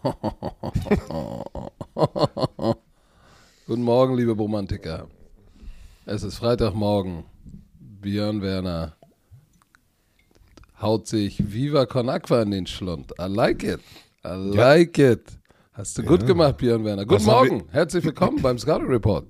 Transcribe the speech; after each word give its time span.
Guten 3.66 3.82
Morgen, 3.82 4.16
liebe 4.16 4.32
Romantiker. 4.32 5.08
Es 6.06 6.22
ist 6.22 6.38
Freitagmorgen. 6.38 7.24
Björn 8.00 8.40
Werner 8.40 8.96
haut 10.80 11.06
sich 11.06 11.52
Viva 11.52 11.84
Con 11.84 12.08
Aqua 12.08 12.40
in 12.42 12.50
den 12.50 12.66
Schlund. 12.66 13.12
I 13.20 13.26
like 13.28 13.62
it. 13.62 13.80
I 14.24 14.30
like 14.34 14.96
it. 14.98 15.38
Hast 15.74 15.98
du 15.98 16.02
gut 16.02 16.26
gemacht, 16.26 16.56
Björn 16.56 16.82
Werner. 16.84 17.04
Guten 17.04 17.20
Was 17.20 17.26
Morgen. 17.26 17.64
Herzlich 17.70 18.02
willkommen 18.04 18.40
beim 18.40 18.58
Scouting 18.58 18.88
Report. 18.88 19.26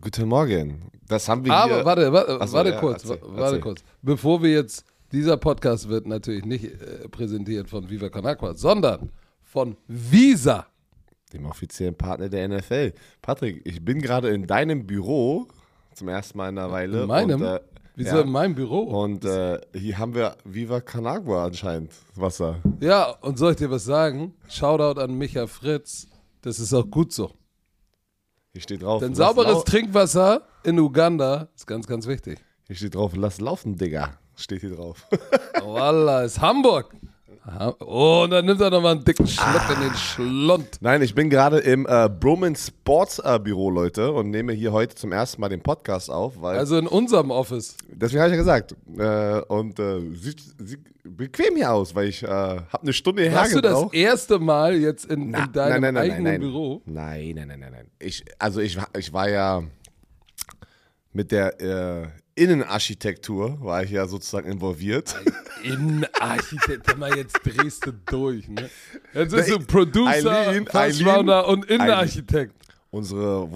Guten 0.00 0.28
Morgen. 0.28 0.90
Das 1.06 1.28
haben 1.28 1.44
wir 1.44 1.52
Aber 1.54 1.76
hier. 1.76 1.84
warte, 1.84 2.12
warte, 2.12 2.38
Ach 2.40 2.48
so, 2.48 2.54
warte 2.54 2.70
ja, 2.70 2.80
kurz, 2.80 3.04
erzähl, 3.04 3.22
wa- 3.22 3.26
warte 3.28 3.42
erzähl. 3.44 3.60
kurz. 3.60 3.84
Bevor 4.02 4.42
wir 4.42 4.50
jetzt, 4.50 4.84
dieser 5.12 5.36
Podcast 5.36 5.88
wird 5.88 6.06
natürlich 6.08 6.44
nicht 6.44 6.64
äh, 6.64 7.08
präsentiert 7.08 7.70
von 7.70 7.88
Viva 7.88 8.08
Con 8.08 8.26
Aqua, 8.26 8.54
sondern 8.54 9.10
von 9.52 9.76
Visa. 9.86 10.66
dem 11.34 11.44
offiziellen 11.44 11.94
Partner 11.94 12.30
der 12.30 12.48
NFL. 12.48 12.94
Patrick, 13.20 13.60
ich 13.66 13.84
bin 13.84 14.00
gerade 14.00 14.30
in 14.30 14.46
deinem 14.46 14.86
Büro 14.86 15.46
zum 15.94 16.08
ersten 16.08 16.38
Mal 16.38 16.48
in 16.48 16.58
einer 16.58 16.72
Weile. 16.72 17.02
In 17.02 17.08
meinem? 17.08 17.42
Und, 17.42 17.46
äh, 17.46 17.60
Wieso 17.94 18.16
ja. 18.16 18.22
in 18.22 18.30
meinem 18.30 18.54
Büro? 18.54 18.80
Und 18.80 19.26
äh, 19.26 19.60
hier 19.74 19.98
haben 19.98 20.14
wir 20.14 20.36
Viva 20.44 20.80
Canagua 20.80 21.44
anscheinend 21.44 21.92
Wasser. 22.14 22.56
Ja, 22.80 23.10
und 23.20 23.36
soll 23.38 23.50
ich 23.52 23.58
dir 23.58 23.70
was 23.70 23.84
sagen? 23.84 24.34
Shoutout 24.48 24.98
an 24.98 25.18
Micha 25.18 25.46
Fritz. 25.46 26.06
Das 26.40 26.58
ist 26.58 26.72
auch 26.72 26.90
gut 26.90 27.12
so. 27.12 27.32
Hier 28.52 28.62
steht 28.62 28.82
drauf. 28.82 29.00
Denn 29.00 29.14
sauberes 29.14 29.64
Trinkwasser 29.64 30.46
in 30.64 30.78
Uganda 30.78 31.48
ist 31.54 31.66
ganz, 31.66 31.86
ganz 31.86 32.06
wichtig. 32.06 32.38
Hier 32.66 32.76
steht 32.76 32.94
drauf, 32.94 33.12
lass 33.14 33.38
laufen, 33.38 33.76
Digga. 33.76 34.18
Steht 34.34 34.62
hier 34.62 34.74
drauf. 34.74 35.06
Voila, 35.62 36.22
ist 36.22 36.40
Hamburg. 36.40 36.96
Ha- 37.44 37.74
Oh, 37.80 38.22
und 38.24 38.30
dann 38.30 38.46
nimmt 38.46 38.60
er 38.60 38.70
nochmal 38.70 38.92
einen 38.92 39.04
dicken 39.04 39.26
Schluck 39.26 39.62
in 39.74 39.80
den 39.82 39.94
Schlund. 39.94 40.68
Nein, 40.80 41.02
ich 41.02 41.12
bin 41.14 41.28
gerade 41.28 41.58
im 41.58 41.86
äh, 41.88 42.08
Broman 42.08 42.54
Sports 42.54 43.18
äh, 43.18 43.40
Büro, 43.42 43.68
Leute, 43.70 44.12
und 44.12 44.30
nehme 44.30 44.52
hier 44.52 44.70
heute 44.72 44.94
zum 44.94 45.10
ersten 45.10 45.40
Mal 45.40 45.48
den 45.48 45.60
Podcast 45.60 46.08
auf, 46.08 46.40
Also 46.42 46.78
in 46.78 46.86
unserem 46.86 47.32
Office. 47.32 47.76
Deswegen 47.88 48.20
habe 48.22 48.30
ich 48.30 48.36
ja 48.36 48.38
gesagt. 48.38 48.76
Äh, 48.96 49.40
und 49.52 49.78
äh, 49.80 50.00
sieht, 50.14 50.40
sieht 50.58 50.80
bequem 51.02 51.56
hier 51.56 51.72
aus, 51.72 51.92
weil 51.96 52.06
ich 52.08 52.22
äh, 52.22 52.28
habe 52.28 52.62
eine 52.82 52.92
Stunde 52.92 53.22
hierher 53.22 53.40
Hast 53.40 53.54
du 53.56 53.60
das 53.60 53.92
erste 53.92 54.38
Mal 54.38 54.76
jetzt 54.76 55.06
in, 55.06 55.30
Na, 55.30 55.44
in 55.46 55.52
deinem 55.52 55.80
nein, 55.82 55.94
nein, 55.94 55.96
eigenen 55.96 56.22
nein. 56.24 56.40
Büro? 56.40 56.80
Nein, 56.86 57.32
nein, 57.34 57.48
nein, 57.48 57.58
nein, 57.60 57.72
nein. 57.72 57.86
Ich, 57.98 58.24
also 58.38 58.60
ich, 58.60 58.76
war- 58.76 58.88
ich 58.96 59.12
war 59.12 59.28
ja 59.28 59.64
mit 61.12 61.32
der 61.32 61.60
äh, 61.60 62.06
Innenarchitektur, 62.34 63.60
war 63.60 63.82
ich 63.82 63.90
ja 63.90 64.06
sozusagen 64.06 64.50
involviert. 64.50 65.14
Innenarchitekt, 65.64 66.96
mal, 66.98 67.16
jetzt 67.16 67.38
drehst 67.44 67.86
du 67.86 67.92
durch, 68.06 68.48
ne? 68.48 68.70
Jetzt 69.14 69.32
du 69.32 69.38
Eileen, 69.38 69.66
Producer, 69.66 70.30
Eileen, 70.30 70.66
First 70.66 71.06
Rounder 71.06 71.48
und 71.48 71.64
Innenarchitekt. 71.66 72.54
Unsere 72.90 73.50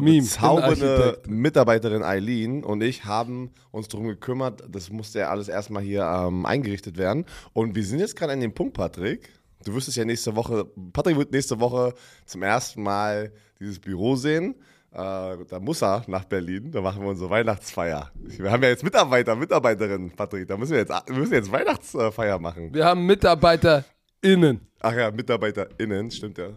Meme, 0.00 0.22
bezaubernde 0.22 0.86
Innenarchitekt. 0.86 1.28
Mitarbeiterin 1.28 2.02
Eileen 2.02 2.64
und 2.64 2.80
ich 2.82 3.04
haben 3.04 3.50
uns 3.70 3.88
darum 3.88 4.06
gekümmert, 4.06 4.62
das 4.68 4.90
musste 4.90 5.20
ja 5.20 5.30
alles 5.30 5.48
erstmal 5.48 5.82
hier 5.82 6.02
ähm, 6.02 6.46
eingerichtet 6.46 6.96
werden. 6.96 7.26
Und 7.52 7.74
wir 7.74 7.84
sind 7.84 7.98
jetzt 7.98 8.16
gerade 8.16 8.32
an 8.32 8.40
dem 8.40 8.54
Punkt, 8.54 8.74
Patrick. 8.74 9.28
Du 9.64 9.74
wirst 9.74 9.88
es 9.88 9.96
ja 9.96 10.04
nächste 10.04 10.36
Woche, 10.36 10.66
Patrick 10.92 11.16
wird 11.18 11.32
nächste 11.32 11.60
Woche 11.60 11.94
zum 12.24 12.42
ersten 12.42 12.82
Mal 12.82 13.32
dieses 13.60 13.78
Büro 13.78 14.16
sehen. 14.16 14.54
Äh, 14.92 15.44
da 15.48 15.60
muss 15.60 15.82
er 15.82 16.02
nach 16.08 16.24
Berlin, 16.24 16.72
da 16.72 16.80
machen 16.80 17.00
wir 17.02 17.10
unsere 17.10 17.30
Weihnachtsfeier. 17.30 18.10
Wir 18.14 18.50
haben 18.50 18.62
ja 18.62 18.70
jetzt 18.70 18.82
Mitarbeiter, 18.82 19.36
Mitarbeiterinnen, 19.36 20.10
Patrick. 20.10 20.48
Da 20.48 20.56
müssen 20.56 20.72
wir 20.72 20.78
jetzt, 20.78 20.90
wir 20.90 21.16
müssen 21.16 21.32
jetzt 21.32 21.52
Weihnachtsfeier 21.52 22.38
machen. 22.40 22.74
Wir 22.74 22.84
haben 22.84 23.06
MitarbeiterInnen. 23.06 24.60
Ach 24.80 24.92
ja, 24.92 25.10
MitarbeiterInnen, 25.12 26.10
stimmt 26.10 26.38
ja. 26.38 26.48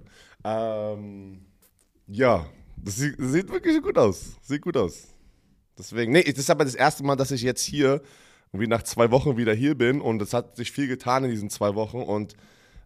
Ähm, 0.43 1.45
ja, 2.07 2.47
das 2.75 2.95
sieht, 2.95 3.19
das 3.19 3.31
sieht 3.31 3.51
wirklich 3.51 3.81
gut 3.81 3.97
aus. 3.97 4.37
Sieht 4.41 4.63
gut 4.63 4.77
aus. 4.77 5.13
Deswegen, 5.77 6.11
nee, 6.11 6.23
das 6.23 6.39
ist 6.39 6.49
aber 6.49 6.65
das 6.65 6.75
erste 6.75 7.03
Mal, 7.03 7.15
dass 7.15 7.29
ich 7.31 7.43
jetzt 7.43 7.61
hier, 7.61 8.01
wie 8.51 8.67
nach 8.67 8.83
zwei 8.83 9.11
Wochen 9.11 9.37
wieder 9.37 9.53
hier 9.53 9.77
bin 9.77 10.01
und 10.01 10.21
es 10.21 10.33
hat 10.33 10.55
sich 10.55 10.71
viel 10.71 10.87
getan 10.87 11.23
in 11.23 11.31
diesen 11.31 11.49
zwei 11.49 11.75
Wochen 11.75 12.01
und 12.01 12.33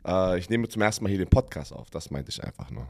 äh, 0.05 0.38
ich 0.39 0.49
nehme 0.49 0.67
zum 0.67 0.81
ersten 0.81 1.03
Mal 1.03 1.09
hier 1.09 1.19
den 1.19 1.29
Podcast 1.29 1.72
auf. 1.73 1.89
Das 1.89 2.11
meinte 2.11 2.31
ich 2.31 2.43
einfach 2.43 2.69
nur. 2.69 2.88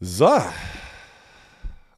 So. 0.00 0.30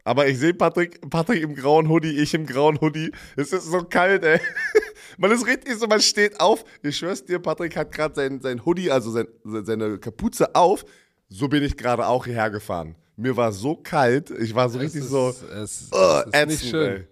Aber 0.04 0.26
ich 0.26 0.38
sehe 0.38 0.52
Patrick, 0.52 1.00
Patrick 1.08 1.42
im 1.42 1.54
grauen 1.54 1.88
Hoodie, 1.88 2.18
ich 2.18 2.34
im 2.34 2.44
grauen 2.44 2.80
Hoodie. 2.80 3.12
Es 3.36 3.52
ist 3.52 3.66
so 3.70 3.84
kalt, 3.84 4.24
ey. 4.24 4.40
Man 5.18 5.30
ist 5.30 5.46
richtig 5.46 5.76
so, 5.76 5.86
man 5.86 6.00
steht 6.00 6.40
auf. 6.40 6.64
Ich 6.82 6.96
schwör's 6.96 7.22
dir, 7.24 7.38
Patrick 7.38 7.76
hat 7.76 7.92
gerade 7.92 8.14
sein, 8.14 8.40
sein 8.40 8.64
Hoodie, 8.64 8.90
also 8.90 9.10
sein, 9.10 9.26
seine 9.44 9.98
Kapuze 9.98 10.54
auf. 10.54 10.84
So 11.28 11.48
bin 11.48 11.62
ich 11.62 11.76
gerade 11.76 12.06
auch 12.06 12.24
hierher 12.24 12.50
gefahren. 12.50 12.96
Mir 13.16 13.36
war 13.36 13.52
so 13.52 13.76
kalt, 13.76 14.30
ich 14.30 14.54
war 14.54 14.68
so 14.70 14.78
Es 14.78 14.84
richtig 14.84 15.02
ist, 15.02 15.10
so 15.10 15.28
es, 15.28 15.42
es 15.42 15.90
uh, 15.92 16.20
ist 16.20 16.26
nicht 16.26 16.34
ätzend, 16.34 16.70
schön. 16.70 16.92
ey. 16.96 17.06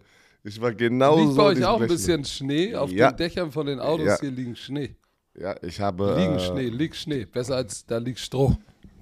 Ich 0.44 0.60
war 0.60 0.72
genau 0.72 1.18
Liegt 1.18 1.30
so. 1.32 1.36
bei 1.36 1.42
euch 1.44 1.64
auch 1.64 1.80
ein 1.80 1.88
bisschen 1.88 2.24
Schnee? 2.24 2.74
Auf 2.74 2.90
Ja. 2.90 3.12
den 3.12 3.18
Dächern 3.18 3.52
von 3.52 3.66
den 3.66 3.78
Autos 3.78 4.06
Ja. 4.06 4.18
hier 4.18 4.30
liegen 4.30 4.56
Schnee. 4.56 4.96
Ja, 5.38 5.54
ich 5.62 5.78
habe. 5.78 6.16
Liegen 6.18 6.36
äh, 6.36 6.40
Schnee, 6.40 6.68
liegt 6.70 6.96
Schnee. 6.96 7.26
Besser 7.26 7.56
als 7.56 7.84
da 7.84 7.98
liegt 7.98 8.18
Stroh. 8.18 8.56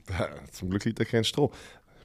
Zum 0.53 0.70
Glück 0.70 0.84
liegt 0.84 0.99
da 0.99 1.05
kein 1.05 1.22
Stroh. 1.22 1.53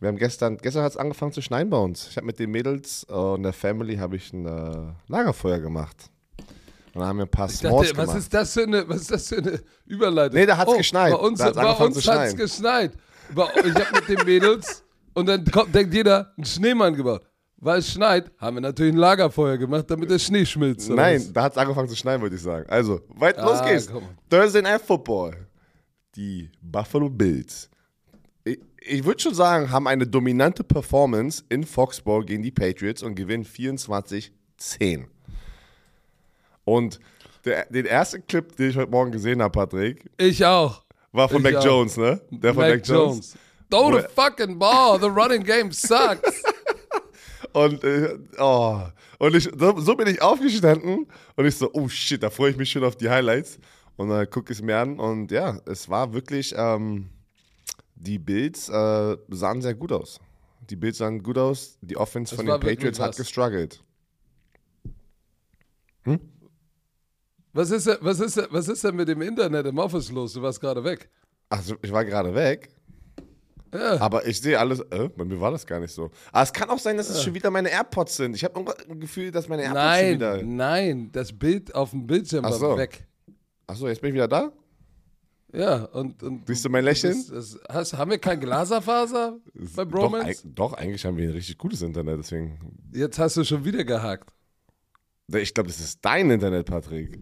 Wir 0.04 0.10
haben 0.10 0.18
gestern, 0.18 0.58
gestern 0.58 0.84
hat 0.84 0.92
es 0.92 0.98
angefangen 0.98 1.32
zu 1.32 1.42
schneien 1.42 1.70
bei 1.70 1.78
uns. 1.78 2.10
Ich 2.10 2.18
habe 2.18 2.26
mit 2.26 2.38
den 2.38 2.52
Mädels 2.52 3.08
äh, 3.10 3.14
und 3.14 3.44
der 3.44 3.54
Family 3.54 3.96
habe 3.96 4.18
ich 4.18 4.34
ein 4.34 4.46
äh, 4.46 4.92
Lagerfeuer 5.08 5.60
gemacht. 5.60 5.96
Und 6.94 7.00
dann 7.00 7.06
haben 7.06 7.20
wir 7.20 7.24
ein 7.24 7.30
paar 7.30 7.48
S'mores 7.48 7.62
dachte, 7.62 7.78
was 7.78 7.92
gemacht. 7.92 8.18
ist, 8.18 8.34
das 8.34 8.54
für 8.54 8.64
eine, 8.64 8.90
was 8.90 8.98
ist 8.98 9.12
das 9.12 9.30
für 9.30 9.38
eine 9.38 9.62
Überleitung? 9.86 10.38
Nee, 10.38 10.46
da 10.46 10.58
hat's 10.58 10.70
oh, 10.74 10.76
geschneit. 10.76 11.14
Bei 11.14 11.20
uns, 11.20 11.42
hat's 11.42 12.04
schneien. 12.04 12.36
geschneit. 12.36 12.92
Bei, 13.34 13.48
ich 13.64 13.76
habe 13.76 13.96
mit 13.96 14.10
den 14.10 14.26
Mädels 14.26 14.84
und 15.14 15.26
dann 15.26 15.46
kommt, 15.46 15.74
denkt 15.74 15.94
jeder, 15.94 16.34
einen 16.36 16.46
Schneemann 16.46 16.96
gebaut. 16.96 17.22
Weil 17.56 17.80
es 17.80 17.90
schneit, 17.90 18.30
haben 18.40 18.58
wir 18.58 18.62
natürlich 18.62 18.94
ein 18.94 19.00
Lagerfeuer 19.00 19.58
gemacht, 19.58 19.90
damit 19.90 20.12
der 20.12 20.20
Schnee 20.20 20.46
schmilzt. 20.46 20.90
Nein, 20.90 21.22
was? 21.22 21.32
da 21.32 21.44
hat 21.44 21.54
es 21.54 21.58
angefangen 21.58 21.88
zu 21.88 21.96
schneien, 21.96 22.22
würde 22.22 22.36
ich 22.36 22.42
sagen. 22.42 22.70
Also, 22.70 23.00
weit 23.08 23.40
Ah, 23.40 23.46
los 23.46 23.64
geht's. 23.64 23.88
komm. 23.90 24.04
Thursday 24.30 24.62
Night 24.64 24.82
Football. 24.82 25.48
Die 26.18 26.52
Buffalo 26.62 27.10
Bills. 27.10 27.70
Ich, 28.86 29.04
würde 29.06 29.22
schon 29.22 29.34
sagen, 29.34 29.72
haben 29.72 29.88
eine 29.88 30.06
dominante 30.06 30.64
Performance 30.64 31.44
in 31.50 31.64
Foxborough 31.64 32.26
gegen 32.26 32.44
die 32.44 32.52
Patriots 32.52 33.02
und 33.02 33.16
gewinnen 33.16 33.46
24-10. 33.46 34.30
Und 36.66 37.00
der, 37.46 37.66
den 37.66 37.86
ersten 37.86 38.26
Clip, 38.26 38.56
den 38.56 38.70
ich 38.70 38.78
heute 38.78 38.92
Morgen 38.92 39.12
gesehen 39.12 39.42
habe, 39.42 39.52
Patrick, 39.52 40.10
Ich 40.18 40.44
auch. 40.46 40.84
war 41.12 41.30
von 41.30 41.38
Ich 41.38 41.44
Mac 41.52 41.56
auch. 41.56 41.66
Jones, 41.66 41.98
ne? 41.98 42.22
Der 42.30 42.54
von 42.54 42.64
Mac, 42.64 42.86
Jones. 42.88 43.36
Throw 43.70 43.92
Wo 43.92 44.00
the 44.00 44.06
fucking 44.14 44.58
ball. 44.60 45.00
The 45.00 45.08
running 45.08 45.44
game 45.44 45.72
sucks. 45.72 46.44
Und, 47.54 47.84
äh, 47.84 48.18
oh. 48.40 48.82
und 49.20 49.36
ich, 49.36 49.44
so, 49.56 49.80
so 49.80 49.96
bin 49.96 50.08
ich 50.08 50.20
aufgestanden 50.24 51.06
und 51.36 51.46
ich 51.46 51.56
so, 51.56 51.70
oh 51.74 51.88
shit, 51.88 52.24
da 52.24 52.32
freue 52.32 52.50
ich 52.50 52.58
mich 52.58 52.72
schon 52.72 52.84
auf 52.84 52.96
die 52.96 53.08
Highlights. 53.08 53.60
Und 53.96 54.10
dann 54.10 54.28
gucke 54.28 54.52
ich 54.52 54.58
es 54.58 54.64
mir 54.64 54.80
an 54.80 55.00
und 55.00 55.32
ja, 55.32 55.60
es 55.68 55.88
war 55.88 56.14
wirklich, 56.14 56.56
ähm, 56.58 57.10
die 58.06 58.20
Bills 58.20 58.70
äh, 58.70 59.18
sahen 59.30 59.62
sehr 59.62 59.74
gut 59.76 59.92
aus. 59.92 60.20
Die 60.70 60.76
Bills 60.76 60.98
sahen 60.98 61.22
gut 61.24 61.38
aus, 61.38 61.78
die 61.82 61.98
Offense 61.98 62.34
Es 62.34 62.38
von 62.38 62.46
den 62.46 62.60
Patriots 62.60 63.00
hat 63.00 63.16
gestruggelt. 63.16 63.84
Was 67.54 67.70
ist, 67.72 67.86
denn- 67.88 67.98
was, 68.02 68.20
ist, 68.20 68.42
was 68.52 68.68
ist 68.68 68.84
denn 68.84 68.96
mit 68.96 69.08
dem 69.08 69.22
Internet 69.22 69.66
im 69.68 69.78
Office 69.78 70.12
los? 70.12 70.34
Du 70.34 70.42
warst 70.42 70.60
gerade 70.60 70.84
weg. 70.84 71.10
Also 71.50 71.76
ich 71.84 71.92
war 71.92 72.04
gerade 72.04 72.34
weg, 72.34 72.70
Ja. 73.74 74.00
aber 74.02 74.26
ich 74.26 74.42
sehe 74.42 74.58
alles, 74.58 74.80
äh, 74.80 75.08
bei 75.16 75.24
mir 75.24 75.40
war 75.40 75.52
das 75.52 75.66
gar 75.66 75.80
nicht 75.80 75.94
so. 75.94 76.10
Aber 76.32 76.44
es 76.44 76.52
kann 76.52 76.70
auch 76.70 76.80
sein, 76.80 76.98
dass 76.98 77.10
es 77.10 77.22
schon 77.22 77.34
wieder 77.36 77.52
meine 77.52 77.70
AirPods 77.70 78.16
sind. 78.18 78.36
Ich 78.36 78.44
habe 78.44 78.60
ein 78.90 79.00
Gefühl, 79.00 79.30
dass 79.32 79.48
meine 79.48 79.62
AirPods 79.64 79.82
schon 79.82 79.88
Nein, 79.92 80.16
wieder... 80.16 80.42
nein, 80.44 81.10
das 81.12 81.32
Bild 81.32 81.76
auf 81.76 81.92
dem 81.92 82.08
Bildschirm 82.08 82.44
Ach 82.46 82.52
war 82.52 82.58
so. 82.58 82.78
weg. 82.78 83.06
Achso, 83.68 83.88
jetzt 83.88 84.02
bin 84.02 84.10
ich 84.10 84.16
wieder 84.16 84.28
da? 84.28 84.52
Ja, 85.54 85.84
und. 85.86 86.22
und 86.24 86.48
Siehst 86.48 86.66
du 86.66 86.70
mein 86.70 86.84
Lächeln? 86.84 87.14
Das, 87.14 87.28
das, 87.28 87.60
hast, 87.70 87.94
haben 87.94 88.10
wir 88.12 88.18
kein 88.18 88.40
Glaserfaser 88.40 89.38
bei 89.76 89.86
Doch, 89.86 89.92
Bromance? 89.92 90.28
eig- 90.28 90.42
doch, 90.56 90.74
eigentlich 90.74 91.06
haben 91.06 91.16
wir 91.18 91.30
ein 91.30 91.34
richtig 91.34 91.58
gutes 91.60 91.82
Internet, 91.84 92.20
deswegen 92.20 92.58
Jetzt 92.92 93.20
hast 93.20 93.38
du 93.38 93.44
schon 93.44 93.64
wieder 93.64 93.84
gehakt. 93.84 94.34
Ich 95.32 95.54
glaube, 95.54 95.68
das 95.70 95.80
ist 95.80 96.00
dein 96.04 96.30
Internet, 96.32 96.66
Patrick. 96.66 97.20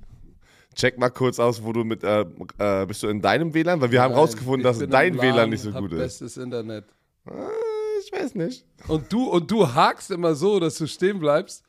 Check 0.75 0.97
mal 0.97 1.09
kurz 1.09 1.39
aus, 1.39 1.61
wo 1.63 1.73
du 1.73 1.83
mit, 1.83 2.03
äh, 2.03 2.21
äh, 2.57 2.85
bist 2.85 3.03
du 3.03 3.07
in 3.09 3.21
deinem 3.21 3.53
WLAN? 3.53 3.81
Weil 3.81 3.91
wir 3.91 4.01
haben 4.01 4.11
Nein, 4.11 4.19
rausgefunden, 4.21 4.61
ich 4.61 4.77
dass 4.79 4.89
dein 4.89 5.13
im 5.15 5.21
WLAN 5.21 5.35
LAN, 5.35 5.49
nicht 5.49 5.61
so 5.61 5.71
gut 5.71 5.91
ist. 5.91 5.97
Bestes 5.99 6.37
Internet. 6.37 6.85
Äh, 7.27 7.31
ich 8.03 8.11
weiß 8.13 8.35
nicht. 8.35 8.65
Und 8.87 9.11
du, 9.11 9.29
und 9.29 9.51
du 9.51 9.73
hakst 9.73 10.09
immer 10.09 10.33
so, 10.35 10.59
dass 10.61 10.77
du 10.77 10.87
stehen 10.87 11.19
bleibst. 11.19 11.63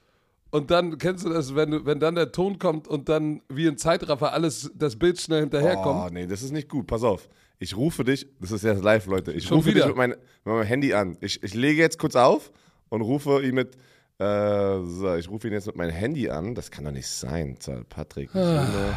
Und 0.52 0.70
dann 0.70 0.98
kennst 0.98 1.24
du 1.24 1.30
das, 1.30 1.54
wenn, 1.54 1.70
du, 1.70 1.86
wenn 1.86 1.98
dann 1.98 2.14
der 2.14 2.30
Ton 2.30 2.58
kommt 2.58 2.86
und 2.86 3.08
dann 3.08 3.40
wie 3.48 3.66
ein 3.66 3.78
Zeitraffer 3.78 4.32
alles, 4.34 4.70
das 4.74 4.96
Bild 4.96 5.18
schnell 5.18 5.38
Oh, 5.38 5.42
hinterherkommt. 5.44 6.12
nee, 6.12 6.26
das 6.26 6.42
ist 6.42 6.52
nicht 6.52 6.68
gut. 6.68 6.86
Pass 6.86 7.02
auf. 7.02 7.28
Ich 7.58 7.74
rufe 7.76 8.04
dich, 8.04 8.26
das 8.38 8.50
ist 8.52 8.62
jetzt 8.62 8.82
live, 8.82 9.06
Leute. 9.06 9.32
Ich 9.32 9.44
Schon 9.46 9.56
rufe 9.58 9.70
wieder? 9.70 9.80
dich 9.80 9.86
mit, 9.88 9.96
mein, 9.96 10.10
mit 10.10 10.18
meinem 10.44 10.62
Handy 10.64 10.92
an. 10.92 11.16
Ich, 11.20 11.42
ich 11.42 11.54
lege 11.54 11.80
jetzt 11.80 11.98
kurz 11.98 12.16
auf 12.16 12.52
und 12.90 13.00
rufe 13.00 13.42
ihn 13.42 13.54
mit. 13.54 13.76
Äh, 14.18 14.84
so, 14.84 15.14
ich 15.16 15.30
rufe 15.30 15.46
ihn 15.48 15.54
jetzt 15.54 15.66
mit 15.68 15.76
meinem 15.76 15.92
Handy 15.92 16.28
an. 16.28 16.54
Das 16.54 16.70
kann 16.70 16.84
doch 16.84 16.92
nicht 16.92 17.08
sein. 17.08 17.56
Patrick. 17.88 18.34
Ah. 18.34 18.94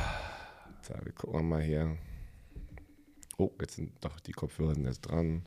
So, 0.82 0.94
wir 1.04 1.14
gucken 1.14 1.48
mal 1.48 1.62
hier. 1.62 1.96
Oh, 3.38 3.50
jetzt 3.62 3.76
sind 3.76 3.92
doch 4.02 4.20
die 4.20 4.34
Kopfhörer 4.34 4.76
sind 4.76 4.86
jetzt 4.86 5.02
dran. 5.02 5.44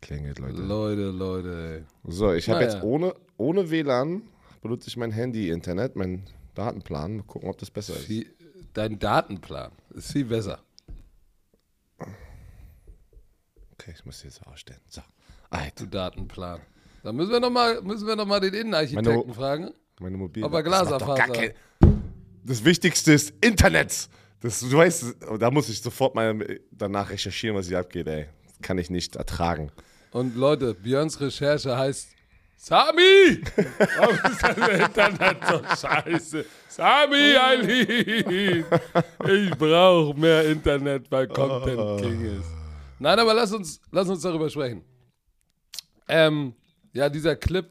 Das 0.00 0.08
klingelt, 0.08 0.38
Leute. 0.38 0.60
Leute, 0.62 1.02
Leute, 1.10 1.84
ey. 2.04 2.10
So, 2.12 2.32
ich 2.32 2.48
habe 2.48 2.60
Naja. 2.60 2.72
jetzt 2.74 2.82
ohne, 2.82 3.14
ohne 3.36 3.70
WLAN 3.70 4.22
benutze 4.62 4.88
ich 4.88 4.96
mein 4.96 5.10
Handy-Internet, 5.10 5.96
meinen 5.96 6.24
Datenplan. 6.54 7.16
Mal 7.18 7.22
gucken, 7.24 7.48
ob 7.48 7.58
das 7.58 7.70
besser 7.70 7.94
ist. 7.96 8.10
Dein 8.74 8.98
Datenplan 8.98 9.72
ist 9.94 10.12
viel 10.12 10.24
besser. 10.26 10.60
Okay, 13.72 13.92
ich 13.94 14.04
muss 14.04 14.22
jetzt 14.22 14.46
ausstellen. 14.46 14.80
So. 14.88 15.00
Alter, 15.50 15.84
Du 15.84 15.86
Datenplan. 15.90 16.60
Da 17.02 17.12
müssen 17.12 17.30
wir 17.30 17.40
noch 17.40 17.50
mal, 17.50 17.80
müssen 17.82 18.06
wir 18.06 18.16
noch 18.16 18.26
mal 18.26 18.40
den 18.40 18.52
Innenarchitekten 18.54 19.12
Meine- 19.14 19.34
fragen. 19.34 19.70
meine 20.00 20.16
Mobil. 20.16 20.44
Aber 20.44 20.62
Das 20.62 20.70
Glaserfaser. 20.88 21.32
kein- 21.32 21.52
Das 22.44 22.64
Wichtigste 22.64 23.12
ist 23.12 23.32
Internet. 23.40 24.08
Das, 24.40 24.60
du 24.60 24.72
weißt, 24.76 25.16
da 25.38 25.50
muss 25.50 25.68
ich 25.68 25.80
sofort 25.80 26.14
mal 26.14 26.60
danach 26.70 27.10
recherchieren, 27.10 27.56
was 27.56 27.68
hier 27.68 27.78
abgeht, 27.78 28.06
ey. 28.06 28.26
Kann 28.62 28.78
ich 28.78 28.90
nicht 28.90 29.16
ertragen. 29.16 29.70
Und 30.12 30.36
Leute, 30.36 30.74
Björns 30.74 31.20
Recherche 31.20 31.76
heißt 31.76 32.08
Sami! 32.56 33.42
Warum 33.96 34.14
ist 34.14 34.42
das 34.42 34.56
Internet 34.80 35.36
so 35.46 35.86
scheiße? 35.86 36.44
Sami, 36.68 37.36
Eileen! 37.36 38.64
Ich 39.28 39.50
brauche 39.58 40.18
mehr 40.18 40.48
Internet, 40.48 41.10
weil 41.10 41.28
Content 41.28 42.00
King 42.00 42.38
ist. 42.38 42.48
Nein, 42.98 43.18
aber 43.18 43.34
lass 43.34 43.52
uns, 43.52 43.80
lass 43.90 44.08
uns 44.08 44.22
darüber 44.22 44.48
sprechen. 44.48 44.82
Ähm, 46.08 46.54
ja, 46.92 47.10
dieser 47.10 47.36
Clip, 47.36 47.68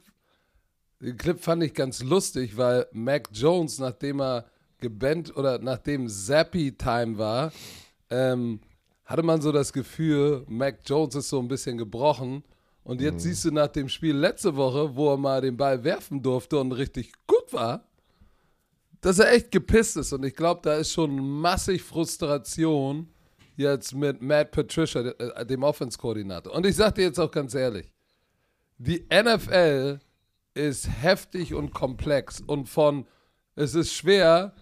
den 0.99 1.17
Clip 1.17 1.41
fand 1.41 1.63
ich 1.63 1.73
ganz 1.73 2.03
lustig, 2.03 2.55
weil 2.55 2.85
Mac 2.91 3.29
Jones, 3.33 3.79
nachdem 3.79 4.21
er 4.21 4.45
gebannt 4.79 5.35
oder 5.35 5.57
nachdem 5.57 6.07
Zappy 6.07 6.73
Time 6.73 7.17
war, 7.17 7.51
ähm, 8.11 8.59
hatte 9.05 9.23
man 9.23 9.41
so 9.41 9.51
das 9.51 9.71
Gefühl, 9.71 10.43
Mac 10.47 10.79
Jones 10.85 11.15
ist 11.15 11.29
so 11.29 11.39
ein 11.39 11.47
bisschen 11.47 11.77
gebrochen. 11.77 12.43
Und 12.83 13.01
jetzt 13.01 13.23
siehst 13.23 13.45
du 13.45 13.51
nach 13.51 13.67
dem 13.67 13.89
Spiel 13.89 14.15
letzte 14.15 14.55
Woche, 14.55 14.95
wo 14.95 15.11
er 15.11 15.17
mal 15.17 15.41
den 15.41 15.57
Ball 15.57 15.83
werfen 15.83 16.21
durfte 16.21 16.59
und 16.59 16.71
richtig 16.71 17.11
gut 17.25 17.51
war, 17.51 17.87
dass 19.01 19.19
er 19.19 19.31
echt 19.31 19.51
gepisst 19.51 19.97
ist. 19.97 20.13
Und 20.13 20.23
ich 20.23 20.35
glaube, 20.35 20.61
da 20.63 20.75
ist 20.75 20.91
schon 20.91 21.17
massig 21.17 21.81
Frustration 21.81 23.09
jetzt 23.55 23.93
mit 23.95 24.21
Matt 24.21 24.51
Patricia, 24.51 25.01
äh, 25.01 25.45
dem 25.45 25.63
Offense-Koordinator. 25.63 26.53
Und 26.53 26.65
ich 26.65 26.75
sag 26.75 26.95
dir 26.95 27.03
jetzt 27.03 27.19
auch 27.19 27.31
ganz 27.31 27.55
ehrlich, 27.55 27.91
die 28.77 29.05
NFL 29.11 29.99
ist 30.53 30.87
heftig 30.87 31.53
und 31.53 31.73
komplex 31.73 32.41
und 32.45 32.67
von 32.67 33.05
es 33.55 33.73
ist 33.73 33.93
schwer, 33.93 34.53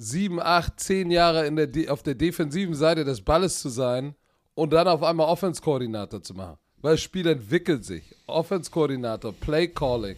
sieben, 0.00 0.40
acht, 0.40 0.78
zehn 0.78 1.10
Jahre 1.10 1.46
in 1.46 1.56
der, 1.56 1.66
De- 1.66 1.88
auf 1.88 2.04
der 2.04 2.14
defensiven 2.14 2.74
Seite 2.74 3.04
des 3.04 3.20
Balles 3.20 3.58
zu 3.60 3.68
sein 3.68 4.14
und 4.54 4.72
dann 4.72 4.86
auf 4.86 5.02
einmal 5.02 5.26
Offense-Koordinator 5.26 6.22
zu 6.22 6.34
machen. 6.34 6.56
Weil 6.80 6.92
das 6.92 7.00
Spiel 7.00 7.26
entwickelt 7.26 7.84
sich. 7.84 8.14
Offense-Koordinator, 8.28 9.32
Play-Calling. 9.32 10.16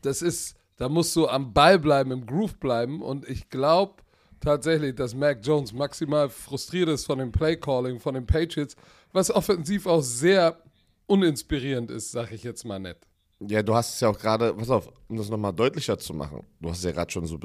Das 0.00 0.22
ist, 0.22 0.56
da 0.78 0.88
musst 0.88 1.14
du 1.14 1.28
am 1.28 1.52
Ball 1.52 1.78
bleiben, 1.78 2.10
im 2.12 2.24
Groove 2.24 2.58
bleiben. 2.58 3.02
Und 3.02 3.28
ich 3.28 3.50
glaube 3.50 4.02
tatsächlich, 4.40 4.94
dass 4.94 5.14
Mac 5.14 5.40
Jones 5.42 5.74
maximal 5.74 6.30
frustriert 6.30 6.88
ist 6.88 7.04
von 7.04 7.18
dem 7.18 7.30
Play-Calling, 7.30 8.00
von 8.00 8.14
den 8.14 8.26
Patriots, 8.26 8.74
was 9.12 9.30
offensiv 9.30 9.86
auch 9.86 10.00
sehr 10.00 10.62
uninspirierend 11.06 11.90
ist, 11.90 12.12
sag 12.12 12.32
ich 12.32 12.42
jetzt 12.42 12.64
mal 12.64 12.78
nett. 12.78 13.06
Ja, 13.48 13.62
du 13.62 13.74
hast 13.74 13.94
es 13.94 14.00
ja 14.00 14.08
auch 14.08 14.18
gerade, 14.18 14.52
pass 14.52 14.68
auf, 14.68 14.88
um 15.08 15.16
das 15.16 15.30
nochmal 15.30 15.52
deutlicher 15.54 15.98
zu 15.98 16.12
machen. 16.12 16.42
Du 16.60 16.68
hast 16.68 16.78
es 16.78 16.84
ja 16.84 16.92
gerade 16.92 17.10
schon 17.10 17.24
so 17.26 17.38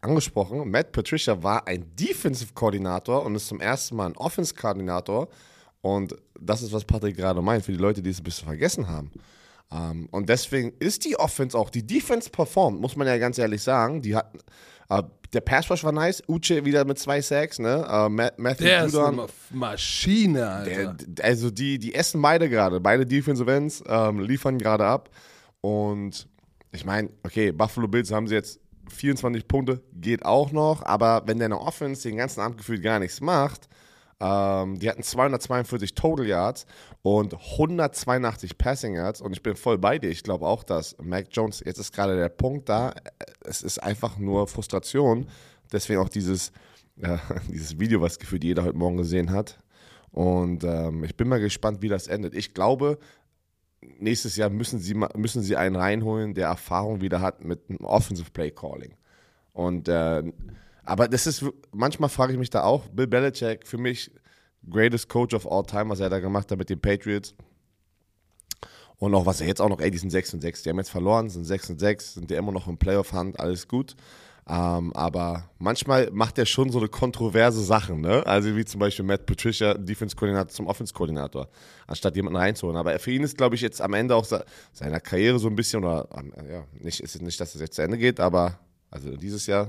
angesprochen. 0.00 0.70
Matt 0.70 0.92
Patricia 0.92 1.42
war 1.42 1.66
ein 1.66 1.84
Defensive-Koordinator 1.94 3.24
und 3.24 3.34
ist 3.34 3.48
zum 3.48 3.60
ersten 3.60 3.96
Mal 3.96 4.06
ein 4.06 4.16
Offense-Koordinator. 4.16 5.28
Und 5.82 6.14
das 6.40 6.62
ist, 6.62 6.72
was 6.72 6.84
Patrick 6.84 7.16
gerade 7.16 7.42
meint, 7.42 7.64
für 7.64 7.72
die 7.72 7.78
Leute, 7.78 8.02
die 8.02 8.10
es 8.10 8.20
ein 8.20 8.24
bisschen 8.24 8.46
vergessen 8.46 8.88
haben. 8.88 9.10
Ähm, 9.70 10.08
und 10.10 10.28
deswegen 10.28 10.72
ist 10.78 11.04
die 11.04 11.16
Offense 11.18 11.56
auch, 11.58 11.70
die 11.70 11.86
Defense 11.86 12.30
performt, 12.30 12.80
muss 12.80 12.96
man 12.96 13.06
ja 13.06 13.18
ganz 13.18 13.36
ehrlich 13.38 13.62
sagen. 13.62 14.00
Die 14.00 14.14
hatten, 14.16 14.38
äh, 14.88 15.02
der 15.32 15.40
Pass 15.40 15.70
Rush 15.70 15.82
war 15.84 15.92
nice, 15.92 16.22
Uche 16.28 16.64
wieder 16.64 16.84
mit 16.84 16.98
zwei 16.98 17.20
Sacks, 17.20 17.58
ne? 17.58 17.84
Ma- 18.10 18.30
Matthew 18.36 18.64
Der 18.64 18.84
ist 18.84 18.92
Judon, 18.94 19.20
eine 19.20 19.28
Maschine, 19.50 20.48
Alter. 20.48 20.94
der, 20.94 21.24
also 21.24 21.50
die, 21.50 21.78
die 21.78 21.94
essen 21.94 22.20
beide 22.22 22.48
gerade. 22.48 22.80
Beide 22.80 23.04
Defensive 23.06 23.50
Ends 23.52 23.82
ähm, 23.86 24.20
liefern 24.20 24.58
gerade 24.58 24.84
ab. 24.86 25.10
Und 25.62 26.28
ich 26.72 26.84
meine, 26.84 27.08
okay, 27.22 27.52
Buffalo 27.52 27.88
Bills 27.88 28.12
haben 28.12 28.28
sie 28.28 28.34
jetzt 28.34 28.60
24 28.90 29.48
Punkte, 29.48 29.80
geht 29.94 30.24
auch 30.24 30.52
noch. 30.52 30.84
Aber 30.84 31.22
wenn 31.26 31.38
deine 31.38 31.58
Offense 31.58 32.06
den 32.06 32.18
ganzen 32.18 32.40
Abend 32.40 32.58
gefühlt 32.58 32.82
gar 32.82 32.98
nichts 32.98 33.20
macht, 33.20 33.68
ähm, 34.20 34.78
die 34.78 34.88
hatten 34.88 35.02
242 35.02 35.94
Total 35.94 36.26
Yards 36.26 36.66
und 37.02 37.34
182 37.34 38.58
Passing 38.58 38.94
Yards. 38.94 39.20
Und 39.20 39.32
ich 39.32 39.42
bin 39.42 39.56
voll 39.56 39.78
bei 39.78 39.98
dir. 39.98 40.10
Ich 40.10 40.22
glaube 40.22 40.46
auch, 40.46 40.62
dass 40.62 40.96
Mac 41.02 41.28
Jones, 41.30 41.62
jetzt 41.64 41.78
ist 41.78 41.92
gerade 41.92 42.16
der 42.16 42.28
Punkt 42.28 42.68
da, 42.68 42.94
es 43.44 43.62
ist 43.62 43.82
einfach 43.82 44.18
nur 44.18 44.46
Frustration. 44.46 45.26
Deswegen 45.72 46.00
auch 46.00 46.08
dieses, 46.08 46.52
äh, 47.00 47.16
dieses 47.48 47.78
Video, 47.78 48.00
was 48.00 48.18
gefühlt 48.18 48.44
jeder 48.44 48.64
heute 48.64 48.76
Morgen 48.76 48.96
gesehen 48.96 49.30
hat. 49.30 49.58
Und 50.12 50.62
ähm, 50.62 51.04
ich 51.04 51.16
bin 51.16 51.28
mal 51.28 51.40
gespannt, 51.40 51.82
wie 51.82 51.88
das 51.88 52.06
endet. 52.06 52.34
Ich 52.34 52.52
glaube, 52.52 52.98
nächstes 53.98 54.36
Jahr 54.36 54.50
müssen 54.50 54.78
sie, 54.78 54.94
müssen 54.94 55.42
sie 55.42 55.56
einen 55.56 55.76
reinholen, 55.76 56.34
der 56.34 56.48
Erfahrung 56.48 57.00
wieder 57.00 57.20
hat 57.20 57.44
mit 57.44 57.68
einem 57.68 57.84
Offensive 57.84 58.30
Play 58.30 58.50
Calling. 58.50 58.94
Und 59.52 59.88
äh, 59.88 60.22
aber 60.84 61.08
das 61.08 61.26
ist, 61.26 61.44
manchmal 61.72 62.08
frage 62.08 62.32
ich 62.32 62.38
mich 62.38 62.50
da 62.50 62.64
auch, 62.64 62.88
Bill 62.88 63.06
Belichick, 63.06 63.66
für 63.66 63.78
mich 63.78 64.10
greatest 64.68 65.08
Coach 65.08 65.34
of 65.34 65.50
all 65.50 65.64
time, 65.64 65.90
was 65.90 66.00
er 66.00 66.10
da 66.10 66.18
gemacht 66.18 66.50
hat 66.50 66.58
mit 66.58 66.70
den 66.70 66.80
Patriots. 66.80 67.34
Und 68.96 69.14
auch 69.14 69.26
was 69.26 69.40
er 69.40 69.48
jetzt 69.48 69.60
auch 69.60 69.68
noch, 69.68 69.80
ey, 69.80 69.90
die 69.90 69.98
sind 69.98 70.10
6 70.10 70.34
und 70.34 70.40
6. 70.40 70.62
Die 70.62 70.70
haben 70.70 70.78
jetzt 70.78 70.90
verloren, 70.90 71.28
sind 71.28 71.44
6 71.44 71.70
und 71.70 71.80
6, 71.80 72.14
sind 72.14 72.30
ja 72.30 72.38
immer 72.38 72.52
noch 72.52 72.68
im 72.68 72.78
Playoff-Hand, 72.78 73.40
alles 73.40 73.66
gut. 73.66 73.96
Ähm, 74.48 74.92
aber 74.94 75.50
manchmal 75.58 76.10
macht 76.10 76.36
er 76.36 76.46
schon 76.46 76.70
so 76.70 76.78
eine 76.78 76.88
kontroverse 76.88 77.62
Sachen, 77.62 78.00
ne? 78.00 78.26
Also 78.26 78.56
wie 78.56 78.64
zum 78.64 78.80
Beispiel 78.80 79.04
Matt 79.04 79.24
Patricia, 79.24 79.74
Defense-Koordinator 79.74 80.48
zum 80.48 80.66
Offense-Koordinator, 80.66 81.48
anstatt 81.86 82.16
jemanden 82.16 82.38
reinzuholen. 82.38 82.76
Aber 82.76 82.98
für 82.98 83.12
ihn 83.12 83.22
ist, 83.22 83.36
glaube 83.36 83.54
ich, 83.54 83.60
jetzt 83.60 83.80
am 83.80 83.94
Ende 83.94 84.16
auch 84.16 84.24
se- 84.24 84.44
seiner 84.72 84.98
Karriere 84.98 85.38
so 85.38 85.48
ein 85.48 85.54
bisschen, 85.54 85.84
oder 85.84 86.08
ähm, 86.16 86.32
ja, 86.50 86.64
nicht, 86.80 87.00
ist 87.00 87.22
nicht, 87.22 87.40
dass 87.40 87.54
es 87.54 87.60
jetzt 87.60 87.76
zu 87.76 87.82
Ende 87.82 87.98
geht, 87.98 88.18
aber 88.18 88.58
also 88.90 89.16
dieses 89.16 89.46
Jahr 89.46 89.68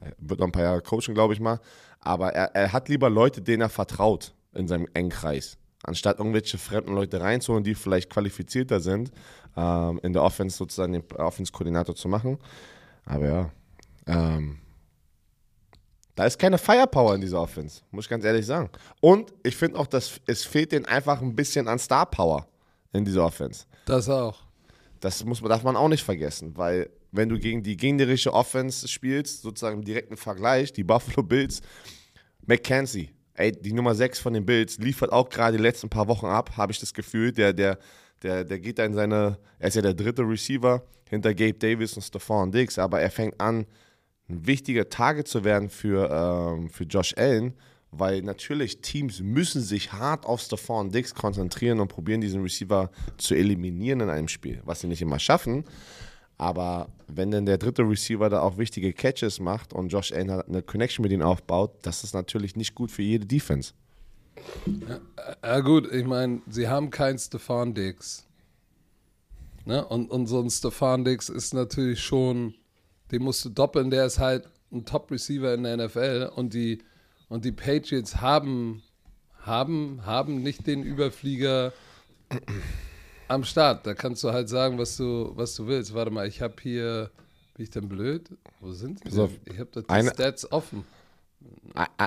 er 0.00 0.12
wird 0.18 0.40
noch 0.40 0.46
ein 0.46 0.52
paar 0.52 0.62
Jahre 0.62 0.82
coachen, 0.82 1.14
glaube 1.14 1.34
ich 1.34 1.40
mal. 1.40 1.60
Aber 2.00 2.32
er, 2.32 2.54
er 2.54 2.72
hat 2.72 2.88
lieber 2.88 3.08
Leute, 3.10 3.40
denen 3.40 3.62
er 3.62 3.68
vertraut 3.68 4.34
in 4.52 4.68
seinem 4.68 4.88
engen. 4.94 5.12
Anstatt 5.82 6.18
irgendwelche 6.18 6.56
fremden 6.56 6.94
Leute 6.94 7.20
reinzuholen, 7.20 7.64
die 7.64 7.74
vielleicht 7.74 8.10
qualifizierter 8.10 8.80
sind, 8.80 9.12
ähm, 9.56 10.00
in 10.02 10.12
der 10.12 10.22
Offense 10.22 10.56
sozusagen 10.56 10.92
den 10.92 11.04
Offense-Koordinator 11.12 11.94
zu 11.94 12.08
machen. 12.08 12.38
Aber 13.04 13.26
ja, 13.26 13.50
ähm, 14.06 14.58
da 16.14 16.26
ist 16.26 16.38
keine 16.38 16.58
Firepower 16.58 17.14
in 17.14 17.20
dieser 17.20 17.40
Offense, 17.40 17.82
muss 17.90 18.04
ich 18.04 18.08
ganz 18.08 18.24
ehrlich 18.24 18.46
sagen. 18.46 18.70
Und 19.00 19.32
ich 19.42 19.56
finde 19.56 19.78
auch, 19.78 19.86
dass 19.86 20.20
es 20.26 20.44
fehlt 20.44 20.72
denen 20.72 20.84
einfach 20.84 21.20
ein 21.20 21.34
bisschen 21.34 21.66
an 21.66 21.78
Star 21.78 22.06
Power 22.06 22.46
in 22.92 23.04
dieser 23.04 23.24
Offense. 23.24 23.64
Das 23.84 24.08
auch. 24.08 24.38
Das 25.00 25.24
muss 25.24 25.40
man, 25.40 25.50
darf 25.50 25.64
man 25.64 25.76
auch 25.76 25.88
nicht 25.88 26.04
vergessen, 26.04 26.56
weil 26.56 26.88
wenn 27.10 27.28
du 27.28 27.38
gegen 27.38 27.62
die 27.62 27.76
gegnerische 27.76 28.32
Offense 28.32 28.88
spielst, 28.88 29.42
sozusagen 29.42 29.78
im 29.78 29.84
direkten 29.84 30.16
Vergleich, 30.16 30.72
die 30.72 30.84
Buffalo 30.84 31.22
Bills, 31.22 31.60
McKenzie, 32.46 33.10
ey, 33.34 33.52
die 33.52 33.72
Nummer 33.72 33.94
6 33.94 34.18
von 34.18 34.32
den 34.32 34.46
Bills, 34.46 34.78
liefert 34.78 35.12
auch 35.12 35.28
gerade 35.28 35.56
die 35.56 35.62
letzten 35.62 35.88
paar 35.88 36.08
Wochen 36.08 36.26
ab, 36.26 36.56
habe 36.56 36.72
ich 36.72 36.80
das 36.80 36.94
Gefühl. 36.94 37.32
Der, 37.32 37.52
der, 37.52 37.78
der, 38.22 38.44
der 38.44 38.58
geht 38.58 38.78
da 38.78 38.84
in 38.84 38.94
seine, 38.94 39.38
er 39.58 39.68
ist 39.68 39.74
ja 39.74 39.82
der 39.82 39.94
dritte 39.94 40.22
Receiver 40.22 40.82
hinter 41.08 41.34
Gabe 41.34 41.54
Davis 41.54 41.94
und 41.94 42.02
Stephon 42.02 42.50
Diggs, 42.50 42.78
aber 42.78 43.00
er 43.00 43.10
fängt 43.10 43.40
an, 43.40 43.66
ein 44.28 44.46
wichtiger 44.46 44.88
Target 44.88 45.28
zu 45.28 45.44
werden 45.44 45.68
für, 45.68 46.10
ähm, 46.10 46.70
für 46.70 46.84
Josh 46.84 47.14
Allen, 47.16 47.54
weil 47.90 48.22
natürlich 48.22 48.80
Teams 48.80 49.20
müssen 49.20 49.60
sich 49.60 49.92
hart 49.92 50.26
auf 50.26 50.40
Stephon 50.40 50.90
Diggs 50.90 51.14
konzentrieren 51.14 51.80
und 51.80 51.88
probieren, 51.88 52.20
diesen 52.20 52.42
Receiver 52.42 52.90
zu 53.18 53.34
eliminieren 53.34 54.00
in 54.00 54.08
einem 54.08 54.28
Spiel, 54.28 54.60
was 54.64 54.80
sie 54.80 54.88
nicht 54.88 55.02
immer 55.02 55.18
schaffen. 55.18 55.64
Aber 56.36 56.88
wenn 57.06 57.30
denn 57.30 57.46
der 57.46 57.58
dritte 57.58 57.82
Receiver 57.82 58.28
da 58.28 58.40
auch 58.40 58.58
wichtige 58.58 58.92
Catches 58.92 59.38
macht 59.38 59.72
und 59.72 59.88
Josh 59.90 60.12
Allen 60.12 60.30
eine 60.30 60.62
Connection 60.62 61.02
mit 61.02 61.12
ihm 61.12 61.22
aufbaut, 61.22 61.72
das 61.82 62.02
ist 62.02 62.14
natürlich 62.14 62.56
nicht 62.56 62.74
gut 62.74 62.90
für 62.90 63.02
jede 63.02 63.26
Defense. 63.26 63.72
Ja 65.44 65.60
gut, 65.60 65.90
ich 65.92 66.04
meine, 66.04 66.42
sie 66.50 66.68
haben 66.68 66.90
keinen 66.90 67.18
Stefan 67.18 67.72
Dix. 67.72 68.26
Ne? 69.64 69.84
Und, 69.86 70.10
und 70.10 70.26
so 70.26 70.40
ein 70.40 70.50
Stefan 70.50 71.04
Dix 71.04 71.28
ist 71.28 71.54
natürlich 71.54 72.02
schon, 72.02 72.54
den 73.10 73.22
musst 73.22 73.44
du 73.44 73.48
doppeln, 73.50 73.90
der 73.90 74.06
ist 74.06 74.18
halt 74.18 74.48
ein 74.72 74.84
Top-Receiver 74.84 75.54
in 75.54 75.62
der 75.62 75.76
NFL 75.76 76.30
und 76.34 76.54
die, 76.54 76.82
und 77.28 77.44
die 77.44 77.52
Patriots 77.52 78.20
haben, 78.20 78.82
haben, 79.40 80.04
haben 80.04 80.42
nicht 80.42 80.66
den 80.66 80.82
Überflieger 80.82 81.72
am 83.28 83.44
Start. 83.44 83.86
Da 83.86 83.94
kannst 83.94 84.24
du 84.24 84.32
halt 84.32 84.48
sagen, 84.48 84.78
was 84.78 84.96
du, 84.96 85.32
was 85.34 85.54
du 85.54 85.66
willst. 85.66 85.94
Warte 85.94 86.10
mal, 86.10 86.26
ich 86.26 86.40
habe 86.42 86.54
hier 86.60 87.10
Bin 87.54 87.64
ich 87.64 87.70
denn 87.70 87.88
blöd? 87.88 88.30
Wo 88.60 88.72
sind 88.72 89.00
auf, 89.18 89.30
denn? 89.30 89.54
Ich 89.54 89.60
habe 89.60 89.70
die 89.82 89.88
eine- 89.88 90.10
Stats 90.10 90.50
offen. 90.50 90.84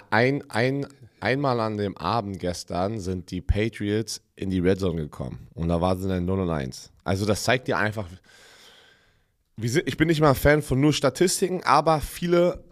Ein, 0.09 0.43
ein, 0.49 0.87
einmal 1.19 1.59
an 1.59 1.77
dem 1.77 1.95
Abend 1.97 2.39
gestern 2.39 2.99
sind 2.99 3.29
die 3.29 3.41
Patriots 3.41 4.21
in 4.35 4.49
die 4.49 4.59
Red 4.59 4.79
Zone 4.79 5.01
gekommen. 5.03 5.47
Und 5.53 5.67
da 5.67 5.79
waren 5.79 5.99
sie 5.99 6.07
dann 6.07 6.25
0 6.25 6.39
und 6.41 6.49
1. 6.49 6.91
Also 7.03 7.25
das 7.25 7.43
zeigt 7.43 7.67
dir 7.67 7.77
einfach, 7.77 8.07
ich 9.59 9.97
bin 9.97 10.07
nicht 10.07 10.21
mal 10.21 10.29
ein 10.29 10.35
Fan 10.35 10.61
von 10.61 10.79
nur 10.79 10.93
Statistiken, 10.93 11.63
aber 11.63 11.99
viele 11.99 12.63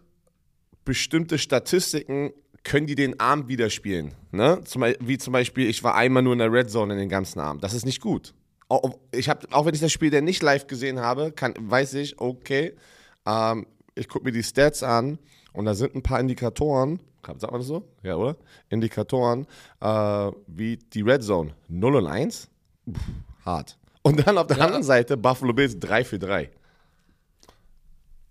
bestimmte 0.84 1.38
Statistiken 1.38 2.32
können 2.64 2.88
die 2.88 2.96
den 2.96 3.20
Abend 3.20 3.48
widerspielen. 3.48 4.12
Ne? 4.32 4.62
Zum, 4.66 4.84
wie 5.00 5.18
zum 5.18 5.34
Beispiel, 5.34 5.70
ich 5.70 5.84
war 5.84 5.96
einmal 5.96 6.24
nur 6.24 6.34
in 6.34 6.40
der 6.40 6.52
Red 6.52 6.70
Zone 6.70 6.94
in 6.94 7.00
den 7.00 7.10
ganzen 7.10 7.40
Abend. 7.40 7.64
Das 7.64 7.74
ist 7.74 7.86
nicht 7.86 8.02
gut. 8.02 8.34
Auch, 8.68 8.98
ich 9.12 9.30
hab, 9.30 9.52
auch 9.54 9.66
wenn 9.66 9.74
ich 9.74 9.82
das 9.82 9.92
Spiel 9.92 10.10
dann 10.10 10.24
nicht 10.24 10.42
live 10.42 10.68
gesehen 10.68 11.00
habe, 11.00 11.32
kann, 11.32 11.54
weiß 11.58 11.96
ich, 11.96 12.20
okay, 12.20 12.76
ähm, 13.26 13.68
ich 13.94 14.08
gucke 14.08 14.26
mir 14.26 14.32
die 14.32 14.44
Stats 14.44 14.84
an 14.84 15.20
und 15.54 15.66
da 15.66 15.76
sind 15.76 15.96
ein 15.96 16.02
paar 16.02 16.20
Indikatoren, 16.20 17.00
sagt 17.24 17.52
man 17.52 17.62
das 17.62 17.68
so? 17.68 17.88
Ja, 18.04 18.16
oder? 18.16 18.36
Indikatoren, 18.70 19.48
äh, 19.82 20.32
wie 20.48 20.78
die 20.78 21.02
Red 21.02 21.24
Zone 21.24 21.54
0 21.68 21.96
und 21.96 22.08
1, 22.08 22.50
Pff, 22.92 23.02
hart. 23.46 23.78
Und 24.02 24.26
dann 24.26 24.38
auf 24.38 24.48
der 24.48 24.62
anderen 24.62 24.84
Seite 24.84 25.18
Buffalo 25.18 25.54
Bills 25.54 25.80
3 25.80 26.04
für 26.04 26.20
3. 26.20 26.52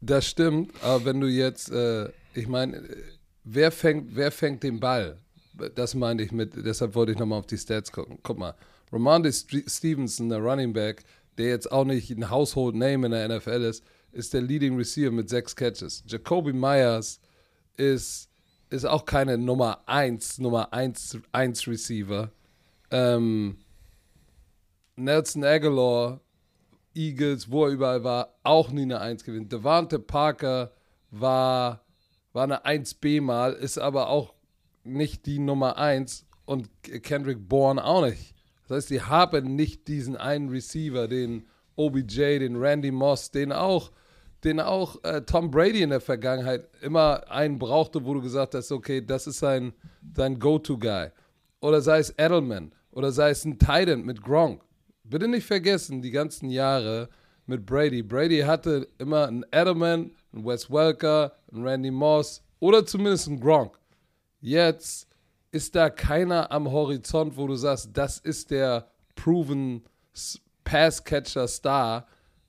Das 0.06 0.26
stimmt, 0.26 0.72
aber 0.82 1.04
wenn 1.06 1.20
du 1.20 1.28
jetzt, 1.28 1.70
äh, 1.70 2.10
ich 2.34 2.46
meine, 2.46 2.76
äh, 2.76 2.96
wer 3.44 3.70
fängt, 3.70 4.14
wer 4.14 4.30
fängt 4.30 4.62
den 4.62 4.78
Ball? 4.80 5.18
Das 5.74 5.94
meinte 5.94 6.24
ich 6.24 6.32
mit, 6.32 6.52
deshalb 6.56 6.94
wollte 6.94 7.12
ich 7.12 7.18
nochmal 7.18 7.38
auf 7.38 7.46
die 7.46 7.56
Stats 7.56 7.90
gucken. 7.92 8.18
Guck 8.22 8.38
mal, 8.38 8.54
Stre- 8.92 9.70
Stevenson, 9.70 10.28
der 10.28 10.40
Running 10.40 10.72
Back, 10.72 11.04
der 11.38 11.48
jetzt 11.48 11.70
auch 11.72 11.84
nicht 11.84 12.10
ein 12.10 12.28
Household 12.30 12.74
Name 12.74 13.06
in 13.06 13.12
der 13.12 13.28
NFL 13.28 13.62
ist, 13.62 13.82
ist 14.12 14.34
der 14.34 14.42
Leading 14.42 14.76
Receiver 14.76 15.10
mit 15.10 15.28
sechs 15.28 15.56
Catches. 15.56 16.02
Jacoby 16.06 16.52
Myers 16.52 17.20
ist, 17.76 18.28
ist 18.70 18.84
auch 18.84 19.04
keine 19.06 19.38
Nummer 19.38 19.82
1, 19.86 20.38
Nummer 20.38 20.72
1, 20.72 21.18
1 21.32 21.66
Receiver. 21.66 22.30
Ähm, 22.90 23.58
Nelson 24.96 25.44
Aguilar, 25.44 26.20
Eagles, 26.94 27.50
wo 27.50 27.66
er 27.66 27.72
überall 27.72 28.04
war, 28.04 28.34
auch 28.42 28.70
nie 28.70 28.82
eine 28.82 29.00
1 29.00 29.24
gewinnt. 29.24 29.52
Devante 29.52 29.98
Parker 29.98 30.72
war, 31.10 31.84
war 32.32 32.44
eine 32.44 32.64
1B 32.64 33.20
mal, 33.20 33.52
ist 33.52 33.78
aber 33.78 34.08
auch 34.08 34.34
nicht 34.84 35.26
die 35.26 35.38
Nummer 35.38 35.78
1 35.78 36.26
und 36.44 36.68
Kendrick 36.82 37.48
Bourne 37.48 37.84
auch 37.84 38.04
nicht. 38.04 38.34
Das 38.68 38.76
heißt, 38.76 38.90
die 38.90 39.02
haben 39.02 39.56
nicht 39.56 39.88
diesen 39.88 40.16
einen 40.16 40.48
Receiver, 40.48 41.08
den 41.08 41.46
OBJ, 41.76 42.38
den 42.38 42.56
Randy 42.56 42.90
Moss, 42.90 43.30
den 43.30 43.52
auch, 43.52 43.90
den 44.42 44.60
auch 44.60 45.02
äh, 45.04 45.22
Tom 45.22 45.50
Brady 45.50 45.82
in 45.82 45.90
der 45.90 46.00
Vergangenheit 46.00 46.68
immer 46.82 47.30
einen 47.30 47.58
brauchte, 47.58 48.04
wo 48.04 48.14
du 48.14 48.22
gesagt 48.22 48.54
hast, 48.54 48.72
okay, 48.72 49.04
das 49.04 49.26
ist 49.26 49.38
sein, 49.38 49.72
sein 50.14 50.38
Go-To-Guy. 50.38 51.10
Oder 51.60 51.80
sei 51.80 51.98
es 51.98 52.14
Edelman 52.18 52.72
oder 52.90 53.10
sei 53.10 53.30
es 53.30 53.44
ein 53.44 53.58
Titan 53.58 54.02
mit 54.02 54.22
Gronk. 54.22 54.62
Bitte 55.04 55.28
nicht 55.28 55.46
vergessen, 55.46 56.00
die 56.00 56.10
ganzen 56.10 56.48
Jahre 56.48 57.08
mit 57.46 57.66
Brady. 57.66 58.02
Brady 58.02 58.40
hatte 58.40 58.88
immer 58.98 59.28
einen 59.28 59.44
Edelman, 59.52 60.10
einen 60.32 60.46
Wes 60.46 60.70
Welker, 60.70 61.32
einen 61.52 61.66
Randy 61.66 61.90
Moss 61.90 62.42
oder 62.58 62.86
zumindest 62.86 63.28
einen 63.28 63.40
Gronk. 63.40 63.78
Jetzt 64.40 65.08
ist 65.52 65.74
da 65.74 65.90
keiner 65.90 66.50
am 66.50 66.70
Horizont, 66.70 67.36
wo 67.36 67.46
du 67.46 67.54
sagst, 67.54 67.90
das 67.92 68.18
ist 68.18 68.50
der 68.50 68.90
proven 69.14 69.84
Pass-Catcher-Star. 70.64 72.06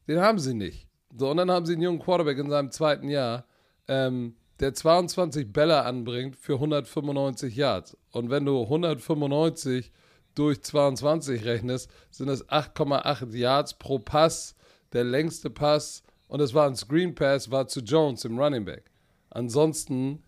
Den 0.08 0.22
haben 0.22 0.40
sie 0.40 0.54
nicht. 0.54 0.88
So, 1.18 1.30
und 1.30 1.38
dann 1.38 1.52
haben 1.52 1.66
sie 1.66 1.74
einen 1.74 1.84
jungen 1.84 2.00
Quarterback 2.00 2.38
in 2.38 2.50
seinem 2.50 2.72
zweiten 2.72 3.10
Jahr, 3.10 3.46
ähm, 3.88 4.36
der 4.60 4.74
22 4.74 5.52
Bälle 5.52 5.84
anbringt 5.84 6.36
für 6.36 6.54
195 6.54 7.56
Yards. 7.56 7.98
Und 8.12 8.30
wenn 8.30 8.46
du 8.46 8.64
195 8.64 9.92
durch 10.36 10.62
22 10.62 11.46
rechnest, 11.46 11.90
sind 12.12 12.30
es 12.30 12.48
8,8 12.48 13.36
Yards 13.36 13.74
pro 13.74 14.00
Pass. 14.00 14.56
Der 14.94 15.04
längste 15.04 15.50
Pass, 15.50 16.04
und 16.28 16.42
es 16.42 16.54
war 16.54 16.68
ein 16.68 16.76
Screen 16.76 17.16
Pass, 17.16 17.52
war 17.52 17.68
zu 17.68 17.82
Jones 17.82 18.26
im 18.26 18.40
Running 18.40 18.66
Back. 18.66 18.92
Ansonsten 19.30 20.24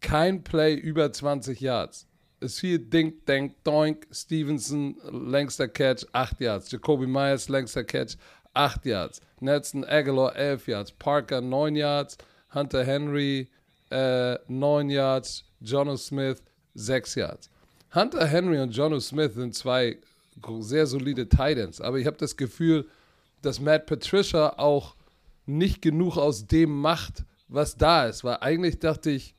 kein 0.00 0.44
Play 0.44 0.74
über 0.74 1.12
20 1.12 1.60
Yards. 1.60 2.06
Es 2.40 2.60
fiel 2.60 2.78
Dink, 2.78 3.24
Dank, 3.24 3.54
Doink, 3.64 4.06
Stevenson, 4.12 4.96
längster 5.10 5.66
Catch, 5.66 6.04
8 6.12 6.40
Yards. 6.40 6.70
Jacoby 6.70 7.06
Myers, 7.06 7.48
längster 7.48 7.84
Catch, 7.84 8.16
8 8.52 8.84
Yards. 8.84 9.20
Nelson 9.40 9.84
Aguilar, 9.84 10.36
11 10.36 10.66
Yards. 10.66 10.92
Parker, 10.92 11.40
9 11.40 11.74
Yards. 11.74 12.18
Hunter 12.54 12.84
Henry, 12.84 13.48
äh, 13.90 14.36
9 14.46 14.90
Yards. 14.90 15.44
Jono 15.60 15.96
Smith, 15.96 16.42
6 16.74 17.14
Yards. 17.14 17.48
Hunter 17.94 18.26
Henry 18.26 18.60
und 18.60 18.70
Jono 18.70 18.98
Smith 18.98 19.34
sind 19.34 19.54
zwei 19.54 19.98
sehr 20.60 20.86
solide 20.86 21.28
Titans, 21.28 21.80
aber 21.80 21.98
ich 21.98 22.06
habe 22.06 22.16
das 22.16 22.36
Gefühl, 22.36 22.88
dass 23.40 23.60
Matt 23.60 23.86
Patricia 23.86 24.54
auch 24.58 24.96
nicht 25.46 25.80
genug 25.80 26.16
aus 26.16 26.46
dem 26.46 26.80
macht, 26.80 27.24
was 27.46 27.76
da 27.76 28.06
ist. 28.06 28.24
Weil 28.24 28.38
eigentlich 28.40 28.80
dachte 28.80 29.10
ich, 29.10 29.34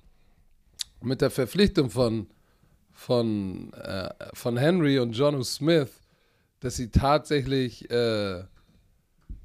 mit 1.01 1.21
der 1.21 1.31
Verpflichtung 1.31 1.89
von, 1.89 2.27
von, 2.93 3.74
äh, 3.74 4.09
von 4.33 4.57
Henry 4.57 5.00
und 5.00 5.12
Jono 5.12 5.43
Smith, 5.43 5.89
dass 6.62 6.77
sie 6.77 6.89
tatsächlich 6.89 7.89
äh, 7.91 8.43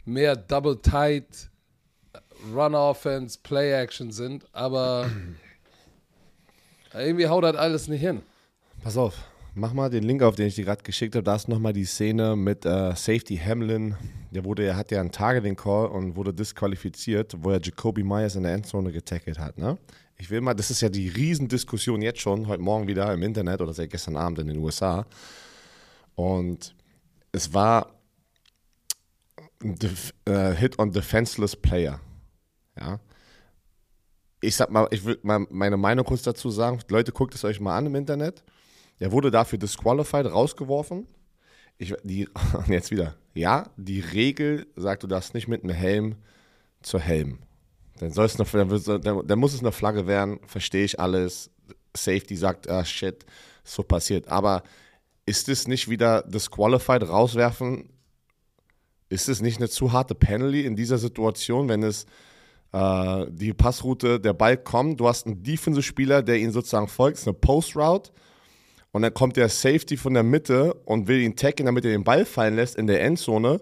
mehr 0.05 0.37
Double 0.37 0.81
Tight, 0.81 1.51
Run 2.55 2.75
Offense, 2.75 3.39
Play 3.43 3.73
Action 3.73 4.13
sind, 4.13 4.47
aber 4.53 5.11
irgendwie 6.95 7.27
haut 7.27 7.45
das 7.45 7.57
alles 7.57 7.89
nicht 7.89 8.01
hin. 8.01 8.23
Pass 8.83 8.97
auf, 8.97 9.15
mach 9.55 9.75
mal 9.75 9.91
den 9.91 10.05
Link 10.05 10.23
auf, 10.23 10.37
den 10.37 10.47
ich 10.47 10.55
dir 10.55 10.65
gerade 10.65 10.83
geschickt 10.83 11.15
habe. 11.15 11.23
Da 11.23 11.37
ist 11.37 11.49
nochmal 11.49 11.75
die 11.75 11.85
Szene 11.85 12.35
mit 12.35 12.65
äh, 12.65 12.95
Safety 12.97 13.37
Hamlin. 13.37 13.95
Der 14.31 14.43
wurde, 14.45 14.65
er 14.65 14.77
hat 14.77 14.91
ja 14.91 15.01
einen 15.01 15.13
Targeting 15.13 15.55
Call 15.55 15.89
und 15.89 16.17
wurde 16.17 16.33
disqualifiziert, 16.33 17.37
wo 17.41 17.51
er 17.51 17.61
Jacoby 17.61 18.03
Myers 18.03 18.37
in 18.37 18.45
der 18.45 18.55
Endzone 18.55 18.91
getackelt 18.91 19.39
hat. 19.39 19.59
Ne? 19.59 19.77
Ich 20.17 20.31
will 20.31 20.41
mal, 20.41 20.55
das 20.55 20.71
ist 20.71 20.81
ja 20.81 20.89
die 20.89 21.09
Riesendiskussion 21.09 22.01
jetzt 22.01 22.21
schon, 22.21 22.47
heute 22.47 22.63
Morgen 22.63 22.89
wieder 22.89 23.13
im 23.13 23.23
Internet 23.23 23.61
oder 23.61 23.75
seit 23.75 23.91
gestern 23.91 24.17
Abend 24.17 24.39
in 24.39 24.47
den 24.47 24.57
USA. 24.57 25.05
Und 26.15 26.75
es 27.33 27.53
war 27.53 27.95
ein 29.63 29.75
Def 29.75 30.15
äh, 30.25 30.55
Hit 30.55 30.79
on 30.79 30.91
Defenseless 30.91 31.55
Player. 31.55 32.01
Ja. 32.79 32.99
Ich 34.41 34.57
sag 34.57 34.71
mal, 34.71 34.89
ich 34.91 35.05
will 35.05 35.19
mal 35.23 35.47
meine 35.51 35.77
Meinung 35.77 36.07
kurz 36.07 36.23
dazu 36.23 36.49
sagen. 36.49 36.81
Leute, 36.89 37.13
guckt 37.13 37.35
es 37.35 37.45
euch 37.45 37.61
mal 37.61 37.77
an 37.77 37.85
im 37.85 37.95
Internet. 37.95 38.43
Er 39.01 39.11
wurde 39.11 39.31
dafür 39.31 39.59
disqualified, 39.59 40.27
rausgeworfen. 40.27 41.09
Ich, 41.79 41.95
die, 42.05 42.29
jetzt 42.69 42.91
wieder. 42.91 43.17
Ja, 43.35 43.71
die 43.77 44.01
Regel 44.01 44.67
sagt, 44.77 45.03
du 45.03 45.07
darfst 45.07 45.35
nicht 45.35 45.49
mit 45.49 45.65
einem 45.65 45.75
Helm 45.75 46.17
zur 46.83 47.01
Helm. 47.01 47.39
Dann, 47.99 48.13
soll's 48.13 48.39
noch, 48.39 48.51
dann, 48.51 49.27
dann, 49.27 49.39
muss 49.39 49.55
es 49.55 49.61
eine 49.61 49.73
Flagge 49.73 50.07
werden, 50.07 50.39
verstehe 50.47 50.85
ich 50.85 51.01
alles. 51.01 51.51
Safety 51.97 52.37
sagt, 52.37 52.69
ah 52.69 52.85
shit, 52.85 53.25
so 53.65 53.83
passiert. 53.83 54.29
Aber 54.29 54.63
ist 55.27 55.49
es 55.49 55.67
nicht 55.67 55.89
wieder 55.89 56.23
disqualified 56.23 57.09
rauswerfen? 57.09 57.91
Ist 59.09 59.29
es 59.29 59.41
nicht 59.41 59.59
eine 59.59 59.69
zu 59.69 59.93
harte 59.93 60.15
Penalty 60.15 60.65
in 60.65 60.77
dieser 60.77 60.99
Situation, 60.99 61.69
wenn 61.69 61.83
es 61.83 62.05
äh, 62.73 63.27
die 63.31 63.53
Passroute, 63.55 64.21
der 64.21 64.35
Ball 64.35 64.57
kommt, 64.57 65.01
du 65.01 65.09
hast 65.09 65.27
einen 65.27 65.43
Defensive-Spieler, 65.43 66.23
der 66.23 66.39
ihn 66.39 66.53
sozusagen 66.53 66.89
folgt, 66.89 67.27
eine 67.27 67.35
Post-Route 67.35 68.13
und 68.93 69.03
dann 69.03 69.15
kommt 69.15 69.37
der 69.37 69.49
Safety 69.49 69.97
von 69.97 70.15
der 70.15 70.23
Mitte 70.23 70.75
und 70.85 71.07
will 71.09 71.21
ihn 71.21 71.37
taggen, 71.37 71.67
damit 71.67 71.85
er 71.85 71.93
den 71.93 72.05
Ball 72.05 72.25
fallen 72.25 72.57
lässt 72.57 72.77
in 72.77 72.87
der 72.87 73.03
Endzone. 73.03 73.61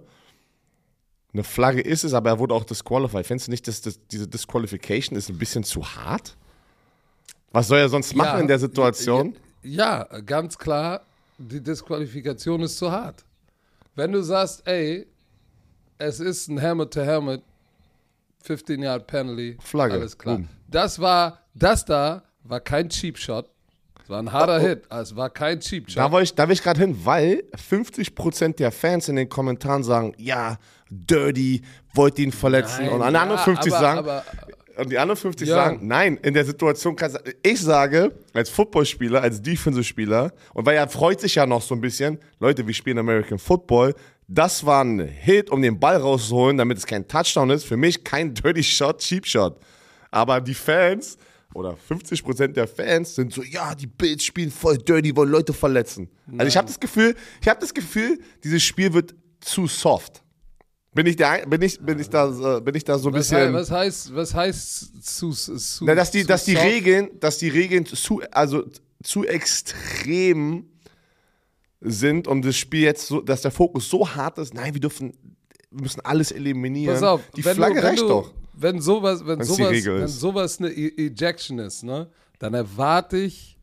Eine 1.35 1.44
Flagge 1.44 1.80
ist 1.82 2.04
es, 2.04 2.14
aber 2.14 2.30
er 2.30 2.38
wurde 2.38 2.54
auch 2.54 2.64
disqualified. 2.64 3.26
Findest 3.26 3.49
du 3.49 3.50
nicht, 3.50 3.68
dass 3.68 3.82
das, 3.82 4.00
diese 4.11 4.26
Disqualification 4.26 5.16
ist 5.16 5.28
ein 5.28 5.38
bisschen 5.38 5.62
zu 5.64 5.85
hart? 5.85 6.37
Was 7.52 7.68
soll 7.68 7.78
er 7.78 7.88
sonst 7.88 8.14
machen 8.14 8.37
Ja, 8.37 8.40
in 8.40 8.49
der 8.49 8.58
Situation? 8.58 9.37
Ja, 9.62 10.04
ganz 10.25 10.56
klar, 10.56 11.02
die 11.37 11.61
Disqualifikation 11.62 12.62
ist 12.62 12.78
zu 12.78 12.90
hart. 12.90 13.25
Wenn 13.94 14.12
du 14.12 14.23
sagst, 14.23 14.66
ey, 14.66 15.06
es 15.99 16.20
ist 16.20 16.49
ein 16.49 16.58
Helmet-to-Helmet, 16.58 17.42
15 18.44 18.82
Yard 18.82 19.06
Penalty, 19.06 19.58
Flagge, 19.61 19.94
alles 19.94 20.16
klar. 20.16 20.37
boom. 20.37 20.49
Das 20.68 20.99
war, 21.00 21.40
das 21.54 21.85
da 21.85 22.23
war 22.44 22.61
kein 22.61 22.88
Cheap 22.88 23.18
Shot. 23.18 23.50
Es 24.09 24.11
war 24.11 24.23
ein 24.23 24.33
harder 24.33 24.59
Hit, 24.59 24.85
es 24.88 25.15
war 25.17 25.29
kein 25.29 25.61
Cheap 25.61 25.91
Shot. 25.91 25.99
Da 25.99 26.11
wollte 26.11 26.25
ich, 26.25 26.35
da 26.35 26.49
will 26.49 26.55
ich 26.55 26.62
gerade 26.62 26.81
hin, 26.81 26.99
weil 27.05 27.45
50% 27.71 28.57
der 28.57 28.73
Fans 28.73 29.07
in 29.11 29.17
den 29.17 29.29
Kommentaren 29.29 29.83
sagen, 29.85 30.15
ja, 30.17 30.57
dirty, 30.88 31.61
wollte 31.93 32.23
ihn 32.23 32.33
verletzen. 32.33 32.87
Nein, 32.87 32.95
und 32.95 33.03
anderen 33.03 33.29
ja, 33.33 33.37
50 33.37 33.71
aber- 33.71 33.81
sagen, 33.83 33.99
aber- 33.99 34.25
und 34.79 34.91
die 34.91 34.97
anderen 34.99 35.19
50 35.19 35.47
Ja. 35.49 35.57
sagen, 35.57 35.87
nein, 35.87 36.17
in 36.23 36.33
der 36.33 36.47
Situation 36.47 36.97
kannst 36.97 37.19
ich 37.43 37.61
sage, 37.61 38.15
als 38.33 38.49
Footballspieler, 38.49 39.21
als 39.21 39.43
Defensive-Spieler, 39.43 40.33
und 40.55 40.65
weil 40.65 40.77
er 40.77 40.88
freut 40.88 41.21
sich 41.21 41.35
ja 41.35 41.45
noch 41.45 41.61
so 41.61 41.75
ein 41.75 41.83
bisschen, 41.83 42.19
Leute, 42.41 42.67
wir 42.67 42.73
spielen 42.73 42.97
American 42.97 43.38
Football, 43.38 43.95
Das 44.27 44.65
war 44.65 44.85
ein 44.85 45.00
Hit, 45.00 45.50
um 45.50 45.61
den 45.61 45.79
Ball 45.79 45.97
rauszuholen, 45.97 46.57
damit 46.57 46.79
es 46.79 46.87
kein 46.87 47.07
Touchdown 47.09 47.49
ist. 47.50 47.65
Für 47.65 47.77
mich 47.77 48.05
kein 48.05 48.33
Dirty 48.35 48.62
Shot, 48.62 49.00
Cheap 49.00 49.27
Shot. 49.27 49.59
Aber 50.11 50.41
die 50.43 50.53
Fans 50.55 51.17
oder 51.59 51.77
50% 51.88 52.49
der 52.49 52.67
Fans 52.69 53.15
sind 53.15 53.33
so, 53.33 53.43
ja, 53.43 53.75
die 53.75 53.87
Bills 53.87 54.25
spielen 54.25 54.50
voll 54.50 54.79
dirty, 54.79 55.15
wollen 55.17 55.31
Leute 55.31 55.53
verletzen. 55.53 56.09
Also 56.38 56.47
ich 56.49 56.57
habe 56.57 56.67
das 56.67 56.79
Gefühl, 56.81 57.15
ich 57.43 57.49
habe 57.49 57.61
das 57.61 57.75
Gefühl, 57.75 58.19
dieses 58.45 58.62
Spiel 58.62 58.93
wird 58.95 59.15
zu 59.41 59.67
soft. 59.67 60.23
Bin 60.95 61.07
ich, 61.07 61.17
der, 61.17 61.47
bin 61.47 61.61
ich, 61.62 61.79
bin 61.81 61.99
ich, 62.00 62.09
da, 62.09 62.61
bin 62.61 62.75
ich 62.75 62.83
da 62.83 62.99
so 62.99 63.09
ein 63.09 63.15
Was, 63.15 63.29
bisschen. 63.29 63.38
hei- 63.49 63.53
was 63.53 63.71
heißt, 63.71 64.15
was 64.15 64.35
heißt 64.35 65.05
zu, 65.05 65.31
zu 65.33 65.85
Na, 65.85 65.95
dass 65.95 66.11
die, 66.11 66.25
dass 66.25 66.45
die 66.45 66.55
soft? 66.55 66.65
Regeln, 66.65 67.11
dass 67.21 67.38
die 67.38 67.49
Regeln 67.49 67.85
zu, 67.87 68.23
also 68.33 68.65
zu 69.03 69.25
extrem 69.25 70.67
sind, 71.81 72.27
um 72.27 72.43
das 72.43 72.57
Spiel 72.57 72.81
jetzt 72.83 73.07
so, 73.07 73.21
dass 73.21 73.43
der 73.43 73.50
Fokus 73.50 73.88
so 73.88 74.09
hart 74.09 74.38
ist. 74.38 74.55
Nein, 74.55 74.75
wir 74.75 74.81
dürfen, 74.81 75.12
wir 75.71 75.83
müssen 75.83 76.00
alles 76.00 76.33
eliminieren. 76.33 76.95
Pass 76.95 77.03
auf, 77.05 77.21
die 77.37 77.43
Flagge 77.43 77.81
du, 77.81 77.87
reicht 77.87 78.03
du, 78.03 78.09
doch. 78.09 78.33
Wenn 78.61 78.81
sowas, 78.81 79.25
wenn 79.25 79.38
Wenn's 79.38 79.49
sowas, 79.57 79.85
wenn 79.85 80.09
sowas 80.09 80.59
eine 80.59 80.71
E- 80.71 81.07
Ejection 81.07 81.59
ist, 81.61 81.85
ne, 81.85 82.09
dann 82.38 82.55
erwarte 82.55 83.17
ich, 83.19 83.57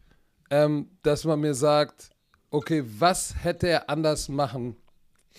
ähm, 0.50 0.88
dass 1.04 1.26
man 1.26 1.40
mir 1.40 1.54
sagt, 1.54 2.10
okay, 2.50 2.84
was 3.00 3.36
hätte 3.44 3.68
er 3.68 3.90
anders 3.90 4.30
machen 4.30 4.78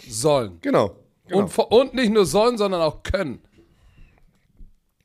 sollen? 0.09 0.59
Genau. 0.61 0.97
genau. 1.27 1.45
Und, 1.45 1.59
und 1.59 1.95
nicht 1.95 2.13
nur 2.13 2.27
sollen, 2.27 2.59
sondern 2.59 2.83
auch 2.83 3.03
können. 3.03 3.41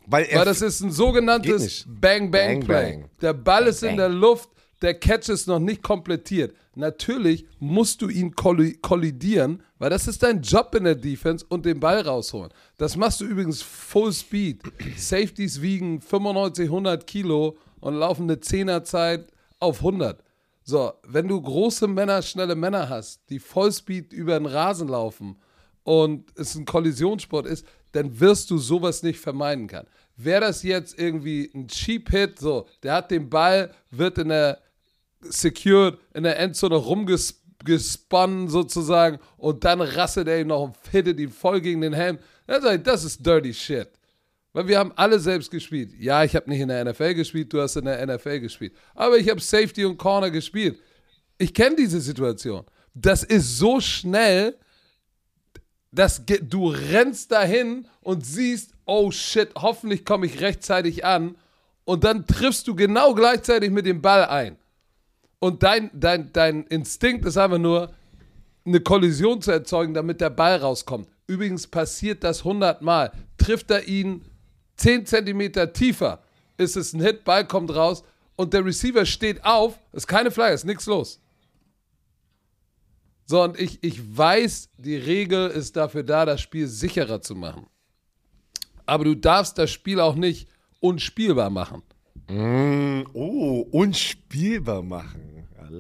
weil 0.06 0.28
Weil 0.34 0.46
das 0.46 0.62
ist 0.62 0.82
ein 0.82 0.92
sogenanntes. 0.92 1.86
Bang-Bang-Play. 1.88 2.92
Bang, 2.92 3.02
bang. 3.02 3.10
Der 3.22 3.34
Ball 3.34 3.68
ist 3.68 3.84
in 3.84 3.90
bang. 3.90 3.98
der 3.98 4.10
Luft, 4.10 4.50
der 4.82 4.96
Catch 4.96 5.30
ist 5.30 5.48
noch 5.48 5.60
nicht 5.60 5.84
komplettiert. 5.84 6.56
Natürlich 6.76 7.46
musst 7.60 8.02
du 8.02 8.10
ihn 8.10 8.36
kolli 8.36 8.78
kollidieren, 8.82 9.62
weil 9.78 9.90
das 9.90 10.08
ist 10.08 10.24
dein 10.24 10.42
Job 10.42 10.74
in 10.76 10.86
der 10.86 10.96
Defense 10.96 11.46
und 11.48 11.66
den 11.66 11.80
Ball 11.80 12.02
rausholen. 12.02 12.52
Das 12.78 12.96
machst 12.98 13.22
du 13.22 13.26
übrigens 13.26 13.62
Full 13.62 14.14
Speed. 14.14 14.64
Safeties 14.98 15.62
wiegen 15.62 16.02
95, 16.02 16.66
100 16.66 17.06
Kilo 17.06 17.58
und 17.80 17.96
laufen 17.96 18.24
eine 18.24 18.40
Zehnerzeit 18.40 19.32
auf 19.60 19.80
100. 19.80 20.24
So, 20.64 20.94
wenn 21.08 21.28
du 21.28 21.42
große 21.42 21.88
Männer, 21.88 22.22
schnelle 22.22 22.56
Männer 22.56 22.88
hast, 22.88 23.30
die 23.30 23.40
Vollspeed 23.40 24.14
über 24.14 24.38
den 24.38 24.46
Rasen 24.46 24.88
laufen 24.88 25.38
und 25.84 26.32
es 26.38 26.56
ein 26.56 26.66
Kollisionssport 26.66 27.48
ist, 27.48 27.66
dann 27.92 28.20
wirst 28.20 28.50
du 28.52 28.58
sowas 28.58 29.04
nicht 29.04 29.20
vermeiden 29.20 29.68
können. 29.68 29.88
Wäre 30.16 30.42
das 30.42 30.64
jetzt 30.64 30.98
irgendwie 31.00 31.52
ein 31.54 31.68
Cheap 31.68 32.10
Hit, 32.10 32.40
so, 32.40 32.68
der 32.84 32.94
hat 32.94 33.12
den 33.12 33.30
Ball, 33.30 33.74
wird 33.90 34.20
in 34.20 34.30
der 34.30 34.60
secured, 35.24 35.98
in 36.14 36.24
der 36.24 36.40
Endzone 36.40 36.76
rumgesponnen 36.76 38.50
sozusagen 38.50 39.20
und 39.38 39.64
dann 39.64 39.82
rasselt 39.82 40.28
er 40.28 40.42
ihn 40.42 40.48
noch 40.48 40.64
und 40.64 40.76
hittet 40.92 41.20
ihn 41.20 41.32
voll 41.32 41.62
gegen 41.62 41.82
den 41.82 41.94
Helm. 41.94 42.20
Dann 42.48 42.62
sag 42.62 42.78
ich, 42.78 42.84
das 42.84 43.04
ist 43.04 43.26
dirty 43.26 43.54
shit. 43.54 43.90
Weil 44.54 44.68
wir 44.68 44.80
haben 44.80 44.92
alle 44.96 45.20
selbst 45.20 45.50
gespielt. 45.50 45.94
Ja, 45.98 46.24
ich 46.24 46.36
habe 46.36 46.50
nicht 46.50 46.60
in 46.60 46.68
der 46.68 46.84
NFL 46.84 47.14
gespielt, 47.14 47.54
du 47.54 47.62
hast 47.62 47.78
in 47.78 47.86
der 47.86 48.06
NFL 48.06 48.42
gespielt. 48.42 48.74
Aber 48.94 49.18
ich 49.18 49.30
habe 49.30 49.40
Safety 49.40 49.86
und 49.86 49.98
Corner 49.98 50.30
gespielt. 50.30 50.80
Ich 51.38 51.54
kenne 51.54 51.78
diese 51.78 52.02
Situation. 52.02 52.66
Das 52.94 53.24
ist 53.24 53.58
so 53.58 53.80
schnell, 53.80 54.58
dass 55.92 56.24
du 56.26 56.68
rennst 56.68 57.32
dahin 57.32 57.88
und 58.02 58.26
siehst, 58.26 58.74
oh 58.86 59.12
shit, 59.12 59.50
hoffentlich 59.56 60.04
komme 60.04 60.26
ich 60.26 60.42
rechtzeitig 60.42 61.06
an. 61.06 61.38
Und 61.86 62.04
dann 62.04 62.26
triffst 62.28 62.68
du 62.68 62.76
genau 62.76 63.14
gleichzeitig 63.14 63.72
mit 63.72 63.86
dem 63.86 64.02
Ball 64.02 64.26
ein. 64.26 64.58
Und 65.44 65.64
dein, 65.64 65.90
dein, 65.94 66.32
dein 66.32 66.64
Instinkt 66.68 67.26
ist 67.26 67.36
einfach 67.36 67.58
nur, 67.58 67.92
eine 68.64 68.80
Kollision 68.80 69.42
zu 69.42 69.50
erzeugen, 69.52 69.96
damit 69.96 70.22
der 70.22 70.30
Ball 70.30 70.58
rauskommt. 70.58 71.10
Übrigens 71.26 71.66
passiert 71.66 72.24
das 72.24 72.40
100 72.40 72.84
Mal. 72.84 73.12
Trifft 73.38 73.72
er 73.72 73.88
ihn 73.88 74.24
10 74.78 75.08
Zentimeter 75.08 75.74
tiefer, 75.74 76.22
ist 76.58 76.78
es 76.78 76.94
ein 76.94 77.02
Hit, 77.02 77.24
Ball 77.24 77.48
kommt 77.48 77.74
raus 77.74 78.04
und 78.36 78.54
der 78.54 78.64
Receiver 78.64 79.04
steht 79.06 79.44
auf, 79.44 79.80
ist 79.94 80.08
keine 80.08 80.30
Flagge, 80.30 80.54
ist 80.54 80.66
nichts 80.66 80.86
los. 80.86 81.20
So, 83.26 83.44
und 83.44 83.60
ich, 83.60 83.84
ich 83.84 84.18
weiß, 84.18 84.70
die 84.78 84.98
Regel 84.98 85.50
ist 85.50 85.76
dafür 85.76 86.04
da, 86.04 86.26
das 86.26 86.42
Spiel 86.42 86.68
sicherer 86.68 87.22
zu 87.22 87.34
machen. 87.34 87.66
Aber 88.86 89.06
du 89.06 89.16
darfst 89.16 89.58
das 89.58 89.72
Spiel 89.72 90.00
auch 90.00 90.16
nicht 90.16 90.50
unspielbar 90.80 91.50
machen. 91.50 91.82
Oh, 93.14 93.68
unspielbar 93.72 94.84
machen. 94.84 95.31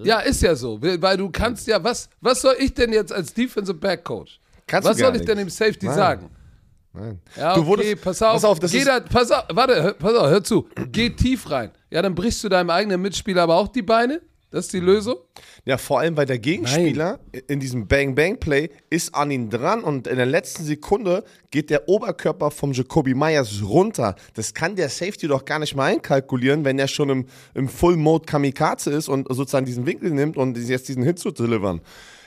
Ja, 0.03 0.19
ist 0.19 0.41
ja 0.41 0.55
so, 0.55 0.81
weil 0.81 1.17
du 1.17 1.29
kannst 1.29 1.67
ja, 1.67 1.83
was, 1.83 2.09
was 2.21 2.41
soll 2.41 2.55
ich 2.59 2.73
denn 2.73 2.91
jetzt 2.93 3.11
als 3.13 3.33
Defensive 3.33 3.77
Back 3.77 4.03
Coach? 4.03 4.39
Kannst 4.67 4.87
was 4.87 4.97
du 4.97 5.03
gar 5.03 5.11
soll 5.11 5.19
ich 5.21 5.25
denn 5.27 5.37
dem. 5.37 5.49
Safety 5.49 5.85
Nein. 5.87 5.95
sagen? 5.95 6.29
Nein. 6.93 7.19
Ja, 7.37 7.53
Du 7.55 7.61
okay, 7.61 7.67
wurdest- 7.69 8.01
pass 8.03 8.21
auf, 8.21 8.33
pass 8.33 8.43
auf, 8.45 8.59
das 8.59 8.71
geh 8.71 8.79
ist- 8.79 8.87
da, 8.87 8.99
pass 8.99 9.31
auf, 9.31 9.43
warte, 9.51 9.81
hör, 9.81 9.93
pass 9.93 10.13
auf, 10.13 10.27
hör 10.29 10.43
zu, 10.43 10.67
geh 10.91 11.09
tief 11.09 11.49
rein. 11.49 11.71
Ja, 11.89 12.01
dann 12.01 12.15
brichst 12.15 12.43
du 12.43 12.49
deinem 12.49 12.69
eigenen 12.69 13.01
Mitspieler 13.01 13.43
aber 13.43 13.55
auch 13.55 13.67
die 13.69 13.81
Beine? 13.81 14.21
Das 14.51 14.65
ist 14.65 14.73
die 14.73 14.81
Lösung? 14.81 15.15
Ja, 15.63 15.77
vor 15.77 16.01
allem, 16.01 16.17
weil 16.17 16.25
der 16.25 16.37
Gegenspieler 16.37 17.21
in 17.47 17.61
diesem 17.61 17.87
Bang-Bang-Play 17.87 18.69
ist 18.89 19.15
an 19.15 19.31
ihn 19.31 19.49
dran 19.49 19.81
und 19.81 20.07
in 20.07 20.17
der 20.17 20.25
letzten 20.25 20.65
Sekunde 20.65 21.23
geht 21.51 21.69
der 21.69 21.87
Oberkörper 21.87 22.51
vom 22.51 22.73
Jacoby 22.73 23.13
Myers 23.13 23.63
runter. 23.63 24.15
Das 24.33 24.53
kann 24.53 24.75
der 24.75 24.89
Safety 24.89 25.29
doch 25.29 25.45
gar 25.45 25.59
nicht 25.59 25.73
mal 25.73 25.85
einkalkulieren, 25.85 26.65
wenn 26.65 26.77
er 26.79 26.89
schon 26.89 27.09
im, 27.09 27.25
im 27.53 27.69
Full-Mode 27.69 28.25
Kamikaze 28.25 28.91
ist 28.91 29.07
und 29.07 29.25
sozusagen 29.33 29.65
diesen 29.65 29.85
Winkel 29.85 30.11
nimmt 30.11 30.35
und 30.35 30.57
jetzt 30.57 30.89
diesen 30.89 31.03
Hit 31.03 31.17
zu 31.17 31.31
delivern. 31.31 31.79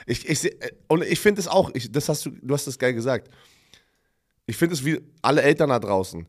Ich, 0.07 0.27
ich, 0.27 0.39
seh- 0.39 0.57
und 0.89 1.05
ich 1.05 1.21
finde 1.21 1.43
es 1.43 1.49
auch, 1.49 1.71
ich, 1.75 1.93
das 1.93 2.09
hast 2.09 2.25
du, 2.25 2.31
du 2.31 2.55
hast 2.55 2.67
das 2.67 2.79
geil 2.79 2.95
gesagt. 2.95 3.29
Ich 4.47 4.57
finde 4.57 4.75
es 4.75 4.85
wie 4.85 4.99
alle 5.21 5.43
Eltern 5.43 5.69
da 5.69 5.79
draußen. 5.79 6.27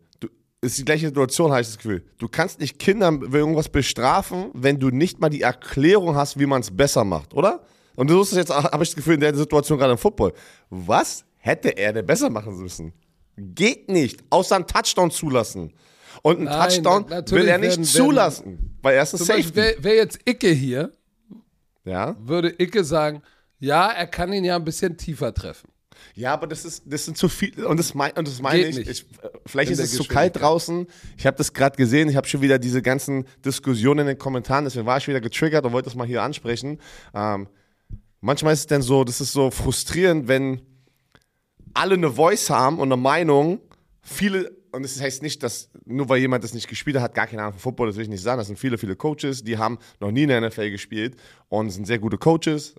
Ist 0.66 0.78
die 0.80 0.86
gleiche 0.86 1.08
Situation, 1.08 1.52
habe 1.52 1.62
ich 1.62 1.68
das 1.68 1.78
Gefühl. 1.78 2.04
Du 2.18 2.28
kannst 2.28 2.60
nicht 2.60 2.80
Kindern 2.80 3.22
irgendwas 3.32 3.70
bestrafen, 3.70 4.50
wenn 4.54 4.80
du 4.80 4.90
nicht 4.90 5.20
mal 5.20 5.30
die 5.30 5.42
Erklärung 5.42 6.16
hast, 6.16 6.40
wie 6.40 6.46
man 6.46 6.62
es 6.62 6.76
besser 6.76 7.04
macht, 7.04 7.34
oder? 7.34 7.62
Und 7.96 8.10
so 8.10 8.22
ist 8.22 8.32
es 8.32 8.38
jetzt, 8.38 8.50
habe 8.50 8.84
ich 8.84 8.90
das 8.90 8.96
Gefühl, 8.96 9.14
in 9.16 9.20
der 9.20 9.36
Situation 9.36 9.78
gerade 9.78 9.92
im 9.92 9.98
Football. 9.98 10.34
Was 10.70 11.24
hätte 11.38 11.70
er 11.78 11.94
denn 11.94 12.06
besser 12.06 12.30
machen 12.30 12.58
müssen? 12.58 12.94
Geht 13.38 13.90
nicht, 13.90 14.24
außer 14.30 14.56
einen 14.56 14.66
Touchdown 14.68 15.12
zulassen. 15.12 15.72
Und 16.22 16.38
einen 16.38 16.46
Nein, 16.46 16.70
Touchdown 16.70 17.10
will 17.32 17.48
er 17.48 17.58
nicht 17.58 17.72
werden- 17.72 17.84
zulassen, 17.84 18.78
weil 18.82 18.96
er 18.96 19.04
ist 19.04 19.14
ein 19.14 19.18
Safety. 19.20 19.56
Wäre 19.56 19.84
wär 19.84 19.96
jetzt 19.96 20.20
Icke 20.28 20.50
hier, 20.50 20.92
Ja? 21.84 22.16
würde 22.20 22.50
Icke 22.58 22.84
sagen, 22.84 23.22
ja, 23.60 23.92
er 23.92 24.08
kann 24.08 24.34
ihn 24.34 24.44
ja 24.44 24.56
ein 24.56 24.64
bisschen 24.64 24.98
tiefer 24.98 25.34
treffen. 25.34 25.70
Ja, 26.16 26.34
aber 26.34 26.48
das 26.48 26.66
ist, 26.66 26.84
das 26.86 27.06
sind 27.06 27.18
zu 27.18 27.30
viele 27.30 27.68
und 27.68 27.78
das, 27.78 27.94
mein, 27.94 28.12
und 28.14 28.28
das 28.28 28.42
meine 28.42 28.66
ich. 28.66 28.78
ich. 28.78 29.06
Vielleicht 29.46 29.72
ist 29.72 29.80
es 29.80 29.94
zu 29.94 30.04
kalt 30.04 30.40
draußen. 30.40 30.88
Ich 31.18 31.26
habe 31.26 31.38
das 31.38 31.54
gerade 31.54 31.76
gesehen. 31.76 32.10
Ich 32.10 32.16
habe 32.16 32.28
schon 32.28 32.42
wieder 32.42 32.60
diese 32.60 32.82
ganzen 32.82 33.26
Diskussionen 33.44 34.02
in 34.02 34.08
den 34.08 34.18
Kommentaren. 34.18 34.66
Deswegen 34.66 34.86
war 34.86 34.98
ich 34.98 35.08
wieder 35.08 35.22
getriggert 35.22 35.66
und 35.66 35.74
wollte 35.74 35.86
das 35.86 35.96
mal 35.96 36.08
hier 36.08 36.24
ansprechen. 36.24 36.80
Ähm, 37.14 37.48
manchmal 38.22 38.54
ist 38.54 38.60
es 38.60 38.68
dann 38.68 38.82
so, 38.82 39.04
das 39.04 39.22
ist 39.22 39.32
so 39.32 39.52
frustrierend, 39.52 40.28
wenn 40.28 40.62
alle 41.74 41.96
eine 41.96 42.12
Voice 42.12 42.50
haben 42.50 42.80
und 42.80 42.92
eine 42.92 43.02
Meinung. 43.02 43.60
Viele 44.02 44.52
und 44.76 44.84
das 44.84 45.00
heißt 45.00 45.24
nicht, 45.24 45.42
dass 45.42 45.70
nur 45.86 46.10
weil 46.10 46.20
jemand 46.20 46.44
das 46.44 46.54
nicht 46.54 46.68
gespielt 46.68 46.98
hat, 46.98 47.04
hat 47.04 47.14
gar 47.16 47.28
keine 47.28 47.44
Ahnung 47.44 47.54
von 47.54 47.62
Football, 47.62 47.88
das 47.88 47.96
will 47.96 48.04
ich 48.04 48.10
nicht 48.10 48.22
sagen. 48.22 48.38
Das 48.38 48.48
sind 48.48 48.60
viele, 48.60 48.78
viele 48.78 48.96
Coaches, 48.96 49.44
die 49.44 49.58
haben 49.58 49.80
noch 50.02 50.12
nie 50.12 50.24
in 50.24 50.30
der 50.30 50.42
NFL 50.42 50.70
gespielt 50.70 51.16
und 51.48 51.70
sind 51.70 51.88
sehr 51.88 51.98
gute 51.98 52.18
Coaches. 52.18 52.76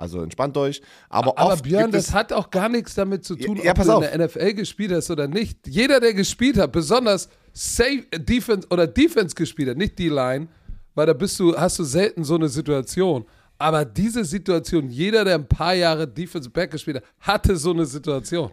Also 0.00 0.22
entspannt 0.22 0.56
euch. 0.56 0.80
Aber, 1.10 1.38
Aber 1.38 1.56
Björn, 1.58 1.92
das 1.92 2.14
hat 2.14 2.32
auch 2.32 2.48
gar 2.48 2.70
nichts 2.70 2.94
damit 2.94 3.22
zu 3.22 3.36
tun, 3.36 3.60
Ja, 3.62 3.72
ob 3.72 3.82
du 3.82 3.92
auf. 3.92 4.02
in 4.02 4.18
der 4.18 4.28
NFL 4.28 4.54
gespielt 4.54 4.92
hast 4.92 5.10
oder 5.10 5.28
nicht. 5.28 5.58
Jeder, 5.66 6.00
der 6.00 6.14
gespielt 6.14 6.56
hat, 6.56 6.72
besonders 6.72 7.28
Safe, 7.52 8.04
äh, 8.10 8.18
Defense 8.18 8.66
oder 8.70 8.86
Defense 8.86 9.34
gespielt 9.34 9.68
hat, 9.68 9.76
nicht 9.76 9.98
die 9.98 10.08
Line, 10.08 10.48
weil 10.94 11.04
da 11.04 11.12
bist 11.12 11.38
du, 11.38 11.54
hast 11.54 11.78
du 11.78 11.84
selten 11.84 12.24
so 12.24 12.36
eine 12.36 12.48
Situation. 12.48 13.26
Aber 13.58 13.84
diese 13.84 14.24
Situation, 14.24 14.88
jeder, 14.88 15.22
der 15.22 15.34
ein 15.34 15.46
paar 15.46 15.74
Jahre 15.74 16.08
Defense 16.08 16.48
Back 16.48 16.70
gespielt 16.70 16.96
hat, 16.96 17.04
hatte 17.20 17.56
so 17.56 17.72
eine 17.72 17.84
Situation. 17.84 18.50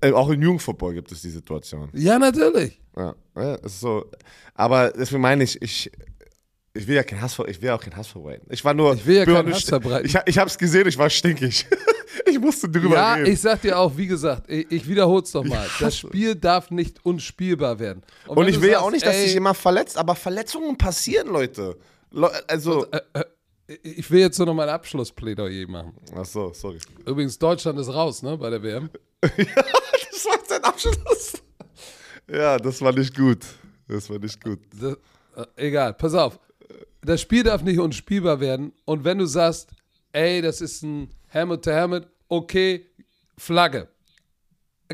Äh, 0.00 0.12
auch 0.12 0.30
im 0.30 0.40
Jugendfootball 0.40 0.94
gibt 0.94 1.10
es 1.10 1.22
die 1.22 1.30
Situation. 1.30 1.88
Ja, 1.92 2.20
natürlich. 2.20 2.80
Ja, 2.96 3.16
ja 3.34 3.54
ist 3.56 3.80
so. 3.80 4.04
Aber 4.54 4.92
deswegen 4.92 5.22
meine 5.22 5.42
ich, 5.42 5.60
ich, 5.60 5.90
ich 6.76 6.86
will 6.88 6.96
ja 6.96 7.04
kein 7.04 7.22
Hass, 7.22 7.38
ich 7.46 7.62
will 7.62 7.70
auch 7.70 7.80
kein 7.80 7.96
Hass 7.96 8.08
verbreiten. 8.08 8.46
Ich 8.50 8.64
war 8.64 8.74
nur. 8.74 8.94
Ich 8.94 9.06
will 9.06 9.16
ja 9.16 9.24
keinen 9.24 9.52
Hass 9.54 9.62
verbreiten. 9.62 10.06
Ich, 10.06 10.16
ich 10.26 10.38
hab's 10.38 10.58
gesehen, 10.58 10.88
ich 10.88 10.98
war 10.98 11.08
stinkig. 11.08 11.66
ich 12.26 12.38
musste 12.38 12.68
drüber 12.68 12.96
Ja, 12.96 13.14
reden. 13.14 13.32
ich 13.32 13.40
sag 13.40 13.62
dir 13.62 13.78
auch, 13.78 13.96
wie 13.96 14.08
gesagt, 14.08 14.50
ich, 14.50 14.70
ich 14.70 14.88
wiederhole 14.88 15.22
es 15.22 15.32
nochmal. 15.32 15.68
Das 15.78 15.96
Spiel 15.96 16.34
darf 16.34 16.70
nicht 16.72 17.04
unspielbar 17.04 17.78
werden. 17.78 18.02
Und 18.26 18.36
wenn 18.38 18.48
ich 18.48 18.60
will 18.60 18.70
ja 18.70 18.74
sagst, 18.74 18.86
auch 18.86 18.90
nicht, 18.90 19.06
dass 19.06 19.16
sich 19.16 19.34
jemand 19.34 19.56
verletzt, 19.56 19.96
aber 19.96 20.16
Verletzungen 20.16 20.76
passieren, 20.76 21.28
Leute. 21.28 21.76
Le 22.10 22.30
also. 22.48 22.86
Ich 23.82 24.10
will 24.10 24.20
jetzt 24.20 24.36
nur 24.36 24.46
noch 24.46 24.54
mein 24.54 24.68
Abschlussplädoyer 24.68 25.66
machen. 25.66 25.94
Ach 26.14 26.26
so, 26.26 26.52
sorry. 26.52 26.78
Übrigens, 27.06 27.38
Deutschland 27.38 27.78
ist 27.78 27.88
raus, 27.88 28.22
ne, 28.22 28.36
bei 28.36 28.50
der 28.50 28.62
WM. 28.62 28.90
Das 29.22 30.24
war 30.26 30.38
sein 30.46 30.64
Abschluss. 30.64 31.32
Ja, 32.30 32.58
das 32.58 32.80
war 32.82 32.92
nicht 32.92 33.14
gut. 33.16 33.44
Das 33.88 34.08
war 34.10 34.18
nicht 34.18 34.42
gut. 34.42 34.60
Das, 34.78 34.96
äh, 35.36 35.66
egal, 35.66 35.94
pass 35.94 36.14
auf. 36.14 36.38
Das 37.04 37.20
Spiel 37.20 37.42
darf 37.42 37.62
nicht 37.62 37.78
unspielbar 37.78 38.40
werden. 38.40 38.72
Und 38.84 39.04
wenn 39.04 39.18
du 39.18 39.26
sagst, 39.26 39.70
ey, 40.12 40.40
das 40.40 40.60
ist 40.60 40.82
ein 40.82 41.10
Helmet 41.28 41.64
to 41.64 41.70
Helmet, 41.70 42.06
okay, 42.28 42.86
Flagge. 43.36 43.88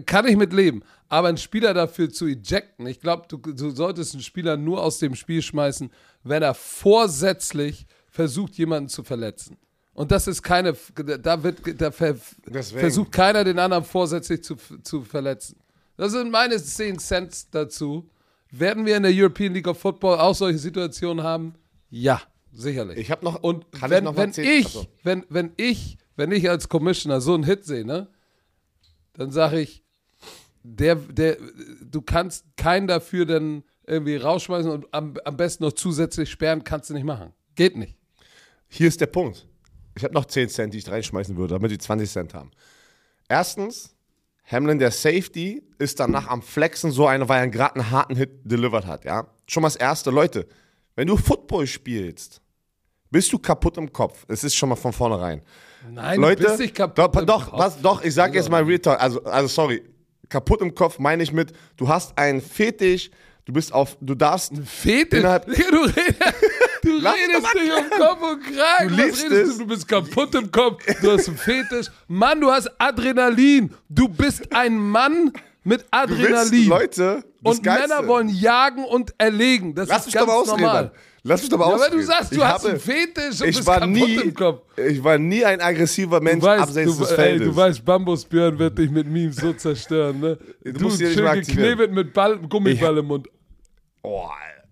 Kann 0.06 0.26
ich 0.26 0.36
mit 0.36 0.52
leben. 0.52 0.82
Aber 1.08 1.28
einen 1.28 1.36
Spieler 1.36 1.74
dafür 1.74 2.10
zu 2.10 2.26
ejecten, 2.26 2.86
ich 2.86 3.00
glaube, 3.00 3.26
du, 3.28 3.36
du 3.36 3.70
solltest 3.70 4.14
einen 4.14 4.22
Spieler 4.22 4.56
nur 4.56 4.82
aus 4.82 4.98
dem 4.98 5.14
Spiel 5.14 5.42
schmeißen, 5.42 5.90
wenn 6.22 6.42
er 6.42 6.54
vorsätzlich 6.54 7.86
versucht, 8.08 8.54
jemanden 8.54 8.88
zu 8.88 9.02
verletzen. 9.02 9.56
Und 9.92 10.12
das 10.12 10.28
ist 10.28 10.42
keine, 10.42 10.74
da 10.94 11.42
wird, 11.42 11.80
da 11.80 11.90
ver, 11.90 12.14
versucht 12.14 13.12
keiner 13.12 13.44
den 13.44 13.58
anderen 13.58 13.84
vorsätzlich 13.84 14.42
zu, 14.42 14.56
zu 14.82 15.02
verletzen. 15.02 15.56
Das 15.96 16.12
sind 16.12 16.30
meine 16.30 16.62
10 16.62 16.98
Cent 16.98 17.54
dazu. 17.54 18.08
Werden 18.50 18.86
wir 18.86 18.96
in 18.96 19.02
der 19.02 19.12
European 19.12 19.52
League 19.52 19.66
of 19.66 19.78
Football 19.78 20.18
auch 20.18 20.34
solche 20.34 20.58
Situationen 20.58 21.24
haben? 21.24 21.54
Ja, 21.90 22.22
sicherlich. 22.52 22.98
Ich 22.98 23.10
habe 23.10 23.24
noch. 23.24 23.42
Und 23.42 23.66
wenn 23.80 24.06
ich, 24.06 24.16
wenn, 24.16 24.32
ich 24.36 24.88
wenn, 25.02 25.26
wenn 25.28 25.52
ich, 25.56 25.98
wenn 26.16 26.32
ich 26.32 26.48
als 26.48 26.68
Commissioner 26.68 27.20
so 27.20 27.34
einen 27.34 27.44
Hit 27.44 27.64
sehe, 27.64 27.84
ne, 27.84 28.08
dann 29.14 29.30
sage 29.30 29.60
ich, 29.60 29.84
der, 30.62 30.94
der, 30.94 31.36
du 31.82 32.02
kannst 32.02 32.44
keinen 32.56 32.86
dafür 32.86 33.26
dann 33.26 33.64
irgendwie 33.86 34.16
rausschmeißen 34.16 34.70
und 34.70 34.86
am, 34.92 35.14
am 35.24 35.36
besten 35.36 35.64
noch 35.64 35.72
zusätzlich 35.72 36.30
sperren, 36.30 36.64
kannst 36.64 36.90
du 36.90 36.94
nicht 36.94 37.04
machen. 37.04 37.32
Geht 37.54 37.76
nicht. 37.76 37.96
Hier 38.68 38.88
ist 38.88 39.00
der 39.00 39.06
Punkt. 39.06 39.46
Ich 39.96 40.04
habe 40.04 40.14
noch 40.14 40.26
10 40.26 40.48
Cent, 40.48 40.74
die 40.74 40.78
ich 40.78 40.88
reinschmeißen 40.88 41.36
würde, 41.36 41.54
damit 41.54 41.72
die 41.72 41.78
20 41.78 42.08
Cent 42.08 42.34
haben. 42.34 42.52
Erstens, 43.28 43.96
Hamlin, 44.46 44.78
der 44.78 44.92
Safety, 44.92 45.62
ist 45.78 45.98
danach 45.98 46.28
am 46.28 46.42
Flexen 46.42 46.92
so 46.92 47.06
einer, 47.06 47.28
weil 47.28 47.40
er 47.40 47.48
gerade 47.48 47.76
einen 47.76 47.90
harten 47.90 48.16
Hit 48.16 48.30
delivered 48.44 48.86
hat, 48.86 49.04
ja. 49.04 49.26
Schon 49.46 49.62
mal 49.62 49.68
das 49.68 49.76
Erste. 49.76 50.10
Leute, 50.10 50.46
wenn 50.96 51.06
du 51.06 51.16
Football 51.16 51.66
spielst, 51.66 52.40
bist 53.10 53.32
du 53.32 53.38
kaputt 53.38 53.76
im 53.78 53.92
Kopf. 53.92 54.24
Es 54.28 54.44
ist 54.44 54.54
schon 54.54 54.68
mal 54.68 54.76
von 54.76 54.92
vornherein. 54.92 55.42
Nein, 55.90 56.20
Leute, 56.20 56.42
du 56.42 56.48
bist 56.48 56.60
nicht 56.60 56.74
kaputt 56.74 56.98
doch, 57.14 57.20
im 57.20 57.26
doch, 57.26 57.50
Kopf. 57.50 57.58
was, 57.58 57.80
doch, 57.80 58.02
ich 58.02 58.14
sag 58.14 58.34
jetzt 58.34 58.50
mal 58.50 58.62
Real 58.62 58.78
Talk. 58.78 59.00
Also, 59.00 59.22
also 59.24 59.48
sorry, 59.48 59.82
kaputt 60.28 60.60
im 60.60 60.74
Kopf 60.74 60.98
meine 60.98 61.22
ich 61.22 61.32
mit, 61.32 61.52
du 61.76 61.88
hast 61.88 62.16
einen 62.18 62.40
Fetisch, 62.42 63.10
du 63.46 63.52
bist 63.52 63.72
auf, 63.72 63.96
du 64.00 64.14
darfst 64.14 64.52
Fetisch? 64.64 65.20
innerhalb- 65.20 65.46
Digga, 65.46 65.70
du 65.70 65.78
redest, 65.80 66.22
du 66.82 66.90
redest 66.98 67.54
dich 67.54 67.72
um. 67.72 67.90
Kopf 67.98 68.22
und 68.22 68.42
Kragen. 68.44 68.88
Du 68.90 68.96
Was 68.98 69.04
redest 69.24 69.24
es. 69.30 69.52
du? 69.56 69.58
Du 69.64 69.66
bist 69.66 69.88
kaputt 69.88 70.34
im 70.34 70.50
Kopf. 70.52 70.84
Du 71.00 71.10
hast 71.12 71.28
einen 71.28 71.38
Fetisch. 71.38 71.86
Mann, 72.08 72.40
du 72.40 72.50
hast 72.50 72.70
Adrenalin. 72.78 73.74
Du 73.88 74.06
bist 74.08 74.52
ein 74.54 74.76
Mann 74.78 75.32
mit 75.62 75.80
Du 75.82 75.86
willst, 76.08 76.22
Adrenalin. 76.24 76.68
Leute, 76.68 77.24
und 77.42 77.62
Geilste. 77.62 77.88
Männer 77.88 78.08
wollen 78.08 78.28
jagen 78.28 78.84
und 78.84 79.14
erlegen. 79.18 79.74
Das 79.74 79.88
Lass 79.88 80.00
ist 80.00 80.06
mich 80.06 80.14
ganz 80.14 80.26
doch 80.26 80.32
mal 80.34 80.40
ausreden. 80.40 80.60
normal. 80.62 80.92
Lass 81.22 81.40
mich 81.42 81.50
doch 81.50 81.58
mal 81.58 81.68
Ja, 81.68 81.74
ausreden. 81.74 81.92
aber 81.92 82.00
du 82.00 82.06
sagst, 82.06 82.32
du 82.32 82.36
Ich 82.36 82.42
hast 82.44 82.52
habe- 82.64 82.68
einen 82.70 82.80
Fetisch 82.80 83.40
und 83.42 83.48
ich 83.48 83.56
bist 83.56 83.66
war 83.66 83.86
nie, 83.86 84.14
im 84.14 84.34
Kopf. 84.34 84.62
Ich 84.78 85.04
war 85.04 85.18
nie 85.18 85.44
ein 85.44 85.60
aggressiver 85.60 86.20
Mensch 86.20 86.40
Du 86.40 86.46
weißt, 86.46 86.62
abseits 86.62 86.96
du, 86.96 87.00
des 87.02 87.10
ey, 87.10 87.16
Feldes. 87.16 87.48
du 87.48 87.56
weißt, 87.56 87.84
Bambusbjörn 87.84 88.58
wird 88.58 88.78
dich 88.78 88.90
mit 88.90 89.06
Memes 89.06 89.36
so 89.36 89.52
zerstören, 89.52 90.18
ne? 90.20 90.38
Du, 90.64 90.80
musst 90.84 90.98
nicht 91.00 91.12
schön 91.12 91.30
geknebelt 91.32 91.92
mit 91.92 92.12
Ball, 92.14 92.38
Gummiball 92.38 92.96
im 92.98 93.06
Mund. 93.06 93.28
Oh, 94.02 94.28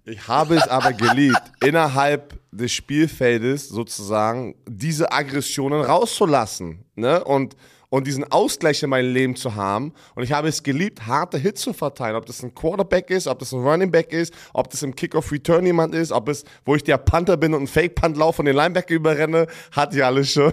ich 0.06 0.26
habe 0.26 0.56
es 0.56 0.66
aber 0.68 0.94
geliebt, 0.94 1.36
innerhalb 1.62 2.38
des 2.50 2.72
Spielfeldes 2.72 3.68
sozusagen 3.68 4.54
diese 4.66 5.12
Aggressionen 5.12 5.82
rauszulassen 5.82 6.82
ne? 6.96 7.22
und, 7.24 7.56
und 7.90 8.06
diesen 8.06 8.24
Ausgleich 8.30 8.82
in 8.82 8.90
meinem 8.90 9.12
Leben 9.12 9.36
zu 9.36 9.54
haben. 9.54 9.92
Und 10.14 10.22
ich 10.22 10.32
habe 10.32 10.48
es 10.48 10.62
geliebt, 10.62 11.06
harte 11.06 11.38
Hits 11.38 11.62
zu 11.62 11.72
verteilen. 11.72 12.16
Ob 12.16 12.26
das 12.26 12.42
ein 12.42 12.54
Quarterback 12.54 13.10
ist, 13.10 13.26
ob 13.26 13.38
das 13.38 13.52
ein 13.52 13.60
Running 13.60 13.90
Back 13.90 14.12
ist, 14.12 14.32
ob 14.52 14.70
das 14.70 14.82
im 14.82 14.94
Kickoff-Return 14.94 15.64
jemand 15.64 15.94
ist, 15.94 16.12
ob 16.12 16.28
es, 16.28 16.44
wo 16.64 16.74
ich 16.74 16.84
der 16.84 16.98
Panther 16.98 17.36
bin 17.36 17.54
und 17.54 17.60
einen 17.60 17.66
Fake-Punt 17.66 18.16
laufe 18.16 18.42
und 18.42 18.46
den 18.46 18.56
Linebacker 18.56 18.94
überrenne, 18.94 19.46
hat 19.72 19.94
ja 19.94 20.06
alles 20.06 20.30
schon. 20.32 20.52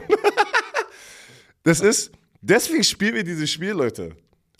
das 1.63 1.82
ist, 1.82 2.12
deswegen 2.41 2.84
spielen 2.84 3.15
wir 3.15 3.24
dieses 3.24 3.50
Spiel, 3.50 3.71
Leute. 3.71 4.15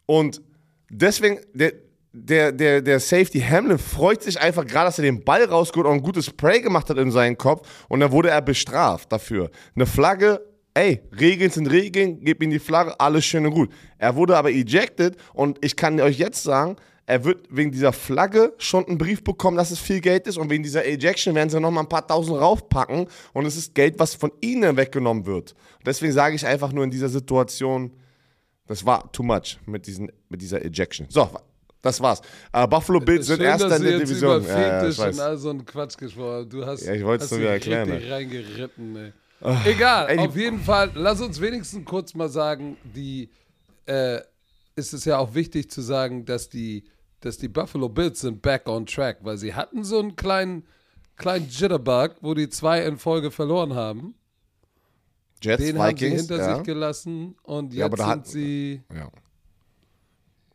Und 0.06 0.42
deswegen, 0.90 1.40
der, 1.54 1.74
der, 2.12 2.52
der, 2.52 2.82
der 2.82 3.00
Safety 3.00 3.40
Hamlin 3.40 3.78
freut 3.78 4.24
sich 4.24 4.40
einfach 4.40 4.66
gerade, 4.66 4.88
dass 4.88 5.00
er 5.00 5.04
den 5.04 5.24
Ball 5.24 5.46
rausgeholt 5.46 5.88
und 5.88 5.96
ein 5.96 6.04
gutes 6.04 6.26
Spray 6.26 6.62
gemacht 6.62 6.90
hat 6.90 6.98
in 6.98 7.12
seinen 7.12 7.38
Kopf. 7.38 7.68
Und 7.88 8.02
dann 8.02 8.12
wurde 8.12 8.30
er 8.30 8.42
bestraft 8.42 9.12
dafür. 9.12 9.50
Eine 9.76 9.86
Flagge, 9.86 10.42
ey, 10.76 11.02
Regeln 11.20 11.50
sind 11.50 11.68
Regeln, 11.68 12.20
gib 12.22 12.44
ihm 12.44 12.52
die 12.52 12.60
Flagge, 12.60 13.00
alles 13.00 13.26
schön 13.26 13.46
und 13.46 13.54
gut. 13.54 13.70
Er 13.98 14.16
wurde 14.16 14.38
aber 14.38 14.52
ejected 14.52 15.16
und 15.34 15.58
ich 15.66 15.76
kann 15.76 16.00
euch 16.00 16.20
jetzt 16.20 16.44
sagen, 16.44 16.76
er 17.08 17.24
wird 17.24 17.46
wegen 17.50 17.72
dieser 17.72 17.94
Flagge 17.94 18.54
schon 18.58 18.86
einen 18.86 18.98
Brief 18.98 19.24
bekommen, 19.24 19.58
dass 19.58 19.72
es 19.72 19.80
viel 19.80 20.02
Geld 20.02 20.28
ist 20.28 20.38
und 20.38 20.50
wegen 20.50 20.64
dieser 20.64 20.86
Ejection 20.86 21.34
werden 21.36 21.50
sie 21.50 21.60
nochmal 21.60 21.84
ein 21.84 21.90
paar 21.90 22.06
tausend 22.06 22.40
raufpacken 22.40 23.08
und 23.34 23.46
es 23.46 23.56
ist 23.56 23.74
Geld, 23.74 23.98
was 24.00 24.16
von 24.16 24.32
ihnen 24.42 24.76
weggenommen 24.76 25.26
wird. 25.26 25.56
Deswegen 25.86 26.14
sage 26.14 26.36
ich 26.36 26.46
einfach 26.46 26.72
nur 26.72 26.84
in 26.84 26.92
dieser 26.92 27.10
Situation, 27.10 27.92
das 28.68 28.86
war 28.86 29.12
too 29.12 29.24
much 29.24 29.60
mit, 29.66 29.86
diesen, 29.88 30.12
mit 30.30 30.42
dieser 30.42 30.66
Ejection. 30.66 31.06
So, 31.10 31.30
das 31.82 32.02
war's. 32.02 32.22
Äh, 32.52 32.68
Buffalo 32.68 33.00
Bills 33.00 33.28
sind 33.28 33.40
Erster 33.40 33.70
dass 33.70 33.80
in 33.80 33.86
der 33.86 34.00
Division. 34.00 34.44
Über 34.44 34.50
Ja, 34.50 34.60
ja, 34.84 34.90
ich 34.90 34.98
weiß. 34.98 35.16
und 35.16 35.22
all 35.22 35.38
so 35.38 35.52
einen 35.52 35.64
Quatsch 35.64 35.98
gesprochen. 35.98 36.50
Du 36.50 36.66
hast, 36.66 36.84
Ja, 36.84 36.94
ich 36.94 37.06
wollte 37.06 37.26
es 37.26 37.32
nur 37.32 37.42
wieder 37.42 37.52
erklären, 37.52 37.92
richtig 37.92 38.12
reingeritten, 38.12 38.96
ey. 38.96 39.14
Egal, 39.65 40.10
ey, 40.10 40.17
auf 40.19 40.36
jeden 40.36 40.60
Fall, 40.60 40.91
lass 40.95 41.21
uns 41.21 41.39
wenigstens 41.41 41.86
kurz 41.86 42.13
mal 42.15 42.29
sagen, 42.29 42.77
die, 42.95 43.29
äh, 43.86 44.19
ist 44.75 44.93
es 44.93 45.05
ja 45.05 45.17
auch 45.19 45.34
wichtig 45.36 45.69
zu 45.69 45.81
sagen, 45.81 46.25
dass 46.25 46.49
die, 46.49 46.84
dass 47.21 47.38
die 47.38 47.47
Buffalo 47.47 47.89
Bills 47.89 48.19
sind 48.21 48.41
back 48.41 48.67
on 48.67 48.86
track, 48.86 49.17
weil 49.21 49.38
sie 49.38 49.53
hatten 49.53 49.84
so 49.84 49.99
einen 49.99 50.15
kleinen, 50.15 50.65
kleinen 51.17 51.47
Jitterbug, 51.49 52.15
wo 52.21 52.34
die 52.34 52.49
zwei 52.49 52.84
in 52.86 52.97
Folge 52.97 53.31
verloren 53.31 53.73
haben. 53.73 54.15
Jets, 55.41 55.63
Den 55.63 55.77
haben 55.79 55.95
sie 55.97 56.05
Vikings. 56.05 56.21
hinter 56.21 56.38
ja. 56.38 56.55
sich 56.55 56.63
gelassen 56.63 57.36
und 57.43 57.73
jetzt 57.73 57.79
Ja, 57.91 57.97
sind 57.97 58.05
hat- 58.08 58.27
sie 58.27 58.81
ja. 58.93 59.10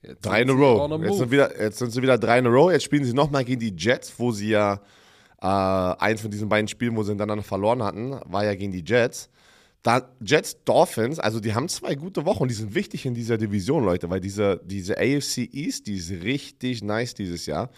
jetzt 0.03 0.25
Drei 0.27 0.43
in 0.43 0.51
a 0.51 0.53
row. 0.53 1.01
Jetzt 1.03 1.19
sind, 1.19 1.31
wieder, 1.31 1.61
jetzt 1.63 1.79
sind 1.79 1.91
sie 1.93 2.03
wieder 2.03 2.19
drei 2.19 2.39
in 2.39 2.47
a 2.47 2.51
row. 2.51 2.71
Jetzt 2.73 2.85
spielen 2.85 3.05
sie 3.05 3.13
nochmal 3.15 3.45
gegen 3.45 3.61
die 3.61 3.75
Jets, 3.77 4.13
wo 4.19 4.33
sie 4.33 4.49
ja 4.51 4.81
äh, 5.43 5.47
eins 5.47 6.21
von 6.21 6.31
diesen 6.31 6.49
beiden 6.49 6.69
Spielen, 6.69 6.97
wo 6.97 7.03
sie 7.03 7.11
hintereinander 7.11 7.45
verloren 7.45 7.83
hatten, 7.83 8.21
war 8.27 8.45
ja 8.45 8.55
gegen 8.55 8.73
die 8.73 8.85
Jets. 8.85 9.31
Da, 9.83 10.11
Jets, 10.21 10.63
Dolphins, 10.65 11.19
also 11.19 11.41
die 11.41 11.55
haben 11.55 11.67
zwei 11.69 11.95
gute 11.95 12.27
Wochen 12.27 12.47
die 12.47 12.55
sind 12.55 12.75
wichtig 12.75 13.07
in 13.07 13.15
dieser 13.15 13.39
Division, 13.39 13.83
Leute, 13.83 14.11
weil 14.11 14.21
diese, 14.21 14.61
diese 14.63 14.99
AFC 14.99 15.49
East, 15.53 15.87
die 15.87 15.95
ist 15.95 16.11
richtig 16.11 16.83
nice 16.83 17.15
dieses 17.15 17.47
Jahr. 17.47 17.71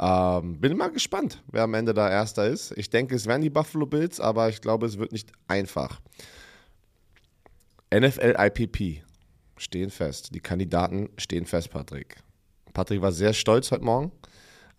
Ähm, 0.00 0.58
bin 0.58 0.76
mal 0.78 0.90
gespannt, 0.90 1.42
wer 1.52 1.64
am 1.64 1.74
Ende 1.74 1.92
da 1.92 2.10
Erster 2.10 2.46
ist. 2.46 2.72
Ich 2.78 2.88
denke, 2.88 3.14
es 3.14 3.26
werden 3.26 3.42
die 3.42 3.50
Buffalo 3.50 3.84
Bills, 3.84 4.18
aber 4.18 4.48
ich 4.48 4.62
glaube, 4.62 4.86
es 4.86 4.98
wird 4.98 5.12
nicht 5.12 5.30
einfach. 5.46 6.00
NFL 7.94 8.34
IPP 8.38 9.02
stehen 9.58 9.90
fest. 9.90 10.34
Die 10.34 10.40
Kandidaten 10.40 11.10
stehen 11.18 11.44
fest, 11.44 11.70
Patrick. 11.70 12.16
Patrick 12.72 13.02
war 13.02 13.12
sehr 13.12 13.34
stolz 13.34 13.70
heute 13.70 13.84
Morgen. 13.84 14.10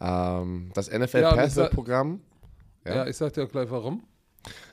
Ähm, 0.04 0.70
das 0.74 0.90
NFL 0.92 1.20
Ja, 1.22 1.30
und 1.30 1.36
ich 1.36 1.42
Pathway 1.42 1.50
sag- 1.50 1.72
Programm, 1.72 2.22
Ja, 2.86 3.08
ich 3.08 3.16
sag 3.18 3.34
dir 3.34 3.44
auch 3.46 3.50
gleich 3.50 3.70
warum. 3.72 4.04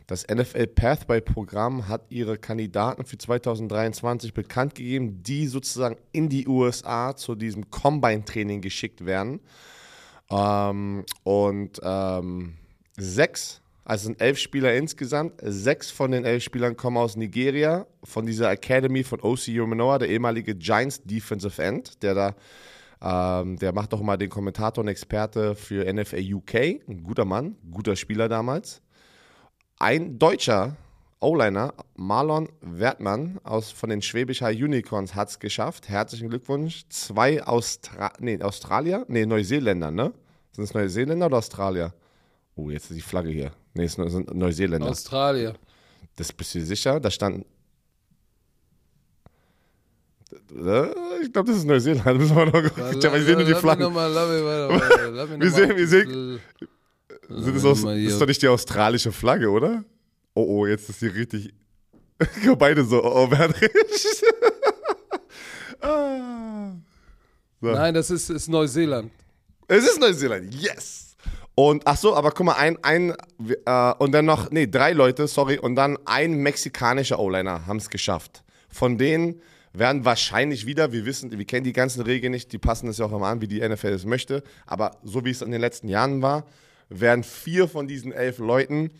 das 0.08 0.26
NFL 0.28 0.66
Pathway 0.66 1.20
Programm 1.20 1.86
hat 1.86 2.02
ihre 2.08 2.36
Kandidaten 2.36 3.04
für 3.04 3.16
2023 3.16 4.34
bekannt 4.34 4.74
gegeben, 4.74 5.22
die 5.22 5.46
sozusagen 5.46 5.96
in 6.10 6.28
die 6.28 6.48
USA 6.48 7.14
zu 7.14 7.36
diesem 7.36 7.70
Combine 7.70 8.24
Training 8.24 8.60
geschickt 8.60 9.06
werden. 9.06 9.38
Ähm, 10.30 11.04
und 11.22 11.80
ähm, 11.82 12.54
sechs, 12.96 13.60
also 13.84 14.06
sind 14.06 14.20
elf 14.20 14.38
Spieler 14.38 14.74
insgesamt, 14.74 15.34
sechs 15.42 15.90
von 15.90 16.10
den 16.10 16.24
elf 16.24 16.42
Spielern 16.42 16.76
kommen 16.76 16.96
aus 16.96 17.16
Nigeria, 17.16 17.86
von 18.04 18.26
dieser 18.26 18.50
Academy 18.50 19.02
von 19.04 19.20
O.C. 19.20 19.58
Umanoa, 19.60 19.98
der 19.98 20.08
ehemalige 20.08 20.54
Giants 20.54 21.02
Defensive 21.04 21.62
End, 21.62 22.02
der 22.02 22.14
da, 22.14 22.34
ähm, 23.02 23.56
der 23.58 23.72
macht 23.72 23.92
doch 23.92 24.02
mal 24.02 24.16
den 24.16 24.30
Kommentator 24.30 24.82
und 24.82 24.88
Experte 24.88 25.54
für 25.54 25.90
NFL 25.90 26.34
UK, 26.34 26.54
ein 26.88 27.02
guter 27.02 27.24
Mann, 27.24 27.56
guter 27.70 27.96
Spieler 27.96 28.28
damals. 28.28 28.82
Ein 29.78 30.18
deutscher 30.18 30.76
O-Liner, 31.20 31.74
Marlon 31.96 32.48
Wertmann 32.60 33.40
aus, 33.42 33.70
von 33.70 33.90
den 33.90 34.00
Schwäbisch 34.00 34.40
High 34.42 34.62
Unicorns 34.62 35.14
hat 35.14 35.28
es 35.28 35.38
geschafft. 35.38 35.88
Herzlichen 35.88 36.30
Glückwunsch. 36.30 36.84
Zwei 36.88 37.42
Austra 37.42 38.12
nee, 38.20 38.40
Australier, 38.40 39.04
nee, 39.08 39.26
Neuseeländer, 39.26 39.90
ne? 39.90 40.12
Sind 40.52 40.64
es 40.64 40.74
Neuseeländer 40.74 41.26
oder 41.26 41.38
Australier? 41.38 41.94
Oh, 42.56 42.70
jetzt 42.70 42.90
ist 42.90 42.96
die 42.96 43.02
Flagge 43.02 43.30
hier. 43.30 43.52
Nee, 43.74 43.84
es 43.84 43.94
sind 43.94 44.34
Neuseeländer. 44.34 44.88
Australier. 44.88 45.54
Das 46.16 46.32
bist 46.32 46.54
du 46.54 46.60
sicher? 46.60 47.00
Da 47.00 47.10
stand. 47.10 47.44
Äh, 50.32 50.86
Ich 51.22 51.32
glaube, 51.32 51.48
das 51.50 51.58
ist 51.58 51.64
Neuseeland. 51.66 52.04
Da 52.06 52.14
müssen 52.14 52.36
wir 52.36 52.46
noch 52.46 52.52
gucken. 52.52 53.00
Ja, 53.00 53.12
wir 53.12 53.22
sehen 53.22 53.36
nur 53.38 53.44
die 53.46 53.54
Flaggen. 53.54 53.94
Wir 53.94 55.50
sehen- 55.50 55.76
wir 55.76 55.86
sehen- 55.88 56.40
Sind 57.28 57.56
das, 57.56 57.64
aus, 57.64 57.82
das 57.82 57.96
ist 57.96 58.20
doch 58.20 58.26
nicht 58.26 58.42
die 58.42 58.48
australische 58.48 59.12
Flagge, 59.12 59.48
oder? 59.50 59.84
Oh, 60.34 60.42
oh, 60.60 60.66
jetzt 60.66 60.88
ist 60.88 61.00
die 61.02 61.06
richtig. 61.08 61.52
Beide 62.58 62.84
so, 62.84 63.02
oh, 63.02 63.24
oh, 63.24 63.30
wer 63.30 63.38
hat 63.38 63.60
recht? 63.60 63.72
ah. 65.80 66.72
so. 67.60 67.66
Nein, 67.68 67.94
das 67.94 68.10
ist, 68.10 68.30
ist 68.30 68.48
Neuseeland. 68.48 69.10
Es 69.68 69.84
ist 69.84 70.00
Neuseeland, 70.00 70.52
yes! 70.54 71.16
Und 71.54 71.82
ach 71.86 71.96
so, 71.96 72.14
aber 72.16 72.30
guck 72.32 72.46
mal, 72.46 72.54
ein, 72.54 72.78
ein 72.82 73.14
äh, 73.64 73.92
und 73.98 74.12
dann 74.12 74.24
noch, 74.24 74.50
nee, 74.50 74.66
drei 74.66 74.92
Leute, 74.92 75.26
sorry, 75.28 75.58
und 75.58 75.74
dann 75.76 75.98
ein 76.06 76.34
mexikanischer 76.34 77.18
O-Liner 77.18 77.66
haben 77.66 77.76
es 77.76 77.90
geschafft. 77.90 78.42
Von 78.68 78.96
denen 78.98 79.40
werden 79.72 80.04
wahrscheinlich 80.04 80.66
wieder, 80.66 80.92
wir 80.92 81.04
wissen, 81.04 81.30
wir 81.30 81.44
kennen 81.44 81.64
die 81.64 81.72
ganzen 81.72 82.02
Regeln 82.02 82.32
nicht, 82.32 82.52
die 82.52 82.58
passen 82.58 82.88
es 82.88 82.98
ja 82.98 83.06
auch 83.06 83.12
immer 83.12 83.26
an, 83.26 83.40
wie 83.40 83.48
die 83.48 83.66
NFL 83.66 83.88
es 83.88 84.04
möchte, 84.04 84.42
aber 84.66 84.96
so 85.04 85.24
wie 85.24 85.30
es 85.30 85.42
in 85.42 85.50
den 85.50 85.60
letzten 85.60 85.88
Jahren 85.88 86.22
war, 86.22 86.44
werden 86.88 87.22
vier 87.22 87.68
von 87.68 87.86
diesen 87.86 88.12
elf 88.12 88.38
Leuten 88.38 88.90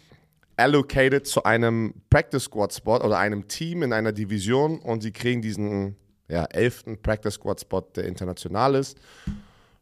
allocated 0.57 1.27
zu 1.27 1.45
einem 1.45 1.95
Practice 2.11 2.45
Squad 2.45 2.73
Spot 2.73 2.99
oder 2.99 3.19
einem 3.19 3.49
Team 3.49 3.83
in 3.83 3.93
einer 3.93 4.13
Division 4.13 4.79
und 4.79 5.03
sie 5.03 5.11
kriegen 5.11 5.43
diesen 5.43 5.97
ja, 6.29 6.45
elften 6.45 7.01
Practice 7.01 7.35
Squad 7.35 7.61
Spot, 7.61 7.81
der 7.81 8.05
international 8.05 8.75
ist. 8.75 8.99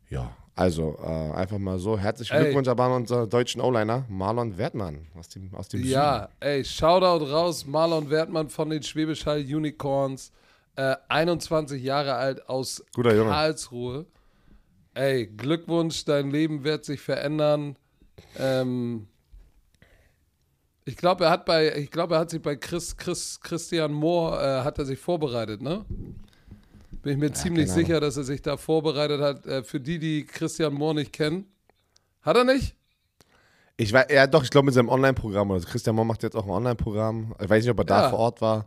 Ja, 0.09 0.35
also 0.55 0.98
äh, 1.03 1.37
einfach 1.37 1.59
mal 1.59 1.79
so. 1.79 1.98
Herzlichen 1.98 2.35
Ey. 2.35 2.44
Glückwunsch 2.44 2.68
an 2.68 2.92
unseren 2.92 3.29
deutschen 3.29 3.61
O-Liner, 3.61 4.05
Marlon 4.09 4.57
Wertmann 4.57 5.07
aus 5.16 5.29
dem, 5.29 5.55
aus 5.55 5.68
dem 5.68 5.81
Süden. 5.81 5.92
Ja, 5.92 6.31
ey, 6.40 6.64
Shoutout 6.64 7.24
raus, 7.27 7.66
Marlon 7.66 8.09
Wertmann 8.09 8.48
von 8.48 8.70
den 8.70 8.83
Schwäbisch 8.83 9.27
Hall 9.27 9.40
Unicorns, 9.40 10.33
äh, 10.78 10.96
21 11.08 11.82
Jahre 11.82 12.14
alt 12.14 12.48
aus. 12.48 12.84
Karlsruhe. 12.94 14.06
Ey, 14.94 15.26
Glückwunsch, 15.26 16.04
dein 16.04 16.30
Leben 16.30 16.62
wird 16.64 16.84
sich 16.84 17.00
verändern. 17.00 17.76
Ähm, 18.38 19.08
ich 20.84 20.96
glaube, 20.96 21.24
er 21.24 21.30
hat 21.30 21.44
bei, 21.44 21.76
ich 21.76 21.90
glaube, 21.90 22.14
er 22.14 22.20
hat 22.20 22.30
sich 22.30 22.40
bei 22.40 22.56
Chris, 22.56 22.96
Chris, 22.96 23.40
Christian 23.40 23.92
Mohr, 23.92 24.40
äh, 24.42 24.62
hat 24.62 24.78
er 24.78 24.86
sich 24.86 24.98
vorbereitet, 24.98 25.60
ne? 25.60 25.84
Bin 27.02 27.12
ich 27.12 27.18
mir 27.18 27.32
ziemlich 27.32 27.66
keine 27.66 27.72
Ahnung. 27.74 27.86
sicher, 27.86 28.00
dass 28.00 28.16
er 28.16 28.24
sich 28.24 28.42
da 28.42 28.56
vorbereitet 28.56 29.20
hat. 29.20 29.46
Äh, 29.46 29.62
für 29.62 29.80
die, 29.80 29.98
die 29.98 30.24
Christian 30.24 30.74
Mohr 30.74 30.94
nicht 30.94 31.12
kennen. 31.12 31.46
Hat 32.22 32.36
er 32.36 32.44
nicht? 32.44 32.74
Ich 33.76 33.92
weiß, 33.92 34.06
ja 34.10 34.26
doch, 34.26 34.42
ich 34.42 34.50
glaube 34.50 34.66
mit 34.66 34.74
seinem 34.74 34.88
Online-Programm. 34.88 35.50
Also 35.52 35.68
Christian 35.68 35.94
Mohr 35.94 36.04
macht 36.04 36.22
jetzt 36.24 36.34
auch 36.36 36.44
ein 36.44 36.50
Online-Programm. 36.50 37.34
Ich 37.40 37.48
weiß 37.48 37.62
nicht, 37.64 37.70
ob 37.70 37.78
er 37.78 37.84
da 37.84 38.02
Ja. 38.02 38.10
vor 38.10 38.18
Ort 38.18 38.40
war. 38.40 38.66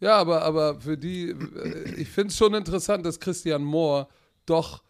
Ja, 0.00 0.16
aber, 0.16 0.42
aber 0.42 0.80
für 0.80 0.96
die, 0.96 1.30
äh, 1.30 1.94
ich 1.96 2.08
finde 2.08 2.28
es 2.28 2.36
schon 2.36 2.54
interessant, 2.54 3.04
dass 3.04 3.18
Christian 3.18 3.62
Mohr 3.64 4.08
doch 4.46 4.82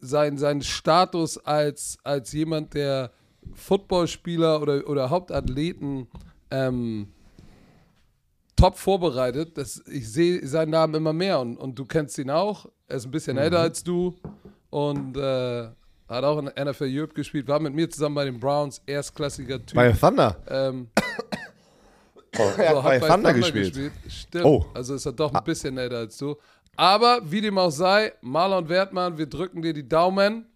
sein, 0.00 0.38
seinen 0.38 0.62
Status 0.62 1.38
als, 1.38 1.98
als 2.02 2.32
jemand, 2.32 2.74
der 2.74 3.10
Footballspieler 3.52 4.62
oder, 4.62 4.88
oder 4.88 5.10
Hauptathleten 5.10 6.08
ähm, 6.50 7.08
top 8.56 8.78
vorbereitet. 8.78 9.58
Das, 9.58 9.82
ich 9.86 10.10
sehe 10.10 10.46
seinen 10.46 10.70
Namen 10.70 10.94
immer 10.94 11.12
mehr 11.12 11.40
und, 11.40 11.56
und 11.56 11.78
du 11.78 11.84
kennst 11.84 12.18
ihn 12.18 12.30
auch. 12.30 12.66
Er 12.86 12.96
ist 12.96 13.04
ein 13.04 13.10
bisschen 13.10 13.36
älter 13.36 13.60
als 13.60 13.84
du 13.84 14.14
und 14.70 15.16
äh, 15.16 15.68
hat 16.08 16.24
auch 16.24 16.38
in 16.38 16.50
der 16.54 16.64
NFL 16.64 16.88
Europe 16.90 17.14
gespielt, 17.14 17.48
war 17.48 17.60
mit 17.60 17.74
mir 17.74 17.88
zusammen 17.88 18.14
bei 18.14 18.24
den 18.24 18.38
Browns, 18.38 18.80
erstklassiger 18.86 19.64
Typ. 19.64 19.74
Bei 19.74 19.92
Thunder. 19.92 20.36
ähm, 20.48 20.88
er 22.58 22.72
so, 22.72 22.82
hat 22.82 23.00
bei, 23.00 23.08
Thunder, 23.08 23.34
gespielt. 23.34 23.92
Stimmt. 24.08 24.44
Oh. 24.44 24.66
Also 24.74 24.94
ist 24.94 25.06
er 25.06 25.12
doch 25.12 25.32
ein 25.32 25.44
bisschen 25.44 25.78
älter 25.78 25.98
als 25.98 26.16
du. 26.18 26.36
Aber 26.76 27.20
wie 27.24 27.40
dem 27.40 27.58
auch 27.58 27.70
sei, 27.70 28.12
Marlon 28.20 28.68
Wertmann, 28.68 29.18
wir 29.18 29.26
drücken 29.26 29.62
dir 29.62 29.72
die 29.72 29.88
Daumen. 29.88 30.46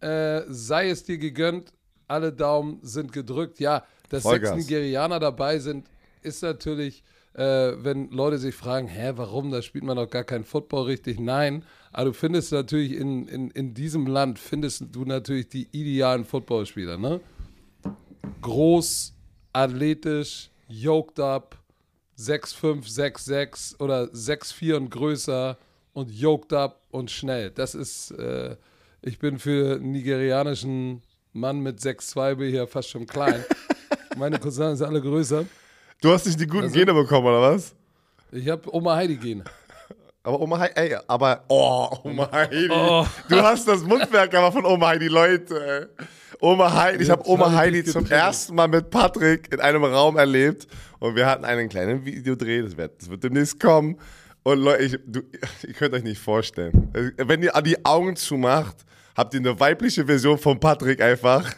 Äh, 0.00 0.42
sei 0.48 0.88
es 0.88 1.04
dir 1.04 1.18
gegönnt. 1.18 1.72
Alle 2.08 2.32
Daumen 2.32 2.78
sind 2.82 3.12
gedrückt. 3.12 3.60
Ja, 3.60 3.84
dass 4.12 4.22
Vollgas. 4.22 4.50
sechs 4.50 4.64
Nigerianer 4.64 5.18
dabei 5.18 5.58
sind, 5.58 5.88
ist 6.22 6.42
natürlich, 6.42 7.02
äh, 7.34 7.72
wenn 7.78 8.10
Leute 8.10 8.38
sich 8.38 8.54
fragen, 8.54 8.88
hä, 8.88 9.12
warum, 9.16 9.50
da 9.50 9.62
spielt 9.62 9.84
man 9.84 9.96
doch 9.96 10.08
gar 10.08 10.24
keinen 10.24 10.44
Football 10.44 10.84
richtig. 10.84 11.18
Nein, 11.18 11.64
aber 11.92 12.06
du 12.06 12.12
findest 12.12 12.52
natürlich 12.52 12.92
in, 12.92 13.26
in, 13.28 13.50
in 13.50 13.74
diesem 13.74 14.06
Land, 14.06 14.38
findest 14.38 14.84
du 14.92 15.04
natürlich 15.04 15.48
die 15.48 15.68
idealen 15.72 16.24
Footballspieler, 16.24 16.98
ne? 16.98 17.20
Groß, 18.42 19.14
athletisch, 19.52 20.50
yoked 20.72 21.20
up, 21.20 21.56
6'5, 22.18 22.86
6'6 22.88 23.80
oder 23.80 24.04
6'4 24.12 24.76
und 24.76 24.90
größer 24.90 25.56
und 25.92 26.10
yoked 26.10 26.52
up 26.52 26.80
und 26.90 27.10
schnell. 27.10 27.50
Das 27.50 27.74
ist, 27.74 28.10
äh, 28.12 28.56
ich 29.02 29.18
bin 29.18 29.38
für 29.38 29.76
einen 29.76 29.92
nigerianischen 29.92 31.02
Mann 31.32 31.60
mit 31.60 31.80
6'2 31.80 32.34
bin 32.36 32.48
ich 32.48 32.54
ja 32.54 32.66
fast 32.66 32.88
schon 32.90 33.06
klein. 33.06 33.44
Meine 34.16 34.38
Cousins 34.38 34.78
sind 34.78 34.86
alle 34.88 35.00
größer. 35.00 35.44
Du 36.00 36.10
hast 36.10 36.26
nicht 36.26 36.38
die 36.40 36.46
guten 36.46 36.64
Also- 36.64 36.74
Gene 36.74 36.92
bekommen, 36.94 37.26
oder 37.26 37.40
was? 37.40 37.74
Ich 38.30 38.48
habe 38.48 38.74
Oma 38.74 38.96
Heidi 38.96 39.16
gehen. 39.16 39.44
Aber 40.22 40.40
Oma 40.40 40.58
Heidi, 40.60 40.72
ey, 40.76 40.96
aber, 41.06 41.44
oh, 41.48 41.88
Oma 42.04 42.30
Heidi. 42.32 42.68
Oh. 42.70 43.04
Du 43.28 43.36
hast 43.42 43.66
das 43.66 43.82
Mundwerk 43.82 44.32
aber 44.34 44.52
von 44.52 44.64
Oma 44.64 44.88
Heidi, 44.88 45.08
Leute. 45.08 45.88
ey. 45.98 46.06
Oma 46.42 46.74
Heidi, 46.74 47.04
ich 47.04 47.10
habe 47.10 47.22
Oma 47.28 47.52
Heidi 47.52 47.84
zum 47.84 48.04
ersten 48.10 48.56
Mal 48.56 48.66
mit 48.66 48.90
Patrick 48.90 49.52
in 49.52 49.60
einem 49.60 49.84
Raum 49.84 50.16
erlebt 50.16 50.66
und 50.98 51.14
wir 51.14 51.24
hatten 51.24 51.44
einen 51.44 51.68
kleinen 51.68 52.04
Videodreh, 52.04 52.62
das 52.62 52.76
wird, 52.76 53.00
das 53.00 53.08
wird 53.08 53.22
demnächst 53.22 53.60
kommen. 53.60 53.96
Und 54.42 54.58
Leute, 54.58 54.82
ich, 54.82 54.98
du, 55.06 55.20
ihr 55.64 55.72
könnt 55.74 55.94
euch 55.94 56.02
nicht 56.02 56.20
vorstellen. 56.20 56.90
Wenn 57.16 57.44
ihr 57.44 57.52
die 57.64 57.84
Augen 57.84 58.16
zumacht, 58.16 58.74
habt 59.16 59.34
ihr 59.34 59.40
eine 59.40 59.60
weibliche 59.60 60.04
Version 60.04 60.36
von 60.36 60.58
Patrick 60.58 61.00
einfach, 61.00 61.48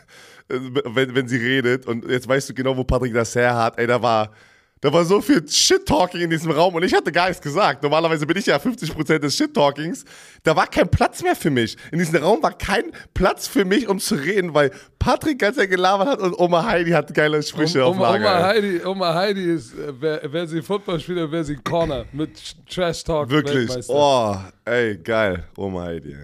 äh, 0.50 0.58
wenn, 0.84 1.14
wenn 1.14 1.28
sie 1.28 1.38
redet. 1.38 1.86
Und 1.86 2.06
jetzt 2.06 2.28
weißt 2.28 2.50
du 2.50 2.52
genau, 2.52 2.76
wo 2.76 2.84
Patrick 2.84 3.14
das 3.14 3.34
her 3.34 3.56
hat. 3.56 3.78
Ey, 3.78 3.86
da 3.86 4.02
war, 4.02 4.32
da 4.80 4.92
war 4.92 5.04
so 5.04 5.20
viel 5.20 5.48
Shit-Talking 5.48 6.20
in 6.20 6.30
diesem 6.30 6.50
Raum 6.50 6.74
und 6.74 6.82
ich 6.82 6.92
hatte 6.92 7.10
gar 7.10 7.28
nichts 7.28 7.42
gesagt. 7.42 7.82
Normalerweise 7.82 8.26
bin 8.26 8.36
ich 8.36 8.46
ja 8.46 8.56
50% 8.56 9.18
des 9.18 9.36
Shit-Talkings. 9.36 10.04
Da 10.42 10.54
war 10.54 10.66
kein 10.66 10.90
Platz 10.90 11.22
mehr 11.22 11.34
für 11.34 11.50
mich. 11.50 11.76
In 11.90 11.98
diesem 11.98 12.22
Raum 12.22 12.42
war 12.42 12.52
kein 12.52 12.92
Platz 13.14 13.46
für 13.46 13.64
mich, 13.64 13.88
um 13.88 13.98
zu 13.98 14.14
reden, 14.14 14.52
weil 14.52 14.70
Patrick 14.98 15.38
ganz 15.38 15.56
ja 15.56 15.66
gelabert 15.66 16.08
hat 16.08 16.20
und 16.20 16.38
Oma 16.38 16.64
Heidi 16.64 16.90
hat 16.90 17.14
geile 17.14 17.42
Sprüche 17.42 17.84
auf 17.84 17.96
Oma, 17.96 18.10
Lager. 18.10 18.26
Oma. 18.28 18.46
Heidi, 18.46 18.84
Oma 18.84 19.14
Heidi 19.14 19.54
ist, 19.54 19.72
äh, 19.74 19.92
wer, 19.98 20.20
wer 20.24 20.46
sie 20.46 20.60
Football 20.60 21.00
spielt, 21.00 21.32
wäre 21.32 21.44
sie 21.44 21.56
Corner 21.56 22.04
mit 22.12 22.30
Trash 22.68 23.04
Talk. 23.04 23.30
Wirklich. 23.30 23.70
Oh, 23.88 24.36
ey, 24.64 24.98
geil. 24.98 25.44
Oma 25.56 25.84
Heidi. 25.84 26.16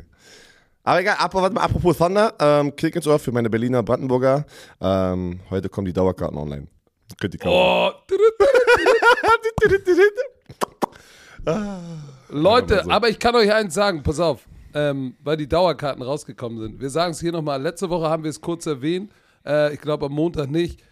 Aber 0.82 1.00
egal, 1.00 1.16
warte 1.18 1.54
mal, 1.54 1.62
apropos 1.62 1.98
Thunder, 1.98 2.34
ähm, 2.40 2.74
klick 2.74 2.96
ins 2.96 3.06
Ohr 3.06 3.18
für 3.18 3.32
meine 3.32 3.48
Berliner 3.50 3.82
Brandenburger. 3.82 4.44
Ähm, 4.80 5.40
heute 5.50 5.68
kommen 5.68 5.86
die 5.86 5.92
Dauerkarten 5.92 6.36
online. 6.38 6.66
Könnt 7.18 7.34
ihr 7.34 7.40
kaufen. 7.40 7.56
Oh. 7.56 7.90
Leute, 12.28 12.90
aber 12.90 13.08
ich 13.08 13.18
kann 13.18 13.34
euch 13.34 13.52
eins 13.52 13.74
sagen, 13.74 14.02
pass 14.02 14.20
auf, 14.20 14.46
ähm, 14.74 15.16
weil 15.22 15.36
die 15.36 15.48
Dauerkarten 15.48 16.02
rausgekommen 16.02 16.60
sind. 16.60 16.80
Wir 16.80 16.90
sagen 16.90 17.12
es 17.12 17.20
hier 17.20 17.32
nochmal. 17.32 17.60
Letzte 17.60 17.90
Woche 17.90 18.08
haben 18.08 18.22
wir 18.22 18.30
es 18.30 18.40
kurz 18.40 18.66
erwähnt. 18.66 19.10
Äh, 19.44 19.74
ich 19.74 19.80
glaube 19.80 20.06
am 20.06 20.12
Montag 20.12 20.50
nicht. 20.50 20.82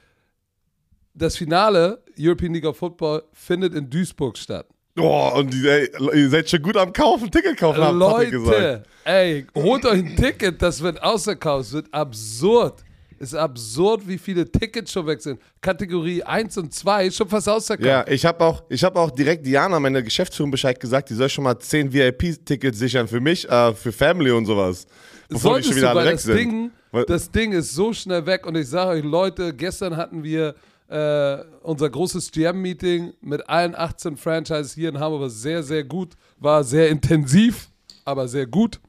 Das 1.14 1.36
Finale 1.36 2.02
European 2.18 2.54
League 2.54 2.64
of 2.64 2.76
Football 2.76 3.22
findet 3.32 3.74
in 3.74 3.88
Duisburg 3.90 4.38
statt. 4.38 4.66
Oh, 4.98 5.30
und 5.36 5.52
die, 5.52 5.66
ey, 5.68 5.90
ihr 6.14 6.28
seid 6.28 6.50
schon 6.50 6.62
gut 6.62 6.76
am 6.76 6.92
Kaufen, 6.92 7.30
Ticket 7.30 7.56
kaufen, 7.56 7.80
haben 7.80 8.00
Patrick 8.00 8.32
gesagt. 8.32 8.58
Leute, 8.58 8.82
ey, 9.04 9.46
holt 9.54 9.84
euch 9.84 10.04
ein 10.04 10.16
Ticket, 10.16 10.60
das 10.60 10.82
wird 10.82 11.00
ausverkauft, 11.02 11.66
es 11.66 11.72
wird 11.72 11.94
absurd. 11.94 12.84
Es 13.20 13.32
ist 13.32 13.38
absurd, 13.38 14.06
wie 14.06 14.18
viele 14.18 14.50
Tickets 14.50 14.92
schon 14.92 15.06
weg 15.06 15.20
sind. 15.20 15.40
Kategorie 15.60 16.22
1 16.22 16.56
und 16.58 16.72
2 16.72 17.06
ist 17.06 17.16
schon 17.16 17.28
fast 17.28 17.48
ausverkauft. 17.48 17.86
Ja, 17.86 18.06
ich 18.06 18.24
habe 18.24 18.44
auch, 18.44 18.62
ich 18.68 18.84
hab 18.84 18.96
auch 18.96 19.10
direkt 19.10 19.44
Diana, 19.44 19.80
meine 19.80 20.02
Geschäftsführung, 20.02 20.50
Bescheid 20.50 20.78
gesagt, 20.78 21.10
die 21.10 21.14
soll 21.14 21.28
schon 21.28 21.44
mal 21.44 21.58
10 21.58 21.92
VIP-Tickets 21.92 22.78
sichern 22.78 23.08
für 23.08 23.20
mich, 23.20 23.48
äh, 23.48 23.74
für 23.74 23.92
Family 23.92 24.30
und 24.30 24.46
sowas. 24.46 24.86
Bevor 25.28 25.58
die 25.58 25.64
Solltest 25.64 25.68
schon 25.68 25.76
wieder 25.76 25.92
du, 25.92 25.98
alle 25.98 26.08
weg 26.08 26.14
das 26.14 26.22
sind. 26.22 26.36
Ding, 26.36 26.70
das 27.06 27.30
Ding 27.30 27.52
ist 27.52 27.74
so 27.74 27.92
schnell 27.92 28.24
weg 28.26 28.46
und 28.46 28.56
ich 28.56 28.68
sage 28.68 28.90
euch, 28.90 29.04
Leute, 29.04 29.52
gestern 29.52 29.96
hatten 29.96 30.22
wir 30.22 30.54
äh, 30.88 31.38
unser 31.62 31.90
großes 31.90 32.30
GM-Meeting 32.30 33.12
mit 33.20 33.48
allen 33.48 33.74
18 33.74 34.16
Franchises 34.16 34.74
hier 34.74 34.88
in 34.88 34.98
Hamburg, 34.98 35.22
war 35.22 35.30
sehr, 35.30 35.62
sehr 35.62 35.84
gut, 35.84 36.14
war 36.38 36.64
sehr 36.64 36.88
intensiv, 36.88 37.68
aber 38.04 38.26
sehr 38.26 38.46
gut. 38.46 38.80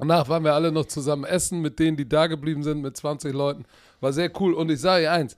Danach 0.00 0.30
waren 0.30 0.44
wir 0.44 0.54
alle 0.54 0.72
noch 0.72 0.86
zusammen 0.86 1.24
essen 1.24 1.60
mit 1.60 1.78
denen, 1.78 1.94
die 1.94 2.08
da 2.08 2.26
geblieben 2.26 2.62
sind, 2.62 2.80
mit 2.80 2.96
20 2.96 3.34
Leuten. 3.34 3.66
War 4.00 4.14
sehr 4.14 4.32
cool. 4.40 4.54
Und 4.54 4.70
ich 4.70 4.80
sage 4.80 5.04
euch 5.04 5.10
eins, 5.10 5.36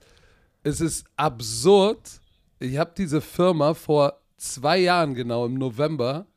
es 0.63 0.79
ist 0.79 1.05
absurd. 1.17 2.21
Ich 2.59 2.77
habe 2.77 2.93
diese 2.97 3.19
Firma 3.19 3.73
vor 3.73 4.21
zwei 4.37 4.77
Jahren 4.77 5.15
genau 5.15 5.45
im 5.45 5.55
November 5.55 6.27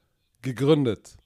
gegründet. 0.43 1.17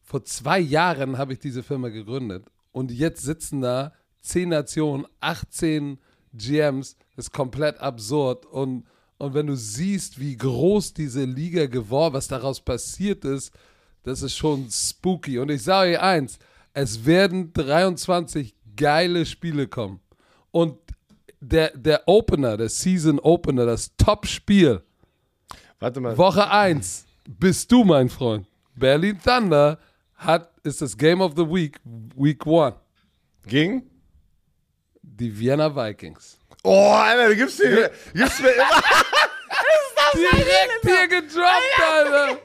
Vor 0.00 0.24
zwei 0.24 0.58
Jahren 0.58 1.18
habe 1.18 1.34
ich 1.34 1.38
diese 1.38 1.62
Firma 1.62 1.90
gegründet. 1.90 2.46
Und 2.72 2.90
jetzt 2.90 3.20
sitzen 3.20 3.60
da 3.60 3.92
10 4.22 4.48
Nationen, 4.48 5.06
18 5.20 5.98
GMs. 6.32 6.96
Das 7.14 7.26
ist 7.26 7.32
komplett 7.32 7.78
absurd. 7.78 8.46
Und, 8.46 8.86
und 9.18 9.34
wenn 9.34 9.48
du 9.48 9.54
siehst, 9.54 10.18
wie 10.18 10.34
groß 10.34 10.94
diese 10.94 11.24
Liga 11.26 11.66
geworden, 11.66 12.14
was 12.14 12.28
daraus 12.28 12.62
passiert 12.62 13.26
ist, 13.26 13.52
das 14.02 14.22
ist 14.22 14.36
schon 14.36 14.68
spooky. 14.70 15.38
Und 15.38 15.50
ich 15.50 15.62
sage 15.62 15.92
euch 15.92 16.00
eins, 16.00 16.38
es 16.72 17.04
werden 17.04 17.52
23 17.52 18.54
geile 18.76 19.26
Spiele 19.26 19.66
kommen. 19.66 20.00
Und 20.50 20.78
der, 21.40 21.70
der 21.76 22.06
Opener, 22.06 22.56
der 22.56 22.68
Season 22.68 23.18
Opener, 23.18 23.66
das 23.66 23.96
Top-Spiel, 23.96 24.82
Warte 25.80 26.00
mal. 26.00 26.16
Woche 26.18 26.50
1 26.50 27.06
bist 27.28 27.70
du, 27.70 27.84
mein 27.84 28.08
Freund. 28.08 28.46
Berlin 28.74 29.18
Thunder 29.22 29.78
hat, 30.16 30.50
ist 30.64 30.82
das 30.82 30.96
Game 30.96 31.20
of 31.20 31.34
the 31.36 31.46
Week, 31.48 31.78
Week 32.16 32.44
1. 32.44 32.74
Ging? 33.46 33.88
Die 35.02 35.38
Vienna 35.38 35.74
Vikings. 35.74 36.38
Oh, 36.64 36.90
Alter, 36.92 37.28
du 37.28 37.36
gibst 37.36 37.60
mir, 37.60 37.90
gibst 38.12 38.42
mir 38.42 38.50
immer. 38.50 38.82
Direkt 40.14 40.80
hier 40.82 41.08
gedroppt, 41.08 41.82
Alter. 41.92 42.40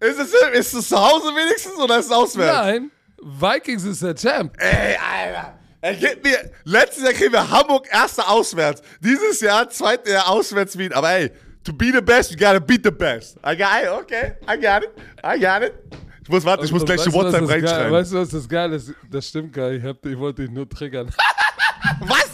Ist 0.00 0.18
es, 0.18 0.32
ist 0.52 0.74
es 0.74 0.88
zu 0.88 0.96
Hause 0.96 1.28
wenigstens 1.34 1.76
oder 1.76 1.98
ist 1.98 2.06
es 2.06 2.12
auswärts? 2.12 2.56
Nein, 2.66 2.90
Vikings 3.20 3.84
ist 3.84 4.02
der 4.02 4.14
Champ. 4.14 4.54
Ey, 4.58 4.96
Alter. 4.96 5.58
Er 5.80 5.94
gibt 5.94 6.24
mir, 6.24 6.50
letztes 6.64 7.04
Jahr 7.04 7.12
kriegen 7.12 7.32
wir 7.32 7.48
Hamburg 7.50 7.86
erster 7.90 8.28
auswärts. 8.28 8.82
Dieses 9.00 9.40
Jahr 9.40 9.68
zweite 9.70 10.10
Jahr 10.10 10.28
auswärts 10.28 10.76
Wien. 10.76 10.92
Aber 10.92 11.10
ey, 11.10 11.30
to 11.64 11.72
be 11.72 11.86
the 11.92 12.00
best, 12.00 12.30
you 12.32 12.36
gotta 12.36 12.58
beat 12.58 12.82
the 12.84 12.90
best. 12.90 13.36
I 13.46 13.56
got 13.56 13.82
it, 13.82 13.88
okay. 13.88 14.32
I 14.48 14.56
got 14.60 14.82
it. 14.82 14.90
I 15.24 15.38
got 15.40 15.62
it. 15.62 15.74
Ich 16.22 16.28
muss 16.28 16.44
warten, 16.44 16.64
ich 16.64 16.72
muss 16.72 16.84
gleich 16.84 17.00
die 17.00 17.06
was 17.06 17.14
WhatsApp 17.14 17.40
das 17.40 17.48
geil- 17.48 17.60
reinschreiben. 17.60 17.92
Weißt 17.92 18.12
du, 18.12 18.16
was 18.18 18.28
das 18.30 18.48
geil 18.48 18.72
ist? 18.72 18.92
Das 19.10 19.26
stimmt 19.28 19.52
gar 19.52 19.70
nicht. 19.70 19.82
Ich, 19.82 19.88
hab, 19.88 20.04
ich 20.04 20.18
wollte 20.18 20.42
dich 20.42 20.50
nur 20.50 20.68
triggern. 20.68 21.08
Was? 22.00 22.30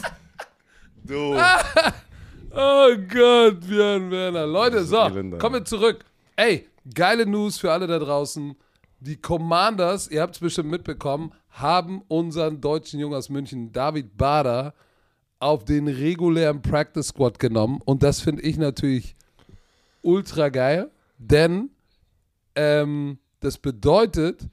Du. 1.03 1.39
Oh 2.57 2.95
Gott, 3.13 3.59
Björn 3.67 4.09
Werner. 4.09 4.45
Leute, 4.47 4.85
so, 4.85 4.97
kommen 5.39 5.55
wir 5.55 5.65
zurück. 5.65 6.05
Ey, 6.37 6.69
geile 6.93 7.25
News 7.25 7.57
für 7.57 7.71
alle 7.71 7.87
da 7.87 7.99
draußen. 7.99 8.55
Die 8.99 9.17
Commanders, 9.17 10.07
ihr 10.07 10.21
habt 10.21 10.35
es 10.35 10.39
bestimmt 10.39 10.69
mitbekommen, 10.69 11.33
haben 11.49 12.01
unseren 12.07 12.61
deutschen 12.61 12.99
Jungen 12.99 13.15
aus 13.15 13.29
München, 13.29 13.71
David 13.71 14.17
Bader, 14.17 14.73
auf 15.39 15.65
den 15.65 15.87
regulären 15.87 16.61
Practice 16.61 17.07
Squad 17.07 17.39
genommen. 17.39 17.81
Und 17.85 18.03
das 18.03 18.21
finde 18.21 18.41
ich 18.43 18.57
natürlich 18.57 19.15
ultra 20.01 20.49
geil, 20.49 20.89
denn 21.17 21.69
ähm, 22.55 23.19
das 23.41 23.57
bedeutet, 23.57 24.47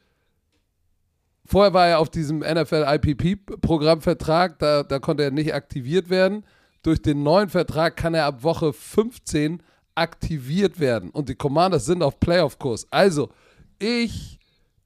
vorher 1.45 1.73
war 1.73 1.87
er 1.87 1.99
auf 2.01 2.11
diesem 2.11 2.41
NFL 2.41 2.85
IPP-Programmvertrag, 2.87 4.59
da, 4.59 4.83
da 4.83 4.99
konnte 4.99 5.23
er 5.23 5.31
nicht 5.31 5.55
aktiviert 5.55 6.11
werden. 6.11 6.45
Durch 6.83 7.01
den 7.01 7.23
neuen 7.23 7.49
Vertrag 7.49 7.97
kann 7.97 8.15
er 8.15 8.27
ab 8.27 8.43
Woche 8.43 8.73
15 8.73 9.63
aktiviert 9.95 10.81
werden. 10.81 11.11
Und 11.11 11.29
die 11.29 11.35
Commanders 11.35 11.87
sind 11.87 12.03
auf 12.03 12.19
Playoff-Kurs. 12.21 12.87
Also, 12.91 13.31
ich, 13.79 14.39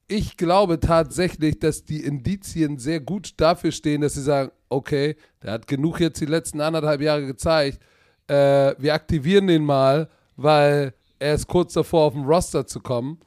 ich 0.09 0.37
glaube 0.37 0.81
tatsächlich, 0.81 1.59
dass 1.59 1.85
die 1.85 2.03
Indizien 2.05 2.79
sehr 2.79 3.01
gut 3.01 3.35
dafür 3.37 3.73
stehen, 3.73 4.01
dass 4.01 4.14
sie 4.14 4.23
sagen, 4.23 4.51
okay, 4.69 5.16
der 5.42 5.53
hat 5.53 5.66
genug 5.66 6.01
jetzt 6.01 6.21
die 6.21 6.27
letzten 6.27 6.61
anderthalb 6.61 7.01
Jahre 7.01 7.27
gezeigt. 7.27 7.81
Äh, 8.29 8.75
wir 8.79 8.95
aktivieren 8.95 9.47
den 9.47 9.64
mal, 9.64 10.09
weil 10.37 10.95
er 11.19 11.35
ist 11.35 11.47
kurz 11.47 11.73
davor, 11.73 12.07
auf 12.07 12.12
den 12.14 12.25
Roster 12.25 12.66
zu 12.66 12.81
kommen. 12.81 13.21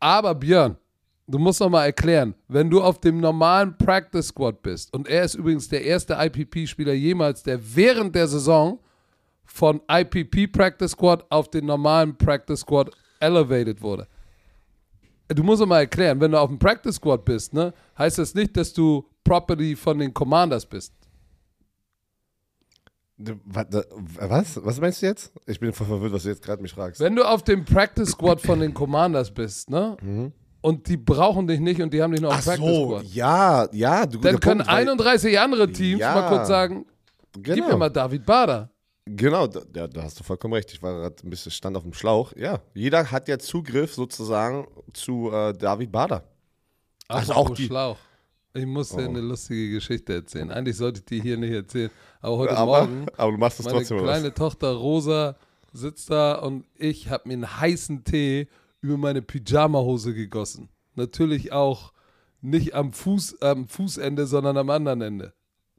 Aber 0.00 0.34
Björn, 0.34 0.76
du 1.26 1.38
musst 1.38 1.60
noch 1.60 1.70
mal 1.70 1.86
erklären, 1.86 2.34
wenn 2.48 2.70
du 2.70 2.82
auf 2.82 3.00
dem 3.00 3.20
normalen 3.20 3.76
Practice 3.76 4.28
Squad 4.28 4.62
bist, 4.62 4.92
und 4.92 5.08
er 5.08 5.24
ist 5.24 5.34
übrigens 5.34 5.68
der 5.68 5.84
erste 5.84 6.14
IPP-Spieler 6.14 6.92
jemals, 6.92 7.42
der 7.42 7.58
während 7.74 8.14
der 8.14 8.28
Saison 8.28 8.78
von 9.44 9.80
IPP 9.90 10.48
Practice 10.52 10.92
Squad 10.92 11.24
auf 11.30 11.50
den 11.50 11.66
normalen 11.66 12.16
Practice 12.16 12.60
Squad 12.60 12.90
elevated 13.20 13.80
wurde. 13.82 14.06
Du 15.28 15.42
musst 15.42 15.60
noch 15.60 15.66
mal 15.66 15.80
erklären, 15.80 16.20
wenn 16.20 16.32
du 16.32 16.38
auf 16.38 16.48
dem 16.48 16.58
Practice 16.58 16.96
Squad 16.96 17.24
bist, 17.24 17.54
ne, 17.54 17.72
heißt 17.98 18.18
das 18.18 18.34
nicht, 18.34 18.56
dass 18.56 18.72
du 18.72 19.08
Property 19.24 19.74
von 19.74 19.98
den 19.98 20.12
Commanders 20.12 20.66
bist. 20.66 20.92
Was? 23.16 24.60
Was 24.64 24.80
meinst 24.80 25.00
du 25.00 25.06
jetzt? 25.06 25.32
Ich 25.46 25.60
bin 25.60 25.72
voll 25.72 25.86
verwirrt, 25.86 26.12
was 26.12 26.24
du 26.24 26.30
jetzt 26.30 26.42
gerade 26.42 26.60
mich 26.60 26.72
fragst. 26.72 27.00
Wenn 27.00 27.14
du 27.14 27.22
auf 27.22 27.44
dem 27.44 27.64
Practice 27.64 28.10
Squad 28.10 28.40
von 28.40 28.58
den 28.58 28.74
Commanders 28.74 29.30
bist, 29.32 29.70
ne, 29.70 30.32
und 30.60 30.88
die 30.88 30.96
brauchen 30.96 31.46
dich 31.46 31.60
nicht 31.60 31.80
und 31.80 31.94
die 31.94 32.02
haben 32.02 32.10
dich 32.12 32.20
noch 32.20 32.30
auf 32.36 32.44
Mhm. 32.44 32.50
Ach 32.50 32.56
dem 32.56 32.60
Practice 32.64 32.76
so, 32.76 32.86
Squad, 32.98 33.04
ja, 33.14 33.68
ja. 33.72 34.06
Du, 34.06 34.18
dann 34.18 34.40
können 34.40 34.58
Punkt, 34.58 34.72
weil- 34.72 34.76
31 34.88 35.38
andere 35.38 35.70
Teams 35.70 36.00
Ja. 36.00 36.14
mal 36.14 36.28
kurz 36.28 36.48
sagen, 36.48 36.86
gib 37.34 37.56
mir 37.56 37.62
Genau. 37.66 37.78
mal 37.78 37.88
David 37.90 38.26
Bader. 38.26 38.70
Genau, 39.06 39.46
da, 39.46 39.86
da 39.86 40.02
hast 40.02 40.18
du 40.18 40.24
vollkommen 40.24 40.54
recht. 40.54 40.72
Ich 40.72 40.82
war 40.82 40.94
gerade 40.94 41.16
ein 41.26 41.30
bisschen 41.30 41.52
stand 41.52 41.76
auf 41.76 41.82
dem 41.82 41.92
Schlauch. 41.92 42.32
Ja, 42.36 42.60
jeder 42.72 43.10
hat 43.10 43.28
ja 43.28 43.38
Zugriff 43.38 43.94
sozusagen 43.94 44.66
zu 44.94 45.30
äh, 45.30 45.52
David 45.52 45.92
Bader. 45.92 46.24
Also 47.08 47.32
Apropos 47.32 47.50
auch 47.50 47.54
die- 47.56 47.66
schlau. 47.66 47.96
Ich 48.56 48.64
muss 48.66 48.90
dir 48.90 49.02
Oh. 49.04 49.08
eine 49.08 49.20
lustige 49.20 49.72
Geschichte 49.72 50.14
erzählen. 50.14 50.50
Eigentlich 50.52 50.76
sollte 50.76 51.00
ich 51.00 51.06
die 51.06 51.20
hier 51.20 51.36
nicht 51.36 51.50
erzählen. 51.52 51.90
Aber 52.20 52.38
heute 52.38 52.56
Aber, 52.56 52.86
Morgen, 52.86 53.06
aber 53.16 53.32
du 53.32 53.38
machst 53.38 53.58
es 53.58 53.66
meine 53.66 53.78
trotzdem 53.78 53.98
kleine 53.98 54.28
was. 54.28 54.34
Tochter 54.34 54.72
Rosa 54.74 55.36
sitzt 55.72 56.08
da 56.08 56.36
und 56.36 56.64
ich 56.76 57.10
habe 57.10 57.26
mir 57.28 57.34
einen 57.34 57.60
heißen 57.60 58.04
Tee 58.04 58.46
über 58.80 58.96
meine 58.96 59.22
Pyjama-Hose 59.22 60.14
gegossen. 60.14 60.68
Natürlich 60.94 61.50
auch 61.52 61.92
nicht 62.40 62.74
am, 62.74 62.92
Fuß, 62.92 63.42
am 63.42 63.66
Fußende, 63.66 64.24
sondern 64.26 64.56
am 64.56 64.70
anderen 64.70 65.00
Ende. 65.00 65.34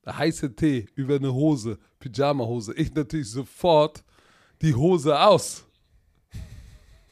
Heiße 0.05 0.55
Tee 0.55 0.85
über 0.95 1.15
eine 1.15 1.33
Hose, 1.33 1.77
Pyjama-Hose. 1.99 2.73
Ich 2.75 2.93
natürlich 2.93 3.31
sofort 3.31 4.03
die 4.61 4.73
Hose 4.75 5.19
aus. 5.19 5.65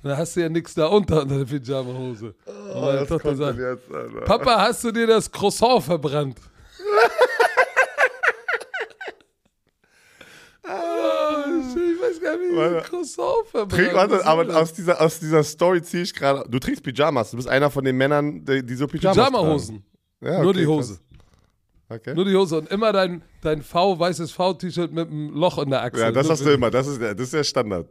Da 0.03 0.17
hast 0.17 0.36
du 0.36 0.41
ja 0.41 0.49
nichts 0.49 0.73
da 0.73 0.88
unter 0.88 1.21
unter 1.21 1.43
der 1.43 1.45
Pyjama-Hose. 1.45 2.36
Und 2.45 2.82
meine 2.82 3.08
Tochter 3.08 3.36
sagt, 3.36 3.58
jetzt? 3.58 4.25
Papa, 4.25 4.60
hast 4.62 4.84
du 4.84 4.91
dir 4.91 5.08
das 5.08 5.32
Croissant 5.32 5.82
verbrannt? 5.82 6.39
oh, 10.63 10.67
ich 10.67 12.01
weiß 12.01 12.21
gar 12.21 12.38
nicht, 12.38 12.49
wie 12.49 12.51
ich 12.51 12.58
Warte. 12.58 12.77
ein 12.77 12.84
Croissant 12.84 13.47
verbrannt. 13.49 13.71
Trink, 13.71 13.93
warte, 13.93 14.25
aber 14.25 14.56
aus 14.58 14.73
dieser, 14.73 14.99
aus 15.01 15.19
dieser 15.19 15.43
Story 15.43 15.82
ziehe 15.82 16.03
ich 16.03 16.13
gerade. 16.13 16.47
Du 16.49 16.60
trägst 16.60 16.84
Pyjamas. 16.84 17.32
Du 17.32 17.38
bist 17.38 17.47
einer 17.47 17.69
von 17.69 17.84
den 17.86 17.95
Männern, 17.95 18.43
die, 18.43 18.62
die 18.63 18.75
so 18.75 18.88
Pyjamas 18.88 19.15
Pyjama-Hosen. 19.15 19.84
Ja, 20.21 20.41
Nur 20.41 20.49
okay, 20.51 20.60
die 20.60 20.67
Hose. 20.67 20.93
krass. 20.95 21.12
Okay. 21.93 22.15
Nur 22.15 22.25
die 22.25 22.36
Hose. 22.36 22.58
Und 22.58 22.71
immer 22.71 22.91
dein, 22.91 23.21
dein 23.41 23.62
V, 23.62 23.99
weißes 23.99 24.32
V-T-Shirt 24.32 24.91
mit 24.91 25.10
einem 25.10 25.29
Loch 25.29 25.60
in 25.60 25.69
der 25.69 25.84
Achsel. 25.84 26.06
Ja, 26.06 26.12
das 26.12 26.29
hast 26.29 26.43
du 26.43 26.49
immer. 26.51 26.71
Das 26.71 26.88
ist 26.88 26.99
der, 26.99 27.13
das 27.13 27.25
ist 27.25 27.34
der 27.34 27.43
Standard. 27.43 27.88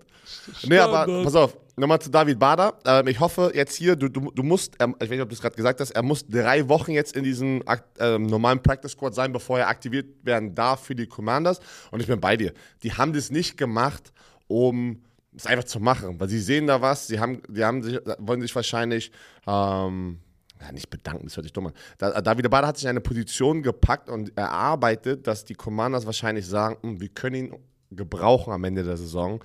Nee, 0.65 0.79
aber 0.79 1.03
Standard. 1.03 1.25
pass 1.25 1.35
auf. 1.37 1.57
Nochmal 1.77 2.01
zu 2.01 2.11
David 2.11 2.39
Bader. 2.39 2.75
Ähm, 2.85 3.07
ich 3.07 3.21
hoffe 3.21 3.53
jetzt 3.55 3.77
hier, 3.77 3.97
du, 3.97 4.09
du, 4.09 4.31
du 4.31 4.43
musst, 4.43 4.75
ähm, 4.81 4.95
ich 4.99 5.05
weiß 5.05 5.11
nicht, 5.11 5.21
ob 5.21 5.29
du 5.29 5.35
es 5.35 5.41
gerade 5.41 5.55
gesagt 5.55 5.81
hast, 5.81 5.93
er 5.93 6.03
muss 6.03 6.27
drei 6.27 6.69
Wochen 6.69 6.93
jetzt 6.93 7.17
in 7.17 7.25
diesem 7.25 7.63
ähm, 7.99 8.27
normalen 8.27 8.63
Practice 8.63 8.93
Squad 8.93 9.15
sein, 9.15 9.33
bevor 9.33 9.59
er 9.59 9.69
aktiviert 9.69 10.07
werden 10.23 10.55
darf 10.55 10.85
für 10.85 10.95
die 10.95 11.07
Commanders. 11.07 11.61
Und 11.91 12.01
ich 12.01 12.07
bin 12.07 12.21
bei 12.21 12.37
dir. 12.37 12.53
Die 12.83 12.93
haben 12.93 13.13
das 13.13 13.31
nicht 13.31 13.57
gemacht, 13.57 14.13
um 14.49 15.03
es 15.35 15.47
einfach 15.47 15.65
zu 15.65 15.81
machen, 15.81 16.21
weil 16.21 16.29
sie 16.29 16.41
sehen 16.41 16.67
da 16.67 16.83
was, 16.83 17.07
sie 17.07 17.19
haben, 17.19 17.41
die 17.49 17.65
haben 17.65 17.83
sich, 17.83 17.99
wollen 18.19 18.43
sich 18.43 18.55
wahrscheinlich 18.55 19.13
ähm, 19.47 20.19
ja, 20.63 20.73
nicht 20.73 20.91
bedanken, 20.91 21.25
das 21.27 21.37
hört 21.37 21.45
sich 21.45 21.53
dumm 21.53 21.69
an. 21.69 21.73
Da, 21.99 22.21
David 22.21 22.51
Bader 22.51 22.69
hat 22.69 22.77
sich 22.77 22.85
in 22.85 22.91
eine 22.91 23.01
Position 23.01 23.63
gepackt 23.63 24.09
und 24.09 24.37
erarbeitet, 24.37 25.27
dass 25.27 25.45
die 25.45 25.55
Commanders 25.55 26.07
wahrscheinlich 26.07 26.47
sagen, 26.47 26.77
"Hm, 26.83 27.01
wir 27.01 27.09
können 27.09 27.35
ihn 27.37 27.55
gebrauchen 27.91 28.53
am 28.53 28.65
Ende 28.65 28.85
der 28.85 28.97
Saison. 28.97 29.43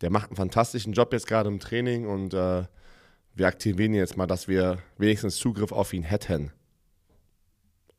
Der 0.00 0.10
macht 0.10 0.30
einen 0.30 0.36
fantastischen 0.36 0.92
Job 0.92 1.12
jetzt 1.12 1.26
gerade 1.26 1.48
im 1.48 1.60
Training 1.60 2.06
und 2.06 2.32
äh, 2.34 2.64
wir 3.34 3.46
aktivieren 3.46 3.92
ihn 3.92 3.98
jetzt 3.98 4.16
mal, 4.16 4.26
dass 4.26 4.48
wir 4.48 4.78
wenigstens 4.98 5.36
Zugriff 5.36 5.72
auf 5.72 5.92
ihn 5.92 6.02
hätten. 6.02 6.52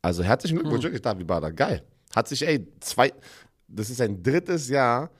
Also 0.02 0.24
herzlichen 0.24 0.58
Glückwunsch, 0.58 0.82
wirklich, 0.82 1.02
David 1.02 1.26
Bader. 1.26 1.52
Geil. 1.52 1.82
Hat 2.14 2.28
sich, 2.28 2.46
ey, 2.46 2.66
zwei, 2.80 3.12
das 3.68 3.88
ist 3.88 3.98
sein 3.98 4.22
drittes 4.22 4.68
Jahr 4.68 5.10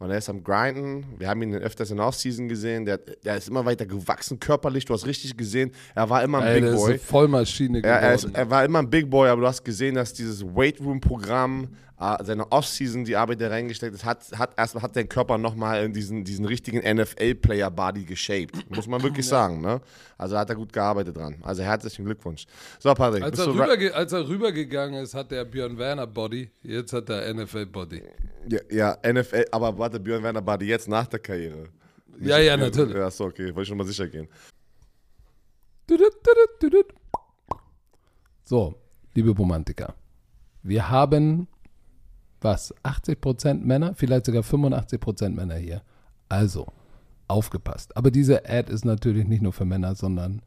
und 0.00 0.10
er 0.10 0.18
ist 0.18 0.28
am 0.30 0.42
Grinden. 0.42 1.04
Wir 1.18 1.28
haben 1.28 1.42
ihn 1.42 1.54
öfters 1.54 1.90
in 1.90 1.98
der 1.98 2.06
Offseason 2.06 2.48
gesehen. 2.48 2.86
Der, 2.86 2.96
der 2.96 3.36
ist 3.36 3.48
immer 3.48 3.64
weiter 3.66 3.84
gewachsen 3.86 4.40
körperlich. 4.40 4.86
Du 4.86 4.94
hast 4.94 5.06
richtig 5.06 5.36
gesehen, 5.36 5.70
er 5.94 6.08
war 6.10 6.22
immer 6.24 6.38
ein 6.38 6.46
Ey, 6.48 6.60
Big 6.60 6.70
ist 6.70 6.76
Boy. 6.76 6.90
eine 6.92 6.98
Vollmaschine 6.98 7.82
Er, 7.84 8.00
er, 8.00 8.14
ist, 8.14 8.22
geworden. 8.22 8.34
er 8.34 8.50
war 8.50 8.64
immer 8.64 8.78
ein 8.80 8.90
Big 8.90 9.08
Boy, 9.10 9.28
aber 9.28 9.42
du 9.42 9.46
hast 9.46 9.62
gesehen, 9.62 9.94
dass 9.94 10.12
dieses 10.14 10.42
Weight 10.42 10.80
Room 10.80 11.00
Programm, 11.00 11.64
äh, 11.64 11.89
seine 12.22 12.50
Offseason, 12.50 13.04
die 13.04 13.14
Arbeit, 13.14 13.40
die 13.40 13.44
er 13.44 13.50
reingesteckt 13.50 14.02
hat, 14.04 14.32
hat, 14.32 14.38
hat 14.38 14.58
erstmal 14.58 14.82
hat 14.84 14.94
sein 14.94 15.06
Körper 15.06 15.36
nochmal 15.36 15.84
in 15.84 15.92
diesen, 15.92 16.24
diesen 16.24 16.46
richtigen 16.46 16.78
NFL-Player-Body 16.78 18.04
geshaped. 18.04 18.70
Muss 18.74 18.86
man 18.86 19.02
wirklich 19.02 19.26
sagen, 19.28 19.60
ne? 19.60 19.82
Also 20.16 20.38
hat 20.38 20.48
er 20.48 20.56
gut 20.56 20.72
gearbeitet 20.72 21.14
dran. 21.14 21.36
Also 21.42 21.62
herzlichen 21.62 22.06
Glückwunsch. 22.06 22.46
So, 22.78 22.94
Patrick, 22.94 23.22
als, 23.22 23.38
er 23.38 23.48
rüberge 23.48 23.94
als 23.94 24.12
er 24.12 24.26
rübergegangen 24.26 25.02
ist, 25.02 25.12
hat 25.12 25.30
der 25.30 25.44
Björn 25.44 25.76
Werner 25.76 26.06
Body. 26.06 26.50
Jetzt 26.62 26.94
hat 26.94 27.10
er 27.10 27.34
NFL 27.34 27.66
Body. 27.66 28.02
ja, 28.48 28.60
ja, 28.70 29.12
NFL, 29.12 29.44
aber 29.52 29.76
warte, 29.76 30.00
Björn 30.00 30.22
Werner 30.22 30.42
Body 30.42 30.66
jetzt 30.66 30.88
nach 30.88 31.06
der 31.06 31.20
Karriere. 31.20 31.68
Ja, 32.18 32.38
ja, 32.38 32.56
natürlich. 32.56 32.94
Ja, 32.94 33.10
so, 33.10 33.26
okay, 33.26 33.48
wollte 33.48 33.62
ich 33.62 33.68
schon 33.68 33.76
mal 33.76 33.86
sicher 33.86 34.08
gehen. 34.08 34.26
So, 38.44 38.74
liebe 39.14 39.30
Romantiker, 39.30 39.94
wir 40.62 40.88
haben 40.88 41.46
was? 42.40 42.74
80% 42.82 43.64
Männer, 43.64 43.94
vielleicht 43.94 44.26
sogar 44.26 44.42
85% 44.42 45.30
Männer 45.30 45.56
hier. 45.56 45.82
Also, 46.28 46.66
aufgepasst. 47.28 47.96
Aber 47.96 48.10
diese 48.10 48.48
Ad 48.48 48.72
ist 48.72 48.84
natürlich 48.84 49.26
nicht 49.26 49.42
nur 49.42 49.52
für 49.52 49.64
Männer, 49.64 49.94
sondern 49.94 50.42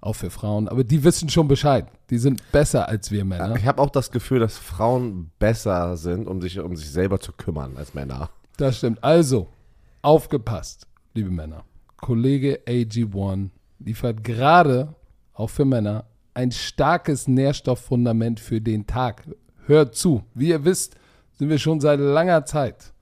auch 0.00 0.14
für 0.14 0.30
Frauen. 0.30 0.68
Aber 0.68 0.84
die 0.84 1.04
wissen 1.04 1.28
schon 1.28 1.48
Bescheid. 1.48 1.86
Die 2.08 2.18
sind 2.18 2.42
besser 2.52 2.88
als 2.88 3.10
wir 3.10 3.24
Männer. 3.24 3.56
Ich 3.56 3.66
habe 3.66 3.82
auch 3.82 3.90
das 3.90 4.10
Gefühl, 4.10 4.40
dass 4.40 4.56
Frauen 4.56 5.30
besser 5.38 5.96
sind, 5.96 6.26
um 6.26 6.40
sich 6.40 6.58
um 6.58 6.76
sich 6.76 6.90
selber 6.90 7.20
zu 7.20 7.32
kümmern 7.32 7.76
als 7.76 7.94
Männer. 7.94 8.30
Das 8.56 8.78
stimmt. 8.78 9.02
Also, 9.04 9.48
aufgepasst, 10.02 10.86
liebe 11.14 11.30
Männer. 11.30 11.64
Kollege 11.96 12.60
AG1 12.66 13.50
liefert 13.78 14.24
gerade, 14.24 14.94
auch 15.34 15.50
für 15.50 15.64
Männer, 15.64 16.04
ein 16.32 16.52
starkes 16.52 17.28
Nährstofffundament 17.28 18.40
für 18.40 18.60
den 18.60 18.86
Tag. 18.86 19.24
Hört 19.66 19.94
zu. 19.94 20.22
Wie 20.34 20.48
ihr 20.48 20.64
wisst, 20.64 20.96
sind 21.40 21.48
wir 21.48 21.58
schon 21.58 21.80
seit 21.80 21.98
langer 21.98 22.44
Zeit 22.44 22.92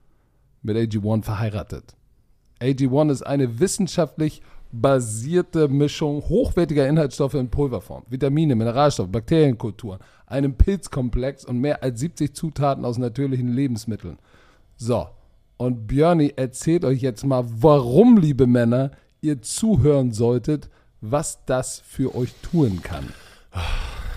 mit 0.61 0.77
AG1 0.77 1.23
verheiratet. 1.23 1.97
AG1 2.61 3.11
ist 3.11 3.21
eine 3.23 3.59
wissenschaftlich 3.59 4.41
basierte 4.71 5.67
Mischung 5.67 6.21
hochwertiger 6.21 6.87
Inhaltsstoffe 6.87 7.33
in 7.33 7.49
Pulverform, 7.49 8.05
Vitamine, 8.07 8.55
Mineralstoffe, 8.55 9.11
Bakterienkulturen, 9.11 9.99
einem 10.25 10.53
Pilzkomplex 10.53 11.43
und 11.43 11.59
mehr 11.59 11.83
als 11.83 11.99
70 11.99 12.33
Zutaten 12.33 12.85
aus 12.85 12.97
natürlichen 12.97 13.49
Lebensmitteln. 13.49 14.17
So, 14.77 15.07
und 15.57 15.87
Björni 15.87 16.31
erzählt 16.37 16.85
euch 16.85 17.01
jetzt 17.01 17.25
mal, 17.25 17.43
warum, 17.45 18.15
liebe 18.15 18.47
Männer, 18.47 18.91
ihr 19.19 19.41
zuhören 19.41 20.13
solltet, 20.13 20.69
was 21.01 21.43
das 21.43 21.81
für 21.81 22.15
euch 22.15 22.33
tun 22.41 22.79
kann. 22.83 23.03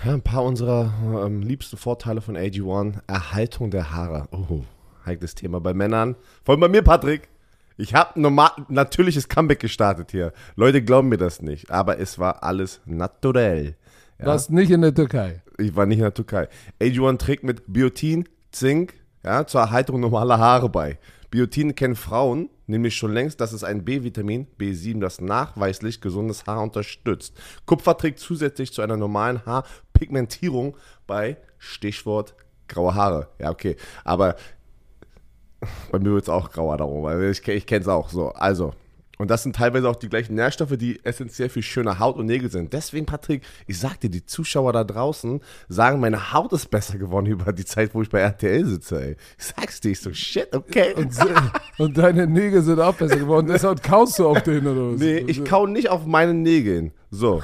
Ja, 0.05 0.13
ein 0.13 0.21
paar 0.21 0.43
unserer 0.43 0.91
ähm, 1.25 1.41
liebsten 1.41 1.77
Vorteile 1.77 2.19
von 2.19 2.35
AG1. 2.35 2.95
Erhaltung 3.07 3.71
der 3.71 3.93
Haare. 3.93 4.27
Oh, 4.31 4.63
heikles 5.05 5.33
Thema 5.33 5.61
bei 5.61 5.73
Männern. 5.73 6.17
Vor 6.43 6.53
allem 6.53 6.59
bei 6.59 6.67
mir, 6.67 6.81
Patrick. 6.81 7.29
Ich 7.77 7.95
habe 7.95 8.19
ein 8.19 8.65
natürliches 8.67 9.29
Comeback 9.29 9.61
gestartet 9.61 10.11
hier. 10.11 10.33
Leute 10.57 10.83
glauben 10.83 11.07
mir 11.07 11.17
das 11.17 11.41
nicht, 11.41 11.71
aber 11.71 11.99
es 11.99 12.19
war 12.19 12.43
alles 12.43 12.81
naturell. 12.85 13.75
Ja? 14.19 14.25
Warst 14.25 14.51
nicht 14.51 14.71
in 14.71 14.81
der 14.81 14.93
Türkei? 14.93 15.41
Ich 15.57 15.73
war 15.73 15.85
nicht 15.85 15.99
in 15.99 16.03
der 16.03 16.13
Türkei. 16.13 16.49
AG1 16.81 17.17
trägt 17.17 17.45
mit 17.45 17.63
Biotin, 17.71 18.27
Zink, 18.51 18.95
ja, 19.23 19.47
zur 19.47 19.61
Erhaltung 19.61 20.01
normaler 20.01 20.37
Haare 20.37 20.67
bei. 20.67 20.99
Biotin 21.31 21.75
kennen 21.75 21.95
Frauen 21.95 22.49
nämlich 22.67 22.95
schon 22.95 23.13
längst, 23.13 23.41
dass 23.41 23.53
es 23.53 23.63
ein 23.63 23.83
B-Vitamin, 23.83 24.47
B7, 24.59 24.99
das 24.99 25.21
nachweislich 25.21 26.01
gesundes 26.01 26.45
Haar 26.45 26.61
unterstützt. 26.61 27.35
Kupfer 27.65 27.97
trägt 27.97 28.19
zusätzlich 28.19 28.71
zu 28.71 28.81
einer 28.81 28.97
normalen 28.97 29.45
Haarpigmentierung 30.03 30.75
bei 31.07 31.37
Stichwort 31.57 32.35
graue 32.67 32.95
Haare. 32.95 33.27
Ja, 33.39 33.51
okay. 33.51 33.77
Aber 34.03 34.35
bei 35.91 35.99
mir 35.99 36.11
wird 36.11 36.23
es 36.23 36.29
auch 36.29 36.51
grauer 36.51 36.77
darum, 36.77 37.03
weil 37.03 37.31
ich, 37.31 37.47
ich 37.47 37.65
kenne 37.65 37.81
es 37.81 37.87
auch 37.87 38.09
so. 38.09 38.29
Also, 38.29 38.73
und 39.17 39.29
das 39.29 39.43
sind 39.43 39.55
teilweise 39.55 39.87
auch 39.87 39.95
die 39.95 40.09
gleichen 40.09 40.35
Nährstoffe, 40.35 40.75
die 40.75 40.99
essentiell 41.05 41.47
für 41.47 41.61
schöne 41.61 41.99
Haut 41.99 42.17
und 42.17 42.25
Nägel 42.25 42.49
sind. 42.49 42.73
Deswegen, 42.73 43.05
Patrick, 43.05 43.43
ich 43.67 43.79
sag 43.79 43.99
dir, 43.99 44.09
die 44.09 44.25
Zuschauer 44.25 44.73
da 44.73 44.83
draußen 44.83 45.39
sagen, 45.69 45.99
meine 46.01 46.33
Haut 46.33 46.51
ist 46.51 46.69
besser 46.69 46.97
geworden 46.97 47.25
über 47.27 47.53
die 47.53 47.63
Zeit, 47.63 47.93
wo 47.93 48.01
ich 48.01 48.09
bei 48.09 48.19
RTL 48.19 48.65
sitze, 48.65 49.01
ey. 49.01 49.15
Ich 49.37 49.45
sag's 49.45 49.79
dir, 49.79 49.91
ich 49.91 50.01
so, 50.01 50.13
shit, 50.13 50.53
okay. 50.53 50.93
Und, 50.95 51.15
und 51.77 51.97
deine 51.97 52.27
Nägel 52.27 52.61
sind 52.61 52.79
auch 52.81 52.95
besser 52.95 53.17
geworden. 53.17 53.47
Deshalb 53.47 53.81
kaust 53.83 54.19
du 54.19 54.27
auf 54.27 54.41
denen 54.43 54.67
oder 54.67 54.93
was? 54.93 54.99
Nee, 54.99 55.19
ich 55.19 55.45
kau 55.45 55.67
nicht 55.67 55.89
auf 55.89 56.05
meinen 56.05 56.41
Nägeln. 56.41 56.91
So. 57.11 57.41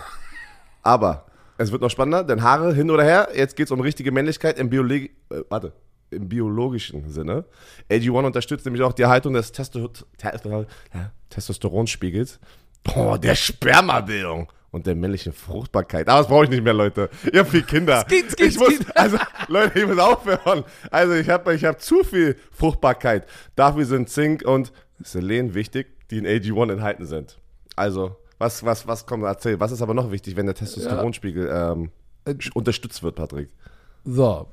Aber 0.82 1.29
es 1.60 1.72
wird 1.72 1.82
noch 1.82 1.90
spannender, 1.90 2.24
denn 2.24 2.42
Haare 2.42 2.74
hin 2.74 2.90
oder 2.90 3.04
her, 3.04 3.30
jetzt 3.36 3.56
geht's 3.56 3.72
um 3.72 3.82
richtige 3.82 4.12
Männlichkeit 4.12 4.58
im 4.58 4.70
Biologie. 4.70 5.12
Äh, 5.30 5.42
warte 5.50 5.74
im 6.12 6.28
biologischen 6.28 7.08
Sinne. 7.10 7.46
AG1 7.92 8.26
unterstützt 8.26 8.66
nämlich 8.66 8.82
auch 8.82 8.94
die 8.94 9.04
Erhaltung 9.04 9.34
des 9.34 9.52
Testo 9.52 9.92
Testosteronspiegels, 11.30 12.40
oh, 12.96 13.16
der 13.18 13.36
Spermabildung 13.36 14.52
und 14.72 14.88
der 14.88 14.96
männlichen 14.96 15.34
Fruchtbarkeit. 15.34 16.08
Aber 16.08 16.20
das 16.20 16.28
brauche 16.28 16.46
ich 16.46 16.50
nicht 16.50 16.64
mehr, 16.64 16.74
Leute. 16.74 17.10
Ihr 17.32 17.42
habt 17.42 17.52
viel 17.52 17.62
Kinder. 17.62 18.04
Skit, 18.08 18.32
skit, 18.32 18.48
ich 18.48 18.58
muss, 18.58 18.74
also, 18.96 19.18
Leute, 19.48 19.80
ich 19.80 19.86
muss 19.86 20.00
aufhören. 20.00 20.64
Also, 20.90 21.14
ich 21.14 21.30
habe 21.30 21.54
ich 21.54 21.66
hab 21.66 21.80
zu 21.80 22.04
viel 22.04 22.38
Fruchtbarkeit. 22.52 23.28
Dafür 23.56 23.86
sind 23.86 24.10
Zink 24.10 24.44
und 24.44 24.72
Selen 25.00 25.54
wichtig, 25.54 25.88
die 26.10 26.18
in 26.18 26.26
AG1 26.26 26.72
enthalten 26.72 27.06
sind. 27.06 27.38
Also, 27.76 28.16
was, 28.40 28.64
was, 28.64 28.88
was 28.88 29.06
kommt, 29.06 29.24
erzähl. 29.24 29.60
Was 29.60 29.72
ist 29.72 29.82
aber 29.82 29.94
noch 29.94 30.12
wichtig, 30.12 30.36
wenn 30.36 30.48
der 30.48 30.56
Testosteronspiegel 30.56 31.50
ähm, 31.54 31.92
äh, 32.26 32.36
unterstützt 32.54 33.04
wird, 33.04 33.16
Patrick? 33.16 33.50
So, 34.06 34.48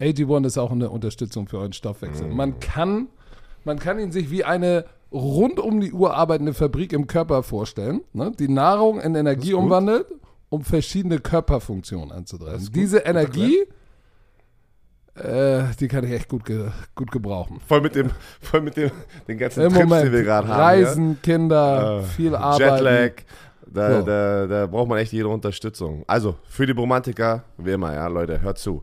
AG1 0.00 0.46
ist 0.46 0.58
auch 0.58 0.70
eine 0.70 0.88
Unterstützung 0.88 1.48
für 1.48 1.58
euren 1.58 1.72
Stoffwechsel. 1.72 2.28
Man 2.28 2.60
kann, 2.60 3.08
man 3.64 3.78
kann 3.78 3.98
ihn 3.98 4.12
sich 4.12 4.30
wie 4.30 4.44
eine 4.44 4.84
rund 5.10 5.58
um 5.58 5.80
die 5.80 5.92
Uhr 5.92 6.14
arbeitende 6.14 6.54
Fabrik 6.54 6.92
im 6.92 7.06
Körper 7.06 7.42
vorstellen, 7.42 8.02
ne? 8.12 8.32
die 8.38 8.48
Nahrung 8.48 9.00
in 9.00 9.14
Energie 9.14 9.54
umwandelt, 9.54 10.06
um 10.48 10.62
verschiedene 10.62 11.18
Körperfunktionen 11.18 12.12
anzutreiben. 12.12 12.70
Diese 12.72 12.98
Energie, 12.98 13.64
äh, 15.24 15.64
die 15.78 15.88
kann 15.88 16.04
ich 16.04 16.12
echt 16.12 16.28
gut, 16.28 16.44
ge 16.44 16.68
gut 16.94 17.10
gebrauchen. 17.10 17.60
Voll 17.66 17.80
mit 17.80 17.94
dem, 17.94 18.10
voll 18.40 18.60
mit 18.60 18.76
dem, 18.76 18.90
den 19.26 19.38
ganzen 19.38 19.64
Im 19.64 19.72
Trips, 19.72 19.84
Moment, 19.84 20.06
die 20.06 20.12
wir 20.12 20.22
gerade 20.22 20.48
haben. 20.48 20.60
Reisen, 20.60 21.10
ja? 21.10 21.16
Kinder, 21.22 22.00
uh, 22.00 22.02
viel 22.02 22.34
Arbeit. 22.34 22.60
Jetlag. 22.60 23.12
Da, 23.70 24.00
so. 24.00 24.06
da, 24.06 24.46
da 24.46 24.66
braucht 24.66 24.88
man 24.88 24.98
echt 24.98 25.12
jede 25.12 25.28
Unterstützung. 25.28 26.02
Also, 26.06 26.36
für 26.48 26.64
die 26.64 26.72
Romantiker, 26.72 27.44
wie 27.58 27.72
immer, 27.72 27.92
ja, 27.92 28.06
Leute, 28.06 28.40
hört 28.40 28.58
zu. 28.58 28.82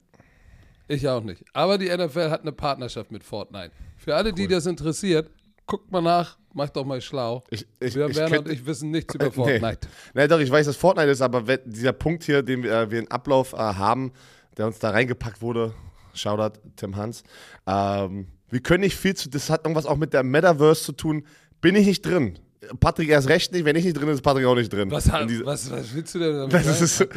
Ich 0.91 1.07
auch 1.07 1.23
nicht. 1.23 1.43
Aber 1.53 1.77
die 1.77 1.87
NFL 1.87 2.29
hat 2.29 2.41
eine 2.41 2.51
Partnerschaft 2.51 3.11
mit 3.11 3.23
Fortnite. 3.23 3.71
Für 3.95 4.13
alle, 4.13 4.33
die 4.33 4.45
das 4.45 4.65
interessiert, 4.65 5.31
guckt 5.65 5.89
mal 5.89 6.01
nach, 6.01 6.37
macht 6.53 6.75
doch 6.75 6.83
mal 6.83 6.99
schlau. 6.99 7.45
Ich, 7.49 7.65
ich, 7.79 7.95
wir, 7.95 8.13
Werner 8.13 8.39
und 8.39 8.49
ich 8.49 8.65
wissen 8.65 8.91
nichts 8.91 9.15
über 9.15 9.31
Fortnite. 9.31 9.87
Nee. 10.13 10.21
nee, 10.21 10.27
doch, 10.27 10.39
ich 10.39 10.51
weiß, 10.51 10.65
dass 10.65 10.75
Fortnite 10.75 11.09
ist, 11.09 11.21
aber 11.21 11.57
dieser 11.59 11.93
Punkt 11.93 12.23
hier, 12.25 12.43
den 12.43 12.63
wir, 12.63 12.73
äh, 12.73 12.91
wir 12.91 12.99
in 12.99 13.09
Ablauf 13.09 13.53
äh, 13.53 13.57
haben, 13.57 14.11
der 14.57 14.67
uns 14.67 14.79
da 14.79 14.89
reingepackt 14.89 15.41
wurde, 15.41 15.73
Shoutout 16.13 16.59
Tim 16.75 16.97
Hans, 16.97 17.23
ähm, 17.65 18.27
wir 18.49 18.59
können 18.59 18.81
nicht 18.81 18.97
viel 18.97 19.15
zu, 19.15 19.29
das 19.29 19.49
hat 19.49 19.63
irgendwas 19.63 19.85
auch 19.85 19.95
mit 19.95 20.11
der 20.11 20.23
Metaverse 20.23 20.83
zu 20.83 20.91
tun, 20.91 21.25
bin 21.61 21.77
ich 21.77 21.85
nicht 21.85 22.05
drin. 22.05 22.37
Patrick 22.79 23.09
erst 23.09 23.27
recht 23.27 23.51
nicht, 23.51 23.65
wenn 23.65 23.75
ich 23.75 23.85
nicht 23.85 23.95
drin 23.95 24.05
bin, 24.05 24.13
ist 24.13 24.21
Patrick 24.21 24.45
auch 24.45 24.55
nicht 24.55 24.71
drin. 24.71 24.91
Was, 24.91 25.11
was, 25.11 25.71
was 25.71 25.95
willst 25.95 26.13
du 26.13 26.19
denn 26.19 26.33
damit 26.33 26.53
das 26.53 26.81
ist, 26.81 27.07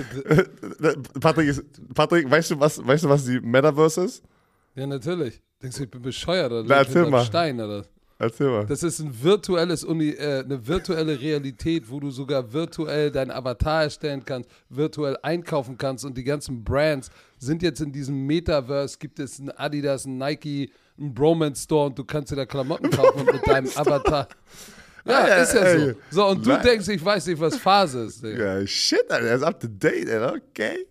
Patrick, 1.20 1.48
ist, 1.48 1.62
Patrick, 1.94 2.30
weißt 2.30 2.52
du, 2.52 2.60
was, 2.60 2.84
weißt 2.84 3.04
du, 3.04 3.08
was 3.08 3.24
die 3.26 3.40
Metaverse 3.40 4.04
ist? 4.04 4.22
Ja, 4.74 4.86
natürlich. 4.86 5.40
Denkst 5.62 5.76
du, 5.76 5.84
ich 5.84 5.90
bin 5.90 6.02
bescheuert 6.02 6.50
oder 6.50 6.64
Na, 6.66 6.76
erzähl 6.76 7.08
mal. 7.08 7.24
Stein 7.24 7.60
oder? 7.60 7.84
Erzähl 8.18 8.48
mal. 8.48 8.64
Das 8.64 8.82
ist 8.82 9.00
ein 9.00 9.22
virtuelles 9.22 9.84
Uni, 9.84 10.10
äh, 10.10 10.44
eine 10.44 10.66
virtuelle 10.66 11.20
Realität, 11.20 11.90
wo 11.90 12.00
du 12.00 12.10
sogar 12.10 12.52
virtuell 12.52 13.10
deinen 13.10 13.30
Avatar 13.30 13.82
erstellen 13.82 14.24
kannst, 14.24 14.48
virtuell 14.70 15.18
einkaufen 15.22 15.76
kannst 15.76 16.04
und 16.04 16.16
die 16.16 16.24
ganzen 16.24 16.64
Brands 16.64 17.10
sind 17.38 17.62
jetzt 17.62 17.80
in 17.80 17.92
diesem 17.92 18.24
Metaverse. 18.24 18.98
Gibt 18.98 19.18
es 19.18 19.38
ein 19.38 19.50
Adidas, 19.50 20.06
ein 20.06 20.16
Nike, 20.16 20.70
ein 20.98 21.12
Bromance 21.12 21.64
Store 21.64 21.86
und 21.86 21.98
du 21.98 22.04
kannst 22.04 22.32
dir 22.32 22.36
da 22.36 22.46
Klamotten 22.46 22.88
kaufen 22.90 23.26
mit 23.26 23.46
deinem 23.46 23.70
Avatar. 23.74 24.28
Ja, 25.06 25.28
ja, 25.28 25.34
ist 25.42 25.54
ja 25.54 25.60
ey, 25.60 25.78
so. 25.78 25.94
So, 26.10 26.26
und 26.28 26.46
du 26.46 26.50
nein. 26.50 26.62
denkst, 26.62 26.88
ich 26.88 27.04
weiß 27.04 27.26
nicht, 27.26 27.38
was 27.38 27.56
Phase 27.56 28.04
ist. 28.04 28.24
Digga. 28.24 28.60
Ja, 28.60 28.66
shit, 28.66 29.04
Alter, 29.10 29.26
er 29.26 29.36
ist 29.36 29.42
up 29.42 29.60
to 29.60 29.68
date, 29.68 30.08
Alter. 30.08 30.34
Okay. 30.34 30.86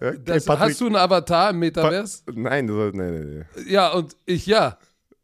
okay 0.00 0.18
das, 0.22 0.46
hast 0.46 0.80
du 0.80 0.86
einen 0.86 0.96
Avatar 0.96 1.50
im 1.50 1.60
Metaverse? 1.60 2.24
Pa 2.26 2.32
nein, 2.34 2.66
du, 2.66 2.74
nee, 2.92 3.10
nee, 3.10 3.24
nee. 3.24 3.72
Ja, 3.72 3.92
und 3.92 4.14
ich 4.26 4.44
ja. 4.44 4.76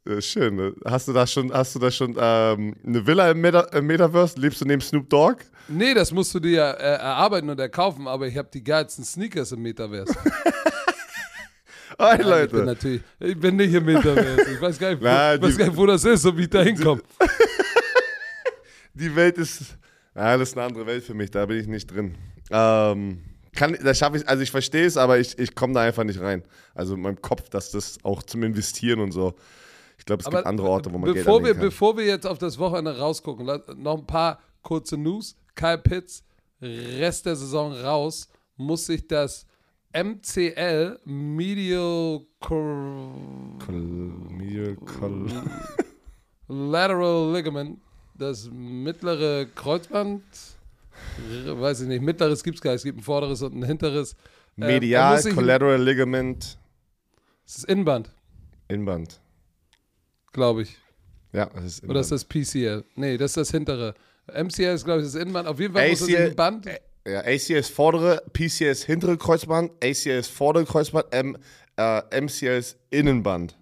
ja 0.06 0.20
schön. 0.22 0.56
Ne? 0.56 0.74
Hast 0.86 1.08
du 1.08 1.12
da 1.12 1.26
schon, 1.26 1.52
hast 1.52 1.74
du 1.74 1.78
da 1.80 1.90
schon 1.90 2.16
ähm, 2.18 2.76
eine 2.86 3.06
Villa 3.06 3.30
im, 3.30 3.42
Meta 3.42 3.60
im, 3.72 3.86
Metaverse? 3.86 4.40
Lebst 4.40 4.62
du 4.62 4.64
neben 4.64 4.80
Snoop 4.80 5.10
Dogg? 5.10 5.44
Nee, 5.68 5.92
das 5.92 6.10
musst 6.10 6.34
du 6.34 6.40
dir 6.40 6.50
ja 6.50 6.70
äh, 6.70 6.94
erarbeiten 6.94 7.50
und 7.50 7.60
erkaufen, 7.60 8.08
aber 8.08 8.26
ich 8.26 8.38
habe 8.38 8.48
die 8.52 8.64
geilsten 8.64 9.04
Sneakers 9.04 9.52
im 9.52 9.60
Metaverse. 9.60 10.14
Hi, 11.98 12.16
Nein, 12.16 12.26
Leute. 12.26 12.44
Ich 12.44 12.52
bin 12.52 12.64
natürlich, 12.64 13.02
ich 13.18 13.38
bin 13.38 13.56
nicht 13.56 13.74
im 13.74 13.84
Metaverse. 13.84 14.50
Ich 14.54 14.62
weiß 14.62 14.78
gar 14.78 14.90
nicht, 14.92 15.02
wo, 15.02 15.04
Na, 15.04 15.42
weiß 15.42 15.58
gar 15.58 15.66
nicht, 15.66 15.76
wo 15.76 15.84
das 15.84 16.02
ist 16.04 16.24
und 16.24 16.38
wie 16.38 16.42
ich 16.44 16.48
da 16.48 16.62
hinkomme 16.62 17.02
die 18.94 19.14
Welt 19.14 19.38
ist, 19.38 19.76
ja, 20.14 20.36
das 20.36 20.50
ist 20.50 20.56
eine 20.56 20.66
andere 20.66 20.86
Welt 20.86 21.04
für 21.04 21.14
mich, 21.14 21.30
da 21.30 21.46
bin 21.46 21.58
ich 21.58 21.66
nicht 21.66 21.90
drin. 21.90 22.16
Ähm, 22.50 23.22
kann, 23.52 23.76
das 23.82 23.98
schaffe 23.98 24.16
ich, 24.16 24.28
also 24.28 24.42
ich 24.42 24.50
verstehe 24.50 24.86
es, 24.86 24.96
aber 24.96 25.18
ich, 25.18 25.38
ich 25.38 25.54
komme 25.54 25.74
da 25.74 25.80
einfach 25.80 26.04
nicht 26.04 26.20
rein. 26.20 26.42
Also 26.74 26.94
in 26.94 27.00
meinem 27.00 27.20
Kopf, 27.20 27.48
dass 27.48 27.70
das 27.70 27.98
auch 28.04 28.22
zum 28.22 28.42
Investieren 28.42 29.00
und 29.00 29.12
so. 29.12 29.34
Ich 29.98 30.04
glaube, 30.04 30.20
es 30.20 30.26
aber 30.26 30.38
gibt 30.38 30.46
andere 30.46 30.68
Orte, 30.68 30.92
wo 30.92 30.98
man 30.98 31.12
bevor 31.12 31.42
Geld 31.42 31.46
wir, 31.46 31.54
kann. 31.54 31.62
Bevor 31.62 31.96
wir 31.96 32.04
jetzt 32.04 32.26
auf 32.26 32.38
das 32.38 32.58
Wochenende 32.58 32.96
rausgucken, 32.96 33.46
noch 33.76 33.98
ein 33.98 34.06
paar 34.06 34.40
kurze 34.62 34.96
News. 34.96 35.36
Kyle 35.54 35.78
Pitts, 35.78 36.22
Rest 36.62 37.26
der 37.26 37.36
Saison 37.36 37.72
raus, 37.72 38.28
muss 38.56 38.86
sich 38.86 39.06
das 39.06 39.46
MCL 39.92 41.00
Medial, 41.04 42.20
Col 42.38 42.68
Medial 44.30 44.76
Col 44.76 45.26
Lateral 46.48 47.32
Ligament 47.32 47.80
das 48.20 48.48
mittlere 48.52 49.46
Kreuzband, 49.54 50.22
weiß 51.46 51.82
ich 51.82 51.88
nicht, 51.88 52.02
mittleres 52.02 52.42
gibt 52.44 52.56
es 52.56 52.60
gar 52.62 52.72
nicht, 52.72 52.78
es 52.80 52.84
gibt 52.84 52.98
ein 52.98 53.02
vorderes 53.02 53.42
und 53.42 53.54
ein 53.56 53.64
hinteres. 53.64 54.12
Äh, 54.58 54.66
Medial, 54.66 55.14
muss 55.14 55.22
sich- 55.24 55.34
Collateral 55.34 55.82
Ligament, 55.82 56.58
Das 57.46 57.58
ist 57.58 57.64
Innenband, 57.64 58.10
Innenband. 58.68 59.20
glaube 60.32 60.62
ich. 60.62 60.76
Ja, 61.32 61.46
das 61.46 61.64
ist 61.64 61.84
Oder 61.88 62.00
ist 62.00 62.10
das 62.12 62.24
PCL? 62.24 62.84
Nee, 62.96 63.16
das 63.16 63.30
ist 63.32 63.36
das 63.36 63.50
hintere. 63.52 63.94
MCL 64.26 64.74
ist, 64.74 64.84
glaube 64.84 65.00
ich, 65.00 65.06
das 65.06 65.14
Innenband. 65.14 65.46
Auf 65.48 65.58
jeden 65.60 65.72
Fall 65.74 65.88
muss 65.90 66.02
ACL 66.02 66.16
ein 66.30 66.36
Band. 66.36 66.66
Ja, 67.06 67.20
ACL 67.20 67.56
ist 67.58 67.70
vordere, 67.70 68.22
PCL 68.32 68.70
ist 68.72 68.84
hintere 68.84 69.16
Kreuzband, 69.16 69.72
ACL 69.82 70.18
ist 70.18 70.30
vordere 70.30 70.64
Kreuzband, 70.64 71.06
M, 71.12 71.36
äh, 71.76 72.20
MCL 72.20 72.58
ist 72.58 72.76
Innenband. 72.90 73.56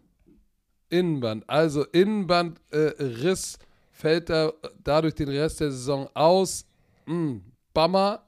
Innenband. 0.91 1.49
Also 1.49 1.85
Innenbandriss 1.85 2.63
äh, 2.73 3.03
Riss 3.03 3.59
fällt 3.99 4.31
da 4.31 4.53
dadurch 4.83 5.15
den 5.15 5.29
Rest 5.29 5.61
der 5.61 5.73
Saison 5.73 6.09
aus. 6.15 6.65
Mm, 7.07 7.39
Bummer. 7.75 8.23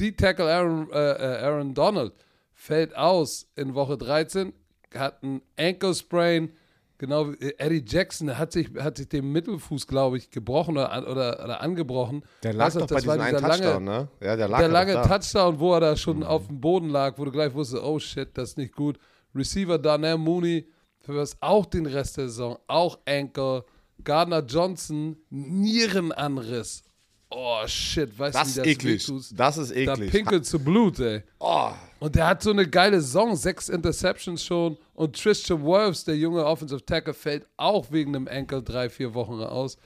Die 0.00 0.14
Tackle 0.14 0.46
Aaron, 0.46 0.90
äh, 0.92 0.96
äh, 0.96 1.44
Aaron 1.44 1.74
Donald 1.74 2.12
fällt 2.54 2.96
aus 2.96 3.50
in 3.56 3.74
Woche 3.74 3.98
13, 3.98 4.52
hat 4.94 5.22
einen 5.22 5.42
Ankle 5.58 5.94
Sprain. 5.94 6.52
Genau 6.96 7.30
wie 7.30 7.34
äh, 7.34 7.54
Eddie 7.58 7.84
Jackson 7.86 8.38
hat 8.38 8.52
sich, 8.52 8.70
hat 8.78 8.96
sich 8.96 9.08
den 9.08 9.30
Mittelfuß, 9.30 9.86
glaube 9.86 10.16
ich, 10.16 10.30
gebrochen 10.30 10.78
oder, 10.78 11.10
oder, 11.10 11.44
oder 11.44 11.60
angebrochen. 11.60 12.22
Der 12.42 12.54
lag 12.54 12.72
doch 12.72 12.86
bei 12.86 12.94
das 12.94 13.06
war 13.06 13.16
diesem 13.16 13.20
einen 13.20 13.38
Touchdown, 13.38 13.84
lange, 13.84 14.00
ne? 14.02 14.08
Ja, 14.20 14.36
der 14.36 14.48
lag 14.48 14.58
der 14.58 14.68
lange. 14.68 14.96
Mhm. 14.96 15.02
Touchdown, 15.02 15.60
wo 15.60 15.74
er 15.74 15.80
da 15.80 15.96
schon 15.96 16.22
auf 16.22 16.46
dem 16.46 16.60
Boden 16.60 16.88
lag, 16.88 17.18
wo 17.18 17.24
du 17.24 17.30
gleich 17.30 17.52
wusstest, 17.52 17.82
oh 17.82 17.98
shit, 17.98 18.30
das 18.34 18.50
ist 18.50 18.58
nicht 18.58 18.74
gut. 18.74 18.98
Receiver 19.34 19.78
Darnell 19.78 20.16
Mooney, 20.16 20.68
für 21.00 21.16
was 21.16 21.36
auch 21.40 21.66
den 21.66 21.86
Rest 21.86 22.16
der 22.16 22.28
Saison, 22.28 22.58
auch 22.66 22.98
Ankle. 23.06 23.64
Gardner 24.04 24.40
Johnson, 24.44 25.16
Nierenanriss. 25.30 26.82
Oh 27.30 27.66
shit, 27.66 28.18
weißt 28.18 28.34
Das 28.34 28.54
du, 28.54 28.62
wie 28.62 28.64
das 28.64 28.66
eklig. 28.66 29.06
Das 29.36 29.58
ist 29.58 29.70
Da 29.70 29.74
eklig. 29.76 30.10
pinkelt 30.10 30.46
zu 30.46 30.58
Blut, 30.58 30.98
ey. 31.00 31.22
Oh, 31.38 31.70
Und 32.00 32.14
der 32.14 32.26
hat 32.26 32.42
so 32.42 32.50
eine 32.50 32.66
geile 32.66 33.00
Saison, 33.02 33.36
sechs 33.36 33.68
Interceptions 33.68 34.42
schon. 34.42 34.78
Und 34.94 35.20
Tristan 35.20 35.62
Wirfs, 35.62 36.04
der 36.04 36.16
junge 36.16 36.44
Offensive 36.46 36.84
Tackle, 36.86 37.12
fällt 37.12 37.46
auch 37.58 37.90
wegen 37.92 38.16
einem 38.16 38.28
Ankle 38.28 38.62
drei, 38.62 38.88
vier 38.88 39.12
Wochen 39.12 39.42
aus. 39.42 39.76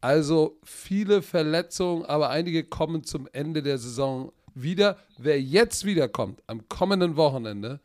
Also 0.00 0.58
viele 0.64 1.22
Verletzungen, 1.22 2.04
aber 2.04 2.30
einige 2.30 2.64
kommen 2.64 3.04
zum 3.04 3.28
Ende 3.32 3.62
der 3.62 3.78
Saison 3.78 4.32
wieder. 4.54 4.96
Wer 5.18 5.40
jetzt 5.40 5.84
wiederkommt, 5.84 6.42
am 6.48 6.68
kommenden 6.68 7.16
Wochenende, 7.16 7.80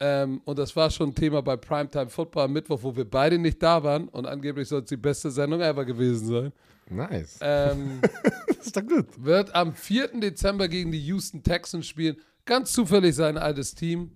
ähm, 0.00 0.40
und 0.44 0.58
das 0.58 0.74
war 0.76 0.90
schon 0.90 1.10
ein 1.10 1.14
Thema 1.14 1.40
bei 1.42 1.56
Primetime 1.56 2.08
Football 2.10 2.44
am 2.44 2.52
Mittwoch, 2.52 2.82
wo 2.82 2.94
wir 2.94 3.04
beide 3.08 3.38
nicht 3.38 3.62
da 3.62 3.82
waren 3.82 4.08
und 4.08 4.26
angeblich 4.26 4.68
soll 4.68 4.80
es 4.82 4.88
die 4.88 4.96
beste 4.96 5.30
Sendung 5.30 5.60
ever 5.60 5.84
gewesen 5.84 6.26
sein, 6.28 6.52
nice. 6.90 7.38
ähm, 7.40 8.00
Das 8.48 8.66
ist 8.66 8.76
doch 8.76 8.82
gut. 8.86 9.06
wird 9.24 9.54
am 9.54 9.74
4. 9.74 10.08
Dezember 10.20 10.68
gegen 10.68 10.90
die 10.92 11.00
Houston 11.06 11.42
Texans 11.42 11.86
spielen. 11.86 12.16
Ganz 12.44 12.72
zufällig 12.72 13.14
sein 13.14 13.38
altes 13.38 13.74
Team. 13.74 14.10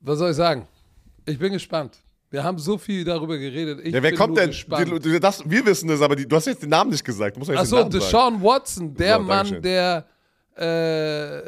Was 0.00 0.18
soll 0.18 0.30
ich 0.30 0.36
sagen? 0.36 0.66
Ich 1.24 1.38
bin 1.38 1.52
gespannt. 1.52 1.98
Wir 2.30 2.42
haben 2.44 2.58
so 2.58 2.76
viel 2.76 3.04
darüber 3.04 3.38
geredet. 3.38 3.80
Ich 3.84 3.94
Ja, 3.94 4.02
wer 4.02 4.14
kommt 4.14 4.36
denn? 4.36 4.50
Die- 4.50 5.20
Das, 5.20 5.48
wir 5.48 5.64
wissen 5.64 5.88
das, 5.88 6.00
aber 6.02 6.16
die, 6.16 6.26
du 6.26 6.36
hast 6.36 6.46
jetzt 6.46 6.62
den 6.62 6.70
Namen 6.70 6.90
nicht 6.90 7.04
gesagt. 7.04 7.36
Achso, 7.38 7.76
sagen. 7.76 7.90
Deshaun 7.90 8.42
Watson, 8.42 8.94
der 8.94 9.16
So, 9.16 9.22
Mann, 9.22 9.62
der, 9.62 10.06
äh, 10.56 11.38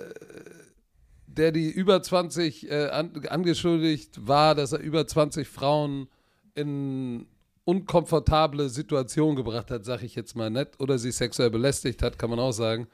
der 1.39 1.53
die 1.53 1.71
über 1.71 2.03
20 2.03 2.71
äh, 2.71 2.89
an, 2.89 3.13
angeschuldigt 3.29 4.27
war, 4.27 4.55
dass 4.55 4.73
er 4.73 4.81
über 4.81 5.07
20 5.07 5.47
Frauen 5.49 6.09
in 6.55 7.27
unkomfortable 7.65 8.69
Situationen 8.69 9.37
gebracht 9.37 9.71
hat, 9.71 9.85
sag 9.85 10.03
ich 10.03 10.15
jetzt 10.15 10.35
mal 10.35 10.51
nett, 10.51 10.81
oder 10.81 10.99
sie 10.99 11.13
sexuell 11.13 11.51
belästigt 11.51 12.03
hat, 12.03 12.19
kann 12.19 12.31
man 12.31 12.39
auch 12.39 12.53
sagen. 12.53 12.89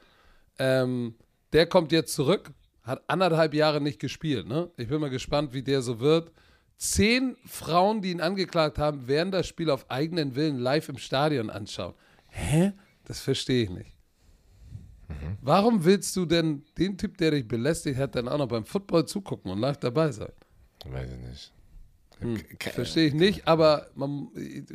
Ähm, 0.59 1.15
der 1.53 1.65
kommt 1.65 1.91
jetzt 1.91 2.13
zurück, 2.13 2.51
hat 2.83 3.01
anderthalb 3.07 3.53
Jahre 3.53 3.81
nicht 3.81 3.99
gespielt. 3.99 4.47
Ne? 4.47 4.69
Ich 4.77 4.89
bin 4.89 5.01
mal 5.01 5.09
gespannt, 5.09 5.53
wie 5.53 5.63
der 5.63 5.81
so 5.81 5.99
wird. 5.99 6.31
Zehn 6.77 7.37
Frauen, 7.45 8.01
die 8.01 8.11
ihn 8.11 8.21
angeklagt 8.21 8.77
haben, 8.77 9.07
werden 9.07 9.31
das 9.31 9.47
Spiel 9.47 9.69
auf 9.69 9.89
eigenen 9.89 10.35
Willen 10.35 10.59
live 10.59 10.89
im 10.89 10.97
Stadion 10.97 11.49
anschauen. 11.49 11.93
Hä? 12.27 12.73
Das 13.05 13.21
verstehe 13.21 13.63
ich 13.63 13.69
nicht. 13.69 13.94
Warum 15.41 15.83
willst 15.85 16.15
du 16.15 16.25
denn 16.25 16.63
den 16.77 16.97
Typ, 16.97 17.17
der 17.17 17.31
dich 17.31 17.47
belästigt 17.47 17.97
hat, 17.97 18.15
dann 18.15 18.27
auch 18.27 18.37
noch 18.37 18.47
beim 18.47 18.65
Football 18.65 19.05
zugucken 19.05 19.51
und 19.51 19.59
live 19.59 19.77
dabei 19.77 20.11
sein? 20.11 20.31
Weiß 20.85 21.09
ich 21.11 21.17
nicht. 21.17 21.51
Ke- 22.59 22.69
Verstehe 22.71 23.07
ich 23.07 23.13
nicht, 23.13 23.47
aber 23.47 23.87
man, 23.95 24.29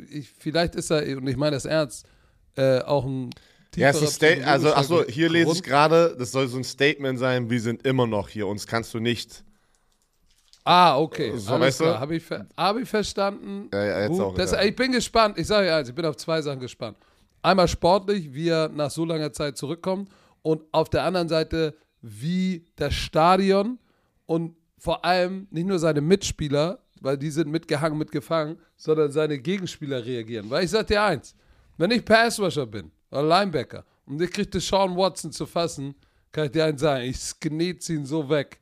ich, 0.09 0.29
vielleicht 0.29 0.75
ist 0.75 0.91
er, 0.91 1.17
und 1.17 1.27
ich 1.27 1.37
meine 1.37 1.55
das 1.55 1.65
ernst, 1.65 2.05
äh, 2.55 2.79
auch 2.81 3.03
ein 3.05 3.31
Ja, 3.75 3.89
es 3.89 4.01
ist 4.01 4.23
ein 4.23 4.43
also, 4.43 4.73
achso, 4.73 5.03
hier 5.05 5.29
lese 5.29 5.43
ich 5.47 5.53
Grund. 5.53 5.63
gerade, 5.63 6.15
das 6.17 6.31
soll 6.31 6.47
so 6.47 6.57
ein 6.57 6.63
Statement 6.63 7.17
sein, 7.17 7.49
wir 7.49 7.59
sind 7.59 7.85
immer 7.85 8.05
noch 8.07 8.29
hier, 8.29 8.47
uns 8.47 8.67
kannst 8.67 8.93
du 8.93 8.99
nicht. 8.99 9.43
Ah, 10.63 10.97
okay. 10.99 11.35
So, 11.37 11.53
Alles 11.53 11.61
weißt 11.65 11.79
du? 11.79 11.83
klar. 11.85 11.99
Habe 11.99 12.15
ich, 12.15 12.23
ver 12.23 12.45
hab 12.55 12.77
ich 12.77 12.87
verstanden. 12.87 13.69
Ja, 13.73 13.83
ja, 13.83 13.99
jetzt 14.01 14.09
Gut. 14.09 14.21
auch, 14.21 14.35
das, 14.35 14.51
ja. 14.51 14.61
Ich 14.63 14.75
bin 14.75 14.91
gespannt. 14.91 15.37
Ich 15.39 15.47
sage 15.47 15.67
ja 15.67 15.77
eins, 15.77 15.89
ich 15.89 15.95
bin 15.95 16.05
auf 16.05 16.17
zwei 16.17 16.41
Sachen 16.41 16.59
gespannt. 16.59 16.97
Einmal 17.41 17.67
sportlich, 17.67 18.31
wie 18.31 18.49
er 18.49 18.69
nach 18.69 18.91
so 18.91 19.03
langer 19.03 19.33
Zeit 19.33 19.57
zurückkommt. 19.57 20.09
Und 20.41 20.63
auf 20.71 20.89
der 20.89 21.03
anderen 21.03 21.29
Seite, 21.29 21.75
wie 22.01 22.65
das 22.75 22.93
Stadion 22.93 23.79
und 24.25 24.55
vor 24.77 25.05
allem 25.05 25.47
nicht 25.51 25.67
nur 25.67 25.77
seine 25.77 26.01
Mitspieler, 26.01 26.79
weil 27.01 27.17
die 27.17 27.29
sind 27.29 27.49
mitgehangen, 27.49 27.97
mitgefangen, 27.97 28.57
sondern 28.77 29.11
seine 29.11 29.39
Gegenspieler 29.39 30.05
reagieren. 30.05 30.49
Weil 30.49 30.63
ich 30.63 30.71
sage 30.71 30.85
dir 30.85 31.03
eins, 31.03 31.35
wenn 31.77 31.91
ich 31.91 32.05
Passrusher 32.05 32.65
bin 32.65 32.91
oder 33.11 33.23
Linebacker 33.23 33.85
und 34.05 34.21
ich 34.21 34.31
kriege 34.31 34.59
Sean 34.59 34.95
Watson 34.95 35.31
zu 35.31 35.45
fassen, 35.45 35.95
kann 36.31 36.45
ich 36.45 36.51
dir 36.51 36.65
eins 36.65 36.81
sagen, 36.81 37.03
ich 37.03 37.17
sknetze 37.17 37.93
ihn 37.93 38.05
so 38.05 38.29
weg 38.29 38.59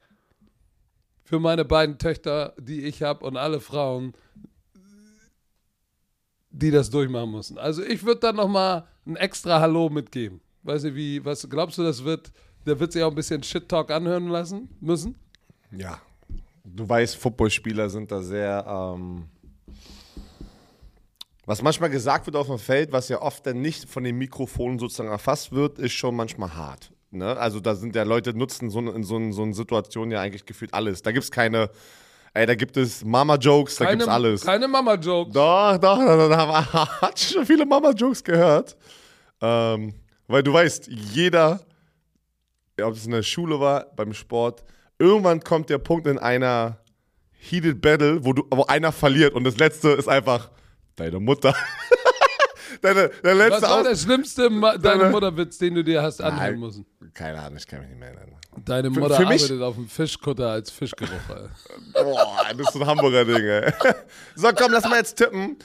für 1.24 1.40
meine 1.40 1.64
beiden 1.64 1.98
Töchter, 1.98 2.54
die 2.58 2.84
ich 2.86 3.04
habe 3.04 3.26
und 3.26 3.38
alle 3.38 3.60
Frauen, 3.60 4.14
die 6.50 6.72
das 6.72 6.90
durchmachen 6.90 7.32
müssen. 7.32 7.58
Also 7.58 7.84
ich 7.84 8.04
würde 8.04 8.22
da 8.22 8.34
noch 8.34 8.48
mal 8.48 8.88
ein 9.06 9.16
extra 9.16 9.60
Hallo 9.60 9.90
mitgeben. 9.90 10.42
Weiß 10.70 10.84
nicht, 10.84 10.96
wie, 10.96 11.26
was 11.26 11.50
glaubst 11.50 11.80
du, 11.80 11.84
das 11.84 12.04
wird, 12.04 12.32
der 12.64 12.80
wird 12.80 12.92
sich 12.92 13.02
auch 13.02 13.10
ein 13.10 13.16
bisschen 13.16 13.42
Shit-Talk 13.42 13.90
anhören 13.90 14.28
lassen 14.28 14.70
müssen? 14.80 15.16
Ja. 15.72 16.00
Du 16.64 16.88
weißt, 16.88 17.16
Footballspieler 17.16 17.90
sind 17.90 18.12
da 18.12 18.22
sehr. 18.22 18.64
Ähm, 18.68 19.26
was 21.48 21.64
manchmal 21.64 21.90
gesagt 21.90 22.28
wird 22.28 22.36
auf 22.36 22.46
dem 22.46 22.60
Feld, 22.60 22.92
was 22.92 23.10
ja 23.10 23.20
oft 23.20 23.48
dann 23.48 23.62
nicht 23.62 23.90
von 23.90 24.04
den 24.04 24.20
Mikrofonen 24.20 24.78
sozusagen 24.78 25.10
erfasst 25.10 25.52
wird, 25.52 25.80
ist 25.80 25.94
schon 25.94 26.16
manchmal 26.16 26.56
hart. 26.56 26.92
Ne? 27.10 27.36
Also 27.36 27.60
da 27.60 27.74
sind 27.74 27.96
ja 27.96 28.04
Leute, 28.04 28.38
nutzen 28.38 28.70
so, 28.70 28.80
in 28.80 29.02
so, 29.02 29.32
so 29.32 29.42
einer 29.42 29.54
Situation 29.56 30.12
ja 30.12 30.22
eigentlich 30.22 30.46
gefühlt 30.46 30.72
alles. 30.76 31.02
Da 31.02 31.12
gibt 31.12 31.24
es 31.24 31.32
keine, 31.32 31.72
ey, 32.36 32.46
da 32.46 32.54
gibt 32.54 32.78
es 32.78 33.04
Mama-Jokes, 33.04 33.78
da 33.78 33.90
gibt 33.90 34.04
es 34.04 34.08
alles. 34.08 34.42
Keine 34.46 34.68
Mama-Jokes. 34.68 35.34
Doch, 35.34 35.78
doch, 35.80 35.98
da, 35.98 36.28
da, 36.28 36.28
da 36.28 37.02
hat 37.02 37.20
schon 37.20 37.44
viele 37.44 37.66
Mama-Jokes 37.66 38.24
gehört. 38.24 38.78
Ähm, 39.42 39.96
weil 40.30 40.44
du 40.44 40.54
weißt, 40.54 40.88
jeder, 40.88 41.60
ob 42.82 42.94
es 42.94 43.06
in 43.06 43.12
der 43.12 43.24
Schule 43.24 43.60
war, 43.60 43.86
beim 43.96 44.14
Sport, 44.14 44.64
irgendwann 44.98 45.42
kommt 45.42 45.70
der 45.70 45.80
Punkt 45.80 46.08
in 46.08 46.18
einer 46.18 46.78
Heated 47.32 47.82
Battle, 47.82 48.24
wo, 48.24 48.34
du, 48.34 48.44
wo 48.52 48.64
einer 48.66 48.92
verliert 48.92 49.34
und 49.34 49.44
das 49.44 49.58
letzte 49.58 49.90
ist 49.90 50.08
einfach 50.08 50.50
deine 50.96 51.20
Mutter. 51.20 51.54
deine, 52.82 53.10
der 53.24 53.32
Was 53.32 53.38
letzte 53.38 53.62
war 53.64 53.78
Aus 53.80 53.84
der 53.88 53.96
schlimmste 53.96 54.50
Ma 54.50 54.78
deine 54.78 55.00
Deine- 55.00 55.12
Mutterwitz, 55.12 55.58
den 55.58 55.76
du 55.76 55.84
dir 55.84 56.02
hast 56.02 56.22
anhören 56.22 56.52
Nein. 56.52 56.60
müssen? 56.60 56.86
Keine 57.14 57.40
Ahnung, 57.42 57.58
ich 57.58 57.68
kann 57.68 57.80
mich 57.80 57.90
nicht 57.90 58.00
mehr 58.00 58.10
erinnern. 58.10 58.36
Deine 58.66 58.92
Für- 58.92 59.00
Mutter 59.00 59.16
für 59.16 59.26
mich- 59.26 59.44
arbeitet 59.44 59.62
auf 59.62 59.76
dem 59.76 59.88
Fischkutter 59.88 60.50
als 60.50 60.70
Fischgeruch. 60.72 61.10
Boah, 61.94 62.48
das 62.56 62.68
ist 62.68 62.74
so 62.74 62.80
ein 62.82 62.88
Hamburger 62.88 63.26
Ding, 63.26 63.44
ey. 63.46 63.72
So, 64.36 64.50
komm, 64.56 64.72
lass 64.72 64.84
mal 64.84 64.98
jetzt 64.98 65.16
tippen. 65.18 65.58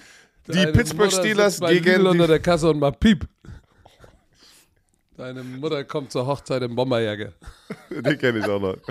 Die 0.46 0.52
Deine 0.52 0.72
Pittsburgh 0.72 1.06
Mutter 1.10 1.20
Steelers 1.22 1.58
gegen 1.60 2.06
unter 2.06 2.24
die 2.24 2.28
der 2.28 2.40
Kasse 2.40 2.68
und 2.70 2.78
macht 2.78 3.00
Piep. 3.00 3.26
Deine 5.16 5.44
Mutter 5.44 5.84
kommt 5.84 6.10
zur 6.10 6.26
Hochzeit 6.26 6.62
in 6.62 6.74
Bomberjacke. 6.74 7.34
Den 7.90 8.18
kenne 8.18 8.40
ich 8.40 8.44
auch 8.46 8.60
noch. 8.60 8.76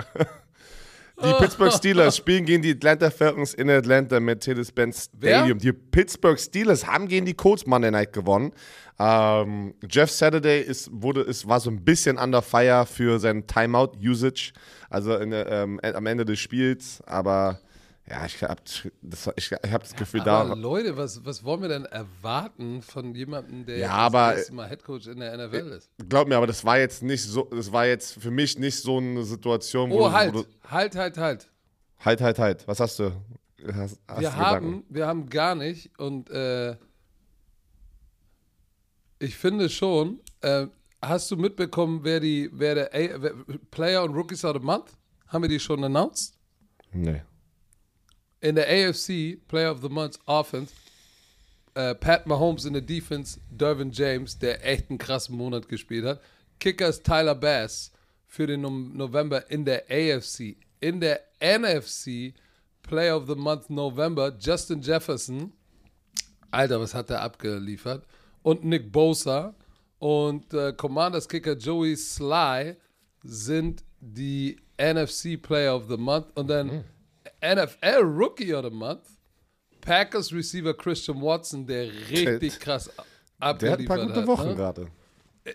Die 1.22 1.32
Pittsburgh 1.38 1.72
Steelers 1.72 2.16
spielen 2.16 2.44
gegen 2.44 2.60
die 2.62 2.72
Atlanta 2.72 3.08
Falcons 3.08 3.54
in 3.54 3.70
Atlanta 3.70 4.18
Mercedes-Benz 4.18 5.10
Wer? 5.12 5.38
Stadium. 5.38 5.58
Die 5.58 5.72
Pittsburgh 5.72 6.38
Steelers 6.38 6.84
haben 6.88 7.06
gegen 7.06 7.24
die 7.24 7.34
Colts 7.34 7.66
Monday 7.66 7.92
Night 7.92 8.12
gewonnen. 8.12 8.52
Ähm, 8.98 9.74
Jeff 9.88 10.10
Saturday 10.10 10.60
ist, 10.60 10.90
wurde, 10.92 11.20
ist, 11.20 11.46
war 11.46 11.60
so 11.60 11.70
ein 11.70 11.84
bisschen 11.84 12.18
under 12.18 12.42
fire 12.42 12.84
für 12.84 13.20
sein 13.20 13.46
Timeout-Usage, 13.46 14.52
also 14.90 15.16
in, 15.16 15.32
ähm, 15.32 15.78
am 15.82 16.06
Ende 16.06 16.24
des 16.24 16.40
Spiels. 16.40 17.00
Aber 17.06 17.60
ja, 18.06 18.26
ich 18.26 18.42
habe 18.42 18.60
das, 19.02 19.30
ich, 19.36 19.50
ich 19.52 19.72
hab 19.72 19.82
das 19.82 19.94
Gefühl, 19.96 20.20
Aber 20.20 20.48
da. 20.50 20.54
Leute, 20.54 20.96
was, 20.96 21.24
was 21.24 21.42
wollen 21.42 21.62
wir 21.62 21.68
denn 21.68 21.84
erwarten 21.86 22.82
von 22.82 23.14
jemandem, 23.14 23.64
der 23.64 23.78
Ja, 23.78 23.82
jetzt 23.86 23.92
aber- 23.94 24.28
das 24.30 24.38
erste 24.40 24.54
Mal 24.54 24.68
Headcoach 24.68 25.06
in 25.06 25.20
der 25.20 25.32
NFL 25.38 25.72
ist? 25.72 25.90
Glaub 26.08 26.28
mir, 26.28 26.36
aber 26.36 26.46
das 26.46 26.64
war 26.64 26.78
jetzt 26.78 27.02
nicht 27.02 27.22
so, 27.22 27.44
das 27.44 27.72
war 27.72 27.86
jetzt 27.86 28.20
für 28.20 28.30
mich 28.30 28.58
nicht 28.58 28.76
so 28.78 28.98
eine 28.98 29.24
Situation, 29.24 29.90
wo 29.90 30.00
Oh, 30.06 30.12
halt, 30.12 30.34
wo 30.34 30.42
du, 30.42 30.48
halt, 30.70 30.94
halt, 30.96 31.16
halt. 31.18 31.50
halt, 32.00 32.20
halt, 32.20 32.38
halt. 32.38 32.68
Was 32.68 32.80
hast 32.80 32.98
du? 32.98 33.12
Hast, 33.72 33.98
hast 34.06 34.20
Wir 34.20 34.36
haben, 34.36 34.64
Gedanken? 34.66 34.94
wir 34.94 35.06
haben 35.06 35.30
gar 35.30 35.54
nicht 35.54 35.98
und 35.98 36.28
äh, 36.30 36.76
Ich 39.18 39.36
finde 39.36 39.68
schon. 39.70 40.20
Äh, 40.42 40.66
hast 41.00 41.30
du 41.30 41.36
mitbekommen, 41.36 42.00
wer 42.02 42.20
die, 42.20 42.50
wer 42.52 42.74
der 42.74 42.94
A 42.94 43.22
wer, 43.22 43.32
Player 43.70 44.02
und 44.04 44.14
Rookies 44.14 44.44
of 44.44 44.54
the 44.58 44.58
Month? 44.62 44.90
Haben 45.28 45.42
wir 45.42 45.48
die 45.48 45.60
schon 45.60 45.82
announced? 45.82 46.34
Nee. 46.92 47.22
In 48.44 48.56
der 48.56 48.68
AFC, 48.68 49.38
Player 49.48 49.72
of 49.72 49.80
the 49.80 49.88
Month 49.88 50.18
Offense, 50.26 50.70
äh, 51.72 51.94
Pat 51.94 52.26
Mahomes 52.26 52.66
in 52.66 52.74
der 52.74 52.82
Defense, 52.82 53.40
Dervin 53.50 53.90
James, 53.90 54.38
der 54.38 54.62
echt 54.62 54.90
einen 54.90 54.98
krassen 54.98 55.34
Monat 55.34 55.66
gespielt 55.66 56.04
hat. 56.04 56.20
Kicker 56.60 56.88
ist 56.88 57.04
Tyler 57.04 57.34
Bass 57.34 57.90
für 58.26 58.46
den 58.46 58.60
no 58.60 58.68
November 58.68 59.50
in 59.50 59.64
der 59.64 59.84
AFC. 59.88 60.58
In 60.78 61.00
der 61.00 61.22
NFC, 61.40 62.34
Player 62.82 63.16
of 63.16 63.26
the 63.28 63.34
Month 63.34 63.70
November, 63.70 64.30
Justin 64.38 64.82
Jefferson. 64.82 65.50
Alter, 66.50 66.78
was 66.78 66.92
hat 66.92 67.08
er 67.08 67.22
abgeliefert? 67.22 68.04
Und 68.42 68.62
Nick 68.62 68.92
Bosa 68.92 69.54
und 70.00 70.52
äh, 70.52 70.74
Commanders 70.74 71.26
Kicker 71.26 71.56
Joey 71.56 71.96
Sly 71.96 72.76
sind 73.22 73.82
die 74.00 74.60
NFC 74.76 75.40
Player 75.40 75.74
of 75.74 75.88
the 75.88 75.96
Month 75.96 76.26
und 76.36 76.50
dann 76.50 76.84
NFL 77.44 78.02
Rookie 78.02 78.54
of 78.54 78.64
the 78.64 78.70
Month. 78.70 79.02
Packers 79.80 80.32
Receiver 80.32 80.72
Christian 80.72 81.20
Watson, 81.20 81.66
der 81.66 81.88
richtig 82.10 82.58
krass 82.58 82.90
abgeliefert 83.38 83.62
Der 83.62 83.72
hat 83.72 83.78
ein 83.80 83.84
paar 83.86 84.06
gute 84.06 84.20
hat, 84.20 84.26
Wochen 84.26 84.48
ne? 84.48 84.54
gerade. 84.54 84.86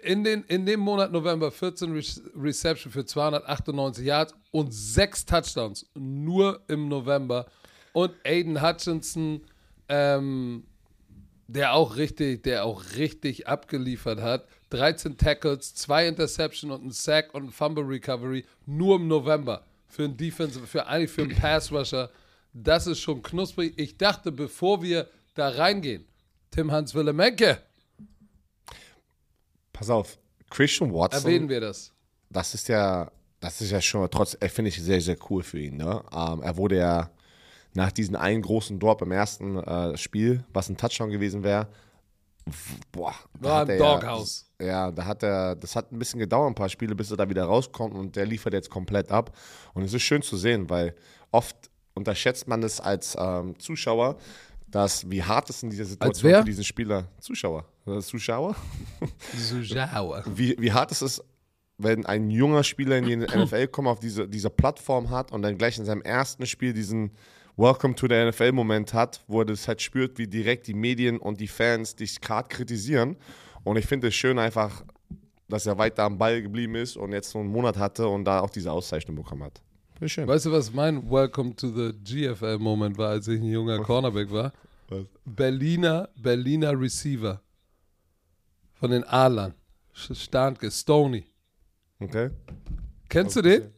in, 0.03 0.23
den, 0.23 0.43
in 0.43 0.65
dem 0.65 0.79
Monat 0.79 1.11
November 1.11 1.51
14 1.51 1.91
Re 1.91 2.01
Reception 2.35 2.91
für 2.91 3.05
298 3.05 4.05
Yards 4.05 4.35
und 4.51 4.71
6 4.73 5.25
Touchdowns. 5.25 5.89
Nur 5.95 6.61
im 6.67 6.87
November. 6.87 7.47
Und 7.93 8.13
Aiden 8.23 8.61
Hutchinson, 8.61 9.41
ähm, 9.87 10.63
der 11.47 11.73
auch 11.73 11.95
richtig, 11.95 12.43
der 12.43 12.65
auch 12.65 12.83
richtig 12.97 13.47
abgeliefert 13.47 14.21
hat. 14.21 14.47
13 14.69 15.17
Tackles, 15.17 15.73
2 15.73 16.07
Interception 16.07 16.69
und 16.69 16.85
ein 16.85 16.91
Sack 16.91 17.33
und 17.33 17.45
ein 17.45 17.51
Fumble 17.51 17.83
Recovery. 17.83 18.45
Nur 18.67 18.97
im 18.97 19.07
November. 19.07 19.65
Für 19.89 20.03
einen 20.05 20.15
Defensive, 20.17 20.65
für 20.67 20.85
eigentlich 20.87 21.11
für 21.11 21.23
einen 21.23 21.35
Pass 21.35 21.71
Rusher. 21.71 22.09
Das 22.53 22.87
ist 22.87 22.99
schon 22.99 23.21
knusprig. 23.21 23.73
Ich 23.77 23.97
dachte, 23.97 24.31
bevor 24.31 24.81
wir 24.81 25.07
da 25.35 25.49
reingehen, 25.49 26.05
Tim 26.51 26.71
Hans 26.71 26.93
Willemenke, 26.95 27.61
Pass 29.73 29.89
auf, 29.89 30.17
Christian 30.49 30.93
Watson. 30.93 31.23
erwähnen 31.25 31.49
wir 31.49 31.61
das. 31.61 31.93
das 32.29 32.53
ist 32.53 32.67
ja, 32.67 33.11
das 33.39 33.61
ist 33.61 33.71
ja 33.71 33.81
schon 33.81 34.09
trotz, 34.11 34.35
äh, 34.39 34.49
finde 34.49 34.69
ich 34.69 34.81
sehr, 34.81 34.99
sehr 34.99 35.17
cool 35.29 35.41
für 35.43 35.59
ihn. 35.59 35.77
Ne? 35.77 36.03
Ähm, 36.11 36.41
er 36.41 36.57
wurde 36.57 36.77
ja 36.77 37.09
nach 37.73 37.91
diesem 37.91 38.15
einen 38.15 38.41
großen 38.41 38.79
Drop 38.79 39.01
im 39.01 39.11
ersten 39.11 39.57
äh, 39.57 39.95
Spiel, 39.97 40.43
was 40.51 40.69
ein 40.69 40.75
Touchdown 40.77 41.11
gewesen 41.11 41.43
wäre, 41.43 41.67
boah, 42.91 43.15
War 43.39 43.63
im 43.63 43.69
er 43.69 43.75
ja- 43.77 43.95
Doghouse. 43.99 44.45
Ja, 44.61 44.91
da 44.91 45.05
hat 45.05 45.23
er, 45.23 45.55
das 45.55 45.75
hat 45.75 45.91
ein 45.91 45.99
bisschen 45.99 46.19
gedauert, 46.19 46.51
ein 46.51 46.55
paar 46.55 46.69
Spiele, 46.69 46.95
bis 46.95 47.11
er 47.11 47.17
da 47.17 47.29
wieder 47.29 47.45
rauskommt 47.45 47.95
und 47.95 48.15
der 48.15 48.25
liefert 48.25 48.53
jetzt 48.53 48.69
komplett 48.69 49.09
ab. 49.11 49.35
Und 49.73 49.83
es 49.83 49.93
ist 49.93 50.01
schön 50.01 50.21
zu 50.21 50.35
sehen, 50.35 50.69
weil 50.69 50.95
oft 51.31 51.55
unterschätzt 51.93 52.47
man 52.47 52.61
es 52.63 52.81
als 52.81 53.15
ähm, 53.19 53.57
Zuschauer, 53.59 54.17
dass 54.67 55.09
wie 55.09 55.23
hart 55.23 55.49
es 55.49 55.63
in 55.63 55.69
dieser 55.69 55.85
Situation 55.85 56.35
für 56.35 56.43
diesen 56.43 56.63
Spieler, 56.63 57.07
Zuschauer, 57.19 57.65
äh, 57.87 57.99
Zuschauer, 57.99 58.55
So 59.37 59.63
sauer. 59.63 60.23
wie, 60.27 60.55
wie 60.59 60.71
hart 60.71 60.91
es 60.91 61.01
ist, 61.01 61.23
wenn 61.77 62.05
ein 62.05 62.29
junger 62.29 62.63
Spieler 62.63 62.97
in 62.97 63.05
die 63.05 63.15
NFL 63.37 63.67
kommt, 63.67 63.87
auf 63.87 63.99
diese, 63.99 64.27
diese 64.27 64.49
Plattform 64.49 65.09
hat 65.09 65.31
und 65.31 65.41
dann 65.41 65.57
gleich 65.57 65.77
in 65.77 65.85
seinem 65.85 66.01
ersten 66.01 66.45
Spiel 66.45 66.73
diesen 66.73 67.11
Welcome 67.57 67.95
to 67.95 68.07
the 68.07 68.25
NFL-Moment 68.25 68.93
hat, 68.93 69.21
wo 69.27 69.41
er 69.41 69.45
das 69.45 69.67
halt 69.67 69.81
spürt, 69.81 70.17
wie 70.17 70.27
direkt 70.27 70.67
die 70.67 70.73
Medien 70.73 71.17
und 71.17 71.41
die 71.41 71.47
Fans 71.47 71.95
dich 71.95 72.21
gerade 72.21 72.47
kritisieren. 72.47 73.17
Und 73.69 73.77
ich 73.77 73.85
finde 73.85 74.07
es 74.07 74.15
schön 74.15 74.39
einfach, 74.39 74.83
dass 75.47 75.67
er 75.67 75.77
weiter 75.77 76.01
am 76.03 76.17
Ball 76.17 76.41
geblieben 76.41 76.73
ist 76.73 76.97
und 76.97 77.11
jetzt 77.11 77.29
so 77.29 77.37
einen 77.37 77.49
Monat 77.49 77.77
hatte 77.77 78.07
und 78.07 78.25
da 78.25 78.39
auch 78.39 78.49
diese 78.49 78.71
Auszeichnung 78.71 79.15
bekommen 79.15 79.43
hat. 79.43 79.61
Finde 79.93 80.09
schön. 80.09 80.27
Weißt 80.27 80.47
du, 80.47 80.51
was 80.51 80.73
mein 80.73 81.07
Welcome 81.07 81.55
to 81.55 81.67
the 81.69 81.93
GFL-Moment 82.03 82.97
war, 82.97 83.09
als 83.09 83.27
ich 83.27 83.39
ein 83.39 83.45
junger 83.45 83.77
Cornerback 83.83 84.31
war? 84.31 84.53
Was? 84.87 85.05
Berliner, 85.23 86.09
Berliner 86.15 86.79
Receiver. 86.79 87.43
Von 88.73 88.89
den. 88.89 89.03
Sch- 89.03 89.53
Starnke, 90.15 90.71
Stony. 90.71 91.25
Okay. 91.99 92.31
Kennst 93.07 93.35
du 93.35 93.43
den? 93.43 93.71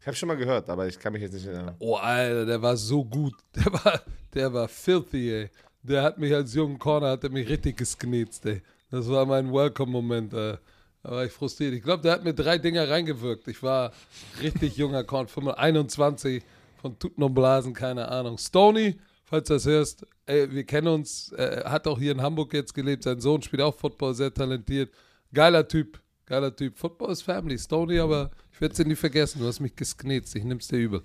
Ich 0.00 0.06
habe 0.06 0.16
schon 0.16 0.28
mal 0.28 0.38
gehört, 0.38 0.70
aber 0.70 0.86
ich 0.88 0.98
kann 0.98 1.12
mich 1.12 1.20
jetzt 1.20 1.34
nicht 1.34 1.44
erinnern. 1.44 1.76
Oh, 1.80 1.96
Alter, 1.96 2.46
der 2.46 2.62
war 2.62 2.78
so 2.78 3.04
gut. 3.04 3.34
Der 3.54 3.72
war, 3.74 4.00
der 4.32 4.52
war 4.54 4.68
filthy, 4.68 5.30
ey. 5.30 5.50
Der 5.82 6.02
hat 6.02 6.16
mich 6.16 6.32
als 6.34 6.54
jungen 6.54 6.78
Corner, 6.78 7.10
hat 7.10 7.24
er 7.24 7.30
mich 7.30 7.46
richtig 7.46 7.76
gesknetzt, 7.76 8.46
ey. 8.46 8.62
Das 8.94 9.08
war 9.08 9.26
mein 9.26 9.52
Welcome-Moment, 9.52 10.32
äh. 10.34 10.56
Da 11.02 11.10
war 11.10 11.24
ich 11.24 11.32
frustriert. 11.32 11.74
Ich 11.74 11.82
glaube, 11.82 12.02
der 12.02 12.12
hat 12.12 12.24
mir 12.24 12.32
drei 12.32 12.58
Dinger 12.58 12.88
reingewirkt. 12.88 13.48
Ich 13.48 13.62
war 13.62 13.92
richtig 14.40 14.76
junger 14.78 15.02
Corner, 15.04 15.58
21, 15.58 16.42
von 16.80 16.98
Tuten 16.98 17.22
und 17.22 17.34
Blasen, 17.34 17.74
keine 17.74 18.08
Ahnung. 18.08 18.38
Stony, 18.38 18.96
falls 19.24 19.48
du 19.48 19.54
das 19.54 19.66
hörst, 19.66 20.06
ey, 20.26 20.50
wir 20.50 20.64
kennen 20.64 20.86
uns, 20.86 21.32
äh, 21.32 21.64
hat 21.66 21.88
auch 21.88 21.98
hier 21.98 22.12
in 22.12 22.22
Hamburg 22.22 22.54
jetzt 22.54 22.72
gelebt. 22.72 23.02
Sein 23.02 23.20
Sohn 23.20 23.42
spielt 23.42 23.60
auch 23.62 23.74
Football, 23.74 24.14
sehr 24.14 24.32
talentiert. 24.32 24.94
Geiler 25.32 25.66
Typ, 25.66 26.00
geiler 26.24 26.54
Typ. 26.54 26.78
Football 26.78 27.10
ist 27.10 27.22
Family. 27.22 27.58
Stony, 27.58 27.98
aber 27.98 28.30
ich 28.52 28.60
werde 28.60 28.72
es 28.72 28.78
dir 28.78 28.86
nie 28.86 28.94
vergessen. 28.94 29.40
Du 29.40 29.46
hast 29.46 29.58
mich 29.58 29.74
gesknetzt. 29.74 30.36
Ich 30.36 30.44
nimm's 30.44 30.68
dir 30.68 30.78
übel. 30.78 31.02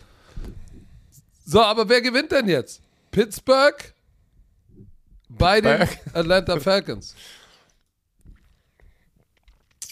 So, 1.43 1.59
aber 1.59 1.89
wer 1.89 2.01
gewinnt 2.01 2.31
denn 2.31 2.47
jetzt? 2.47 2.81
Pittsburgh 3.09 3.93
bei 5.27 5.59
den 5.59 5.87
Atlanta 6.13 6.59
Falcons. 6.59 7.15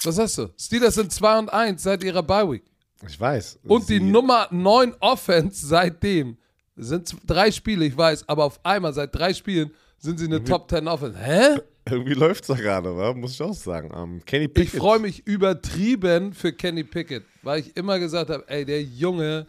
Was 0.03 0.17
hast 0.19 0.37
du? 0.37 0.49
Steelers 0.57 0.95
sind 0.95 1.11
2 1.11 1.39
und 1.39 1.49
1 1.53 1.81
seit 1.83 2.03
ihrer 2.03 2.23
Bye 2.23 2.51
Week. 2.51 2.63
Ich 3.07 3.19
weiß. 3.19 3.59
Und 3.67 3.87
die 3.89 3.99
Nummer 3.99 4.47
9 4.51 4.95
Offense 4.99 5.65
seitdem 5.67 6.37
sind 6.75 7.15
drei 7.25 7.51
Spiele, 7.51 7.85
ich 7.85 7.97
weiß, 7.97 8.27
aber 8.29 8.45
auf 8.45 8.59
einmal 8.63 8.93
seit 8.93 9.13
drei 9.15 9.33
Spielen 9.33 9.71
sind 9.97 10.19
sie 10.19 10.25
eine 10.25 10.43
Top 10.43 10.69
10 10.69 10.87
Offense. 10.87 11.17
Hä? 11.19 11.59
Irgendwie 11.89 12.13
läuft 12.13 12.41
es 12.43 12.47
da 12.47 12.55
gerade, 12.55 12.95
wa? 12.95 13.13
muss 13.13 13.31
ich 13.33 13.41
auch 13.41 13.53
sagen. 13.53 13.91
Ähm, 13.95 14.21
Kenny 14.25 14.45
Ich 14.45 14.53
Pickett. 14.53 14.79
freue 14.79 14.99
mich 14.99 15.25
übertrieben 15.25 16.33
für 16.33 16.51
Kenny 16.53 16.83
Pickett, 16.83 17.23
weil 17.43 17.61
ich 17.61 17.75
immer 17.77 17.97
gesagt 17.97 18.29
habe, 18.29 18.43
ey, 18.49 18.65
der 18.65 18.83
Junge, 18.83 19.47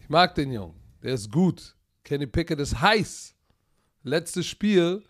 ich 0.00 0.08
mag 0.08 0.34
den 0.34 0.52
Jungen, 0.52 0.74
der 1.02 1.14
ist 1.14 1.30
gut. 1.30 1.76
Kenny 2.02 2.26
Pickett 2.26 2.58
ist 2.60 2.80
heiß. 2.80 3.34
Letztes 4.04 4.46
Spiel, 4.46 5.02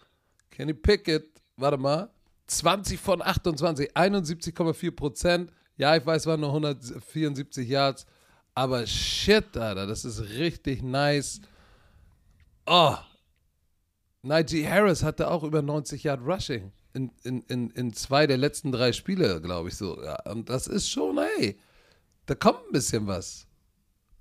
Kenny 0.51 0.75
Pickett, 0.75 1.25
warte 1.57 1.79
mal, 1.79 2.11
20 2.47 3.01
von 3.01 3.23
28, 3.23 3.97
71,4 3.97 4.91
Prozent. 4.91 5.53
Ja, 5.77 5.97
ich 5.97 6.05
weiß, 6.05 6.27
waren 6.27 6.41
nur 6.41 6.51
174 6.51 7.69
Yards, 7.69 8.07
aber 8.55 8.87
shit, 8.87 9.57
Alter, 9.57 9.87
das 9.87 10.05
ist 10.05 10.21
richtig 10.39 10.83
nice. 10.83 11.41
Oh, 12.67 12.97
Najee 14.23 14.67
Harris 14.69 15.03
hatte 15.03 15.31
auch 15.31 15.43
über 15.43 15.63
90 15.63 16.05
Yard 16.05 16.21
Rushing 16.25 16.73
in, 16.95 17.11
in, 17.25 17.43
in, 17.43 17.71
in 17.71 17.93
zwei 17.93 18.27
der 18.27 18.37
letzten 18.37 18.73
drei 18.73 18.93
Spiele, 18.93 19.41
glaube 19.41 19.69
ich 19.69 19.77
so. 19.77 20.03
Ja, 20.03 20.19
und 20.31 20.49
das 20.49 20.67
ist 20.67 20.89
schon, 20.89 21.19
ey, 21.19 21.59
da 22.27 22.35
kommt 22.35 22.67
ein 22.67 22.73
bisschen 22.73 23.07
was. 23.07 23.47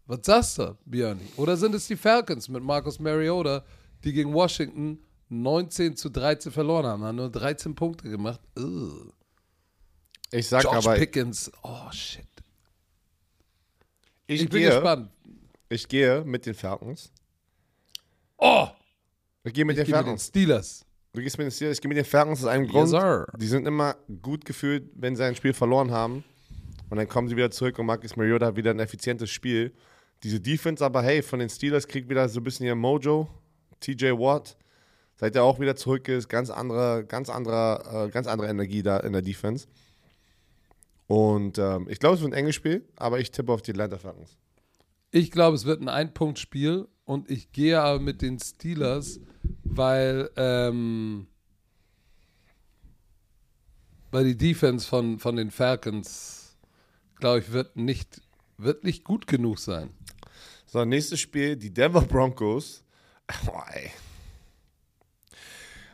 Was 0.05 0.19
sagst 0.23 0.57
du, 0.57 0.77
Björni? 0.85 1.21
Oder 1.37 1.55
sind 1.55 1.75
es 1.75 1.87
die 1.87 1.95
Falcons 1.95 2.49
mit 2.49 2.63
Marcus 2.63 2.99
Mariota, 2.99 3.63
die 4.03 4.13
gegen 4.13 4.33
Washington 4.33 4.99
19 5.31 5.95
zu 5.95 6.09
13 6.09 6.51
verloren 6.51 6.85
haben, 6.85 7.03
haben 7.03 7.15
nur 7.15 7.29
13 7.31 7.73
Punkte 7.75 8.09
gemacht? 8.09 8.39
Ugh. 8.57 9.11
Ich 10.31 10.47
sag 10.47 10.61
George 10.61 10.77
aber, 10.77 10.95
Pickens, 10.95 11.51
oh 11.63 11.91
shit. 11.91 12.25
ich, 14.27 14.43
Ich 14.43 14.49
bin 14.49 14.61
gehe, 14.61 14.69
gespannt. 14.71 15.09
ich 15.69 15.87
gehe 15.87 16.23
mit 16.23 16.45
den 16.45 16.53
Falcons. 16.53 17.11
Oh, 18.37 18.67
Ich 19.43 19.53
gehe 19.53 19.65
mit 19.65 19.77
ich 19.77 19.83
den 19.83 19.85
gehe 19.85 19.95
mit 19.95 20.01
den 20.01 20.05
Falcons. 20.05 20.27
Steelers. 20.27 20.85
Du 21.13 21.21
gehst 21.21 21.37
mit 21.37 21.45
den 21.45 21.51
Steelers. 21.51 21.77
Ich 21.77 21.81
gehe 21.81 21.89
mit 21.89 21.97
den 21.97 22.05
Falcons 22.05 22.41
aus 22.43 22.47
einem 22.49 22.67
Grund. 22.67 22.89
sir. 22.89 23.27
Die 23.37 23.47
sind 23.47 23.67
immer 23.67 23.95
gut 24.21 24.45
gefühlt, 24.45 24.89
wenn 24.95 25.15
sie 25.15 25.25
ein 25.25 25.35
Spiel 25.35 25.53
verloren 25.53 25.91
haben. 25.91 26.23
Und 26.89 26.97
dann 26.97 27.07
kommen 27.07 27.27
sie 27.29 27.35
wieder 27.35 27.51
zurück 27.51 27.77
und 27.79 27.85
Marcus 27.85 28.15
Mariota 28.15 28.47
hat 28.47 28.55
wieder 28.55 28.71
ein 28.71 28.79
effizientes 28.79 29.29
Spiel. 29.29 29.73
Diese 30.23 30.39
Defense 30.39 30.83
aber, 30.83 31.01
hey, 31.03 31.21
von 31.21 31.39
den 31.39 31.49
Steelers 31.49 31.87
kriegt 31.87 32.09
wieder 32.09 32.27
so 32.29 32.39
ein 32.39 32.43
bisschen 32.43 32.65
ihr 32.65 32.75
Mojo. 32.75 33.27
TJ 33.79 34.11
Watt, 34.11 34.55
seit 35.21 35.35
er 35.35 35.43
auch 35.43 35.59
wieder 35.59 35.75
zurück 35.75 36.07
ist, 36.07 36.29
ganz 36.29 36.49
andere, 36.49 37.05
ganz 37.05 37.29
andere, 37.29 38.07
äh, 38.07 38.09
ganz 38.09 38.25
andere 38.25 38.49
Energie 38.49 38.81
da 38.81 38.97
in 38.97 39.13
der 39.13 39.21
Defense. 39.21 39.67
Und 41.05 41.59
ähm, 41.59 41.87
ich 41.89 41.99
glaube, 41.99 42.15
es 42.15 42.21
wird 42.21 42.33
ein 42.33 42.37
enges 42.37 42.55
Spiel, 42.55 42.83
aber 42.95 43.19
ich 43.19 43.29
tippe 43.29 43.53
auf 43.53 43.61
die 43.61 43.69
Atlanta 43.69 43.99
Falcons. 43.99 44.35
Ich 45.11 45.29
glaube, 45.29 45.55
es 45.55 45.65
wird 45.65 45.79
ein 45.79 45.89
Ein-Punkt-Spiel 45.89 46.87
und 47.05 47.29
ich 47.29 47.51
gehe 47.51 47.79
aber 47.79 47.99
mit 47.99 48.23
den 48.23 48.39
Steelers, 48.39 49.19
weil, 49.63 50.31
ähm, 50.37 51.27
weil 54.09 54.23
die 54.23 54.37
Defense 54.37 54.87
von, 54.87 55.19
von 55.19 55.35
den 55.35 55.51
Falcons, 55.51 56.57
glaube 57.19 57.41
ich, 57.41 57.51
wird 57.51 57.75
nicht, 57.75 58.23
wird 58.57 58.83
nicht 58.83 59.03
gut 59.03 59.27
genug 59.27 59.59
sein. 59.59 59.91
So, 60.65 60.83
nächstes 60.83 61.19
Spiel, 61.19 61.57
die 61.57 61.71
Denver 61.71 62.01
Broncos. 62.01 62.83
Boah, 63.45 63.65
ey. 63.71 63.91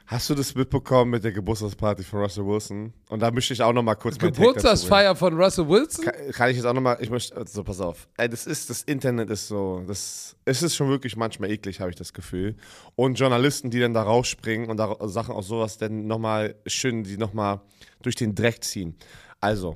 Hast 0.08 0.30
du 0.30 0.36
das 0.36 0.56
mitbekommen 0.56 1.12
mit 1.12 1.26
der 1.26 1.34
Geburtstagsparty 1.34 2.02
von 2.02 2.22
Russell 2.22 2.46
Wilson? 2.46 2.94
Und 3.10 3.22
da 3.22 3.30
möchte 3.30 3.52
ich 3.52 3.62
auch 3.62 3.74
noch 3.74 3.84
mal 3.84 3.96
kurz. 3.96 4.18
Geburtstagsfeier 4.18 5.14
von 5.18 5.34
Russell 5.34 5.68
Wilson? 5.68 6.06
Kann, 6.06 6.32
kann 6.32 6.50
ich 6.50 6.56
jetzt 6.56 6.66
auch 6.66 6.74
noch 6.74 6.80
mal, 6.80 6.98
ich 7.02 7.10
möchte, 7.10 7.44
so 7.46 7.62
pass 7.62 7.82
auf. 7.82 8.08
Ey, 8.16 8.30
das 8.30 8.48
ist, 8.48 8.70
das 8.70 8.84
Internet 8.84 9.30
ist 9.30 9.50
so, 9.50 9.84
das, 9.86 10.38
es 10.46 10.64
ist 10.64 10.78
schon 10.78 10.88
wirklich 10.88 11.18
manchmal 11.18 11.52
eklig, 11.52 11.82
habe 11.82 11.90
ich 11.90 11.98
das 11.98 12.14
Gefühl. 12.14 12.56
Und 12.96 13.20
Journalisten, 13.20 13.70
die 13.70 13.82
dann 13.82 13.94
da 13.94 14.04
rausspringen 14.04 14.70
und 14.70 14.78
da 14.78 14.96
Sachen 15.10 15.36
aus 15.36 15.50
sowas 15.50 15.78
dann 15.78 16.08
nochmal 16.08 16.56
schön, 16.66 17.04
die 17.04 17.18
nochmal 17.18 17.60
durch 18.02 18.16
den 18.16 18.34
Dreck 18.34 18.64
ziehen. 18.64 18.96
Also, 19.42 19.76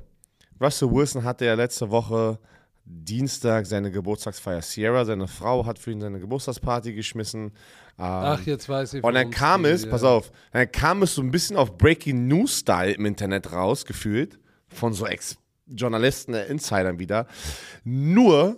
Russell 0.61 0.91
Wilson 0.91 1.25
hatte 1.25 1.43
ja 1.43 1.55
letzte 1.55 1.91
Woche 1.91 2.39
Dienstag 2.93 3.65
seine 3.65 3.89
Geburtstagsfeier. 3.91 4.61
Sierra, 4.61 5.05
seine 5.05 5.27
Frau, 5.27 5.65
hat 5.65 5.79
für 5.79 5.91
ihn 5.91 6.01
seine 6.01 6.19
Geburtstagsparty 6.19 6.93
geschmissen. 6.93 7.45
Ähm, 7.45 7.51
Ach, 7.97 8.41
jetzt 8.45 8.67
weiß 8.67 8.95
ich. 8.95 9.03
und 9.03 9.13
dann 9.13 9.31
kam 9.31 9.65
es, 9.65 9.89
pass 9.89 10.03
auf, 10.03 10.31
dann 10.51 10.71
kam 10.71 11.01
es 11.03 11.15
so 11.15 11.21
ein 11.21 11.31
bisschen 11.31 11.55
auf 11.55 11.77
Breaking 11.77 12.27
News-Style 12.27 12.91
im 12.91 13.05
Internet 13.05 13.51
raus, 13.53 13.85
gefühlt, 13.85 14.39
von 14.67 14.93
so 14.93 15.05
Ex 15.05 15.37
Journalisten, 15.67 16.33
äh, 16.33 16.47
Insidern 16.47 16.99
wieder. 16.99 17.27
Nur 17.83 18.57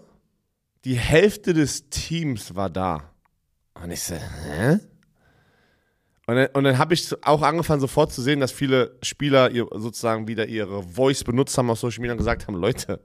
die 0.86 0.96
Hälfte 0.96 1.54
des 1.54 1.90
Teams 1.90 2.56
war 2.56 2.70
da. 2.70 3.12
Und 3.76 3.92
ich 3.92 4.02
so, 4.02 4.16
hä? 4.16 4.80
Und 6.26 6.36
dann, 6.36 6.48
und 6.54 6.64
dann 6.64 6.78
habe 6.78 6.94
ich 6.94 7.14
auch 7.26 7.42
angefangen 7.42 7.82
sofort 7.82 8.14
zu 8.14 8.22
sehen, 8.22 8.40
dass 8.40 8.52
viele 8.52 8.98
Spieler 9.04 9.52
ihr, 9.52 9.68
sozusagen 9.72 10.28
wieder 10.28 10.48
ihre 10.48 10.84
Voice 10.84 11.24
benutzt 11.24 11.58
haben 11.58 11.70
auf 11.70 11.80
Social 11.80 12.02
Media 12.02 12.14
und 12.14 12.18
gesagt 12.18 12.48
haben, 12.48 12.56
Leute, 12.56 13.02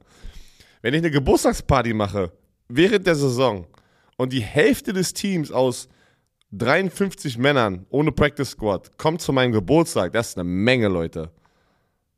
wenn 0.89 0.95
ich 0.95 1.03
eine 1.03 1.11
Geburtstagsparty 1.11 1.93
mache 1.93 2.33
während 2.71 3.07
der 3.07 3.15
Saison 3.15 3.67
und 4.17 4.33
die 4.33 4.41
Hälfte 4.41 4.95
des 4.95 5.13
Teams 5.13 5.53
aus 5.53 5.87
53 6.53 7.37
Männern 7.37 7.85
ohne 7.91 8.11
Practice 8.11 8.53
Squad 8.53 8.97
kommt 8.97 9.21
zu 9.21 9.35
meinem 9.35 9.53
Geburtstag, 9.53 10.15
das 10.15 10.29
ist 10.29 10.39
eine 10.39 10.49
Menge, 10.49 10.89
Leute. 10.89 11.31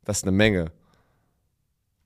Das 0.05 0.19
ist 0.19 0.23
eine 0.23 0.31
Menge. 0.31 0.71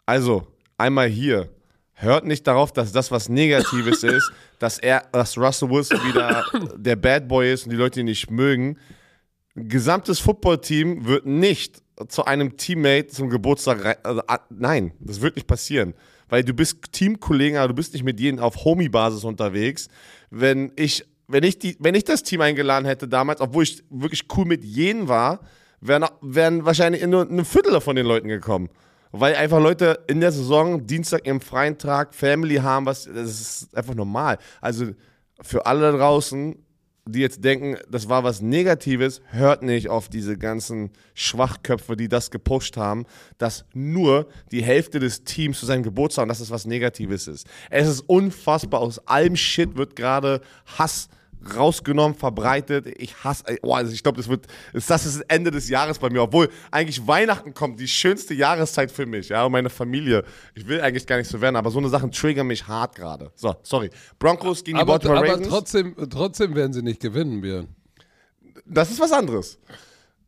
Also, 0.07 0.47
einmal 0.75 1.07
hier. 1.07 1.51
Hört 1.93 2.25
nicht 2.25 2.47
darauf, 2.47 2.73
dass 2.73 2.91
das 2.91 3.11
was 3.11 3.29
Negatives 3.29 4.01
ist, 4.03 4.31
dass 4.57 4.79
er, 4.79 5.03
dass 5.11 5.37
Russell 5.37 5.69
Wilson 5.69 5.99
wieder 5.99 6.45
der 6.77 6.95
Bad 6.95 7.27
Boy 7.27 7.53
ist 7.53 7.65
und 7.65 7.73
die 7.73 7.77
Leute 7.77 7.99
ihn 7.99 8.07
nicht 8.07 8.31
mögen. 8.31 8.79
Ein 9.55 9.69
gesamtes 9.69 10.17
Footballteam 10.17 11.05
wird 11.05 11.27
nicht 11.27 11.83
zu 12.07 12.25
einem 12.25 12.57
Teammate 12.57 13.09
zum 13.09 13.29
Geburtstag 13.29 13.85
rein. 13.85 13.97
Also, 14.01 14.23
ah, 14.25 14.39
nein, 14.49 14.93
das 14.99 15.21
wird 15.21 15.35
nicht 15.35 15.45
passieren. 15.45 15.93
Weil 16.29 16.43
du 16.43 16.53
bist 16.53 16.91
Teamkollege, 16.91 17.59
aber 17.59 17.69
du 17.69 17.73
bist 17.75 17.93
nicht 17.93 18.03
mit 18.03 18.19
denen 18.19 18.39
auf 18.39 18.65
Homie-Basis 18.65 19.23
unterwegs. 19.23 19.89
Wenn 20.29 20.71
ich, 20.75 21.05
wenn, 21.27 21.43
ich 21.43 21.59
die, 21.59 21.77
wenn 21.79 21.95
ich 21.95 22.03
das 22.03 22.23
Team 22.23 22.41
eingeladen 22.41 22.85
hätte 22.85 23.07
damals, 23.07 23.41
obwohl 23.41 23.63
ich 23.63 23.83
wirklich 23.89 24.25
cool 24.35 24.45
mit 24.45 24.63
jenen 24.63 25.07
war, 25.07 25.41
wären, 25.81 26.05
wären 26.21 26.65
wahrscheinlich 26.65 27.05
nur 27.05 27.29
ein 27.29 27.45
Viertel 27.45 27.79
von 27.81 27.95
den 27.95 28.05
Leuten 28.05 28.27
gekommen. 28.27 28.69
Weil 29.11 29.35
einfach 29.35 29.61
Leute 29.61 30.03
in 30.07 30.19
der 30.19 30.31
Saison 30.31 30.85
Dienstag 30.87 31.25
ihren 31.25 31.39
freien 31.39 31.77
Tag 31.77 32.13
Family 32.13 32.55
haben, 32.55 32.85
was 32.85 33.05
das 33.05 33.39
ist 33.39 33.77
einfach 33.77 33.95
normal. 33.95 34.39
Also 34.59 34.87
für 35.41 35.65
alle 35.65 35.91
da 35.91 35.97
draußen, 35.97 36.64
die 37.07 37.19
jetzt 37.19 37.43
denken, 37.43 37.77
das 37.89 38.09
war 38.09 38.23
was 38.23 38.41
Negatives, 38.41 39.21
hört 39.29 39.61
nicht 39.61 39.89
auf 39.89 40.09
diese 40.09 40.37
ganzen 40.37 40.89
Schwachköpfe, 41.13 41.95
die 41.95 42.09
das 42.09 42.31
gepusht 42.31 42.77
haben, 42.77 43.05
dass 43.37 43.65
nur 43.73 44.27
die 44.51 44.63
Hälfte 44.63 44.99
des 44.99 45.23
Teams 45.23 45.59
zu 45.59 45.67
seinem 45.67 45.83
Geburtstag 45.83 46.23
und 46.23 46.29
dass 46.29 46.39
es 46.39 46.49
was 46.49 46.65
Negatives 46.65 47.27
ist. 47.27 47.47
Es 47.69 47.87
ist 47.87 48.01
unfassbar. 48.01 48.79
Aus 48.79 49.07
allem 49.07 49.35
Shit 49.35 49.77
wird 49.77 49.95
gerade 49.95 50.41
Hass 50.65 51.09
rausgenommen, 51.55 52.17
verbreitet. 52.17 52.87
Ich 52.97 53.23
hasse, 53.23 53.43
oh, 53.61 53.73
also 53.73 53.91
ich 53.91 54.03
glaube, 54.03 54.17
das 54.17 54.27
wird, 54.27 54.47
ist, 54.73 54.89
das 54.89 55.05
ist 55.05 55.19
das 55.19 55.25
Ende 55.27 55.51
des 55.51 55.69
Jahres 55.69 55.99
bei 55.99 56.09
mir, 56.09 56.23
obwohl 56.23 56.49
eigentlich 56.71 57.05
Weihnachten 57.05 57.53
kommt, 57.53 57.79
die 57.79 57.87
schönste 57.87 58.33
Jahreszeit 58.33 58.91
für 58.91 59.05
mich, 59.05 59.29
ja, 59.29 59.45
und 59.45 59.51
meine 59.51 59.69
Familie. 59.69 60.23
Ich 60.55 60.67
will 60.67 60.81
eigentlich 60.81 61.05
gar 61.05 61.17
nicht 61.17 61.29
so 61.29 61.39
werden, 61.41 61.55
aber 61.55 61.71
so 61.71 61.79
eine 61.79 61.89
Sachen 61.89 62.11
triggern 62.11 62.47
mich 62.47 62.67
hart 62.67 62.95
gerade. 62.95 63.31
So, 63.35 63.55
sorry. 63.63 63.89
Broncos 64.19 64.63
gegen 64.63 64.77
die 64.77 64.81
Aber, 64.81 64.93
Baltimore 64.93 65.19
aber 65.19 65.33
Ravens. 65.33 65.47
trotzdem, 65.47 65.95
trotzdem 66.09 66.55
werden 66.55 66.73
sie 66.73 66.81
nicht 66.81 66.99
gewinnen, 66.99 67.41
Björn. 67.41 67.67
Das 68.65 68.89
ist 68.89 68.99
was 68.99 69.11
anderes. 69.11 69.59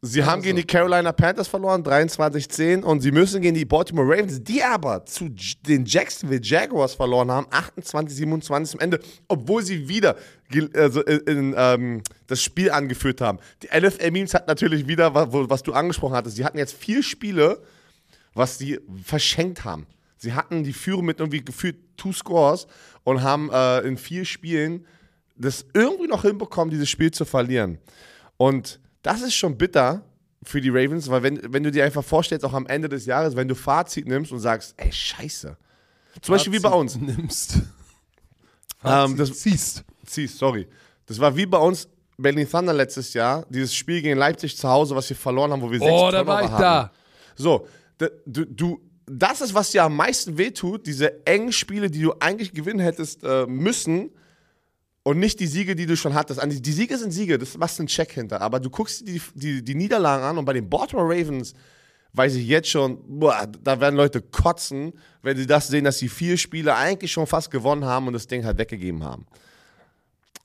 Sie 0.01 0.23
haben 0.23 0.43
gegen 0.43 0.57
die 0.57 0.63
Carolina 0.63 1.11
Panthers 1.11 1.47
verloren, 1.47 1.83
23-10, 1.83 2.83
und 2.83 3.01
sie 3.01 3.11
müssen 3.11 3.41
gegen 3.41 3.55
die 3.55 3.65
Baltimore 3.65 4.07
Ravens, 4.07 4.43
die 4.43 4.61
aber 4.61 5.03
zu 5.05 5.29
den 5.65 5.85
Jacksonville 5.85 6.41
Jaguars 6.43 6.93
verloren 6.93 7.31
haben, 7.31 7.47
28-27 7.47 8.73
am 8.75 8.79
Ende, 8.79 8.99
obwohl 9.27 9.63
sie 9.63 9.89
wieder 9.89 10.15
also 10.73 11.01
in, 11.03 11.19
in, 11.19 11.55
ähm, 11.57 12.01
das 12.27 12.41
Spiel 12.41 12.71
angeführt 12.71 13.21
haben. 13.21 13.39
Die 13.63 13.67
NFL 13.79 14.11
Memes 14.11 14.33
hat 14.33 14.47
natürlich 14.47 14.87
wieder, 14.87 15.13
was 15.13 15.63
du 15.63 15.73
angesprochen 15.73 16.15
hattest, 16.15 16.37
sie 16.37 16.45
hatten 16.45 16.57
jetzt 16.57 16.73
vier 16.73 17.03
Spiele, 17.03 17.61
was 18.33 18.57
sie 18.57 18.79
verschenkt 19.03 19.65
haben. 19.65 19.87
Sie 20.17 20.33
hatten 20.33 20.63
die 20.63 20.73
Führung 20.73 21.05
mit 21.05 21.19
irgendwie 21.19 21.43
gefühlt 21.43 21.75
two 21.97 22.13
Scores 22.13 22.67
und 23.03 23.21
haben 23.21 23.49
äh, 23.51 23.79
in 23.81 23.97
vier 23.97 24.25
Spielen 24.25 24.85
das 25.35 25.65
irgendwie 25.73 26.07
noch 26.07 26.23
hinbekommen, 26.23 26.71
dieses 26.71 26.89
Spiel 26.89 27.11
zu 27.11 27.25
verlieren. 27.25 27.77
Und 28.37 28.79
das 29.03 29.21
ist 29.21 29.35
schon 29.35 29.57
bitter 29.57 30.03
für 30.43 30.61
die 30.61 30.69
Ravens, 30.69 31.09
weil 31.09 31.23
wenn, 31.23 31.53
wenn 31.53 31.63
du 31.63 31.71
dir 31.71 31.83
einfach 31.83 32.03
vorstellst, 32.03 32.45
auch 32.45 32.53
am 32.53 32.65
Ende 32.67 32.89
des 32.89 33.05
Jahres, 33.05 33.35
wenn 33.35 33.47
du 33.47 33.55
Fazit 33.55 34.07
nimmst 34.07 34.31
und 34.31 34.39
sagst, 34.39 34.73
ey, 34.77 34.91
scheiße. 34.91 35.57
Zum 36.21 36.33
Beispiel 36.33 36.53
wie 36.53 36.59
bei 36.59 36.69
uns. 36.71 36.95
Nimmst. 36.95 37.59
Ähm, 38.83 39.17
das- 39.17 39.33
ziehst. 39.33 39.83
Ziehst, 40.07 40.37
sorry. 40.37 40.67
Das 41.05 41.19
war 41.19 41.35
wie 41.35 41.45
bei 41.45 41.57
uns 41.57 41.87
Berlin 42.17 42.49
Thunder 42.49 42.73
letztes 42.73 43.13
Jahr, 43.13 43.45
dieses 43.49 43.73
Spiel 43.75 44.01
gegen 44.01 44.17
Leipzig 44.17 44.57
zu 44.57 44.67
Hause, 44.67 44.95
was 44.95 45.07
wir 45.09 45.15
verloren 45.15 45.51
haben, 45.51 45.61
wo 45.61 45.71
wir 45.71 45.79
sechs 45.79 45.91
Oh, 45.91 46.09
da 46.11 46.25
war 46.25 46.41
ich 46.43 46.49
hatten. 46.49 46.61
da. 46.61 46.91
So, 47.35 47.67
du, 48.25 48.45
du, 48.45 48.81
das 49.05 49.41
ist, 49.41 49.53
was 49.53 49.69
dir 49.71 49.83
am 49.83 49.95
meisten 49.95 50.37
wehtut, 50.37 50.87
diese 50.87 51.25
engen 51.25 51.51
Spiele, 51.51 51.91
die 51.91 52.01
du 52.01 52.13
eigentlich 52.19 52.53
gewinnen 52.53 52.79
hättest 52.79 53.23
äh, 53.23 53.45
müssen 53.45 54.09
und 55.03 55.19
nicht 55.19 55.39
die 55.39 55.47
Siege, 55.47 55.75
die 55.75 55.85
du 55.85 55.95
schon 55.95 56.15
hattest. 56.15 56.41
Die, 56.43 56.61
die 56.61 56.71
Siege 56.71 56.97
sind 56.97 57.11
Siege, 57.11 57.37
das 57.37 57.55
machst 57.57 57.77
du 57.77 57.83
einen 57.83 57.87
Check 57.87 58.11
hinter. 58.11 58.41
Aber 58.41 58.59
du 58.59 58.69
guckst 58.69 59.01
dir 59.07 59.13
die, 59.13 59.21
die, 59.35 59.63
die 59.63 59.75
Niederlagen 59.75 60.23
an 60.23 60.37
und 60.39 60.45
bei 60.45 60.53
den 60.53 60.67
Baltimore 60.67 61.07
Ravens 61.07 61.53
weiß 62.13 62.33
ich 62.35 62.47
jetzt 62.47 62.69
schon, 62.69 62.97
boah, 63.19 63.47
da 63.63 63.79
werden 63.79 63.95
Leute 63.95 64.21
kotzen, 64.21 64.93
wenn 65.21 65.37
sie 65.37 65.45
das 65.45 65.67
sehen, 65.67 65.83
dass 65.83 65.99
sie 65.99 66.09
vier 66.09 66.35
Spiele 66.37 66.75
eigentlich 66.75 67.11
schon 67.11 67.27
fast 67.27 67.51
gewonnen 67.51 67.85
haben 67.85 68.07
und 68.07 68.13
das 68.13 68.25
Ding 68.25 68.43
halt 68.43 68.57
weggegeben 68.57 69.03
haben. 69.03 69.27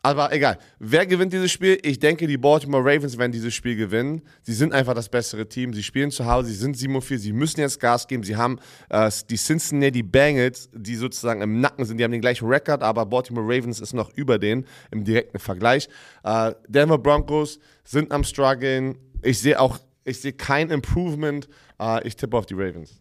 Aber 0.04 0.32
egal. 0.32 0.58
Wer 0.80 1.06
gewinnt 1.06 1.32
dieses 1.32 1.52
Spiel? 1.52 1.78
Ich 1.82 2.00
denke, 2.00 2.26
die 2.26 2.36
Baltimore 2.36 2.82
Ravens 2.84 3.16
werden 3.18 3.30
dieses 3.30 3.54
Spiel 3.54 3.76
gewinnen. 3.76 4.22
Sie 4.42 4.52
sind 4.52 4.72
einfach 4.72 4.94
das 4.94 5.08
bessere 5.08 5.48
Team. 5.48 5.72
Sie 5.72 5.82
spielen 5.84 6.10
zu 6.10 6.26
Hause, 6.26 6.48
sie 6.48 6.56
sind 6.56 6.76
7 6.76 7.00
4, 7.00 7.20
sie 7.20 7.32
müssen 7.32 7.60
jetzt 7.60 7.78
Gas 7.78 8.08
geben. 8.08 8.24
Sie 8.24 8.34
haben 8.34 8.58
äh, 8.88 9.08
die 9.30 9.36
Cincinnati 9.36 10.02
Bengals, 10.02 10.68
die 10.74 10.96
sozusagen 10.96 11.40
im 11.40 11.60
Nacken 11.60 11.84
sind. 11.84 11.98
Die 11.98 12.04
haben 12.04 12.10
den 12.10 12.20
gleichen 12.20 12.48
Rekord, 12.48 12.82
aber 12.82 13.06
Baltimore 13.06 13.46
Ravens 13.46 13.78
ist 13.78 13.92
noch 13.92 14.12
über 14.16 14.40
denen 14.40 14.66
im 14.90 15.04
direkten 15.04 15.38
Vergleich. 15.38 15.88
Äh, 16.24 16.52
Denver 16.66 16.98
Broncos 16.98 17.60
sind 17.84 18.10
am 18.10 18.24
struggeln. 18.24 18.98
Ich 19.22 19.38
sehe 19.38 19.60
auch, 19.60 19.78
ich 20.02 20.20
sehe 20.20 20.32
kein 20.32 20.70
Improvement. 20.70 21.48
Äh, 21.80 22.08
ich 22.08 22.16
tippe 22.16 22.36
auf 22.36 22.46
die 22.46 22.54
Ravens. 22.54 23.00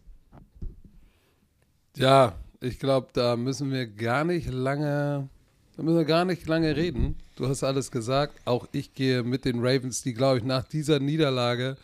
Ja, 1.96 2.36
ich 2.60 2.78
glaube, 2.78 3.08
da 3.12 3.34
müssen 3.34 3.72
wir 3.72 3.88
gar 3.88 4.24
nicht 4.24 4.48
lange, 4.48 5.28
da 5.76 5.82
müssen 5.82 5.96
wir 5.96 6.04
gar 6.04 6.24
nicht 6.24 6.46
lange 6.46 6.76
reden. 6.76 7.16
Du 7.36 7.48
hast 7.48 7.64
alles 7.64 7.90
gesagt. 7.90 8.34
Auch 8.44 8.66
ich 8.72 8.94
gehe 8.94 9.22
mit 9.22 9.44
den 9.44 9.60
Ravens, 9.60 10.02
die, 10.02 10.12
glaube 10.12 10.38
ich, 10.38 10.44
nach 10.44 10.64
dieser 10.64 10.98
Niederlage 10.98 11.76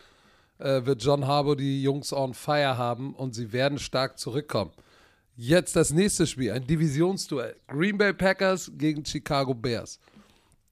äh, 0.59 0.85
wird 0.85 1.03
John 1.03 1.25
Harbour 1.25 1.55
die 1.55 1.81
Jungs 1.81 2.13
on 2.13 2.33
fire 2.33 2.77
haben 2.77 3.15
und 3.15 3.33
sie 3.33 3.51
werden 3.51 3.79
stark 3.79 4.19
zurückkommen. 4.19 4.71
Jetzt 5.35 5.75
das 5.75 5.91
nächste 5.91 6.27
Spiel, 6.27 6.51
ein 6.51 6.67
Divisionsduell. 6.67 7.55
Green 7.67 7.97
Bay 7.97 8.13
Packers 8.13 8.71
gegen 8.77 9.05
Chicago 9.05 9.53
Bears. 9.53 9.99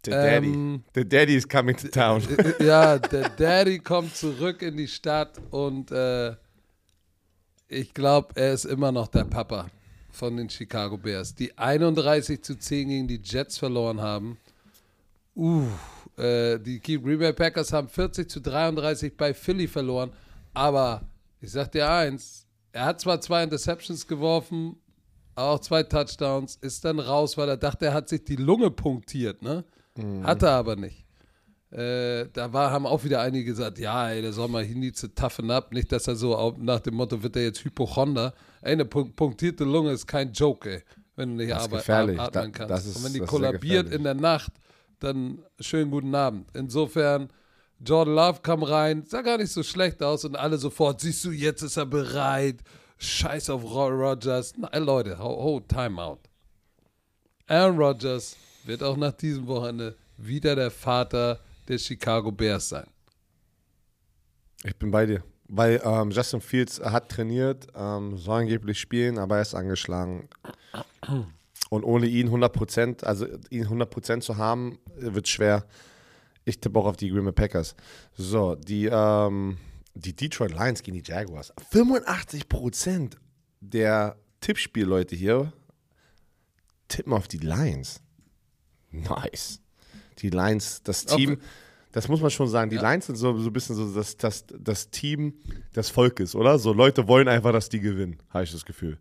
The 0.06 0.12
Daddy. 0.12 0.48
Ähm, 0.48 0.84
The 0.94 1.08
Daddy 1.08 1.36
is 1.36 1.48
coming 1.48 1.76
to 1.76 1.88
town. 1.88 2.22
Ja, 2.60 3.00
der 3.00 3.30
Daddy 3.30 3.80
kommt 3.80 4.16
zurück 4.16 4.62
in 4.62 4.78
die 4.78 4.88
Stadt 4.88 5.40
und 5.52 5.92
äh, 5.92 6.36
ich 7.68 7.94
glaube, 7.94 8.30
er 8.36 8.54
ist 8.54 8.66
immer 8.66 8.92
noch 8.92 9.08
der 9.08 9.24
Papa 9.26 9.68
von 10.18 10.36
den 10.36 10.50
Chicago 10.50 10.98
Bears, 10.98 11.36
die 11.36 11.58
31 11.58 12.44
zu 12.44 12.58
10 12.58 12.90
gegen 12.90 13.08
die 13.08 13.22
Jets 13.24 13.58
verloren 13.58 14.02
haben. 14.02 14.38
Uh, 15.36 15.68
äh, 16.18 16.60
die 16.60 16.82
Green 16.82 17.20
Bay 17.20 17.32
Packers 17.32 17.72
haben 17.72 17.88
40 17.88 18.30
zu 18.30 18.42
33 18.42 19.16
bei 19.16 19.34
Philly 19.34 19.68
verloren, 19.68 20.12
aber 20.54 21.04
ich 21.40 21.52
sag 21.52 21.72
dir 21.72 21.90
eins, 21.90 22.48
er 22.72 22.86
hat 22.86 23.00
zwar 23.00 23.22
zwei 23.22 23.44
Interceptions 23.44 24.08
geworfen, 24.08 24.78
auch 25.36 25.60
zwei 25.60 25.84
Touchdowns, 25.84 26.56
ist 26.56 26.84
dann 26.84 27.00
raus, 27.00 27.38
weil 27.38 27.50
er 27.50 27.58
dachte, 27.58 27.86
er 27.86 27.94
hat 27.94 28.10
sich 28.10 28.24
die 28.24 28.36
Lunge 28.36 28.72
punktiert, 28.72 29.44
ne? 29.44 29.64
Hat 30.24 30.42
er 30.44 30.52
aber 30.52 30.76
nicht. 30.76 31.06
Äh, 31.72 32.30
da 32.32 32.54
war, 32.54 32.72
haben 32.72 32.86
auch 32.86 33.04
wieder 33.04 33.22
einige 33.22 33.46
gesagt, 33.46 33.78
ja, 33.78 34.10
ey, 34.10 34.22
der 34.22 34.32
soll 34.32 34.48
mal 34.48 34.64
he 34.64 34.74
needs 34.74 35.02
to 35.02 35.08
toughen 35.08 35.52
up. 35.52 35.74
Nicht, 35.74 35.92
dass 35.92 36.08
er 36.08 36.16
so 36.16 36.56
nach 36.58 36.80
dem 36.80 36.96
Motto, 36.96 37.22
wird 37.24 37.36
er 37.36 37.44
jetzt 37.44 37.64
Hypochonder. 37.64 38.34
Eine 38.68 38.86
punk 38.86 39.16
punktierte 39.16 39.64
Lunge 39.64 39.92
ist 39.92 40.06
kein 40.08 40.34
Joke, 40.34 40.70
ey, 40.70 40.84
wenn 41.16 41.30
du 41.30 41.36
nicht 41.44 41.52
Das 41.52 41.64
ist 41.64 41.72
gefährlich. 41.72 42.20
atmen 42.20 42.52
kannst. 42.52 42.70
das 42.70 42.86
ist- 42.86 42.98
Und 42.98 43.06
wenn 43.06 43.14
die 43.14 43.20
kollabiert 43.22 43.90
in 43.92 44.04
der 44.04 44.14
Nacht, 44.14 44.52
dann 45.00 45.40
schönen 45.60 45.90
guten 45.90 46.14
Abend. 46.14 46.50
Insofern 46.54 47.30
Jordan 47.80 48.16
Love 48.16 48.40
kam 48.42 48.64
rein, 48.64 49.04
sah 49.06 49.22
gar 49.22 49.38
nicht 49.38 49.52
so 49.52 49.64
schlecht 49.64 50.04
aus 50.04 50.26
und 50.26 50.36
alle 50.36 50.58
sofort, 50.58 51.00
siehst 51.00 51.24
du, 51.24 51.32
jetzt 51.32 51.62
ist 51.62 51.78
er 51.78 51.86
bereit. 51.86 52.60
Scheiß 52.98 53.52
auf 53.52 53.64
Roy 53.64 53.92
Rogers. 53.92 54.54
Nein, 54.58 54.84
Leute, 54.84 55.18
ho, 55.20 55.30
ho, 55.44 55.60
time 55.62 56.02
out. 56.02 56.20
Aaron 57.46 57.78
Rodgers 57.78 58.36
wird 58.66 58.82
auch 58.84 58.98
nach 58.98 59.14
diesem 59.14 59.46
Wochenende 59.48 59.96
wieder 60.18 60.56
der 60.56 60.72
Vater 60.72 61.40
der 61.68 61.78
Chicago 61.78 62.32
Bears 62.32 62.70
sein. 62.70 62.88
Ich 64.64 64.76
bin 64.76 64.90
bei 64.92 65.06
dir. 65.06 65.24
Weil 65.50 65.82
ähm, 65.84 66.12
Justin 66.12 66.42
Fields 66.42 66.80
hat 66.82 67.10
trainiert, 67.10 67.68
ähm, 67.76 68.18
soll 68.18 68.42
angeblich 68.42 68.80
spielen, 68.80 69.18
aber 69.18 69.38
er 69.38 69.42
ist 69.44 69.56
angeschlagen. 69.56 70.28
Und 71.70 71.84
ohne 71.84 72.06
ihn 72.08 72.30
100%, 72.30 73.04
also 73.06 73.28
ihn 73.50 73.66
100% 73.68 74.22
zu 74.22 74.38
haben, 74.38 74.78
wird 74.96 75.28
schwer. 75.28 75.66
Ich 76.46 76.60
tippe 76.60 76.80
auch 76.80 76.86
auf 76.86 76.98
die 76.98 77.10
Green 77.10 77.24
Bay 77.26 77.34
Packers. 77.34 77.76
So, 78.16 78.56
die, 78.56 78.90
ähm, 78.92 79.58
die 79.96 80.16
Detroit 80.16 80.52
Lions 80.52 80.84
gegen 80.84 81.02
die 81.02 81.10
Jaguars. 81.10 81.54
85% 81.72 83.14
der 83.60 84.18
Tippspielleute 84.42 85.16
hier 85.16 85.52
tippen 86.88 87.14
auf 87.14 87.28
die 87.28 87.40
Lions. 87.40 88.02
Nice. 88.92 89.60
Die 90.20 90.30
Lions, 90.30 90.82
das 90.84 91.06
Team, 91.06 91.34
Auch- 91.34 91.67
das 91.98 92.08
muss 92.08 92.22
man 92.22 92.30
schon 92.30 92.48
sagen, 92.48 92.70
die 92.70 92.76
Ja. 92.76 92.84
Lions 92.92 93.08
sind 93.08 93.16
so, 93.16 93.36
so 93.40 93.50
ein 93.50 93.54
bisschen 93.54 93.76
so 93.76 93.92
das, 93.92 94.16
das, 94.18 94.46
das 94.56 94.88
Team 94.92 95.34
des 95.76 95.90
Volkes, 95.90 96.36
oder? 96.36 96.60
So 96.60 96.72
Leute 96.72 97.08
wollen 97.08 97.28
einfach, 97.28 97.52
dass 97.52 97.70
die 97.70 97.80
gewinnen, 97.80 98.18
habe 98.30 98.44
ich 98.44 98.52
das 98.52 98.64
Gefühl. 98.64 99.00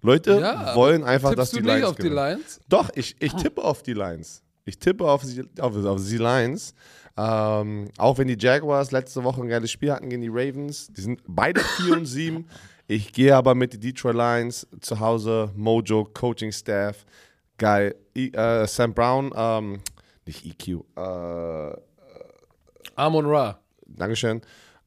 Leute 0.00 0.38
Ja, 0.40 0.74
wollen 0.74 1.04
einfach, 1.04 1.34
dass 1.34 1.50
Tippst 1.50 1.52
die 1.52 1.66
du 1.66 1.72
nicht 1.74 1.80
Lions 1.80 1.90
auf 1.90 1.96
die 1.96 2.02
gewinnen. 2.04 2.16
Lions? 2.38 2.60
Doch, 2.66 2.88
ich, 2.94 3.14
ich 3.20 3.34
tippe 3.34 3.62
auf 3.62 3.82
die 3.82 3.92
Lions. 3.92 4.42
Ich 4.64 4.78
tippe 4.78 5.04
auf, 5.04 5.22
sie, 5.22 5.42
auf, 5.60 5.76
auf 5.84 6.02
die 6.02 6.16
Lions. 6.16 6.72
Ähm, 7.14 7.88
auch 7.98 8.16
wenn 8.16 8.28
die 8.28 8.38
Jaguars 8.38 8.90
letzte 8.90 9.22
Woche 9.22 9.42
ein 9.42 9.48
geiles 9.48 9.70
Spiel 9.70 9.92
hatten 9.92 10.08
gegen 10.08 10.22
die 10.22 10.28
Ravens. 10.28 10.86
Die 10.88 11.02
sind 11.02 11.20
beide 11.26 11.60
4 11.76 11.92
und 11.98 12.06
7. 12.06 12.48
Ich 12.86 13.12
gehe 13.12 13.36
aber 13.36 13.54
mit 13.54 13.74
den 13.74 13.80
Detroit 13.82 14.14
Lions 14.16 14.66
zu 14.80 14.98
Hause. 14.98 15.50
Mojo, 15.54 16.06
Coaching 16.14 16.52
Staff. 16.52 17.04
Geil. 17.58 17.94
I, 18.16 18.32
äh, 18.32 18.66
Sam 18.66 18.94
Brown, 18.94 19.30
ähm, 19.36 19.80
nicht 20.24 20.46
EQ. 20.46 20.84
Äh, 20.96 21.87
Amon 22.98 23.26
Ra. 23.26 23.60
Dankeschön. 23.86 24.42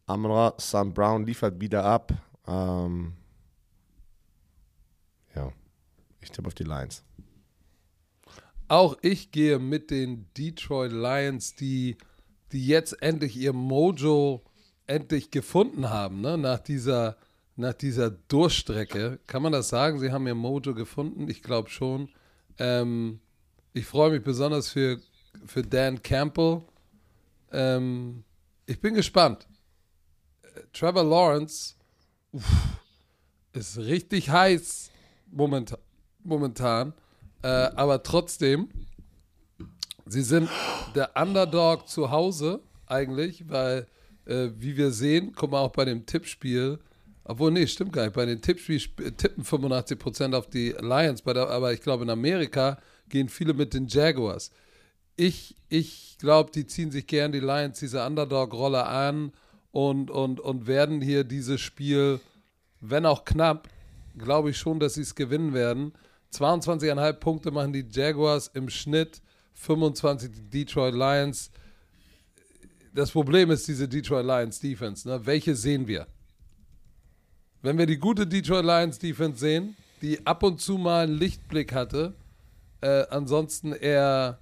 Amon-Ra, 0.05 0.55
Sam 0.57 0.93
Brown 0.93 1.25
liefert 1.25 1.61
wieder 1.61 1.85
ab. 1.85 2.11
Ähm, 2.45 3.13
ja, 5.33 5.49
ich 6.19 6.29
tippe 6.29 6.47
auf 6.47 6.53
die 6.53 6.65
Lions. 6.65 7.05
Auch 8.67 8.97
ich 9.01 9.31
gehe 9.31 9.59
mit 9.59 9.91
den 9.91 10.27
Detroit 10.37 10.91
Lions, 10.91 11.55
die, 11.55 11.95
die 12.51 12.67
jetzt 12.67 13.01
endlich 13.01 13.37
ihr 13.37 13.53
Mojo 13.53 14.43
endlich 14.87 15.31
gefunden 15.31 15.89
haben, 15.89 16.19
ne? 16.19 16.37
nach, 16.37 16.59
dieser, 16.59 17.15
nach 17.55 17.73
dieser 17.73 18.11
Durchstrecke. 18.11 19.19
Kann 19.25 19.41
man 19.41 19.53
das 19.53 19.69
sagen? 19.69 19.99
Sie 19.99 20.11
haben 20.11 20.27
ihr 20.27 20.35
Mojo 20.35 20.73
gefunden? 20.73 21.29
Ich 21.29 21.41
glaube 21.41 21.69
schon. 21.69 22.09
Ähm, 22.59 23.21
ich 23.71 23.85
freue 23.85 24.11
mich 24.11 24.23
besonders 24.23 24.67
für, 24.67 24.99
für 25.45 25.61
Dan 25.61 26.03
Campbell. 26.03 26.63
Ähm, 27.51 28.23
ich 28.65 28.79
bin 28.79 28.93
gespannt. 28.93 29.47
Äh, 30.43 30.61
Trevor 30.73 31.03
Lawrence 31.03 31.75
uff, 32.31 32.45
ist 33.53 33.77
richtig 33.77 34.29
heiß 34.29 34.89
momentan. 35.31 35.79
momentan. 36.23 36.93
Äh, 37.43 37.47
aber 37.47 38.03
trotzdem, 38.03 38.69
sie 40.05 40.21
sind 40.21 40.49
der 40.95 41.11
Underdog 41.15 41.87
zu 41.87 42.11
Hause 42.11 42.61
eigentlich, 42.85 43.49
weil, 43.49 43.87
äh, 44.25 44.49
wie 44.57 44.77
wir 44.77 44.91
sehen, 44.91 45.33
mal 45.51 45.59
auch 45.61 45.71
bei 45.71 45.85
dem 45.85 46.05
Tippspiel, 46.05 46.79
obwohl, 47.23 47.51
nee, 47.51 47.65
stimmt 47.67 47.93
gar 47.93 48.03
nicht, 48.03 48.13
bei 48.13 48.25
den 48.25 48.41
Tippspiel 48.41 48.77
sp- 48.77 49.11
tippen 49.17 49.43
85% 49.43 50.35
auf 50.35 50.47
die 50.49 50.69
Lions, 50.79 51.21
der, 51.33 51.49
aber 51.49 51.73
ich 51.73 51.81
glaube, 51.81 52.03
in 52.03 52.09
Amerika 52.09 52.77
gehen 53.09 53.29
viele 53.29 53.53
mit 53.53 53.73
den 53.73 53.87
Jaguars. 53.87 54.51
Ich, 55.15 55.55
ich 55.69 56.17
glaube, 56.19 56.51
die 56.51 56.65
ziehen 56.65 56.91
sich 56.91 57.07
gern 57.07 57.31
die 57.31 57.39
Lions 57.39 57.79
diese 57.79 58.05
Underdog-Rolle 58.05 58.85
an 58.85 59.31
und, 59.71 60.09
und, 60.09 60.39
und 60.39 60.67
werden 60.67 61.01
hier 61.01 61.23
dieses 61.23 61.61
Spiel, 61.61 62.19
wenn 62.79 63.05
auch 63.05 63.25
knapp, 63.25 63.69
glaube 64.17 64.49
ich 64.49 64.57
schon, 64.57 64.79
dass 64.79 64.95
sie 64.95 65.01
es 65.01 65.15
gewinnen 65.15 65.53
werden. 65.53 65.93
22,5 66.33 67.13
Punkte 67.13 67.51
machen 67.51 67.73
die 67.73 67.85
Jaguars 67.89 68.47
im 68.53 68.69
Schnitt, 68.69 69.21
25 69.53 70.31
die 70.31 70.49
Detroit 70.49 70.93
Lions. 70.93 71.51
Das 72.93 73.11
Problem 73.11 73.51
ist 73.51 73.67
diese 73.67 73.87
Detroit 73.87 74.25
Lions 74.25 74.59
Defense. 74.59 75.07
Ne? 75.07 75.25
Welche 75.25 75.55
sehen 75.55 75.87
wir? 75.87 76.07
Wenn 77.61 77.77
wir 77.77 77.85
die 77.85 77.97
gute 77.97 78.25
Detroit 78.25 78.65
Lions 78.65 78.97
Defense 78.97 79.39
sehen, 79.39 79.75
die 80.01 80.25
ab 80.25 80.43
und 80.43 80.59
zu 80.59 80.77
mal 80.77 81.03
einen 81.03 81.17
Lichtblick 81.17 81.73
hatte, 81.73 82.15
äh, 82.81 83.05
ansonsten 83.09 83.71
eher 83.71 84.39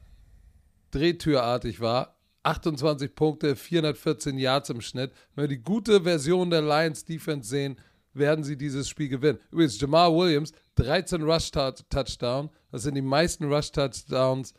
drehtürartig 0.92 1.80
war, 1.82 2.20
28 2.44 3.16
Punkte, 3.16 3.56
414 3.56 4.38
Yards 4.38 4.70
im 4.70 4.82
Schnitt. 4.82 5.12
Wenn 5.36 5.44
wir 5.44 5.50
die 5.50 5.62
gute 5.62 6.02
Version 6.02 6.50
der 6.50 6.62
Lions 6.62 7.06
Defense 7.06 7.50
sehen, 7.50 7.78
werden 8.14 8.44
sie 8.44 8.58
dieses 8.58 8.90
Spiel 8.90 9.10
gewinnen. 9.10 9.40
Übrigens, 9.52 9.80
Jamal 9.80 10.12
Williams, 10.14 10.52
13 10.76 11.22
Rush-Touchdown. 11.22 12.50
Das 12.72 12.84
sind 12.84 12.96
die 12.96 13.02
meisten 13.02 13.52
Rush-Touchdowns 13.52 14.54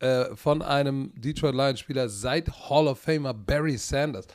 äh, 0.00 0.34
von 0.34 0.62
einem 0.62 1.12
Detroit 1.14 1.54
Lions-Spieler 1.54 2.08
seit 2.08 2.50
Hall 2.68 2.88
of 2.88 2.98
Famer 2.98 3.34
Barry 3.34 3.76
Sanders. 3.76 4.26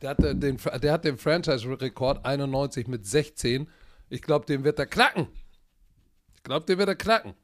Der, 0.00 0.10
hatte 0.10 0.34
den, 0.34 0.58
der 0.82 0.92
hat 0.92 1.04
den 1.04 1.18
Franchise-Rekord 1.18 2.24
91 2.24 2.88
mit 2.88 3.06
16. 3.06 3.68
Ich 4.08 4.22
glaube, 4.22 4.46
den 4.46 4.64
wird 4.64 4.78
er 4.78 4.86
knacken. 4.86 5.28
Ich 6.34 6.42
glaube, 6.42 6.66
den 6.66 6.78
wird 6.78 6.88
er 6.88 6.96
knacken. 6.96 7.34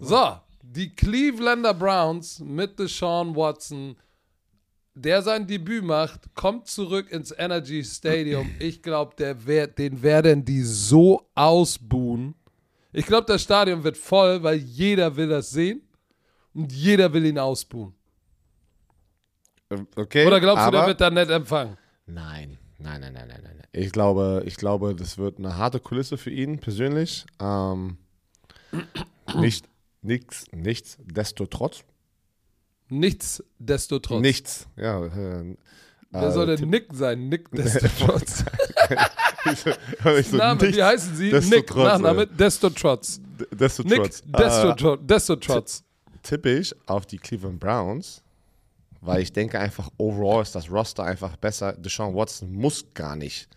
So, 0.00 0.38
die 0.72 0.94
Clevelander 0.94 1.74
Browns 1.74 2.40
mit 2.40 2.78
Deshaun 2.78 3.34
Watson, 3.36 3.96
der 4.94 5.22
sein 5.22 5.46
Debüt 5.46 5.84
macht, 5.84 6.34
kommt 6.34 6.66
zurück 6.68 7.10
ins 7.10 7.32
Energy 7.36 7.84
Stadium. 7.84 8.50
Ich 8.58 8.82
glaube, 8.82 9.14
den 9.16 10.02
werden 10.02 10.44
die 10.44 10.62
so 10.62 11.28
ausbuhen. 11.34 12.34
Ich 12.92 13.06
glaube, 13.06 13.26
das 13.26 13.42
Stadion 13.42 13.84
wird 13.84 13.96
voll, 13.96 14.42
weil 14.42 14.56
jeder 14.56 15.14
will 15.16 15.28
das 15.28 15.50
sehen 15.50 15.82
und 16.54 16.72
jeder 16.72 17.12
will 17.12 17.26
ihn 17.26 17.38
ausbuhen. 17.38 17.94
Äh, 19.68 19.78
Okay. 19.96 20.26
Oder 20.26 20.40
glaubst 20.40 20.66
du, 20.66 20.70
der 20.70 20.86
wird 20.86 21.00
da 21.00 21.10
nett 21.10 21.28
empfangen? 21.28 21.76
Nein, 22.06 22.56
nein, 22.78 23.00
nein, 23.00 23.12
nein, 23.12 23.28
nein, 23.28 23.42
nein. 23.42 23.62
Ich 23.72 23.92
glaube, 23.92 24.42
ich 24.46 24.56
glaube, 24.56 24.94
das 24.94 25.18
wird 25.18 25.38
eine 25.38 25.56
harte 25.56 25.80
Kulisse 25.80 26.16
für 26.16 26.30
ihn 26.30 26.58
persönlich. 26.58 27.26
Ähm, 27.40 27.98
nicht, 29.34 29.68
nichts, 30.06 30.44
nichts, 30.52 30.96
desto 31.04 31.46
trotz. 31.46 31.84
Nichtsdestotrotz. 32.88 34.20
Nichts. 34.20 34.66
Ja, 34.76 35.04
äh, 35.06 35.56
Wer 36.10 36.22
äh, 36.22 36.32
soll 36.32 36.46
der 36.46 36.56
Tipp- 36.56 36.68
Nick 36.68 36.86
sein? 36.92 37.28
Nick 37.28 37.50
Destotrotz. 37.52 38.44
so, 40.30 40.36
Name, 40.36 40.60
nichts, 40.62 40.76
wie 40.76 40.82
heißen 40.82 41.16
sie? 41.16 41.30
desto 41.30 41.54
Nick, 41.56 41.66
trotz, 41.66 41.84
Nachname. 41.84 42.26
Destotrotz. 42.26 43.20
desto 43.50 43.82
Nick 43.82 43.96
trotz. 43.96 44.20
Äh, 44.20 44.24
Destotrotz. 44.38 45.00
Destotrotz. 45.04 45.84
tippe 46.22 46.58
ich 46.58 46.74
auf 46.86 47.06
die 47.06 47.18
Cleveland 47.18 47.58
Browns, 47.58 48.22
weil 49.00 49.22
ich 49.22 49.32
denke 49.32 49.58
einfach, 49.58 49.90
overall 49.98 50.42
ist 50.42 50.54
das 50.54 50.70
Roster 50.70 51.02
einfach 51.04 51.36
besser. 51.36 51.72
Deshaun 51.72 52.14
Watson 52.14 52.52
muss 52.52 52.84
gar 52.94 53.16
nicht. 53.16 53.48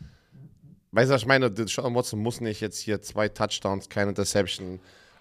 Weißt 0.91 1.11
du, 1.11 1.13
was 1.13 1.21
ich 1.21 1.27
meine? 1.27 1.51
Deshaun 1.51 1.93
Watson 1.93 2.19
muss 2.19 2.41
nicht 2.41 2.61
jetzt 2.61 2.79
hier 2.79 2.99
zwei 3.01 3.29
Touchdowns, 3.29 3.89
keine 3.89 4.09
Interception. 4.09 4.79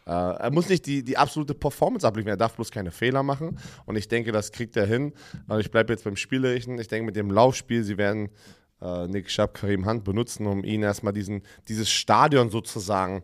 Äh, 0.08 0.10
er 0.10 0.50
muss 0.50 0.68
nicht 0.68 0.86
die, 0.86 1.04
die 1.04 1.16
absolute 1.16 1.54
Performance 1.54 2.06
abliefern, 2.06 2.30
er 2.30 2.36
darf 2.36 2.54
bloß 2.54 2.70
keine 2.70 2.90
Fehler 2.90 3.22
machen. 3.22 3.58
Und 3.86 3.96
ich 3.96 4.08
denke, 4.08 4.32
das 4.32 4.50
kriegt 4.50 4.76
er 4.76 4.86
hin. 4.86 5.12
Also 5.46 5.60
ich 5.60 5.70
bleibe 5.70 5.92
jetzt 5.92 6.04
beim 6.04 6.16
Spielerischen. 6.16 6.78
Ich 6.78 6.88
denke, 6.88 7.06
mit 7.06 7.16
dem 7.16 7.30
Laufspiel, 7.30 7.84
sie 7.84 7.98
werden 7.98 8.30
äh, 8.82 9.06
Nick 9.06 9.30
Schapp, 9.30 9.54
Karim 9.54 9.86
Hunt 9.86 10.04
benutzen, 10.04 10.46
um 10.46 10.64
ihn 10.64 10.82
erstmal 10.82 11.12
diesen, 11.12 11.42
dieses 11.68 11.90
Stadion 11.90 12.50
sozusagen 12.50 13.22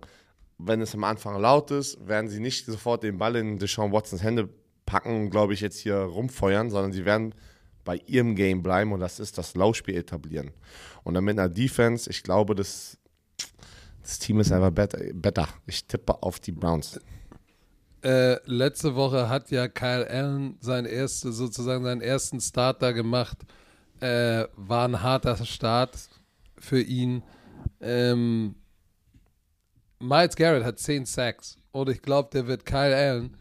wenn 0.59 0.81
es 0.81 0.95
am 0.95 1.05
Anfang 1.05 1.41
laut 1.41 1.71
ist, 1.71 2.07
werden 2.07 2.29
sie 2.29 2.41
nicht 2.41 2.67
sofort 2.67 3.03
den 3.03 3.19
Ball 3.19 3.37
in 3.37 3.59
Deshaun 3.59 3.93
Watsons 3.93 4.23
Hände 4.23 4.49
packen 4.87 5.25
und, 5.25 5.31
glaube 5.31 5.55
ich, 5.55 5.61
jetzt 5.61 5.79
hier 5.79 5.97
rumfeuern, 5.97 6.71
sondern 6.71 6.93
sie 6.93 7.05
werden 7.05 7.35
bei 7.85 8.01
ihrem 8.07 8.35
Game 8.35 8.63
bleiben 8.63 8.93
und 8.93 9.01
das 9.01 9.21
ist 9.21 9.37
das 9.37 9.55
Laufspiel 9.55 9.97
etablieren. 9.97 10.53
Und 11.03 11.15
dann 11.15 11.25
mit 11.25 11.39
einer 11.39 11.49
Defense, 11.49 12.09
ich 12.09 12.23
glaube, 12.23 12.55
das, 12.55 12.99
das 14.05 14.19
Team 14.19 14.39
ist 14.41 14.53
einfach 14.53 14.71
better. 14.71 15.49
Ich 15.67 15.87
tippe 15.87 16.23
auf 16.23 16.39
die 16.39 16.53
Browns. 16.53 17.01
Äh, 18.03 18.37
letzte 18.45 18.95
Woche 18.95 19.31
hat 19.31 19.51
ja 19.51 19.67
Kyle 19.67 20.07
Allen 20.09 20.59
sein 20.61 20.85
erste, 20.85 21.33
sozusagen 21.33 21.85
seinen 21.85 22.03
ersten 22.03 22.39
Start 22.41 22.83
da 22.83 22.93
gemacht. 22.93 23.39
Äh, 24.01 24.45
war 24.57 24.87
ein 24.87 25.03
harter 25.03 25.43
Start 25.47 25.97
für 26.59 26.81
ihn. 26.81 27.23
Ähm, 27.81 28.57
Miles 29.99 30.37
Garrett 30.37 30.65
hat 30.65 30.79
10 30.79 31.07
Sacks 31.07 31.57
und 31.73 31.89
ich 31.89 32.03
glaube, 32.03 32.29
der 32.31 32.47
wird 32.47 32.67
Kyle 32.67 32.95
Allen 32.95 33.37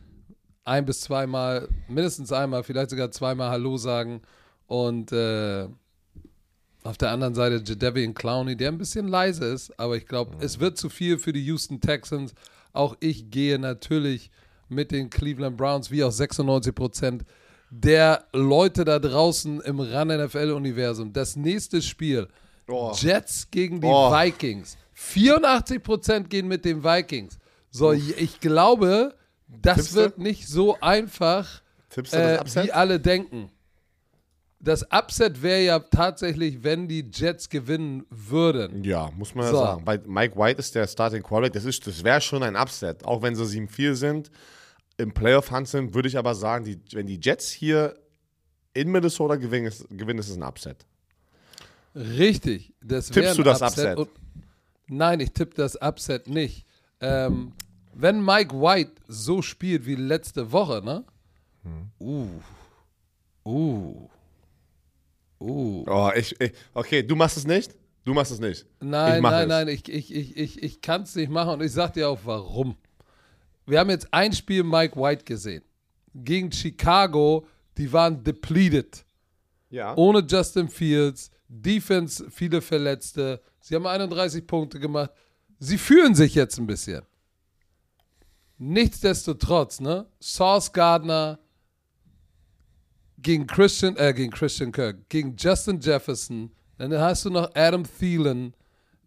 ein 0.64 0.86
bis 0.86 1.02
zweimal, 1.02 1.68
mindestens 1.90 2.32
einmal, 2.32 2.64
vielleicht 2.64 2.92
sogar 2.92 3.12
zweimal 3.12 3.50
Hallo 3.50 3.76
sagen 3.78 4.22
Und 4.66 5.12
äh, 5.12 5.68
auf 6.84 6.98
der 6.98 7.12
anderen 7.12 7.34
Seite 7.36 7.62
Jadavian 7.66 8.14
Clowney, 8.14 8.56
der 8.56 8.70
ein 8.70 8.78
bisschen 8.78 9.08
leise 9.08 9.46
ist, 9.46 9.78
aber 9.80 9.96
ich 9.98 10.06
glaube, 10.06 10.38
es 10.42 10.60
wird 10.60 10.78
zu 10.78 10.90
viel 10.90 11.18
für 11.18 11.34
die 11.34 11.44
Houston 11.46 11.80
Texans. 11.80 12.34
Auch 12.74 12.96
ich 13.00 13.30
gehe 13.30 13.58
natürlich 13.60 14.32
mit 14.70 14.92
den 14.92 15.10
Cleveland 15.10 15.58
Browns, 15.58 15.92
wie 15.92 16.04
auch 16.04 16.12
96 16.12 16.74
Prozent 16.74 17.24
der 17.70 18.26
Leute 18.34 18.86
da 18.86 19.00
draußen 19.00 19.62
im 19.62 19.80
RAN-NFL-Universum. 19.80 21.14
Das 21.14 21.36
nächste 21.36 21.82
Spiel, 21.82 22.28
Oh. 22.68 22.94
Jets 22.96 23.50
gegen 23.52 23.82
die 23.82 23.88
Oh. 23.88 24.10
Vikings. 24.12 24.78
84 24.94 25.84
Prozent 25.84 26.30
gehen 26.30 26.48
mit 26.48 26.64
den 26.66 26.84
Vikings. 26.84 27.38
So, 27.72 27.92
ich 27.92 28.40
glaube, 28.40 29.16
das 29.48 29.76
Tippst 29.78 29.92
du? 29.92 29.96
wird 29.98 30.18
nicht 30.20 30.48
so 30.48 30.78
einfach, 30.80 31.62
äh, 32.12 32.40
wie 32.64 32.72
alle 32.72 33.00
denken. 33.00 33.50
Das 34.66 34.84
Upset 34.92 35.42
wäre 35.42 35.62
ja 35.62 35.80
tatsächlich, 35.80 36.64
wenn 36.64 36.88
die 36.88 37.06
Jets 37.14 37.50
gewinnen 37.50 38.06
würden. 38.10 38.84
Ja, 38.86 39.12
muss 39.18 39.36
man 39.36 39.46
ja 39.46 39.52
So. 39.52 39.58
sagen. 39.58 39.82
Weil 39.86 40.02
Mike 40.08 40.38
White 40.38 40.60
ist 40.60 40.74
der 40.74 40.88
Starting 40.88 41.22
Quarterback. 41.22 41.52
Das, 41.54 41.66
ist- 41.66 41.86
das 41.86 42.02
wäre 42.04 42.22
schon 42.22 42.44
ein 42.44 42.56
Upset. 42.56 43.04
Auch 43.04 43.22
wenn 43.22 43.36
sie 43.36 43.44
7-4 43.44 43.94
sind, 43.96 44.32
im 44.96 45.14
Playoff-Hunt 45.14 45.68
sind, 45.68 45.94
würde 45.94 46.08
ich 46.08 46.18
aber 46.18 46.34
sagen, 46.34 46.64
die, 46.64 46.80
wenn 46.94 47.08
die 47.08 47.20
Jets 47.22 47.50
hier 47.52 47.96
in 48.74 48.90
Minnesota 48.90 49.36
gewinnen, 49.36 49.66
ist, 49.68 49.86
gewinnen, 49.90 50.20
ist 50.20 50.30
es 50.30 50.38
ein 50.38 50.44
Upset. 50.44 50.86
Richtig. 51.96 52.74
Das 52.82 53.08
Tippst 53.10 53.38
du 53.38 53.44
das 53.44 53.62
Upset? 53.62 53.98
Und, 53.98 54.10
nein, 54.88 55.20
ich 55.20 55.32
tippe 55.32 55.56
das 55.56 55.76
Upset 55.82 56.28
nicht. 56.28 56.66
Ähm, 57.02 57.52
wenn 57.94 58.24
Mike 58.24 58.56
White 58.60 58.94
so 59.08 59.42
spielt 59.42 59.86
wie 59.86 59.96
letzte 59.96 60.52
Woche, 60.52 60.82
ne? 60.84 61.04
Hm. 61.64 61.92
Uh. 62.00 62.28
Uh. 63.46 64.10
Uh. 65.44 65.84
Oh, 65.88 66.12
ich, 66.16 66.40
ich, 66.40 66.54
okay, 66.74 67.04
du 67.04 67.16
machst 67.16 67.38
es 67.38 67.46
nicht? 67.46 67.76
Du 68.06 68.14
machst 68.14 68.32
es 68.32 68.40
nicht. 68.40 68.66
Nein, 68.80 69.22
nein, 69.22 69.44
es. 69.44 69.48
nein, 69.50 69.68
ich, 69.68 69.90
ich, 69.90 70.14
ich, 70.14 70.38
ich, 70.38 70.64
ich 70.64 70.82
kann 70.82 71.04
es 71.04 71.16
nicht 71.16 71.30
machen 71.30 71.54
und 71.54 71.62
ich 71.62 71.72
sag 71.72 71.94
dir 71.94 72.10
auch 72.10 72.20
warum. 72.24 72.78
Wir 73.66 73.80
haben 73.80 73.90
jetzt 73.90 74.08
ein 74.12 74.32
Spiel 74.34 74.64
Mike 74.64 74.96
White 75.00 75.26
gesehen. 75.26 75.64
Gegen 76.14 76.52
Chicago, 76.52 77.46
die 77.78 77.92
waren 77.92 78.24
depleted. 78.24 79.06
Ja. 79.70 79.96
Ohne 79.98 80.20
Justin 80.20 80.70
Fields, 80.70 81.32
Defense, 81.48 82.26
viele 82.30 82.62
Verletzte. 82.62 83.42
Sie 83.60 83.76
haben 83.76 83.88
31 83.88 84.46
Punkte 84.48 84.80
gemacht. 84.80 85.12
Sie 85.60 85.78
fühlen 85.78 86.16
sich 86.16 86.36
jetzt 86.36 86.58
ein 86.58 86.68
bisschen. 86.68 87.04
Nichtsdestotrotz, 88.58 89.80
ne? 89.80 90.06
Sauce 90.22 90.72
Gardner 90.72 91.40
gegen 93.24 93.48
Christian, 93.48 93.96
äh, 93.96 94.14
gegen 94.14 94.32
Christian 94.32 94.72
Kirk, 94.72 95.10
gegen 95.10 95.36
Justin 95.38 95.80
Jefferson, 95.80 96.52
dann 96.78 96.94
hast 97.00 97.26
du 97.26 97.30
noch 97.30 97.50
Adam 97.56 97.84
Thielen, 97.84 98.54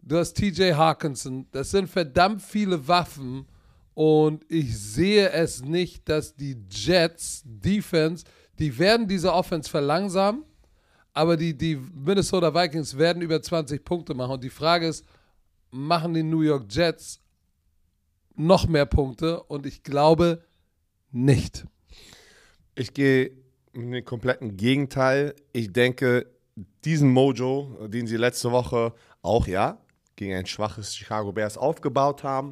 du 0.01 0.17
hast 0.17 0.33
TJ 0.33 0.73
Hawkinson, 0.73 1.47
das 1.51 1.71
sind 1.71 1.87
verdammt 1.87 2.41
viele 2.41 2.85
Waffen. 2.87 3.45
Und 3.93 4.45
ich 4.47 4.77
sehe 4.77 5.31
es 5.31 5.63
nicht, 5.63 6.07
dass 6.07 6.35
die 6.35 6.55
Jets 6.69 7.41
Defense, 7.45 8.25
die 8.59 8.77
werden 8.77 9.07
diese 9.07 9.33
Offense 9.33 9.69
verlangsamen, 9.69 10.43
aber 11.13 11.35
die, 11.35 11.57
die 11.57 11.75
Minnesota 11.75 12.53
Vikings 12.53 12.95
werden 12.95 13.23
über 13.23 13.41
20 13.41 13.83
Punkte 13.83 14.13
machen. 14.13 14.33
Und 14.33 14.43
die 14.43 14.51
Frage 14.51 14.87
ist, 14.87 15.03
machen 15.71 16.13
die 16.13 16.21
New 16.21 16.41
York 16.41 16.65
Jets 16.69 17.19
noch 18.35 18.67
mehr 18.67 18.85
Punkte? 18.85 19.41
Und 19.43 19.65
ich 19.65 19.81
glaube 19.81 20.43
nicht. 21.11 21.65
Ich 22.75 22.93
gehe 22.93 23.31
dem 23.81 24.05
kompletten 24.05 24.57
Gegenteil. 24.57 25.35
Ich 25.53 25.71
denke, 25.71 26.27
diesen 26.85 27.11
Mojo, 27.11 27.87
den 27.87 28.07
sie 28.07 28.17
letzte 28.17 28.51
Woche 28.51 28.93
auch, 29.21 29.47
ja, 29.47 29.77
gegen 30.15 30.33
ein 30.33 30.45
schwaches 30.47 30.95
Chicago 30.95 31.31
Bears 31.31 31.57
aufgebaut 31.57 32.23
haben, 32.23 32.51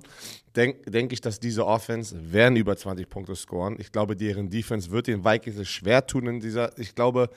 denke 0.56 0.90
denk 0.90 1.12
ich, 1.12 1.20
dass 1.20 1.40
diese 1.40 1.66
Offense 1.66 2.16
werden 2.32 2.56
über 2.56 2.78
20 2.78 3.10
Punkte 3.10 3.36
scoren. 3.36 3.78
Ich 3.80 3.92
glaube, 3.92 4.16
deren 4.16 4.50
Defense 4.50 4.92
wird 4.92 5.08
den 5.08 5.26
Vikings 5.26 5.58
es 5.58 5.68
schwer 5.68 6.06
tun 6.06 6.28
in 6.28 6.40
dieser. 6.40 6.78
Ich 6.78 6.94
glaube, 6.96 7.30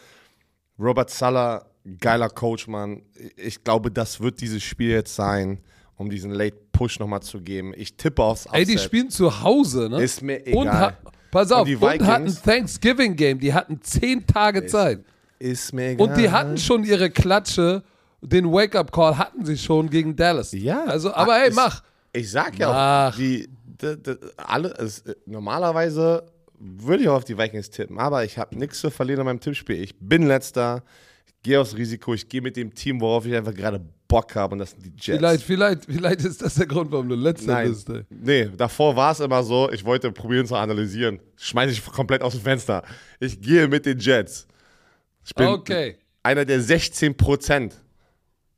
Robert 0.78 1.10
Sala, 1.10 1.66
geiler 1.98 2.28
Coach, 2.28 2.68
Mann. 2.68 3.02
Ich 3.36 3.64
glaube, 3.64 3.90
das 3.90 4.20
wird 4.20 4.40
dieses 4.40 4.62
Spiel 4.62 4.90
jetzt 4.90 5.14
sein, 5.14 5.62
um 5.96 6.10
diesen 6.10 6.30
Late 6.30 6.56
Push 6.72 7.00
nochmal 7.00 7.22
zu 7.22 7.40
geben. 7.40 7.72
Ich 7.74 7.96
tippe 7.96 8.22
aufs 8.22 8.46
Upset. 8.46 8.60
Ey, 8.60 8.64
die 8.66 8.78
spielen 8.78 9.10
zu 9.10 9.42
Hause, 9.42 9.88
ne? 9.88 10.02
Ist 10.02 10.22
mir 10.22 10.38
Und 10.54 10.66
egal. 10.68 10.80
ha 10.80 10.98
pass 11.30 11.50
auf, 11.52 11.60
Und 11.62 11.66
die 11.68 11.76
und, 11.76 12.06
hatten 12.06 12.26
Vikings- 12.26 12.42
Thanksgiving 12.42 13.16
Game. 13.16 13.38
Die 13.38 13.52
hatten 13.54 13.80
zehn 13.82 14.26
Tage 14.26 14.66
Zeit. 14.66 15.00
Ist 15.38 15.72
mir 15.72 15.90
egal. 15.90 16.08
Und 16.08 16.16
die 16.16 16.30
hatten 16.30 16.56
schon 16.58 16.84
ihre 16.84 17.10
Klatsche, 17.10 17.82
den 18.20 18.50
Wake-up-Call 18.50 19.16
hatten 19.18 19.44
sie 19.44 19.56
schon 19.56 19.88
gegen 19.90 20.16
Dallas. 20.16 20.52
Ja. 20.52 20.84
Also, 20.84 21.12
aber 21.14 21.34
hey, 21.34 21.50
Ich- 21.50 21.54
mach. 21.54 21.82
Ich 22.12 22.30
sag 22.30 22.58
ja 22.58 22.68
Mach. 22.70 23.12
auch, 23.14 23.18
die, 23.18 23.48
die, 23.82 24.02
die, 24.02 24.16
alle, 24.38 24.70
es, 24.78 25.04
normalerweise 25.26 26.24
würde 26.58 27.02
ich 27.04 27.08
auch 27.08 27.16
auf 27.16 27.24
die 27.24 27.36
Vikings 27.38 27.70
tippen, 27.70 27.98
aber 27.98 28.24
ich 28.24 28.38
habe 28.38 28.56
nichts 28.56 28.80
zu 28.80 28.90
verlieren 28.90 29.20
in 29.20 29.26
meinem 29.26 29.40
Tippspiel. 29.40 29.80
Ich 29.82 29.94
bin 30.00 30.26
letzter, 30.26 30.82
ich 31.26 31.34
gehe 31.42 31.60
aufs 31.60 31.76
Risiko, 31.76 32.14
ich 32.14 32.28
gehe 32.28 32.40
mit 32.42 32.56
dem 32.56 32.74
Team, 32.74 33.00
worauf 33.00 33.26
ich 33.26 33.34
einfach 33.34 33.54
gerade 33.54 33.80
Bock 34.08 34.34
habe 34.34 34.54
und 34.54 34.58
das 34.60 34.70
sind 34.70 34.84
die 34.84 34.92
Jets. 34.98 35.18
Vielleicht, 35.18 35.42
vielleicht, 35.44 35.84
vielleicht 35.84 36.20
ist 36.24 36.40
das 36.42 36.54
der 36.54 36.66
Grund, 36.66 36.90
warum 36.90 37.08
du 37.08 37.14
letzter 37.14 37.52
Nein, 37.52 37.68
bist. 37.68 37.88
Ey. 37.90 38.02
nee, 38.08 38.48
davor 38.56 38.96
war 38.96 39.12
es 39.12 39.20
immer 39.20 39.42
so, 39.42 39.70
ich 39.70 39.84
wollte 39.84 40.10
probieren 40.10 40.46
zu 40.46 40.56
analysieren. 40.56 41.20
Schmeiße 41.36 41.72
ich 41.72 41.84
komplett 41.84 42.22
aus 42.22 42.32
dem 42.32 42.40
Fenster. 42.42 42.82
Ich 43.20 43.40
gehe 43.40 43.68
mit 43.68 43.84
den 43.86 43.98
Jets. 43.98 44.46
Ich 45.24 45.34
bin 45.34 45.46
Okay. 45.48 45.98
einer 46.22 46.44
der 46.46 46.60
16 46.60 47.14
Prozent 47.16 47.74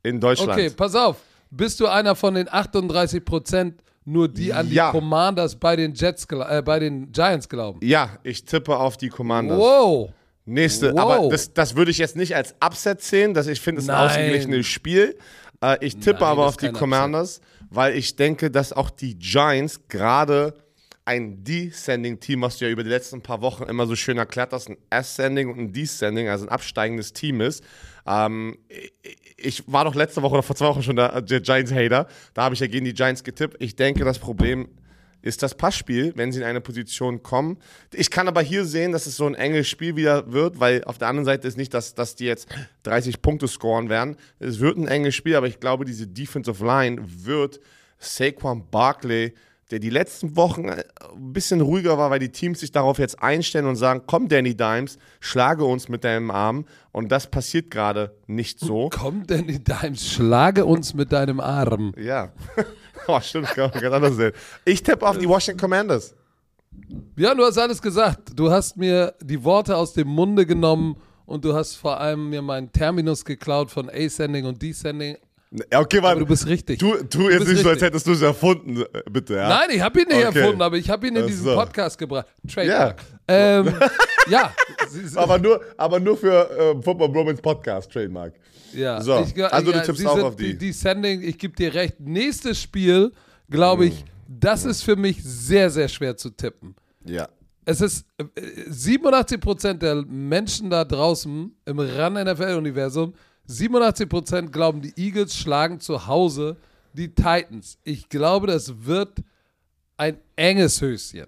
in 0.03 0.19
Deutschland. 0.19 0.51
Okay, 0.53 0.69
pass 0.69 0.95
auf. 0.95 1.17
Bist 1.49 1.79
du 1.81 1.87
einer 1.87 2.15
von 2.15 2.33
den 2.33 2.47
38 2.49 3.23
Prozent, 3.25 3.83
nur 4.05 4.29
die 4.29 4.53
an 4.53 4.69
die 4.69 4.75
Ja. 4.75 4.91
Commanders 4.91 5.53
bei 5.55 5.75
den 5.75 5.93
Jets, 5.93 6.25
äh, 6.31 6.61
bei 6.63 6.79
den 6.79 7.11
Giants 7.11 7.47
glauben? 7.49 7.79
Ja, 7.83 8.17
ich 8.23 8.45
tippe 8.45 8.75
auf 8.77 8.95
die 8.95 9.09
Commanders. 9.09 9.59
Wow. 9.59 10.11
Nächste, 10.45 10.91
Wow. 10.93 10.99
aber 10.99 11.29
das, 11.29 11.53
das 11.53 11.75
würde 11.75 11.91
ich 11.91 11.97
jetzt 11.99 12.15
nicht 12.15 12.35
als 12.35 12.55
Upset 12.63 13.01
sehen, 13.01 13.33
dass 13.33 13.47
ich 13.47 13.61
finde, 13.61 13.79
es 13.79 13.85
ist 13.85 13.89
ein 13.89 14.07
ausgeglichenes 14.07 14.65
Spiel. 14.67 15.17
Äh, 15.63 15.77
ich 15.85 15.97
tippe 15.97 16.21
Nein, 16.21 16.29
aber 16.29 16.45
auf 16.47 16.53
ist 16.55 16.61
die 16.61 16.71
Commanders, 16.71 17.41
weil 17.69 17.95
ich 17.95 18.15
denke, 18.15 18.49
dass 18.49 18.73
auch 18.73 18.89
die 18.89 19.17
Giants 19.19 19.81
gerade 19.87 20.55
ein 21.05 21.43
Descending 21.43 22.19
Team, 22.19 22.41
was 22.41 22.57
du 22.57 22.65
ja 22.65 22.71
über 22.71 22.83
die 22.83 22.89
letzten 22.89 23.21
paar 23.21 23.41
Wochen 23.41 23.63
immer 23.63 23.85
so 23.87 23.95
schön 23.95 24.17
erklärt 24.17 24.51
hast, 24.53 24.69
ein 24.69 24.77
Ascending 24.89 25.49
und 25.51 25.59
ein 25.59 25.73
Descending, 25.73 26.27
also 26.29 26.45
ein 26.45 26.49
absteigendes 26.49 27.13
Team 27.13 27.41
ist. 27.41 27.63
Ähm, 28.07 28.57
ich- 28.67 28.91
ich 29.43 29.63
war 29.65 29.85
doch 29.85 29.95
letzte 29.95 30.21
Woche 30.21 30.33
oder 30.33 30.43
vor 30.43 30.55
zwei 30.55 30.67
Wochen 30.67 30.83
schon 30.83 30.95
der, 30.95 31.19
der 31.23 31.41
Giants-Hater. 31.41 32.07
Da 32.35 32.43
habe 32.43 32.53
ich 32.53 32.61
ja 32.61 32.67
gegen 32.67 32.85
die 32.85 32.93
Giants 32.93 33.23
getippt. 33.23 33.57
Ich 33.59 33.75
denke, 33.75 34.03
das 34.05 34.19
Problem 34.19 34.67
ist 35.21 35.43
das 35.43 35.55
Passspiel, 35.55 36.13
wenn 36.15 36.31
sie 36.31 36.39
in 36.39 36.45
eine 36.45 36.61
Position 36.61 37.23
kommen. 37.23 37.57
Ich 37.93 38.09
kann 38.09 38.27
aber 38.27 38.41
hier 38.41 38.65
sehen, 38.65 38.91
dass 38.91 39.05
es 39.05 39.15
so 39.15 39.25
ein 39.25 39.35
enges 39.35 39.67
Spiel 39.67 39.95
wieder 39.95 40.31
wird, 40.31 40.59
weil 40.59 40.83
auf 40.85 40.97
der 40.97 41.07
anderen 41.07 41.25
Seite 41.25 41.47
ist 41.47 41.57
nicht, 41.57 41.73
dass, 41.73 41.93
dass 41.93 42.15
die 42.15 42.25
jetzt 42.25 42.47
30 42.83 43.21
Punkte 43.21 43.47
scoren 43.47 43.89
werden. 43.89 44.15
Es 44.39 44.59
wird 44.59 44.77
ein 44.77 44.87
enges 44.87 45.15
Spiel, 45.15 45.35
aber 45.35 45.47
ich 45.47 45.59
glaube, 45.59 45.85
diese 45.85 46.07
Defensive 46.07 46.65
Line 46.65 47.01
wird 47.05 47.59
Saquon 47.99 48.69
Barkley, 48.69 49.33
der 49.71 49.79
die 49.79 49.89
letzten 49.89 50.35
Wochen 50.35 50.69
ein 50.69 50.83
bisschen 51.33 51.61
ruhiger 51.61 51.97
war, 51.97 52.09
weil 52.09 52.19
die 52.19 52.31
Teams 52.31 52.59
sich 52.59 52.71
darauf 52.71 52.99
jetzt 52.99 53.23
einstellen 53.23 53.65
und 53.65 53.77
sagen, 53.77 54.01
komm 54.05 54.27
Danny 54.27 54.55
Dimes, 54.55 54.97
schlage 55.21 55.63
uns 55.63 55.87
mit 55.87 56.03
deinem 56.03 56.29
Arm. 56.29 56.65
Und 56.91 57.11
das 57.11 57.27
passiert 57.31 57.71
gerade 57.71 58.13
nicht 58.27 58.59
so. 58.59 58.89
Komm 58.91 59.25
denn 59.25 59.47
in 59.47 59.63
deinem 59.63 59.95
Schlage 59.95 60.65
uns 60.65 60.93
mit 60.93 61.13
deinem 61.13 61.39
Arm. 61.39 61.93
Ja. 61.97 62.33
oh, 63.07 63.19
stimmt, 63.21 63.47
das 63.47 63.55
kann 63.55 63.71
man 63.71 63.81
ganz 63.81 63.95
anders 63.95 64.15
sehen. 64.15 64.31
Ich 64.65 64.83
tippe 64.83 65.07
auf 65.07 65.17
die 65.17 65.27
Washington 65.27 65.59
Commanders. 65.59 66.13
Ja, 67.17 67.35
du 67.35 67.43
hast 67.43 67.57
alles 67.57 67.81
gesagt. 67.81 68.29
Du 68.35 68.49
hast 68.49 68.77
mir 68.77 69.13
die 69.21 69.43
Worte 69.43 69.75
aus 69.75 69.93
dem 69.93 70.07
Munde 70.07 70.45
genommen 70.45 70.95
und 71.25 71.43
du 71.45 71.53
hast 71.53 71.75
vor 71.75 71.99
allem 71.99 72.29
mir 72.29 72.41
meinen 72.41 72.71
Terminus 72.71 73.23
geklaut 73.25 73.69
von 73.69 73.89
Ascending 73.89 74.45
und 74.45 74.61
Descending. 74.61 75.17
Okay, 75.73 76.01
warte. 76.01 76.19
du 76.21 76.25
bist 76.25 76.47
richtig. 76.47 76.79
Du, 76.79 76.95
tu 77.03 77.29
jetzt 77.29 77.39
bist 77.39 77.51
nicht 77.51 77.63
so, 77.63 77.69
als 77.69 77.75
richtig. 77.75 77.87
hättest 77.87 78.07
du 78.07 78.11
es 78.13 78.21
erfunden, 78.21 78.85
bitte, 79.11 79.35
ja? 79.35 79.49
Nein, 79.49 79.71
ich 79.71 79.81
habe 79.81 79.99
ihn 79.99 80.07
nicht 80.07 80.25
Okay. 80.25 80.39
erfunden, 80.39 80.61
aber 80.61 80.77
ich 80.77 80.89
habe 80.89 81.05
ihn 81.07 81.15
in 81.17 81.27
diesen 81.27 81.43
so. 81.43 81.55
Podcast 81.55 81.97
gebracht. 81.97 82.27
Trademark. 82.47 83.03
Ähm, 83.27 83.73
ja. 84.29 84.53
Aber 85.15 85.39
nur, 85.39 85.61
aber 85.77 86.01
nur 86.01 86.17
für 86.17 86.49
äh, 86.51 86.81
Football 86.81 87.07
Bromance 87.09 87.41
Podcast, 87.41 87.89
Trademark. 87.89 88.33
Ja. 88.73 89.01
So, 89.01 89.25
Ich, 89.25 89.43
also 89.43 89.71
du 89.71 89.77
ja, 89.77 89.83
tippst 89.83 90.01
sie 90.01 90.07
auch 90.07 90.23
auf 90.23 90.35
die. 90.35 90.57
Descending, 90.57 91.21
ich 91.21 91.37
gebe 91.37 91.55
dir 91.55 91.73
recht. 91.73 91.99
Nächstes 91.99 92.61
Spiel, 92.61 93.11
glaube 93.49 93.85
ich, 93.85 94.05
das 94.27 94.65
ist 94.65 94.83
für 94.83 94.95
mich 94.95 95.23
sehr, 95.23 95.69
sehr 95.69 95.87
schwer 95.87 96.15
zu 96.15 96.29
tippen. 96.29 96.75
Ja. 97.05 97.27
Es 97.65 97.81
ist 97.81 98.05
äh, 98.17 98.23
87% 98.69 99.73
der 99.73 100.03
Menschen 100.05 100.69
da 100.69 100.83
draußen 100.83 101.55
im 101.65 101.79
RAN-NFL-Universum, 101.79 103.13
87% 103.47 104.49
glauben, 104.49 104.81
die 104.81 104.93
Eagles 104.97 105.35
schlagen 105.35 105.79
zu 105.79 106.07
Hause 106.07 106.57
die 106.93 107.13
Titans. 107.13 107.77
Ich 107.83 108.09
glaube, 108.09 108.47
das 108.47 108.85
wird 108.85 109.19
ein 109.97 110.17
enges 110.35 110.81
Höschen. 110.81 111.27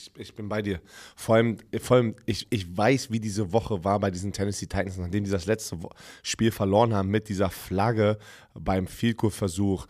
Ich, 0.00 0.10
ich 0.16 0.34
bin 0.34 0.48
bei 0.48 0.62
dir. 0.62 0.80
Vor 1.14 1.34
allem, 1.34 1.58
vor 1.78 1.98
allem 1.98 2.16
ich, 2.24 2.46
ich 2.50 2.76
weiß, 2.76 3.10
wie 3.10 3.20
diese 3.20 3.52
Woche 3.52 3.84
war 3.84 4.00
bei 4.00 4.10
diesen 4.10 4.32
Tennessee 4.32 4.66
Titans, 4.66 4.96
nachdem 4.96 5.24
die 5.24 5.30
das 5.30 5.44
letzte 5.44 5.78
Spiel 6.22 6.50
verloren 6.50 6.94
haben 6.94 7.10
mit 7.10 7.28
dieser 7.28 7.50
Flagge 7.50 8.18
beim 8.54 8.86
Field 8.86 9.18
Goal 9.18 9.30
Versuch. 9.30 9.86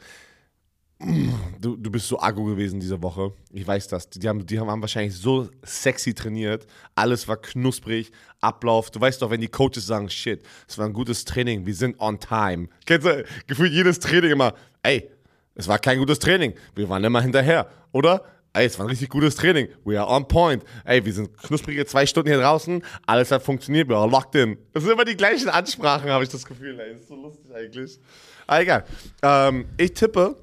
Du, 1.58 1.76
du 1.76 1.90
bist 1.90 2.08
so 2.08 2.20
aggro 2.20 2.44
gewesen 2.44 2.78
diese 2.78 3.02
Woche. 3.02 3.32
Ich 3.52 3.66
weiß 3.66 3.88
das. 3.88 4.10
Die 4.10 4.28
haben, 4.28 4.44
die 4.44 4.58
haben 4.58 4.82
wahrscheinlich 4.82 5.16
so 5.16 5.48
sexy 5.62 6.12
trainiert. 6.12 6.66
Alles 6.94 7.26
war 7.26 7.38
knusprig. 7.38 8.10
Ablauf. 8.40 8.90
Du 8.90 9.00
weißt 9.00 9.22
doch, 9.22 9.30
wenn 9.30 9.40
die 9.40 9.48
Coaches 9.48 9.86
sagen, 9.86 10.10
shit, 10.10 10.42
es 10.68 10.76
war 10.76 10.86
ein 10.86 10.92
gutes 10.92 11.24
Training, 11.24 11.64
wir 11.64 11.74
sind 11.74 11.98
on 12.00 12.18
time. 12.18 12.68
Kennst 12.84 13.06
du, 13.06 13.24
gefühlt 13.46 13.72
jedes 13.72 13.98
Training 13.98 14.32
immer, 14.32 14.54
ey, 14.82 15.10
es 15.54 15.68
war 15.68 15.78
kein 15.78 15.98
gutes 15.98 16.18
Training. 16.18 16.54
Wir 16.74 16.88
waren 16.88 17.04
immer 17.04 17.22
hinterher, 17.22 17.70
oder? 17.92 18.24
Ey, 18.52 18.66
es 18.66 18.78
war 18.78 18.86
ein 18.86 18.90
richtig 18.90 19.08
gutes 19.08 19.36
Training. 19.36 19.68
We 19.84 20.00
are 20.00 20.08
on 20.08 20.26
point. 20.26 20.64
Ey, 20.84 21.04
wir 21.04 21.12
sind 21.12 21.36
knusprige 21.38 21.86
zwei 21.86 22.04
Stunden 22.04 22.30
hier 22.30 22.40
draußen. 22.40 22.82
Alles 23.06 23.30
hat 23.30 23.42
funktioniert. 23.42 23.88
Wir 23.88 23.96
are 23.96 24.10
locked 24.10 24.34
in. 24.34 24.58
Das 24.72 24.82
sind 24.82 24.92
immer 24.92 25.04
die 25.04 25.16
gleichen 25.16 25.48
Ansprachen, 25.48 26.10
habe 26.10 26.24
ich 26.24 26.30
das 26.30 26.44
Gefühl. 26.44 26.78
Ey, 26.80 26.94
ist 26.94 27.08
so 27.08 27.14
lustig 27.14 27.54
eigentlich. 27.54 28.00
Aber 28.46 28.60
egal. 28.60 28.84
Ähm, 29.22 29.66
ich 29.76 29.94
tippe 29.94 30.36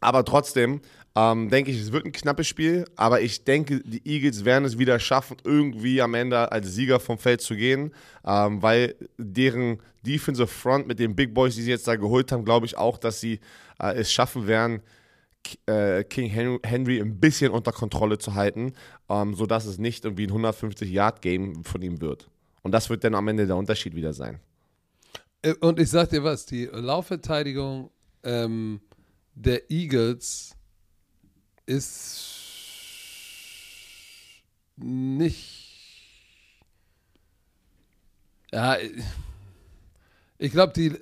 aber 0.00 0.24
trotzdem 0.24 0.80
ähm, 1.14 1.50
denke 1.50 1.70
ich, 1.70 1.80
es 1.80 1.92
wird 1.92 2.06
ein 2.06 2.12
knappes 2.12 2.48
Spiel. 2.48 2.84
Aber 2.96 3.20
ich 3.20 3.44
denke, 3.44 3.80
die 3.84 4.02
Eagles 4.04 4.44
werden 4.44 4.64
es 4.64 4.78
wieder 4.78 4.98
schaffen, 4.98 5.36
irgendwie 5.44 6.00
am 6.00 6.14
Ende 6.14 6.50
als 6.50 6.74
Sieger 6.74 7.00
vom 7.00 7.18
Feld 7.18 7.40
zu 7.42 7.54
gehen. 7.54 7.92
Ähm, 8.24 8.62
weil 8.62 8.94
deren 9.18 9.80
Defensive 10.02 10.48
Front 10.48 10.86
mit 10.86 10.98
den 10.98 11.14
Big 11.14 11.34
Boys, 11.34 11.54
die 11.54 11.62
sie 11.62 11.70
jetzt 11.70 11.86
da 11.86 11.96
geholt 11.96 12.32
haben, 12.32 12.44
glaube 12.44 12.66
ich 12.66 12.76
auch, 12.76 12.98
dass 12.98 13.20
sie 13.20 13.40
äh, 13.78 13.94
es 13.94 14.12
schaffen 14.12 14.46
werden, 14.46 14.80
King 16.04 16.60
Henry 16.62 17.00
ein 17.00 17.20
bisschen 17.20 17.52
unter 17.52 17.72
Kontrolle 17.72 18.18
zu 18.18 18.34
halten, 18.34 18.72
ähm, 19.08 19.34
sodass 19.34 19.66
es 19.66 19.78
nicht 19.78 20.04
irgendwie 20.04 20.26
ein 20.26 20.32
150-Yard-Game 20.32 21.64
von 21.64 21.82
ihm 21.82 22.00
wird. 22.00 22.28
Und 22.62 22.72
das 22.72 22.90
wird 22.90 23.04
dann 23.04 23.14
am 23.14 23.28
Ende 23.28 23.46
der 23.46 23.56
Unterschied 23.56 23.94
wieder 23.94 24.12
sein. 24.12 24.40
Äh, 25.42 25.54
und 25.54 25.78
ich 25.78 25.90
sag 25.90 26.10
dir 26.10 26.24
was, 26.24 26.46
die 26.46 26.66
Laufverteidigung 26.66 27.90
ähm, 28.22 28.80
der 29.34 29.70
Eagles 29.70 30.54
ist 31.66 32.42
nicht. 34.76 35.68
Ja, 38.52 38.76
ich 40.38 40.52
glaube, 40.52 40.72
die. 40.72 40.92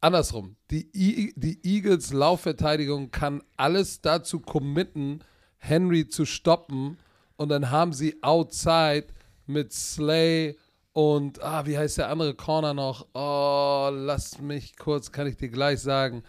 Andersrum. 0.00 0.56
Die, 0.70 0.88
I 0.94 1.32
die 1.36 1.58
Eagles 1.64 2.12
Laufverteidigung 2.12 3.10
kann 3.10 3.42
alles 3.56 4.00
dazu 4.00 4.40
committen, 4.40 5.24
Henry 5.58 6.08
zu 6.08 6.24
stoppen. 6.24 6.98
Und 7.36 7.50
dann 7.50 7.70
haben 7.70 7.92
sie 7.92 8.22
outside 8.22 9.08
mit 9.46 9.72
Slay 9.72 10.56
und, 10.92 11.40
ah, 11.42 11.64
wie 11.66 11.78
heißt 11.78 11.98
der 11.98 12.08
andere 12.08 12.34
Corner 12.34 12.74
noch? 12.74 13.06
Oh, 13.14 13.90
lass 13.92 14.40
mich 14.40 14.76
kurz, 14.76 15.12
kann 15.12 15.26
ich 15.26 15.36
dir 15.36 15.48
gleich 15.48 15.80
sagen 15.80 16.24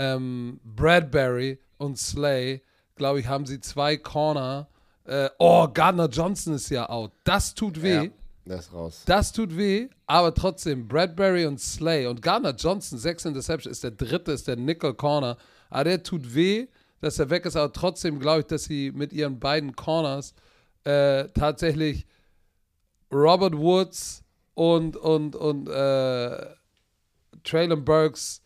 ähm, 0.00 0.60
Bradbury 0.64 1.58
und 1.76 1.98
Slay, 1.98 2.62
glaube 2.96 3.20
ich, 3.20 3.26
haben 3.26 3.44
sie 3.44 3.60
zwei 3.60 3.98
Corner. 3.98 4.68
Äh, 5.04 5.28
oh, 5.38 5.68
Gardner 5.68 6.08
Johnson 6.08 6.54
ist 6.54 6.70
ja 6.70 6.88
out. 6.88 7.12
Das 7.24 7.54
tut 7.54 7.82
weh. 7.82 8.04
Ja, 8.04 8.10
das 8.44 8.66
ist 8.66 8.72
raus. 8.72 9.02
Das 9.06 9.32
tut 9.32 9.56
weh, 9.56 9.88
aber 10.06 10.34
trotzdem, 10.34 10.88
Bradbury 10.88 11.46
und 11.46 11.60
Slay 11.60 12.06
und 12.06 12.22
Gardner 12.22 12.54
Johnson, 12.54 12.98
sechs 12.98 13.24
Interception, 13.24 13.70
ist 13.70 13.84
der 13.84 13.92
dritte, 13.92 14.32
ist 14.32 14.48
der 14.48 14.56
Nickel 14.56 14.94
Corner. 14.94 15.36
Aber 15.68 15.84
der 15.84 16.02
tut 16.02 16.34
weh, 16.34 16.66
dass 17.00 17.18
er 17.18 17.30
weg 17.30 17.46
ist, 17.46 17.56
aber 17.56 17.72
trotzdem 17.72 18.18
glaube 18.18 18.40
ich, 18.40 18.46
dass 18.46 18.64
sie 18.64 18.92
mit 18.92 19.12
ihren 19.12 19.38
beiden 19.38 19.76
Corners 19.76 20.34
äh, 20.84 21.28
tatsächlich 21.28 22.06
Robert 23.12 23.56
Woods 23.56 24.22
und, 24.54 24.96
und, 24.96 25.36
und 25.36 25.68
äh, 25.68 26.46
Traylon 27.44 27.84
Burks 27.84 28.42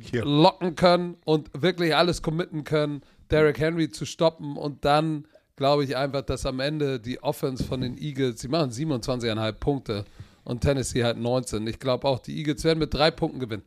hier. 0.00 0.24
locken 0.24 0.76
können 0.76 1.16
und 1.24 1.50
wirklich 1.60 1.94
alles 1.94 2.22
committen 2.22 2.64
können, 2.64 3.02
Derrick 3.30 3.58
Henry 3.58 3.90
zu 3.90 4.04
stoppen 4.04 4.56
und 4.56 4.84
dann 4.84 5.26
glaube 5.56 5.84
ich 5.84 5.96
einfach, 5.96 6.22
dass 6.22 6.46
am 6.46 6.60
Ende 6.60 7.00
die 7.00 7.22
Offense 7.22 7.64
von 7.64 7.80
den 7.80 7.98
Eagles, 7.98 8.40
sie 8.40 8.48
machen 8.48 8.70
27,5 8.70 9.52
Punkte 9.52 10.04
und 10.44 10.60
Tennessee 10.60 11.02
halt 11.02 11.18
19. 11.18 11.66
Ich 11.66 11.78
glaube 11.78 12.06
auch, 12.06 12.18
die 12.20 12.36
Eagles 12.38 12.62
werden 12.64 12.78
mit 12.78 12.94
drei 12.94 13.10
Punkten 13.10 13.40
gewinnen. 13.40 13.64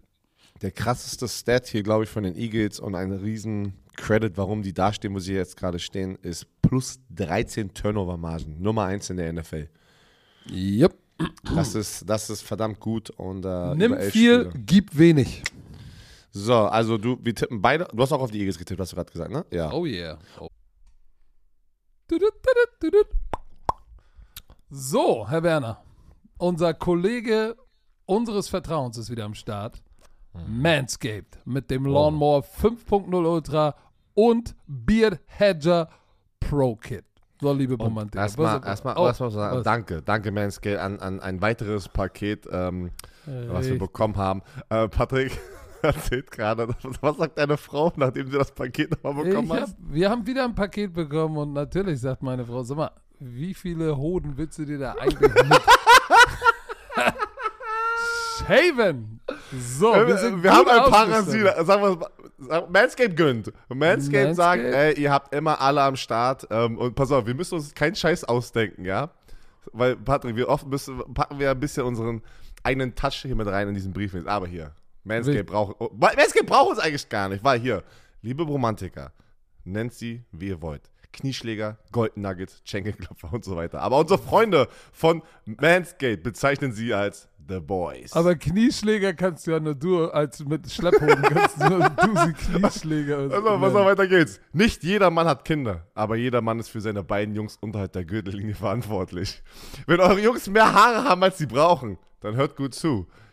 Der 0.61 0.71
krasseste 0.71 1.27
Stat 1.27 1.67
hier, 1.67 1.83
glaube 1.83 2.03
ich, 2.03 2.09
von 2.09 2.23
den 2.23 2.35
Eagles 2.35 2.79
und 2.79 2.95
ein 2.95 3.11
riesen 3.11 3.73
Credit, 3.95 4.37
warum 4.37 4.61
die 4.61 4.73
da 4.73 4.93
stehen, 4.93 5.13
wo 5.13 5.19
sie 5.19 5.33
jetzt 5.33 5.57
gerade 5.57 5.79
stehen, 5.79 6.17
ist 6.21 6.45
plus 6.61 6.99
13 7.15 7.73
Turnover-Margen. 7.73 8.61
Nummer 8.61 8.85
1 8.85 9.09
in 9.09 9.17
der 9.17 9.33
NFL. 9.33 9.67
Yep. 10.51 10.93
Das 11.53 11.75
ist, 11.75 12.09
das 12.09 12.29
ist 12.29 12.41
verdammt 12.43 12.79
gut. 12.79 13.09
Und, 13.09 13.45
äh, 13.45 13.75
Nimm 13.75 13.97
viel, 13.99 14.09
Spiele. 14.09 14.51
gib 14.65 14.97
wenig. 14.97 15.43
So, 16.31 16.53
also 16.53 16.97
du, 16.97 17.17
wir 17.21 17.35
tippen 17.35 17.61
beide. 17.61 17.87
Du 17.93 18.01
hast 18.01 18.11
auch 18.11 18.21
auf 18.21 18.31
die 18.31 18.39
Eagles 18.39 18.57
getippt, 18.57 18.79
hast 18.79 18.91
du 18.91 18.95
gerade 18.95 19.11
gesagt, 19.11 19.31
ne? 19.31 19.45
Ja. 19.51 19.71
Oh 19.73 19.85
yeah. 19.85 20.17
Oh. 20.39 20.47
So, 24.71 25.27
Herr 25.29 25.43
Werner, 25.43 25.83
unser 26.37 26.73
Kollege 26.73 27.55
unseres 28.05 28.47
Vertrauens 28.47 28.97
ist 28.97 29.11
wieder 29.11 29.25
am 29.25 29.35
Start. 29.35 29.81
Mhm. 30.33 30.61
Manscaped 30.61 31.39
mit 31.45 31.69
dem 31.69 31.85
Lawnmower 31.85 32.41
5.0 32.41 33.25
Ultra 33.25 33.75
und 34.15 34.55
Beard 34.65 35.19
Hedger 35.27 35.89
Pro 36.39 36.75
Kit. 36.75 37.05
So, 37.41 37.53
liebe 37.53 37.75
Romantik. 37.75 38.19
Erstmal, 38.19 38.61
erstmal, 38.65 38.97
oh, 38.97 39.05
erstmal 39.05 39.31
sagen, 39.31 39.57
was? 39.57 39.63
danke, 39.63 40.01
danke 40.01 40.31
Manscaped 40.31 40.79
an, 40.79 40.99
an 40.99 41.19
ein 41.19 41.41
weiteres 41.41 41.87
Paket, 41.87 42.47
ähm, 42.51 42.91
was 43.25 43.67
wir 43.67 43.77
bekommen 43.77 44.17
haben. 44.17 44.41
Äh, 44.69 44.87
Patrick, 44.89 45.39
erzählt 45.83 46.31
gerade. 46.31 46.69
Was 47.01 47.17
sagt 47.17 47.37
deine 47.37 47.57
Frau, 47.57 47.91
nachdem 47.95 48.29
sie 48.29 48.37
das 48.37 48.51
Paket 48.51 48.91
nochmal 49.03 49.25
bekommen 49.25 49.53
hat? 49.53 49.75
Wir 49.79 50.09
haben 50.09 50.25
wieder 50.25 50.45
ein 50.45 50.55
Paket 50.55 50.93
bekommen 50.93 51.37
und 51.37 51.53
natürlich 51.53 51.99
sagt 51.99 52.23
meine 52.23 52.45
Frau, 52.45 52.63
sag 52.63 52.77
mal, 52.77 52.91
wie 53.19 53.53
viele 53.53 53.97
Hoden 53.97 54.37
willst 54.37 54.57
du 54.59 54.65
dir 54.65 54.79
da 54.79 54.93
eigentlich 54.93 55.33
mit? 55.33 55.61
Shaven! 58.39 59.19
So, 59.51 59.93
wir, 59.93 60.17
sind 60.17 60.43
wir 60.43 60.51
haben 60.51 60.69
ein 60.69 60.89
Parasit. 60.89 61.65
Sagen 61.65 61.99
wir 62.39 62.67
Manscape 62.69 63.13
gönnt. 63.13 63.51
Manscape, 63.67 64.33
sagt, 64.33 64.63
ey, 64.63 64.99
ihr 64.99 65.11
habt 65.11 65.35
immer 65.35 65.59
alle 65.59 65.81
am 65.81 65.95
Start. 65.95 66.47
Ähm, 66.49 66.77
und 66.77 66.95
pass 66.95 67.11
auf, 67.11 67.25
wir 67.25 67.35
müssen 67.35 67.55
uns 67.55 67.73
keinen 67.73 67.95
Scheiß 67.95 68.23
ausdenken, 68.23 68.85
ja? 68.85 69.09
Weil, 69.73 69.97
Patrick, 69.97 70.35
wir 70.35 70.47
oft 70.47 70.65
müssen, 70.67 71.01
packen 71.13 71.37
wir 71.37 71.51
ein 71.51 71.59
bisschen 71.59 71.83
unseren 71.83 72.21
eigenen 72.63 72.95
Touch 72.95 73.21
hier 73.21 73.35
mit 73.35 73.47
rein 73.47 73.67
in 73.67 73.73
diesen 73.73 73.93
Brief. 73.93 74.15
Aber 74.25 74.47
hier, 74.47 74.71
Manscape 75.03 75.43
braucht, 75.43 75.75
oh, 75.79 75.89
Manscape 75.93 76.45
braucht 76.45 76.71
uns 76.71 76.79
eigentlich 76.79 77.07
gar 77.09 77.29
nicht, 77.29 77.43
weil 77.43 77.59
hier, 77.59 77.83
liebe 78.21 78.43
Romantiker, 78.43 79.11
nennt 79.63 79.93
sie, 79.93 80.23
wie 80.31 80.49
ihr 80.49 80.61
wollt. 80.61 80.89
Knieschläger, 81.11 81.77
Golden 81.91 82.21
Nuggets, 82.21 82.61
Schenkelklopfer 82.65 83.33
und 83.33 83.43
so 83.43 83.55
weiter. 83.55 83.81
Aber 83.81 83.97
unsere 83.97 84.19
Freunde 84.19 84.67
von 84.91 85.23
Manscape 85.45 86.17
bezeichnen 86.17 86.71
sie 86.71 86.93
als 86.93 87.27
The 87.47 87.59
Boys. 87.59 88.13
Aber 88.13 88.35
Knieschläger 88.35 89.13
kannst 89.13 89.47
du 89.47 89.51
ja 89.51 89.59
nur 89.59 89.73
du 89.73 90.05
als 90.05 90.45
mit 90.45 90.71
Schlepphoden 90.71 91.23
kannst 91.23 91.59
du 91.59 91.69
du 91.69 92.17
sie 92.25 92.33
Knieschläger. 92.33 93.19
Also, 93.31 93.61
was 93.61 93.73
auch 93.73 93.85
weiter 93.85 94.07
geht's. 94.07 94.39
Nicht 94.53 94.83
jeder 94.83 95.09
Mann 95.09 95.27
hat 95.27 95.45
Kinder, 95.45 95.87
aber 95.95 96.15
jeder 96.15 96.41
Mann 96.41 96.59
ist 96.59 96.69
für 96.69 96.81
seine 96.81 97.03
beiden 97.03 97.33
Jungs 97.33 97.57
unterhalb 97.59 97.91
der 97.93 98.05
Gürtellinie 98.05 98.53
verantwortlich. 98.53 99.41
Wenn 99.87 99.99
eure 99.99 100.19
Jungs 100.19 100.47
mehr 100.47 100.71
Haare 100.73 101.03
haben, 101.03 101.23
als 101.23 101.39
sie 101.39 101.47
brauchen, 101.47 101.97
dann 102.19 102.35
hört 102.35 102.55
gut 102.55 102.75
zu. 102.75 103.07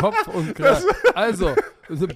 Kopf 0.00 0.26
und 0.28 0.54
Kragen. 0.54 0.84
Also, 1.14 1.54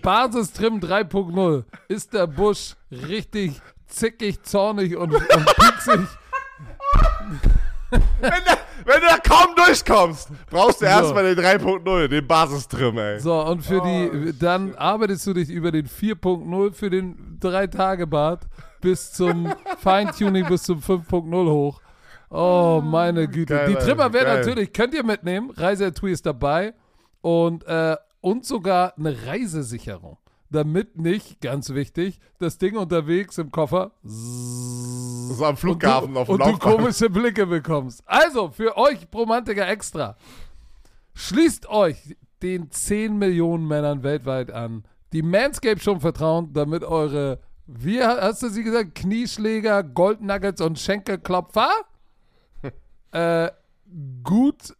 Basistrim 0.02 0.78
3.0. 0.80 1.64
Ist 1.88 2.12
der 2.14 2.26
Busch 2.26 2.74
richtig 2.90 3.60
zickig, 3.86 4.42
zornig 4.42 4.96
und, 4.96 5.14
und 5.14 5.26
pieksig? 5.56 6.00
wenn, 7.90 8.00
du, 8.30 8.56
wenn 8.84 9.00
du 9.00 9.06
da 9.08 9.18
kaum 9.18 9.54
durchkommst, 9.56 10.28
brauchst 10.48 10.80
du 10.80 10.84
So. 10.86 10.90
erstmal 10.90 11.34
den 11.34 11.44
3.0, 11.44 12.08
den 12.08 12.26
Basistrim, 12.26 12.96
ey. 12.98 13.18
So, 13.20 13.40
und 13.44 13.62
für 13.64 13.80
Oh, 13.80 13.84
die, 13.84 14.38
dann 14.38 14.74
arbeitest 14.76 15.26
du 15.26 15.32
dich 15.34 15.48
über 15.50 15.72
den 15.72 15.86
4.0 15.88 16.72
für 16.72 16.90
den 16.90 17.38
3-Tage-Bad 17.40 18.40
bis 18.80 19.12
zum 19.12 19.52
Feintuning 19.78 20.46
bis 20.46 20.62
zum 20.62 20.78
5.0 20.80 21.50
hoch. 21.50 21.80
Oh, 22.30 22.80
meine 22.84 23.26
Güte. 23.26 23.54
Geil, 23.54 23.68
die 23.70 23.74
Trimmer 23.74 24.12
werden 24.12 24.26
geil. 24.26 24.38
natürlich, 24.38 24.72
könnt 24.72 24.94
ihr 24.94 25.04
mitnehmen. 25.04 25.50
Reiseetui 25.50 26.12
ist 26.12 26.24
dabei. 26.24 26.74
Und, 27.22 27.64
äh, 27.64 27.96
und 28.20 28.44
sogar 28.44 28.96
eine 28.96 29.26
Reisesicherung. 29.26 30.18
Damit 30.50 30.98
nicht, 30.98 31.40
ganz 31.40 31.70
wichtig, 31.70 32.18
das 32.40 32.58
Ding 32.58 32.76
unterwegs 32.76 33.38
im 33.38 33.52
Koffer 33.52 33.92
So 34.02 35.44
am 35.44 35.56
Flughafen 35.56 36.08
und 36.08 36.14
du, 36.14 36.20
auf 36.20 36.26
dem 36.26 36.40
und 36.40 36.46
du 36.46 36.58
komische 36.58 37.08
Blicke 37.08 37.46
bekommst. 37.46 38.02
Also, 38.04 38.50
für 38.50 38.76
euch 38.76 39.06
Romantiker 39.14 39.68
extra. 39.68 40.16
Schließt 41.14 41.68
euch 41.68 42.16
den 42.42 42.70
10 42.70 43.16
Millionen 43.16 43.68
Männern 43.68 44.02
weltweit 44.02 44.50
an, 44.50 44.84
die 45.12 45.22
Manscaped 45.22 45.82
schon 45.82 46.00
vertrauen, 46.00 46.52
damit 46.52 46.82
eure, 46.82 47.40
wie 47.66 48.02
hast 48.02 48.42
du 48.42 48.48
sie 48.48 48.64
gesagt, 48.64 48.94
Knieschläger, 48.96 49.84
Goldnuggets 49.84 50.60
und 50.60 50.78
Schenkelklopfer 50.78 51.70
äh, 53.12 53.50
gut 54.24 54.74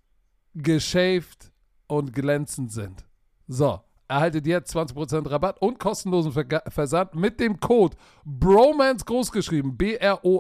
geschäft 0.55 1.50
und 1.91 2.13
glänzend 2.13 2.73
sind. 2.73 3.05
So, 3.49 3.81
erhaltet 4.09 4.47
jetzt 4.47 4.75
20% 4.75 5.31
Rabatt 5.31 5.61
und 5.61 5.79
kostenlosen 5.79 6.33
Versand 6.69 7.15
mit 7.15 7.39
dem 7.41 7.61
Code 7.61 7.97
BROMANCE 8.25 9.05
großgeschrieben, 9.05 9.77
B-R-O-M-A-N-C-E 9.77 10.31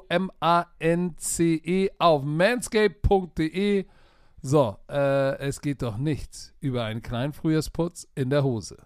auf 1.99 2.23
manscape.de. 2.23 3.87
So, 4.43 4.77
äh, 4.89 5.39
es 5.39 5.61
geht 5.61 5.83
doch 5.83 5.99
nichts 5.99 6.55
über 6.61 6.85
einen 6.85 7.03
kleinen 7.03 7.33
Frühjahrsputz 7.33 8.09
in 8.15 8.31
der 8.31 8.43
Hose. 8.43 8.79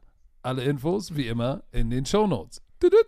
Alle 0.43 0.65
Infos 0.65 1.15
wie 1.15 1.29
immer 1.29 1.63
in 1.71 1.91
den 1.91 2.05
Shownotes. 2.05 2.61
Tudut. 2.81 3.07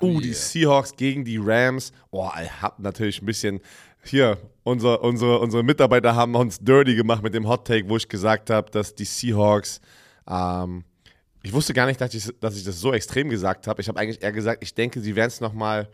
Uh, 0.00 0.20
die 0.20 0.32
Seahawks 0.32 0.96
gegen 0.96 1.24
die 1.24 1.38
Rams. 1.38 1.92
Oh, 2.10 2.28
ich 2.42 2.62
hab 2.62 2.80
natürlich 2.80 3.22
ein 3.22 3.26
bisschen. 3.26 3.60
Hier, 4.04 4.38
unser, 4.64 5.02
unsere, 5.02 5.38
unsere 5.38 5.62
Mitarbeiter 5.62 6.14
haben 6.14 6.34
uns 6.34 6.58
dirty 6.58 6.94
gemacht 6.94 7.22
mit 7.22 7.34
dem 7.34 7.48
Hot 7.48 7.66
Take, 7.66 7.88
wo 7.88 7.96
ich 7.96 8.08
gesagt 8.08 8.50
habe, 8.50 8.70
dass 8.70 8.94
die 8.94 9.04
Seahawks. 9.04 9.80
Ähm, 10.28 10.84
ich 11.42 11.52
wusste 11.52 11.72
gar 11.72 11.86
nicht, 11.86 12.00
dass 12.00 12.14
ich, 12.14 12.28
dass 12.40 12.56
ich 12.56 12.64
das 12.64 12.80
so 12.80 12.92
extrem 12.92 13.28
gesagt 13.28 13.66
habe. 13.66 13.80
Ich 13.80 13.88
habe 13.88 13.98
eigentlich 13.98 14.22
eher 14.22 14.32
gesagt, 14.32 14.62
ich 14.62 14.74
denke, 14.74 15.00
sie 15.00 15.16
werden 15.16 15.28
es 15.28 15.40
nochmal. 15.40 15.88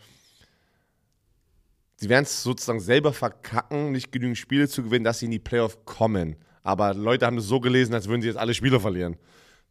Sie 1.97 2.09
werden 2.09 2.25
es 2.25 2.43
sozusagen 2.43 2.81
selber 2.81 3.13
verkacken, 3.13 3.93
nicht 3.93 4.13
genügend 4.13 4.39
Spiele 4.39 4.69
zu 4.69 4.85
gewinnen, 4.85 5.05
dass 5.05 5.19
sie 5.19 5.25
in 5.25 5.33
die 5.33 5.39
Playoff 5.39 5.85
kommen. 5.85 6.37
Aber 6.63 6.95
Leute 6.95 7.27
haben 7.27 7.37
das 7.37 7.47
so 7.47 7.61
gelesen, 7.61 7.95
als 7.95 8.09
würden 8.09 8.23
sie 8.23 8.29
jetzt 8.29 8.37
alle 8.37 8.55
Spiele 8.55 8.79
verlieren. 8.79 9.17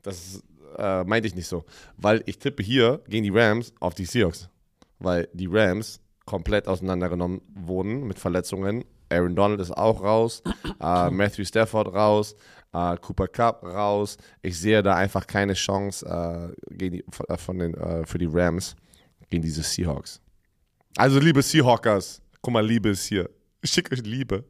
Das 0.01 0.43
äh, 0.77 1.03
meinte 1.03 1.27
ich 1.27 1.35
nicht 1.35 1.47
so. 1.47 1.64
Weil 1.95 2.23
ich 2.26 2.38
tippe 2.38 2.64
hier 2.64 3.01
gegen 3.07 3.23
die 3.23 3.30
Rams 3.30 3.73
auf 3.80 3.93
die 3.93 4.05
Seahawks. 4.05 4.49
Weil 4.99 5.30
die 5.34 5.47
Rams 5.47 6.01
komplett 6.27 6.67
auseinandergenommen 6.67 7.41
wurden 7.55 8.05
mit 8.05 8.19
Verletzungen. 8.19 8.85
Aaron 9.09 9.35
Donald 9.35 9.59
ist 9.61 9.71
auch 9.71 10.03
raus, 10.03 10.43
äh, 10.79 11.09
Matthew 11.11 11.45
Stafford 11.45 11.87
raus, 11.93 12.35
äh, 12.73 12.97
Cooper 12.97 13.27
Cup 13.27 13.63
raus. 13.63 14.17
Ich 14.43 14.59
sehe 14.59 14.83
da 14.83 14.95
einfach 14.95 15.25
keine 15.25 15.53
Chance 15.53 16.05
äh, 16.05 16.75
gegen 16.75 16.97
die, 16.97 17.05
von, 17.09 17.25
von 17.37 17.59
den, 17.59 17.73
äh, 17.73 18.05
für 18.05 18.19
die 18.19 18.29
Rams 18.29 18.75
gegen 19.29 19.41
diese 19.41 19.63
Seahawks. 19.63 20.21
Also 20.97 21.19
liebe 21.19 21.41
Seahawkers, 21.41 22.21
guck 22.41 22.53
mal, 22.53 22.65
Liebe 22.65 22.89
ist 22.89 23.05
hier. 23.05 23.29
Ich 23.61 23.71
schicke 23.71 23.95
euch 23.95 24.03
Liebe. 24.03 24.43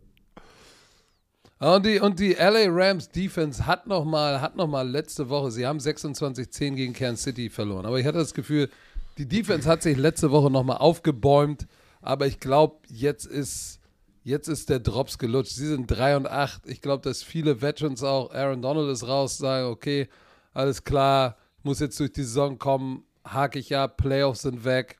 Und 1.59 1.85
die, 1.85 1.99
und 1.99 2.19
die 2.19 2.33
LA 2.33 2.65
Rams 2.67 3.09
Defense 3.09 3.65
hat 3.65 3.87
noch 3.87 4.05
mal, 4.05 4.41
hat 4.41 4.55
noch 4.55 4.67
mal 4.67 4.87
letzte 4.87 5.27
Woche, 5.29 5.51
sie 5.51 5.65
haben 5.65 5.79
26-10 5.79 6.75
gegen 6.75 6.93
Kansas 6.93 7.23
City 7.23 7.49
verloren. 7.49 7.85
Aber 7.85 7.99
ich 7.99 8.05
hatte 8.05 8.19
das 8.19 8.33
Gefühl, 8.33 8.69
die 9.17 9.27
Defense 9.27 9.67
hat 9.67 9.81
sich 9.81 9.97
letzte 9.97 10.31
Woche 10.31 10.51
noch 10.51 10.63
mal 10.63 10.77
aufgebäumt. 10.77 11.67
Aber 12.01 12.27
ich 12.27 12.39
glaube, 12.39 12.77
jetzt 12.87 13.25
ist, 13.25 13.79
jetzt 14.23 14.47
ist 14.47 14.69
der 14.69 14.79
Drops 14.79 15.17
gelutscht. 15.17 15.53
Sie 15.53 15.67
sind 15.67 15.87
3 15.87 16.17
und 16.17 16.27
8. 16.27 16.67
Ich 16.67 16.81
glaube, 16.81 17.03
dass 17.03 17.23
viele 17.23 17.61
Veterans 17.61 18.03
auch, 18.03 18.31
Aaron 18.31 18.61
Donald 18.61 18.89
ist 18.89 19.07
raus, 19.07 19.37
sagen, 19.37 19.67
okay, 19.67 20.07
alles 20.53 20.83
klar, 20.83 21.37
muss 21.63 21.79
jetzt 21.79 21.99
durch 21.99 22.11
die 22.11 22.23
Saison 22.23 22.57
kommen, 22.57 23.03
hake 23.25 23.59
ich 23.59 23.75
ab, 23.75 23.97
Playoffs 23.97 24.43
sind 24.43 24.63
weg. 24.63 24.99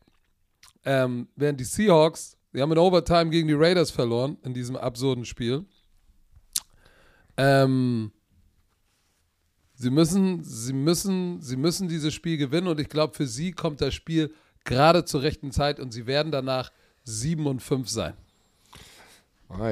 Ähm, 0.86 1.28
während 1.36 1.60
die 1.60 1.66
Seahawks, 1.66 2.38
die 2.54 2.62
haben 2.62 2.72
in 2.72 2.78
Overtime 2.78 3.30
gegen 3.30 3.48
die 3.48 3.54
Raiders 3.54 3.92
verloren, 3.92 4.38
in 4.44 4.54
diesem 4.54 4.76
absurden 4.76 5.26
Spiel. 5.26 5.66
Ähm, 7.38 8.12
sie 9.78 9.90
müssen, 9.90 10.44
sie 10.44 10.74
müssen, 10.74 11.42
sie 11.42 11.56
müssen 11.56 11.88
dieses 11.88 12.14
Spiel 12.14 12.38
gewinnen 12.38 12.68
und 12.68 12.80
ich 12.80 12.90
glaube, 12.90 13.14
für 13.14 13.28
sie 13.28 13.52
kommt 13.52 13.80
das 13.82 13.94
Spiel 13.94 14.34
gerade 14.66 15.06
zur 15.06 15.22
rechten 15.22 15.52
Zeit 15.52 15.80
und 15.80 15.92
sie 15.92 16.08
werden 16.08 16.32
danach 16.32 16.72
7 17.04 17.46
und 17.48 17.62
5 17.62 17.88
sein. 17.90 18.14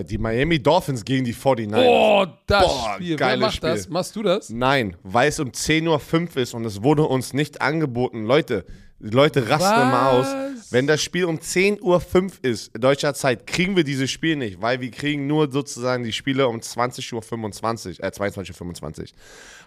Die 0.09 0.17
Miami 0.17 0.57
Dolphins 0.57 1.03
gegen 1.03 1.25
die 1.25 1.35
49ers. 1.35 1.85
Oh, 1.85 2.25
das 2.47 2.63
Boah, 2.63 2.93
Spiel. 2.93 3.09
Wer 3.09 3.17
geiles 3.17 3.41
macht 3.41 3.55
Spiel. 3.57 3.69
das? 3.71 3.89
Machst 3.89 4.15
du 4.15 4.23
das? 4.23 4.49
Nein, 4.49 4.95
weil 5.03 5.27
es 5.27 5.39
um 5.39 5.49
10.05 5.49 6.35
Uhr 6.35 6.37
ist 6.37 6.53
und 6.53 6.63
es 6.63 6.81
wurde 6.81 7.03
uns 7.03 7.33
nicht 7.33 7.61
angeboten. 7.61 8.23
Leute, 8.23 8.65
die 8.99 9.09
Leute 9.09 9.49
rasten 9.49 9.81
immer 9.81 10.11
aus. 10.11 10.27
Wenn 10.71 10.87
das 10.87 11.01
Spiel 11.01 11.25
um 11.25 11.37
10.05 11.37 11.81
Uhr 11.81 12.31
ist, 12.41 12.71
deutscher 12.77 13.13
Zeit, 13.13 13.45
kriegen 13.45 13.75
wir 13.75 13.83
dieses 13.83 14.09
Spiel 14.09 14.35
nicht, 14.35 14.61
weil 14.61 14.81
wir 14.81 14.91
kriegen 14.91 15.27
nur 15.27 15.51
sozusagen 15.51 16.03
die 16.03 16.11
Spiele 16.11 16.47
um 16.47 16.57
20.25 16.57 17.99
Uhr, 17.99 18.03
äh 18.03 18.09
22.25 18.09 18.99
Uhr. 19.01 19.05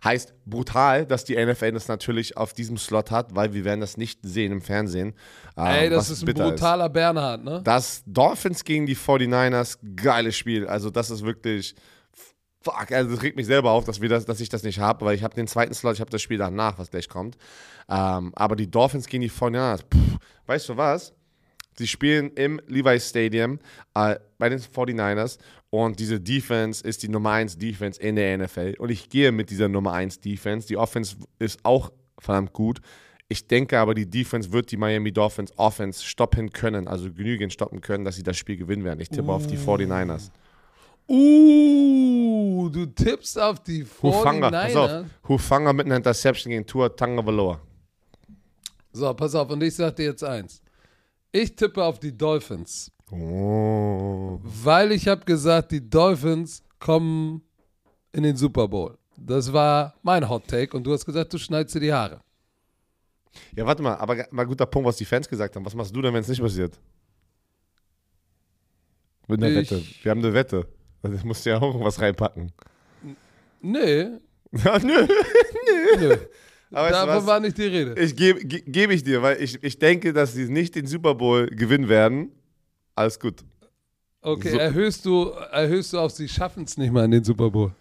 Heißt 0.05 0.35
brutal, 0.45 1.07
dass 1.07 1.25
die 1.25 1.37
NFL 1.37 1.73
das 1.73 1.89
natürlich 1.89 2.37
auf 2.37 2.53
diesem 2.53 2.77
Slot 2.79 3.11
hat, 3.11 3.35
weil 3.35 3.53
wir 3.53 3.65
werden 3.65 3.81
das 3.81 3.97
nicht 3.97 4.21
sehen 4.23 4.53
im 4.53 4.61
Fernsehen. 4.61 5.15
ähm, 5.57 5.67
Ey, 5.67 5.91
das 5.91 6.11
ist 6.11 6.27
ein 6.27 6.35
brutaler 6.35 6.89
Bernhard, 6.89 7.45
ne? 7.45 7.61
das 7.63 8.03
Dolphins 8.07 8.65
gegen 8.65 8.87
die 8.87 8.97
49ers, 8.97 9.79
geiles 9.97 10.37
Spiel. 10.37 10.67
Also 10.67 10.91
das 10.91 11.11
ist 11.11 11.25
wirklich, 11.25 11.75
fuck, 12.63 12.93
also 12.93 13.11
das 13.11 13.23
regt 13.23 13.37
mich 13.37 13.47
selber 13.47 13.71
auf, 13.71 13.85
dass, 13.85 14.01
wir 14.01 14.09
das, 14.09 14.25
dass 14.25 14.41
ich 14.41 14.49
das 14.49 14.63
nicht 14.63 14.79
habe, 14.79 15.05
weil 15.05 15.15
ich 15.15 15.23
habe 15.23 15.35
den 15.35 15.47
zweiten 15.47 15.75
Slot, 15.75 15.95
ich 15.95 16.01
habe 16.01 16.11
das 16.11 16.23
Spiel 16.23 16.39
danach, 16.39 16.79
was 16.79 16.91
gleich 16.91 17.09
kommt. 17.09 17.37
Ähm, 17.89 18.33
aber 18.35 18.57
die 18.57 18.71
Dolphins 18.71 19.07
gegen 19.07 19.23
die 19.23 19.31
49ers, 19.31 19.81
pff, 19.83 20.19
weißt 20.47 20.69
du 20.69 20.77
was? 20.77 21.15
Sie 21.79 21.87
spielen 21.87 22.33
im 22.33 22.61
Levi's 22.67 23.09
Stadium 23.09 23.61
äh, 23.95 24.17
bei 24.39 24.49
den 24.49 24.59
49ers 24.59 25.39
und 25.71 26.01
diese 26.01 26.21
Defense 26.21 26.83
ist 26.83 27.05
die 27.05 27.09
Nummer 27.09 27.33
1 27.33 27.59
Defense 27.59 28.01
in 28.01 28.17
der 28.17 28.37
NFL. 28.37 28.75
Und 28.79 28.91
ich 28.91 29.09
gehe 29.11 29.31
mit 29.31 29.51
dieser 29.51 29.69
Nummer 29.69 29.93
1 29.93 30.21
Defense. 30.21 30.67
Die 30.67 30.77
Offense 30.77 31.17
ist 31.39 31.61
auch 31.63 31.93
verdammt 32.19 32.53
gut. 32.53 32.81
Ich 33.29 33.47
denke 33.47 33.79
aber, 33.79 33.95
die 33.95 34.09
Defense 34.09 34.53
wird 34.53 34.73
die 34.73 34.77
Miami 34.77 35.13
Dolphins 35.13 35.53
Offense 35.57 36.03
stoppen 36.03 36.51
können, 36.51 36.89
also 36.89 37.13
genügend 37.13 37.53
stoppen 37.53 37.81
können, 37.81 38.05
dass 38.05 38.17
sie 38.17 38.23
das 38.23 38.39
Spiel 38.39 38.57
gewinnen 38.57 38.85
werden. 38.85 39.01
Ich 39.01 39.11
tippe 39.11 39.31
auf 39.31 39.47
die 39.47 39.59
49ers. 39.59 40.31
Uh, 41.09 42.69
du 42.71 42.87
tippst 42.87 43.39
auf 43.39 43.63
die 43.63 43.85
Hufanga, 44.03 44.51
pass 44.51 44.73
49ers. 44.75 45.01
auf. 45.01 45.07
Hufanga 45.29 45.73
mit 45.73 45.87
einer 45.87 45.97
Interception 45.97 46.51
gegen 46.51 46.67
Tour 46.67 46.95
Tagovailoa. 46.95 47.61
So, 48.93 49.15
pass 49.15 49.35
auf, 49.35 49.51
und 49.51 49.63
ich 49.63 49.75
sag 49.75 49.97
dir 49.97 50.07
jetzt 50.07 50.25
eins. 50.25 50.61
Ich 51.33 51.55
tippe 51.57 51.83
auf 51.83 51.99
die 51.99 52.17
Dolphins. 52.17 52.91
Oh. 53.11 54.39
Weil 54.43 54.93
ich 54.93 55.09
habe 55.09 55.25
gesagt, 55.25 55.73
die 55.73 55.89
Dolphins 55.89 56.63
kommen 56.79 57.43
in 58.13 58.23
den 58.23 58.37
Super 58.37 58.69
Bowl. 58.69 58.99
Das 59.17 59.53
war 59.53 59.95
mein 60.03 60.29
Hot 60.29 60.47
Take 60.47 60.77
und 60.77 60.85
du 60.85 60.93
hast 60.93 61.05
gesagt, 61.07 61.33
du 61.33 61.39
schneidest 61.39 61.75
dir 61.75 61.81
die 61.81 61.93
Haare. 61.93 62.21
Ja, 63.57 63.65
warte 63.67 63.83
mal, 63.83 63.95
aber 63.97 64.27
mal 64.31 64.45
guter 64.47 64.67
Punkt, 64.67 64.87
was 64.89 64.97
die 64.97 65.05
Fans 65.05 65.29
gesagt 65.29 65.55
haben. 65.57 65.65
Was 65.65 65.75
machst 65.75 65.95
du 65.95 66.03
denn, 66.03 66.13
wenn 66.13 66.21
es 66.21 66.29
nicht 66.29 66.41
passiert? 66.41 66.79
Mit 69.27 69.43
einer 69.43 69.61
Ich- 69.61 69.71
Wette. 69.71 69.83
Wir 70.03 70.11
haben 70.11 70.19
eine 70.25 70.33
Wette. 70.35 70.67
Also 71.03 71.17
ich 71.17 71.25
musst 71.25 71.45
ja 71.47 71.61
auch 71.61 71.81
was 71.81 72.01
reinpacken. 72.01 72.53
Nee, 73.61 74.07
Ja, 74.65 74.79
nö. 74.79 75.07
nö. 75.99 76.17
Aber 76.71 76.83
weißt 76.87 76.91
du 76.91 77.07
Davon 77.07 77.09
was? 77.17 77.27
war 77.27 77.41
nicht 77.41 77.59
die 77.59 77.65
Rede. 77.67 78.01
Ich 78.01 78.15
gebe 78.17 78.41
ge, 78.45 78.63
geb 78.67 78.91
ich 78.91 79.03
dir, 79.05 79.23
weil 79.23 79.41
ich, 79.43 79.63
ich 79.63 79.79
denke, 79.79 80.13
dass 80.13 80.33
sie 80.35 80.49
nicht 80.49 80.75
den 80.75 80.87
Super 80.87 81.15
Bowl 81.15 81.47
gewinnen 81.49 81.89
werden. 81.89 82.33
Alles 82.95 83.19
gut. 83.21 83.45
Okay, 84.21 84.51
So- 84.51 84.59
erhöhst 84.59 85.05
du, 85.07 85.31
erhöhst 85.53 85.93
du 85.93 85.99
auf, 85.99 86.13
sie 86.13 86.29
schaffen 86.29 86.65
es 86.65 86.77
nicht 86.77 86.93
mal 86.93 87.05
in 87.05 87.11
den 87.13 87.25
Super 87.25 87.51
Bowl. 87.51 87.73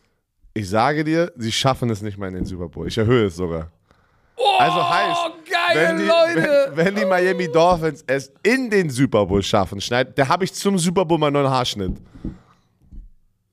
Ich 0.53 0.69
sage 0.69 1.03
dir, 1.03 1.31
sie 1.37 1.51
schaffen 1.51 1.89
es 1.89 2.01
nicht 2.01 2.17
mal 2.17 2.27
in 2.29 2.35
den 2.35 2.45
Super 2.45 2.67
Bowl. 2.69 2.87
Ich 2.87 2.97
erhöhe 2.97 3.25
es 3.27 3.35
sogar. 3.35 3.71
Also 4.59 4.89
heißt, 4.89 5.19
Oh, 5.25 5.31
geil, 5.49 5.75
wenn 5.75 5.97
die, 5.97 6.05
Leute! 6.05 6.71
wenn, 6.75 6.85
wenn 6.85 6.95
die 6.95 7.05
Miami 7.05 7.51
Dolphins 7.51 8.03
es 8.07 8.31
in 8.43 8.69
den 8.69 8.89
Super 8.89 9.25
Bowl 9.25 9.41
schaffen, 9.43 9.79
schneid, 9.81 10.17
da 10.17 10.27
habe 10.27 10.43
ich 10.45 10.53
zum 10.53 10.77
Super 10.77 11.05
Bowl 11.05 11.17
meinen 11.17 11.33
neuen 11.33 11.49
Haarschnitt. 11.49 11.97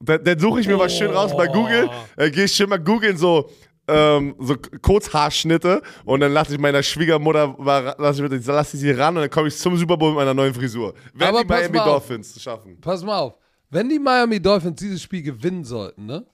Dann, 0.05 0.23
dann 0.25 0.39
suche 0.39 0.61
ich 0.61 0.67
mir 0.67 0.79
was 0.79 0.97
schön 0.97 1.11
raus 1.11 1.37
bei 1.37 1.47
Google. 1.47 1.89
Dann 2.17 2.31
gehe 2.33 2.45
ich 2.45 2.53
schön 2.53 2.69
mal 2.69 2.79
googeln, 2.79 3.17
so, 3.17 3.51
ähm, 3.89 4.35
so 4.39 4.57
Kurzhaarschnitte 4.83 5.83
und 6.05 6.21
dann 6.21 6.33
lasse 6.33 6.55
ich 6.55 6.59
meiner 6.61 6.83
Schwiegermutter, 6.83 7.55
mal- 7.59 7.95
lass 7.99 8.19
ich, 8.19 8.47
lass 8.47 8.75
ich 8.75 8.81
sie 8.81 8.91
ran 8.93 9.15
und 9.17 9.23
dann 9.23 9.31
komme 9.31 9.49
ich 9.49 9.57
zum 9.57 9.77
Super 9.77 9.97
Bowl 9.97 10.11
mit 10.11 10.17
meiner 10.17 10.35
neuen 10.35 10.55
Frisur. 10.55 10.95
Wenn 11.13 11.29
Aber 11.29 11.43
die 11.43 11.49
Miami. 11.49 11.79
Dolphins 11.79 12.41
schaffen. 12.41 12.81
Pass 12.81 13.03
mal 13.05 13.19
auf. 13.19 13.35
Wenn 13.71 13.89
die 13.89 13.99
Miami 13.99 14.41
Dolphins 14.41 14.81
dieses 14.81 15.03
Spiel 15.03 15.23
gewinnen 15.23 15.65
sollten, 15.65 16.07
ne? 16.07 16.25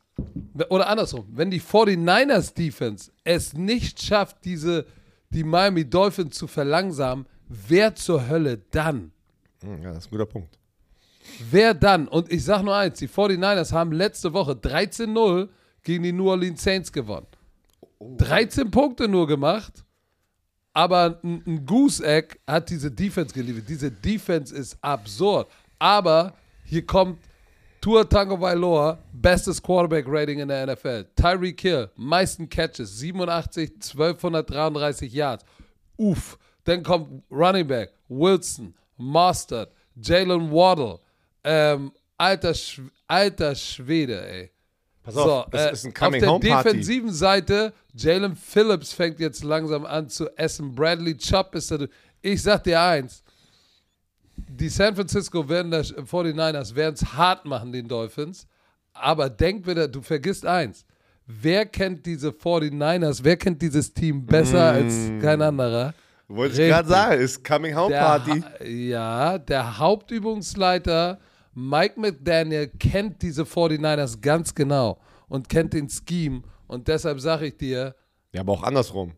Oder 0.69 0.87
andersrum, 0.89 1.27
wenn 1.33 1.51
die 1.51 1.61
49ers 1.61 2.53
Defense 2.55 3.11
es 3.25 3.55
nicht 3.55 4.03
schafft, 4.03 4.45
diese, 4.45 4.85
die 5.31 5.43
Miami 5.45 5.89
Dolphins 5.89 6.37
zu 6.37 6.47
verlangsamen, 6.47 7.25
wer 7.49 7.95
zur 7.95 8.29
Hölle 8.29 8.59
dann? 8.71 9.13
Hm, 9.63 9.83
Ja, 9.83 9.89
das 9.93 10.05
ist 10.05 10.07
ein 10.09 10.11
guter 10.11 10.27
Punkt. 10.27 10.59
Wer 11.51 11.75
dann? 11.75 12.09
Und 12.09 12.33
ich 12.33 12.45
sag 12.45 12.63
nur 12.63 12.75
eins: 12.75 12.99
Die 12.99 13.09
49ers 13.09 13.73
haben 13.73 13.93
letzte 13.93 14.33
Woche 14.33 14.53
13-0 14.53 15.49
gegen 15.83 16.05
die 16.05 16.13
New 16.13 16.29
Orleans 16.29 16.63
Saints 16.63 16.93
gewonnen. 16.93 17.27
13 18.01 18.71
Punkte 18.71 19.09
nur 19.09 19.27
gemacht, 19.27 19.85
aber 20.73 21.21
ein, 21.23 21.43
ein 21.47 21.67
Goose-Egg 21.67 22.37
hat 22.47 22.71
diese 22.71 22.91
Defense 22.91 23.35
geliefert. 23.35 23.69
Diese 23.69 23.91
Defense 23.91 24.55
ist 24.55 24.79
absurd. 24.81 25.49
Aber 25.79 26.35
hier 26.65 26.87
kommt 26.87 27.19
Tua 27.81 28.05
Tagovailoa, 28.05 28.99
bestes 29.13 29.63
Quarterback-Rating 29.63 30.41
in 30.41 30.49
der 30.49 30.67
NFL. 30.67 31.07
Tyreek 31.17 31.61
Hill, 31.61 31.89
meisten 31.97 32.49
Catches, 32.49 32.99
87, 32.99 33.71
1233 33.71 35.13
Yards. 35.13 35.45
Uff. 35.97 36.39
Dann 36.65 36.83
kommt 36.83 37.23
Running 37.31 37.67
Back, 37.67 37.95
Wilson, 38.09 38.75
Mostert, 38.97 39.73
Jalen 39.97 40.51
Waddle. 40.51 41.01
Ähm, 41.45 41.93
alter, 42.19 42.55
Sch 42.55 42.81
alter 43.07 43.55
Schwede, 43.55 44.27
ey. 44.29 44.51
Pass 45.03 45.17
auf, 45.17 45.47
es 45.53 45.61
äh, 45.61 45.73
ist 45.73 45.85
ein 45.87 45.95
auf 46.03 46.13
der 46.13 46.39
defensiven 46.39 47.13
Seite, 47.13 47.73
Jalen 47.95 48.37
Phillips 48.37 48.93
fängt 48.93 49.19
jetzt 49.19 49.43
langsam 49.43 49.87
an 49.87 50.09
zu 50.09 50.29
essen. 50.37 50.75
Bradley 50.75 51.17
Chubb 51.17 51.55
ist 51.55 51.71
da. 51.71 51.79
Ich 52.21 52.43
sag 52.43 52.65
dir 52.65 52.81
eins: 52.81 53.25
Die 54.37 54.69
San 54.69 54.95
Francisco 54.95 55.49
werden 55.49 55.71
das, 55.71 55.95
49ers 55.95 56.75
werden 56.75 56.95
es 56.95 57.05
hart 57.15 57.47
machen, 57.47 57.73
den 57.73 57.89
Dolphins. 57.89 58.47
Aber 58.93 59.31
denk 59.31 59.67
wieder, 59.67 59.89
du 59.89 60.03
vergisst 60.03 60.45
eins. 60.45 60.85
Wer 61.27 61.65
kennt 61.65 62.05
diese 62.05 62.29
49ers? 62.31 63.21
Wer 63.23 63.37
kennt 63.37 63.63
dieses 63.63 63.95
Team 63.95 64.27
besser 64.27 64.73
als 64.73 65.11
kein 65.23 65.41
anderer? 65.41 65.95
Wollte 66.29 66.63
ich 66.63 66.69
gerade 66.69 66.89
sagen, 66.89 67.21
ist 67.21 67.43
Coming 67.45 67.75
Home 67.75 67.91
Der 67.91 68.01
Party. 68.01 68.41
Ha- 68.43 68.65
ja, 68.65 69.39
der 69.39 69.79
Hauptübungsleiter 69.79 71.19
Mike 71.55 71.99
McDaniel 72.01 72.69
kennt 72.79 73.23
diese 73.23 73.43
49ers 73.43 74.21
ganz 74.21 74.55
genau 74.55 75.01
und 75.29 75.49
kennt 75.49 75.73
den 75.73 75.89
Scheme. 75.89 76.43
Und 76.67 76.89
deshalb 76.89 77.21
sage 77.21 77.47
ich 77.47 77.57
dir, 77.57 77.95
Ja, 78.33 78.41
aber 78.43 78.53
auch 78.53 78.63
andersrum. 78.63 79.13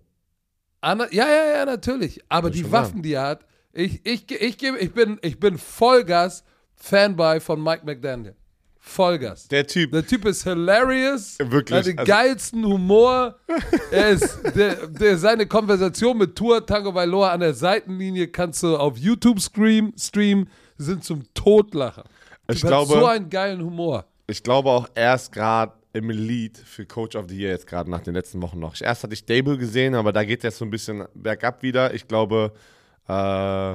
Anna, 0.80 1.06
ja, 1.12 1.26
ja, 1.28 1.58
ja, 1.58 1.64
natürlich. 1.64 2.20
Aber 2.28 2.50
die 2.50 2.70
Waffen, 2.72 3.02
die 3.02 3.12
er 3.12 3.22
hat, 3.22 3.46
ich, 3.72 4.04
ich, 4.04 4.30
ich, 4.30 4.62
ich, 4.62 4.92
bin, 4.92 5.18
ich 5.22 5.38
bin 5.38 5.56
Vollgas 5.58 6.44
Fanboy 6.74 7.40
von 7.40 7.62
Mike 7.62 7.84
McDaniel. 7.86 8.34
Vollgas. 8.84 9.46
Der 9.46 9.64
Typ. 9.66 9.92
Der 9.92 10.04
Typ 10.04 10.24
ist 10.24 10.42
hilarious. 10.42 11.38
Wirklich, 11.38 11.70
Er 11.70 11.78
hat 11.78 11.86
den 11.86 11.98
also- 11.98 12.10
geilsten 12.10 12.64
Humor. 12.64 13.36
Er 13.92 14.08
ist, 14.08 14.40
der, 14.56 14.88
der, 14.88 15.18
seine 15.18 15.46
Konversation 15.46 16.18
mit 16.18 16.34
Tour 16.34 16.66
Tango 16.66 16.90
Bailoa 16.90 17.30
an 17.30 17.40
der 17.40 17.54
Seitenlinie 17.54 18.26
kannst 18.28 18.62
du 18.64 18.76
auf 18.76 18.96
YouTube 18.98 19.40
stream, 19.40 19.92
streamen. 19.96 20.48
Sind 20.78 21.04
zum 21.04 21.22
Totlachen. 21.34 22.02
Ich 22.54 22.62
glaube- 22.62 22.92
so 22.92 23.06
einen 23.06 23.28
geilen 23.30 23.62
Humor. 23.62 24.06
Ich 24.26 24.42
glaube 24.42 24.70
auch 24.70 24.88
erst 24.94 25.32
gerade 25.32 25.72
im 25.92 26.08
Elite 26.10 26.60
für 26.64 26.86
Coach 26.86 27.16
of 27.16 27.26
the 27.28 27.36
Year 27.36 27.50
jetzt 27.50 27.66
gerade 27.66 27.90
nach 27.90 28.00
den 28.00 28.14
letzten 28.14 28.40
Wochen 28.40 28.58
noch. 28.58 28.80
Erst 28.80 29.02
hatte 29.02 29.12
ich 29.14 29.24
Dable 29.26 29.58
gesehen, 29.58 29.94
aber 29.94 30.12
da 30.12 30.24
geht 30.24 30.42
jetzt 30.42 30.58
so 30.58 30.64
ein 30.64 30.70
bisschen 30.70 31.04
bergab 31.14 31.62
wieder. 31.62 31.92
Ich 31.92 32.08
glaube, 32.08 32.52
äh, 33.08 33.72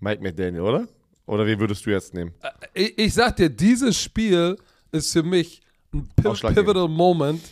Mike 0.00 0.22
McDaniel, 0.22 0.60
oder? 0.60 0.88
Oder 1.26 1.46
wie 1.46 1.58
würdest 1.58 1.86
du 1.86 1.90
jetzt 1.90 2.12
nehmen? 2.12 2.34
Ich, 2.74 2.98
ich 2.98 3.14
sag 3.14 3.36
dir, 3.36 3.48
dieses 3.48 3.98
Spiel 3.98 4.58
ist 4.90 5.12
für 5.12 5.22
mich 5.22 5.60
ein 5.94 6.08
pivotal 6.16 6.88
Moment, 6.88 7.42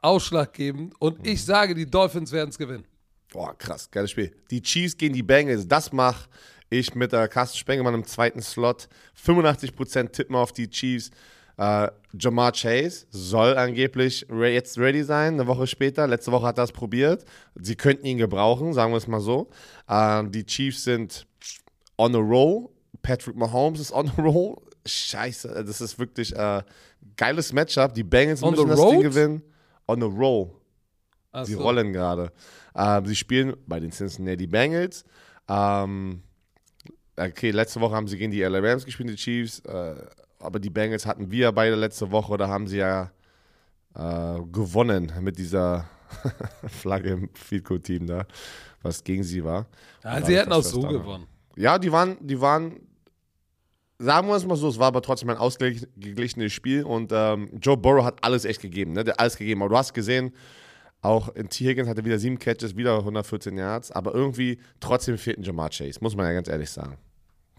ausschlaggebend. 0.00 0.94
Und 0.98 1.24
ich 1.26 1.44
sage, 1.44 1.74
die 1.74 1.86
Dolphins 1.86 2.32
werden 2.32 2.50
es 2.50 2.58
gewinnen. 2.58 2.84
Boah, 3.32 3.56
krass, 3.56 3.90
geiles 3.90 4.10
Spiel. 4.10 4.34
Die 4.50 4.62
Chiefs 4.62 4.96
gegen 4.96 5.14
die 5.14 5.22
Bengals, 5.22 5.68
das 5.68 5.92
mache 5.92 6.28
ich 6.70 6.94
mit 6.94 7.12
der 7.12 7.28
Carsten 7.28 7.58
Spengemann 7.58 7.94
im 7.94 8.04
zweiten 8.04 8.40
Slot. 8.42 8.88
85% 9.24 10.10
tippen 10.12 10.36
auf 10.36 10.52
die 10.52 10.68
Chiefs. 10.68 11.10
Äh, 11.56 11.88
Jamar 12.18 12.52
Chase 12.52 13.06
soll 13.10 13.56
angeblich 13.56 14.26
re 14.30 14.50
jetzt 14.50 14.78
ready 14.78 15.02
sein, 15.02 15.34
eine 15.34 15.46
Woche 15.48 15.66
später. 15.66 16.06
Letzte 16.06 16.30
Woche 16.30 16.46
hat 16.46 16.58
er 16.58 16.64
es 16.64 16.72
probiert. 16.72 17.24
Sie 17.56 17.74
könnten 17.74 18.06
ihn 18.06 18.18
gebrauchen, 18.18 18.72
sagen 18.74 18.92
wir 18.92 18.98
es 18.98 19.08
mal 19.08 19.20
so. 19.20 19.50
Äh, 19.88 20.24
die 20.28 20.44
Chiefs 20.46 20.84
sind 20.84 21.26
on 21.96 22.14
a 22.14 22.18
roll. 22.18 22.68
Patrick 23.02 23.34
Mahomes 23.36 23.80
ist 23.80 23.92
on 23.92 24.08
a 24.08 24.22
roll. 24.22 24.56
Scheiße, 24.86 25.64
das 25.66 25.80
ist 25.80 25.98
wirklich 25.98 26.34
äh, 26.34 26.62
geiles 27.16 27.52
Matchup. 27.52 27.92
Die 27.94 28.04
Bengals 28.04 28.42
On 28.42 28.52
müssen 28.52 28.68
das 28.68 28.78
Ding 28.78 28.88
road? 28.94 29.02
gewinnen. 29.02 29.42
On 29.88 30.02
a 30.02 30.06
roll. 30.06 30.50
Ach 31.32 31.44
Sie 31.44 31.54
so. 31.54 31.60
rollen 31.62 31.92
gerade. 31.92 32.30
Ähm, 32.76 33.04
sie 33.06 33.16
spielen 33.16 33.56
bei 33.66 33.80
den 33.80 33.90
Cincinnati 33.90 34.46
Bengals. 34.46 35.04
Ähm, 35.48 36.22
okay, 37.18 37.50
letzte 37.50 37.80
Woche 37.80 37.94
haben 37.94 38.08
sie 38.08 38.18
gegen 38.18 38.32
die 38.32 38.42
LA 38.42 38.58
Rams 38.58 38.84
gespielt, 38.84 39.10
die 39.10 39.16
Chiefs. 39.16 39.60
Äh, 39.60 39.94
aber 40.38 40.58
die 40.58 40.70
Bengals 40.70 41.06
hatten 41.06 41.30
wir 41.30 41.52
beide 41.52 41.74
letzte 41.74 42.10
Woche. 42.10 42.36
Da 42.36 42.48
haben 42.48 42.66
sie 42.66 42.78
ja 42.78 43.10
äh, 43.94 44.40
gewonnen 44.52 45.12
mit 45.20 45.38
dieser 45.38 45.88
Flagge 46.66 47.10
im 47.10 47.30
Field 47.34 47.64
Goal 47.64 47.80
Team 47.80 48.06
da, 48.06 48.24
was 48.82 49.02
gegen 49.02 49.22
sie 49.22 49.44
war. 49.44 49.66
Ja, 50.04 50.10
Aber 50.10 50.26
sie 50.26 50.36
hätten 50.36 50.52
auch 50.52 50.62
so 50.62 50.80
gewonnen. 50.80 51.26
Ja, 51.56 51.78
die 51.78 51.90
waren, 51.90 52.16
die 52.20 52.40
waren, 52.40 52.80
sagen 53.98 54.28
wir 54.28 54.36
es 54.36 54.46
mal 54.46 54.56
so, 54.56 54.68
es 54.68 54.78
war 54.78 54.86
aber 54.88 55.02
trotzdem 55.02 55.30
ein 55.30 55.36
ausgeglichenes 55.36 56.52
Spiel 56.52 56.84
und 56.84 57.10
ähm, 57.12 57.50
Joe 57.60 57.76
Burrow 57.76 58.04
hat 58.04 58.22
alles 58.22 58.44
echt 58.44 58.62
gegeben, 58.62 58.92
ne? 58.92 59.02
Der 59.02 59.14
hat 59.14 59.20
alles 59.20 59.36
gegeben. 59.36 59.62
Aber 59.62 59.70
du 59.70 59.76
hast 59.76 59.92
gesehen, 59.92 60.32
auch 61.00 61.28
in 61.34 61.48
T. 61.48 61.64
Higgins 61.64 61.88
hatte 61.88 62.04
wieder 62.04 62.18
sieben 62.18 62.38
Catches, 62.38 62.76
wieder 62.76 62.98
114 62.98 63.56
Yards, 63.56 63.90
aber 63.90 64.14
irgendwie 64.14 64.58
trotzdem 64.80 65.18
fehlt 65.18 65.38
ein 65.38 65.42
Jamar 65.42 65.70
Chase, 65.70 65.98
muss 66.00 66.16
man 66.16 66.26
ja 66.26 66.32
ganz 66.32 66.48
ehrlich 66.48 66.70
sagen. 66.70 66.96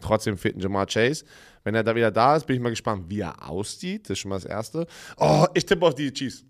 Trotzdem 0.01 0.37
fehlt 0.37 0.57
ein 0.57 0.59
Jamar 0.59 0.85
Chase. 0.85 1.25
Wenn 1.63 1.75
er 1.75 1.83
da 1.83 1.95
wieder 1.95 2.11
da 2.11 2.35
ist, 2.35 2.45
bin 2.47 2.55
ich 2.55 2.61
mal 2.61 2.69
gespannt, 2.69 3.05
wie 3.09 3.19
er 3.19 3.47
aussieht. 3.49 4.05
Das 4.05 4.11
ist 4.11 4.19
schon 4.19 4.29
mal 4.29 4.35
das 4.35 4.45
Erste. 4.45 4.87
Oh, 5.17 5.45
ich 5.53 5.65
tippe 5.65 5.85
auf 5.85 5.95
die 5.95 6.11
Chiefs. 6.11 6.45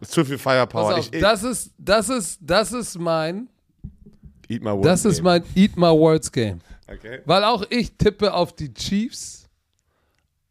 Ist 0.00 0.12
zu 0.12 0.24
viel 0.24 0.38
Firepower. 0.38 0.94
auf, 0.94 0.98
Ich, 0.98 1.12
ich, 1.12 1.20
das 1.20 1.42
ist, 1.42 1.72
das 1.76 2.08
ist, 2.08 2.38
das 2.40 2.72
ist 2.72 2.98
mein, 2.98 3.48
eat 4.48 4.62
my 4.62 4.70
words, 4.70 4.86
das 4.86 5.04
ist 5.04 5.16
Game. 5.16 5.24
mein 5.24 5.44
Eat 5.54 5.76
My 5.76 5.90
Words 5.90 6.32
Game. 6.32 6.60
Okay. 6.88 7.20
Weil 7.26 7.44
auch 7.44 7.64
ich 7.68 7.92
tippe 7.98 8.32
auf 8.32 8.54
die 8.54 8.72
Chiefs, 8.72 9.46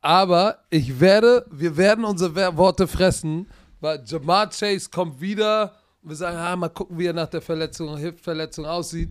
aber 0.02 0.60
ich 0.70 1.00
werde, 1.00 1.48
wir 1.50 1.76
werden 1.78 2.06
unsere 2.06 2.56
Worte 2.58 2.88
fressen, 2.88 3.48
weil 3.80 4.04
Jamar 4.06 4.50
Chase 4.52 4.88
kommt 4.92 5.20
wieder 5.20 5.74
und 6.04 6.10
wir 6.10 6.16
sagen, 6.16 6.38
ah, 6.38 6.56
mal 6.56 6.70
gucken, 6.70 7.00
wie 7.00 7.08
er 7.08 7.14
nach 7.14 7.30
der 7.30 7.42
Verletzung, 7.42 7.98
Hip-Verletzung 7.98 8.66
aussieht 8.66 9.10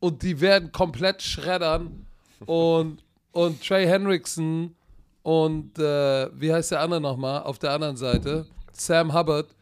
und 0.00 0.22
die 0.22 0.40
werden 0.40 0.72
komplett 0.72 1.22
schreddern 1.22 2.06
und, 2.46 3.04
und 3.32 3.62
Trey 3.62 3.86
Hendrickson 3.86 4.74
und 5.22 5.78
äh, 5.78 6.28
wie 6.40 6.52
heißt 6.52 6.72
der 6.72 6.80
andere 6.80 7.00
nochmal 7.00 7.42
auf 7.42 7.58
der 7.58 7.72
anderen 7.72 7.96
Seite, 7.96 8.46
Sam 8.72 9.14
Hubbard, 9.14 9.54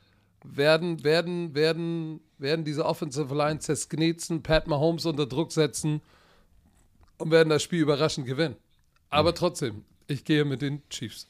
werden, 0.44 1.02
werden, 1.04 1.54
werden, 1.54 2.20
werden 2.38 2.64
diese 2.64 2.84
Offensive 2.86 3.34
Line 3.34 3.58
zersknetzen, 3.58 4.42
Pat 4.42 4.66
Mahomes 4.66 5.04
unter 5.04 5.26
Druck 5.26 5.52
setzen 5.52 6.00
und 7.18 7.30
werden 7.30 7.48
das 7.48 7.62
Spiel 7.62 7.80
überraschend 7.80 8.26
gewinnen. 8.26 8.56
Aber 9.10 9.34
trotzdem, 9.34 9.84
ich 10.06 10.24
gehe 10.24 10.44
mit 10.44 10.62
den 10.62 10.82
Chiefs. 10.88 11.26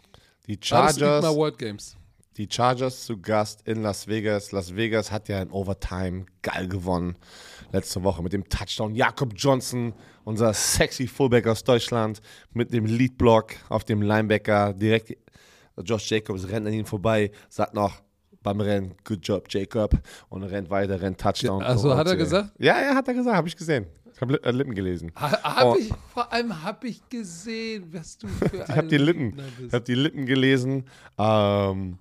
Die 0.46 0.58
Chargers. 0.60 1.24
Games. 1.58 1.97
Die 2.38 2.48
Chargers 2.48 3.04
zu 3.04 3.20
Gast 3.20 3.66
in 3.66 3.82
Las 3.82 4.06
Vegas. 4.06 4.52
Las 4.52 4.76
Vegas 4.76 5.10
hat 5.10 5.28
ja 5.28 5.42
in 5.42 5.50
Overtime 5.50 6.26
geil 6.42 6.68
gewonnen. 6.68 7.16
Letzte 7.72 8.04
Woche 8.04 8.22
mit 8.22 8.32
dem 8.32 8.48
Touchdown. 8.48 8.94
Jakob 8.94 9.32
Johnson, 9.36 9.92
unser 10.22 10.54
sexy 10.54 11.08
Fullback 11.08 11.48
aus 11.48 11.64
Deutschland, 11.64 12.20
mit 12.52 12.72
dem 12.72 12.86
Leadblock 12.86 13.56
auf 13.68 13.82
dem 13.82 14.02
Linebacker. 14.02 14.72
Direkt 14.72 15.16
Josh 15.84 16.08
Jacobs 16.10 16.48
rennt 16.48 16.68
an 16.68 16.72
ihn 16.72 16.86
vorbei, 16.86 17.32
sagt 17.48 17.74
noch 17.74 18.02
beim 18.44 18.60
Rennen, 18.60 18.94
good 19.02 19.18
job, 19.26 19.46
Jacob. 19.50 19.98
Und 20.28 20.44
rennt 20.44 20.70
weiter, 20.70 21.00
rennt 21.02 21.20
Touchdown. 21.20 21.60
Also 21.64 21.96
hat 21.96 22.06
er 22.06 22.12
äh, 22.12 22.18
gesagt? 22.18 22.52
Ja, 22.58 22.80
ja, 22.80 22.94
hat 22.94 23.08
er 23.08 23.14
gesagt, 23.14 23.36
habe 23.36 23.48
ich 23.48 23.56
gesehen. 23.56 23.86
Ich 24.14 24.20
habe 24.20 24.38
Lippen 24.52 24.74
gelesen. 24.76 25.10
Ha, 25.16 25.42
hab 25.42 25.64
Oh. 25.64 25.76
ich, 25.76 25.92
vor 26.14 26.32
allem 26.32 26.62
habe 26.62 26.86
ich 26.86 27.08
gesehen, 27.08 27.88
was 27.92 28.16
du 28.16 28.28
für 28.28 28.62
Ich 28.62 28.68
habe 28.68 28.86
die 28.86 28.96
Lippen, 28.96 29.36
ich 29.66 29.72
habe 29.72 29.84
die 29.84 29.94
Lippen 29.94 30.24
gelesen. 30.24 30.84
Ähm, 31.18 31.98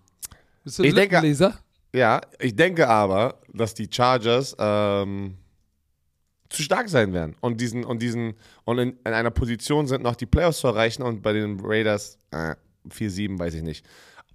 Bist 0.67 0.79
du 0.79 0.83
ein 0.83 0.89
Ich 0.89 0.95
denke- 0.95 1.57
ja, 1.95 2.19
ich 2.39 2.53
denke 2.53 2.89
aber, 2.89 3.39
dass 3.53 3.73
die 3.73 3.87
Chargers 3.89 4.53
ähm, 4.59 5.37
zu 6.49 6.61
stark 6.61 6.89
sein 6.89 7.13
werden 7.13 7.37
und 7.39 7.61
diesen 7.61 7.85
und 7.85 8.01
diesen 8.01 8.33
und 8.65 8.77
in, 8.77 8.89
in 9.05 9.13
einer 9.13 9.31
Position 9.31 9.87
sind, 9.87 10.03
noch 10.03 10.17
die 10.17 10.25
Playoffs 10.25 10.59
zu 10.59 10.67
erreichen 10.67 11.03
und 11.03 11.21
bei 11.21 11.31
den 11.31 11.57
Raiders 11.63 12.17
äh, 12.31 12.55
4-7, 12.89 13.39
weiß 13.39 13.53
ich 13.53 13.61
nicht. 13.61 13.85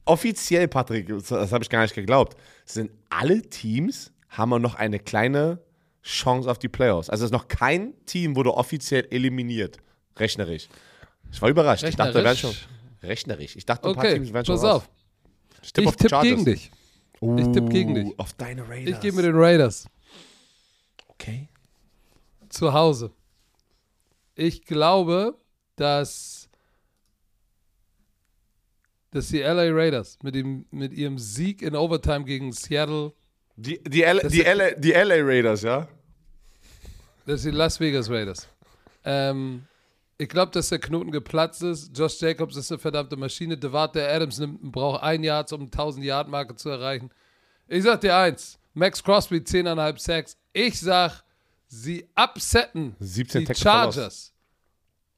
Offiziell, 0.06 0.68
Patrick, 0.68 1.08
das, 1.08 1.30
habe 1.52 1.62
ich 1.62 1.68
gar 1.68 1.82
nicht 1.82 1.94
geglaubt, 1.94 2.38
sind 2.64 2.90
alle 3.10 3.42
Teams 3.42 4.10
haben 4.30 4.48
wir 4.48 4.58
noch 4.58 4.76
eine 4.76 4.98
kleine 4.98 5.58
Chance 6.02 6.50
auf 6.50 6.58
die 6.58 6.70
Playoffs. 6.70 7.10
Also 7.10 7.24
es 7.24 7.28
ist 7.30 7.32
noch 7.32 7.46
kein 7.46 7.92
Team 8.06 8.36
wurde 8.36 8.54
offiziell 8.54 9.06
eliminiert, 9.10 9.76
rechnerisch. 10.18 10.68
Ich 11.30 11.42
war 11.42 11.50
überrascht. 11.50 11.84
Ich 11.84 11.96
dachte, 11.96 12.14
wir 12.14 12.24
wären 12.24 12.36
schon 12.38 12.54
Rechnerisch? 13.02 13.56
Ich 13.56 13.66
dachte, 13.66 13.86
ein 13.88 13.94
paar 13.94 14.04
Okay, 14.04 14.14
Teams 14.14 14.32
wären 14.32 14.46
schon 14.46 14.56
pass 14.56 14.64
auf. 14.64 14.88
Ich 15.62 15.72
tippe 15.72 16.08
Chargers. 16.08 16.22
gegen 16.22 16.44
dich. 16.44 16.70
Ich 17.14 17.52
tippe 17.52 17.68
gegen 17.68 17.94
dich. 17.94 18.18
Auf 18.18 18.32
deine 18.34 18.68
Raiders. 18.68 18.94
Ich 18.94 19.00
gehe 19.00 19.12
mit 19.12 19.24
den 19.24 19.36
Raiders 19.36 19.86
Okay. 21.08 21.48
zu 22.48 22.72
Hause. 22.72 23.12
Ich 24.34 24.64
glaube, 24.64 25.36
dass, 25.76 26.48
dass 29.10 29.28
die 29.28 29.40
LA 29.40 29.70
Raiders 29.70 30.18
mit, 30.22 30.34
dem, 30.34 30.66
mit 30.70 30.92
ihrem 30.92 31.18
Sieg 31.18 31.62
in 31.62 31.76
Overtime 31.76 32.24
gegen 32.24 32.52
Seattle, 32.52 33.12
Die, 33.56 33.80
die, 33.84 34.02
L, 34.02 34.20
die, 34.28 34.40
LA, 34.42 34.70
die 34.72 34.90
LA 34.92 35.16
Raiders, 35.20 35.62
ja? 35.62 35.86
das 37.26 37.42
sind 37.42 37.52
die 37.52 37.58
Las 37.58 37.78
Vegas 37.78 38.10
Raiders. 38.10 38.48
Ähm, 39.04 39.64
ich 40.22 40.28
glaube, 40.28 40.52
dass 40.52 40.68
der 40.68 40.78
Knoten 40.78 41.10
geplatzt 41.10 41.62
ist. 41.62 41.96
Josh 41.98 42.20
Jacobs 42.20 42.56
ist 42.56 42.70
eine 42.70 42.78
verdammte 42.78 43.16
Maschine. 43.16 43.56
Devante 43.56 44.08
Adams 44.08 44.38
nimmt, 44.38 44.60
braucht 44.70 45.02
ein 45.02 45.24
Jahr, 45.24 45.44
um 45.52 45.62
1000 45.62 46.04
Yard 46.04 46.28
Marke 46.28 46.54
zu 46.54 46.68
erreichen. 46.68 47.10
Ich 47.66 47.82
sag 47.82 48.00
dir 48.00 48.16
eins: 48.16 48.58
Max 48.72 49.02
Crosby 49.02 49.38
10,5 49.38 49.98
Sacks. 49.98 50.36
Ich 50.52 50.78
sag, 50.78 51.24
sie 51.66 52.06
upsetten 52.14 52.94
17 53.00 53.40
die 53.40 53.46
Tackle 53.46 53.62
Chargers. 53.62 54.32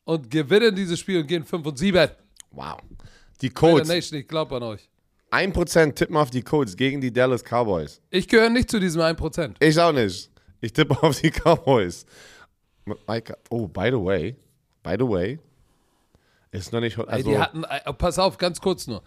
Und 0.04 0.30
gewinnen 0.30 0.74
dieses 0.74 0.98
Spiel 0.98 1.20
und 1.20 1.26
gehen 1.26 1.44
5 1.44 1.66
und 1.66 1.78
7. 1.78 2.10
Wow. 2.50 2.78
Die 3.40 3.50
Colts. 3.50 3.88
Nation, 3.88 4.20
ich 4.20 4.28
glaube 4.28 4.56
an 4.56 4.62
euch. 4.62 4.88
1% 5.30 5.94
tippen 5.94 6.16
auf 6.16 6.30
die 6.30 6.42
Colts 6.42 6.76
gegen 6.76 7.00
die 7.00 7.12
Dallas 7.12 7.42
Cowboys. 7.42 8.00
Ich 8.10 8.28
gehöre 8.28 8.50
nicht 8.50 8.70
zu 8.70 8.78
diesem 8.78 9.02
1%. 9.02 9.56
Ich 9.60 9.78
auch 9.78 9.92
nicht. 9.92 10.30
Ich 10.60 10.72
tippe 10.72 11.02
auf 11.02 11.20
die 11.20 11.30
Cowboys. 11.30 12.06
Oh, 13.50 13.66
by 13.66 13.88
the 13.90 13.98
way, 13.98 14.36
by 14.84 14.94
the 14.96 15.08
way, 15.08 15.40
ist 16.52 16.72
noch 16.72 16.78
nicht. 16.80 16.96
Ey, 16.98 17.04
Also, 17.08 17.30
die 17.30 17.38
hatten, 17.38 17.64
äh, 17.64 17.92
pass 17.94 18.18
auf, 18.20 18.38
ganz 18.38 18.60
kurz 18.60 18.86
nur. 18.86 19.02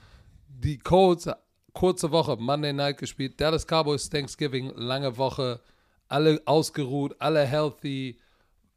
Die 0.49 0.78
Colts, 0.78 1.30
kurze 1.72 2.12
Woche, 2.12 2.36
Monday 2.38 2.74
Night 2.74 2.98
gespielt. 2.98 3.40
Dallas 3.40 3.66
Cowboys, 3.66 4.10
Thanksgiving, 4.10 4.74
lange 4.76 5.18
Woche. 5.18 5.62
Alle 6.10 6.41
ausgeruht, 6.45 7.16
alle 7.20 7.45
healthy. 7.45 8.20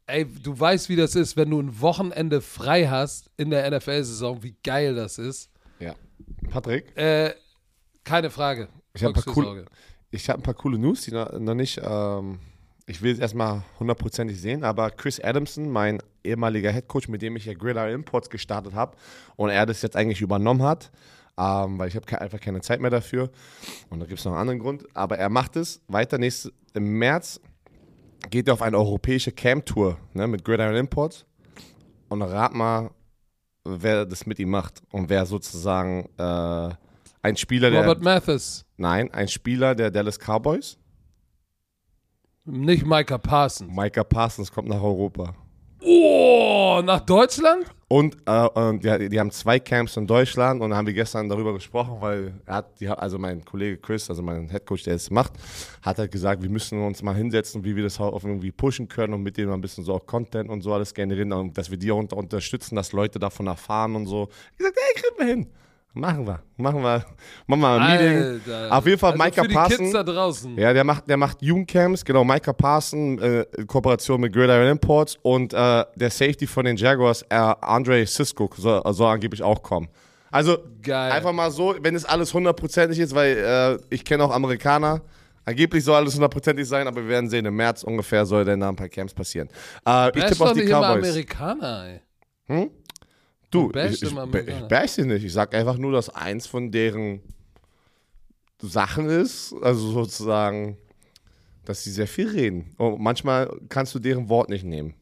Ey, 0.05 0.25
du 0.25 0.57
weißt, 0.57 0.87
wie 0.89 0.95
das 0.95 1.15
ist, 1.15 1.35
wenn 1.37 1.49
du 1.49 1.59
ein 1.61 1.81
Wochenende 1.81 2.39
frei 2.41 2.87
hast 2.87 3.29
in 3.37 3.49
der 3.49 3.69
NFL-Saison, 3.69 4.41
wie 4.43 4.55
geil 4.63 4.95
das 4.95 5.17
ist. 5.17 5.49
ja. 5.79 5.95
Patrick, 6.49 6.95
Äh, 6.97 7.33
keine 8.03 8.29
Frage. 8.29 8.67
Ich 8.93 9.03
hab 9.03 9.15
ein 9.15 9.23
cool- 9.35 9.65
habe 10.27 10.39
ein 10.39 10.43
paar 10.43 10.53
coole 10.53 10.77
News, 10.77 11.01
die 11.03 11.11
noch, 11.11 11.31
noch 11.39 11.53
nicht. 11.55 11.79
Ähm, 11.83 12.39
ich 12.87 13.01
will 13.01 13.13
es 13.13 13.19
erstmal 13.19 13.63
hundertprozentig 13.79 14.39
sehen, 14.39 14.63
aber 14.63 14.89
Chris 14.91 15.19
Adamson, 15.19 15.69
mein 15.69 15.99
ehemaliger 16.23 16.71
Headcoach, 16.71 17.07
mit 17.07 17.21
dem 17.21 17.35
ich 17.35 17.45
ja 17.45 17.53
Gridiron 17.53 17.91
Imports 17.91 18.29
gestartet 18.29 18.73
habe 18.73 18.97
und 19.35 19.49
er 19.49 19.65
das 19.65 19.81
jetzt 19.81 19.95
eigentlich 19.95 20.21
übernommen 20.21 20.63
hat, 20.63 20.91
ähm, 21.37 21.79
weil 21.79 21.87
ich 21.87 21.95
habe 21.95 22.05
ke 22.05 22.19
einfach 22.19 22.39
keine 22.39 22.61
Zeit 22.61 22.81
mehr 22.81 22.89
dafür 22.89 23.29
und 23.89 23.99
da 23.99 24.05
gibt 24.05 24.19
es 24.19 24.25
noch 24.25 24.33
einen 24.33 24.41
anderen 24.41 24.59
Grund, 24.59 24.85
aber 24.93 25.17
er 25.17 25.29
macht 25.29 25.55
es 25.55 25.81
weiter. 25.87 26.17
Nächste, 26.17 26.51
Im 26.73 26.97
März 26.97 27.39
geht 28.29 28.47
er 28.47 28.53
auf 28.53 28.61
eine 28.61 28.77
europäische 28.77 29.31
Camp-Tour 29.31 29.97
ne, 30.13 30.27
mit 30.27 30.43
Gridiron 30.43 30.75
Imports 30.75 31.25
und 32.09 32.21
rat 32.21 32.53
mal, 32.53 32.91
wer 33.63 34.05
das 34.05 34.25
mit 34.25 34.39
ihm 34.39 34.49
macht 34.49 34.81
und 34.91 35.09
wer 35.09 35.25
sozusagen 35.25 36.09
äh, 36.17 36.69
ein 37.23 37.37
Spieler, 37.37 37.69
der. 37.69 37.81
Robert 37.81 38.01
Mathis, 38.01 38.65
Nein, 38.77 39.13
ein 39.13 39.27
Spieler 39.27 39.75
der 39.75 39.91
Dallas 39.91 40.17
Cowboys. 40.17 40.77
Nicht 42.45 42.85
Micah 42.85 43.17
Parsons. 43.17 43.71
Micah 43.73 44.03
Parsons 44.03 44.51
kommt 44.51 44.67
nach 44.67 44.81
Europa. 44.81 45.35
Oh, 45.83 46.81
nach 46.83 46.99
Deutschland? 47.01 47.65
Und, 47.87 48.15
äh, 48.25 48.47
und 48.47 48.83
die, 48.83 49.09
die 49.09 49.19
haben 49.19 49.31
zwei 49.31 49.59
Camps 49.59 49.97
in 49.97 50.05
Deutschland 50.07 50.61
und 50.61 50.69
da 50.69 50.77
haben 50.77 50.85
wir 50.85 50.93
gestern 50.93 51.27
darüber 51.27 51.53
gesprochen, 51.53 51.97
weil 51.99 52.33
er 52.45 52.55
hat, 52.55 52.79
die, 52.79 52.87
also 52.87 53.17
mein 53.17 53.43
Kollege 53.43 53.77
Chris, 53.77 54.09
also 54.09 54.21
mein 54.21 54.47
Headcoach, 54.47 54.83
der 54.83 54.95
es 54.95 55.09
macht, 55.09 55.33
hat 55.81 55.97
halt 55.97 56.11
gesagt, 56.11 56.41
wir 56.41 56.49
müssen 56.49 56.81
uns 56.85 57.01
mal 57.01 57.15
hinsetzen, 57.15 57.63
wie 57.65 57.75
wir 57.75 57.83
das 57.83 57.99
auch 57.99 58.23
irgendwie 58.23 58.51
pushen 58.51 58.87
können 58.87 59.13
und 59.15 59.23
mit 59.23 59.37
denen 59.37 59.49
mal 59.49 59.55
ein 59.55 59.61
bisschen 59.61 59.83
so 59.83 59.93
auch 59.95 60.05
Content 60.05 60.49
und 60.49 60.61
so 60.61 60.73
alles 60.73 60.93
generieren 60.93 61.33
und 61.33 61.57
dass 61.57 61.69
wir 61.69 61.77
die 61.77 61.91
auch 61.91 61.97
unter, 61.97 62.15
unterstützen, 62.15 62.75
dass 62.75 62.93
Leute 62.93 63.19
davon 63.19 63.47
erfahren 63.47 63.95
und 63.95 64.05
so. 64.05 64.29
Ich 64.51 64.59
gesagt, 64.59 64.77
ey, 64.77 65.01
kriegen 65.01 65.17
wir 65.17 65.25
hin. 65.25 65.47
Machen 65.93 66.25
wir, 66.25 66.41
machen 66.55 66.81
wir, 66.81 67.05
machen 67.47 67.59
wir 67.59 67.67
ein 67.67 67.91
Meeting. 67.91 68.17
Alter. 68.47 68.77
Auf 68.77 68.85
jeden 68.85 68.97
Fall 68.97 69.11
also 69.11 69.23
Micah 69.23 69.41
für 69.41 69.47
die 69.49 69.53
Parsons. 69.53 69.79
Kids 69.79 69.91
da 69.91 70.03
draußen. 70.03 70.57
Ja, 70.57 70.71
der 70.71 70.85
macht, 70.85 71.09
der 71.09 71.17
macht 71.17 71.41
Jugendcamps, 71.41 72.05
genau, 72.05 72.23
Micah 72.23 72.53
Parson, 72.53 73.19
äh, 73.19 73.41
in 73.57 73.67
Kooperation 73.67 74.21
mit 74.21 74.31
Gridiron 74.31 74.69
Imports 74.69 75.17
und 75.21 75.53
äh, 75.53 75.83
der 75.95 76.09
Safety 76.09 76.47
von 76.47 76.63
den 76.63 76.77
Jaguars, 76.77 77.23
äh, 77.23 77.35
Andre 77.35 78.05
Sisko, 78.05 78.49
soll, 78.55 78.81
soll 78.93 79.11
angeblich 79.11 79.43
auch 79.43 79.61
kommen. 79.61 79.89
Also 80.31 80.59
Geil. 80.81 81.11
einfach 81.11 81.33
mal 81.33 81.51
so, 81.51 81.75
wenn 81.81 81.93
es 81.93 82.05
alles 82.05 82.33
hundertprozentig 82.33 82.97
ist, 82.97 83.13
weil 83.13 83.35
äh, 83.37 83.93
ich 83.93 84.05
kenne 84.05 84.23
auch 84.23 84.31
Amerikaner, 84.31 85.01
angeblich 85.43 85.83
soll 85.83 85.95
alles 85.95 86.15
hundertprozentig 86.15 86.65
sein, 86.65 86.87
aber 86.87 87.01
wir 87.01 87.09
werden 87.09 87.29
sehen, 87.29 87.45
im 87.45 87.55
März 87.57 87.83
ungefähr 87.83 88.25
soll 88.25 88.45
dann 88.45 88.61
da 88.61 88.69
ein 88.69 88.77
paar 88.77 88.87
Camps 88.87 89.13
passieren. 89.13 89.49
Äh, 89.85 90.17
ich 90.17 90.23
tippe 90.23 90.43
auf 90.45 90.53
die 90.53 90.61
nicht 90.61 90.69
immer 90.69 90.95
Cowboys. 90.95 91.09
Amerikaner, 91.09 91.85
ey. 91.85 92.01
Du, 93.51 93.69
ich, 93.75 94.01
ich, 94.01 94.13
ich 94.13 94.67
bash 94.69 94.91
sie 94.91 95.03
nicht. 95.03 95.25
Ich 95.25 95.33
sag 95.33 95.53
einfach 95.53 95.77
nur, 95.77 95.91
dass 95.91 96.09
eins 96.09 96.47
von 96.47 96.71
deren 96.71 97.21
Sachen 98.61 99.09
ist, 99.09 99.53
also 99.61 99.91
sozusagen, 99.91 100.77
dass 101.65 101.83
sie 101.83 101.91
sehr 101.91 102.07
viel 102.07 102.29
reden. 102.29 102.73
Und 102.77 103.01
manchmal 103.01 103.51
kannst 103.67 103.93
du 103.93 103.99
deren 103.99 104.29
Wort 104.29 104.49
nicht 104.49 104.63
nehmen. 104.63 104.93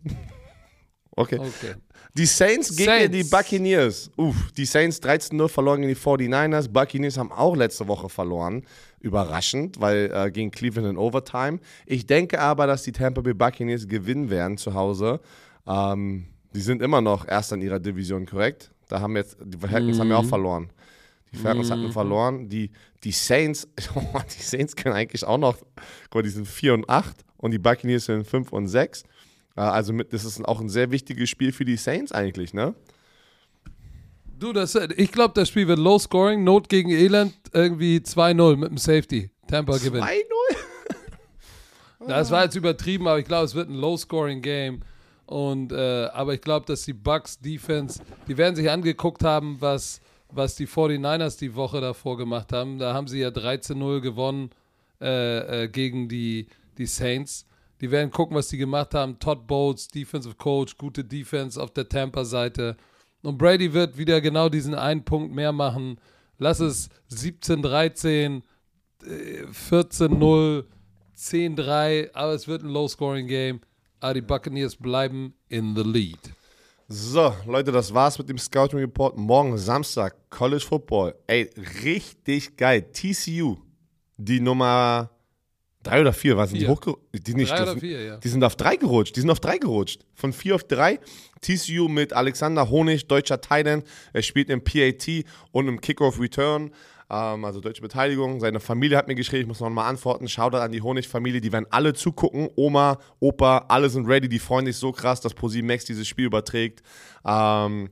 okay. 1.16 1.38
Okay. 1.40 1.76
Die 2.16 2.26
Saints 2.26 2.76
gegen 2.76 2.90
Saints. 2.90 3.16
die 3.16 3.24
Buccaneers. 3.24 4.12
Uff, 4.18 4.52
die 4.54 4.66
Saints 4.66 5.02
13-0 5.02 5.48
verloren 5.48 5.82
gegen 5.82 5.94
die 5.94 6.00
49ers. 6.00 6.70
Buccaneers 6.70 7.18
haben 7.18 7.32
auch 7.32 7.56
letzte 7.56 7.88
Woche 7.88 8.10
verloren. 8.10 8.64
Überraschend, 9.00 9.80
weil 9.80 10.12
äh, 10.12 10.32
gegen 10.32 10.50
Cleveland 10.50 10.90
in 10.90 10.98
Overtime. 10.98 11.60
Ich 11.86 12.08
denke 12.08 12.40
aber, 12.40 12.66
dass 12.66 12.84
die 12.84 12.92
Tampa 12.92 13.22
Bay 13.22 13.34
Buccaneers 13.34 13.88
gewinnen 13.88 14.30
werden 14.30 14.58
zu 14.58 14.74
Hause. 14.74 15.20
Ähm, 15.68 16.26
die 16.54 16.62
sind 16.62 16.82
immer 16.82 17.02
noch 17.02 17.28
erst 17.28 17.52
in 17.52 17.62
ihrer 17.62 17.80
Division, 17.80 18.26
korrekt? 18.26 18.72
Da 18.88 19.00
haben 19.00 19.16
jetzt, 19.16 19.38
die 19.44 19.58
Falcons 19.58 20.00
haben 20.00 20.10
ja 20.10 20.18
auch 20.18 20.26
verloren. 20.26 20.70
Die 21.32 21.38
Falcons 21.38 21.70
hatten 21.70 21.92
verloren. 21.92 22.50
Die, 22.50 22.72
die 23.04 23.12
Saints, 23.12 23.68
die 23.78 24.42
Saints 24.42 24.76
können 24.76 24.96
eigentlich 24.96 25.24
auch 25.24 25.38
noch, 25.38 25.58
guck 26.10 26.16
mal, 26.16 26.22
die 26.24 26.30
sind 26.30 26.48
4 26.48 26.74
und 26.74 26.90
8 26.90 27.24
und 27.38 27.52
die 27.52 27.60
Buccaneers 27.60 28.06
sind 28.06 28.26
5 28.26 28.52
und 28.52 28.68
6. 28.68 29.04
Äh, 29.56 29.62
Also 29.62 29.94
mit, 29.94 30.12
das 30.12 30.26
ist 30.26 30.44
auch 30.44 30.60
ein 30.60 30.70
sehr 30.70 30.90
wichtiges 30.92 31.30
Spiel 31.30 31.52
für 31.52 31.66
die 31.66 31.78
Saints 31.78 32.12
eigentlich, 32.12 32.54
ne? 32.54 32.74
Du, 34.40 34.54
das, 34.54 34.74
ich 34.76 35.12
glaube, 35.12 35.34
das 35.36 35.50
Spiel 35.50 35.68
wird 35.68 35.80
low 35.80 36.00
scoring, 36.00 36.44
Not 36.46 36.70
gegen 36.70 36.90
Elend, 36.92 37.34
irgendwie 37.52 37.98
2-0 37.98 38.56
mit 38.56 38.70
dem 38.70 38.78
Safety. 38.78 39.30
Tampa 39.48 39.78
gewinnt. 39.78 40.06
2-0? 40.06 40.14
Das 42.08 42.32
war 42.32 42.46
jetzt 42.46 42.56
übertrieben, 42.56 43.08
aber 43.08 43.20
ich 43.20 43.26
glaube, 43.26 43.46
es 43.46 43.54
wird 43.54 43.70
ein 43.70 43.76
low 43.76 43.98
scoring 43.98 44.42
Game. 44.42 44.82
Und, 45.30 45.72
äh, 45.72 46.10
aber 46.12 46.34
ich 46.34 46.42
glaube, 46.42 46.66
dass 46.66 46.86
die 46.86 46.94
Bucks 46.94 47.40
Defense, 47.40 48.02
die 48.28 48.36
werden 48.36 48.56
sich 48.56 48.68
angeguckt 48.68 49.24
haben, 49.24 49.58
was, 49.60 50.02
was 50.32 50.56
die 50.56 50.66
49ers 50.66 51.38
die 51.38 51.54
Woche 51.54 51.80
davor 51.80 52.18
gemacht 52.18 52.52
haben. 52.52 52.80
Da 52.80 52.96
haben 52.96 53.08
sie 53.08 53.20
ja 53.20 53.28
13-0 53.28 54.02
gewonnen 54.02 54.50
äh, 55.00 55.66
äh, 55.66 55.68
gegen 55.68 56.10
die, 56.10 56.48
die 56.80 56.88
Saints. 56.88 57.46
Die 57.80 57.92
werden 57.92 58.10
gucken, 58.10 58.36
was 58.36 58.48
die 58.48 58.58
gemacht 58.58 58.96
haben. 58.96 59.20
Todd 59.20 59.46
Bowles, 59.46 59.88
Defensive 59.88 60.34
Coach, 60.34 60.76
gute 60.80 61.04
Defense 61.04 61.62
auf 61.62 61.70
der 61.74 61.88
Tampa-Seite. 61.88 62.76
Und 63.22 63.38
Brady 63.38 63.72
wird 63.72 64.00
wieder 64.00 64.22
genau 64.22 64.50
diesen 64.50 64.74
einen 64.74 65.06
Punkt 65.06 65.32
mehr 65.32 65.52
machen. 65.52 66.00
Lass 66.40 66.60
es 66.60 66.90
17-13, 67.12 68.42
äh, 69.04 69.44
14-0, 69.70 70.64
10-3, 71.16 72.16
aber 72.16 72.34
es 72.34 72.48
wird 72.48 72.64
ein 72.64 72.70
Low-Scoring-Game. 72.70 73.62
Aber 74.00 74.14
die 74.14 74.22
Buccaneers 74.22 74.76
bleiben 74.76 75.34
in 75.50 75.76
the 75.76 75.84
lead. 75.84 76.20
So, 76.88 77.34
Leute, 77.46 77.72
das 77.72 77.94
war's 77.94 78.18
mit 78.18 78.30
dem 78.30 78.38
Scouting 78.38 78.80
Report. 78.80 79.16
Morgen 79.18 79.58
Samstag, 79.58 80.16
College 80.30 80.66
Football. 80.68 81.16
Ey, 81.28 81.50
richtig 81.84 82.58
geil. 82.58 82.82
TCU 82.92 83.58
die 84.20 84.40
Nummer 84.40 85.10
drei 85.82 86.02
oder 86.02 86.14
vier, 86.14 86.36
was 86.36 86.50
sind 86.50 86.60
die 86.60 86.66
Vier. 86.66 86.74
hochgerutscht? 86.74 87.06
Die 87.14 87.34
nicht. 87.34 87.52
Drei 87.52 87.60
das 87.60 87.70
oder 87.70 87.80
vier, 87.80 88.04
ja. 88.04 88.18
Die 88.18 88.28
sind 88.28 88.44
auf 88.44 88.56
drei 88.56 88.76
gerutscht. 88.76 89.16
Die 89.16 89.22
sind 89.22 89.30
auf 89.30 89.40
drei 89.40 89.58
gerutscht. 89.58 90.06
Von 90.14 90.34
vier 90.34 90.56
auf 90.56 90.64
drei. 90.66 91.00
TCU 91.42 91.88
mit 91.88 92.12
Alexander 92.12 92.70
Honig, 92.70 93.08
deutscher 93.08 93.40
Titan. 93.40 93.84
Er 94.12 94.22
spielt 94.22 94.50
im 94.50 94.62
PAT 94.64 95.24
und 95.52 95.68
im 95.68 95.80
Kickoff 95.80 96.20
Return. 96.20 96.72
Ähm, 97.10 97.44
also 97.44 97.60
deutsche 97.60 97.82
Beteiligung. 97.82 98.40
Seine 98.40 98.60
Familie 98.60 98.98
hat 98.98 99.08
mir 99.08 99.16
geschrieben, 99.16 99.42
ich 99.44 99.48
muss 99.48 99.60
noch 99.60 99.70
mal 99.70 99.88
antworten. 99.88 100.28
Shoutout 100.28 100.58
an 100.58 100.72
die 100.72 100.82
Honig-Familie. 100.82 101.42
Die 101.42 101.52
werden 101.52 101.68
alle 101.72 101.94
zugucken. 101.94 102.50
Oma, 102.56 103.00
Opa, 103.20 103.66
alle 103.68 103.90
sind 103.90 104.08
ready. 104.08 104.30
Die 104.30 104.40
freuen 104.40 104.66
sich 104.66 104.78
so 104.78 104.92
krass, 104.92 105.22
dass 105.22 105.34
ProSieben 105.34 105.68
Max 105.68 105.86
dieses 105.86 106.08
Spiel 106.08 106.26
überträgt. 106.26 106.84
Ähm, 107.26 107.90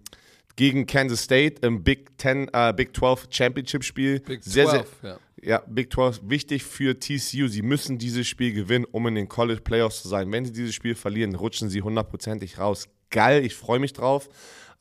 gegen 0.55 0.85
Kansas 0.85 1.21
State 1.21 1.65
im 1.65 1.83
Big 1.83 2.09
10, 2.19 2.49
äh, 2.51 2.73
Big 2.75 2.95
12 2.95 3.27
Championship 3.29 3.83
Spiel. 3.83 4.19
Big 4.19 4.43
12, 4.43 4.53
sehr, 4.53 4.67
sehr, 4.67 4.85
ja. 5.03 5.17
ja, 5.41 5.63
Big 5.67 5.93
12 5.93 6.21
wichtig 6.23 6.63
für 6.63 6.99
TCU. 6.99 7.47
Sie 7.47 7.61
müssen 7.61 7.97
dieses 7.97 8.27
Spiel 8.27 8.53
gewinnen, 8.53 8.85
um 8.91 9.07
in 9.07 9.15
den 9.15 9.29
College 9.29 9.61
Playoffs 9.61 10.01
zu 10.01 10.09
sein. 10.09 10.31
Wenn 10.31 10.45
sie 10.45 10.51
dieses 10.51 10.75
Spiel 10.75 10.95
verlieren, 10.95 11.35
rutschen 11.35 11.69
sie 11.69 11.81
hundertprozentig 11.81 12.59
raus. 12.59 12.87
Geil, 13.09 13.45
ich 13.45 13.55
freue 13.55 13.79
mich 13.79 13.93
drauf. 13.93 14.29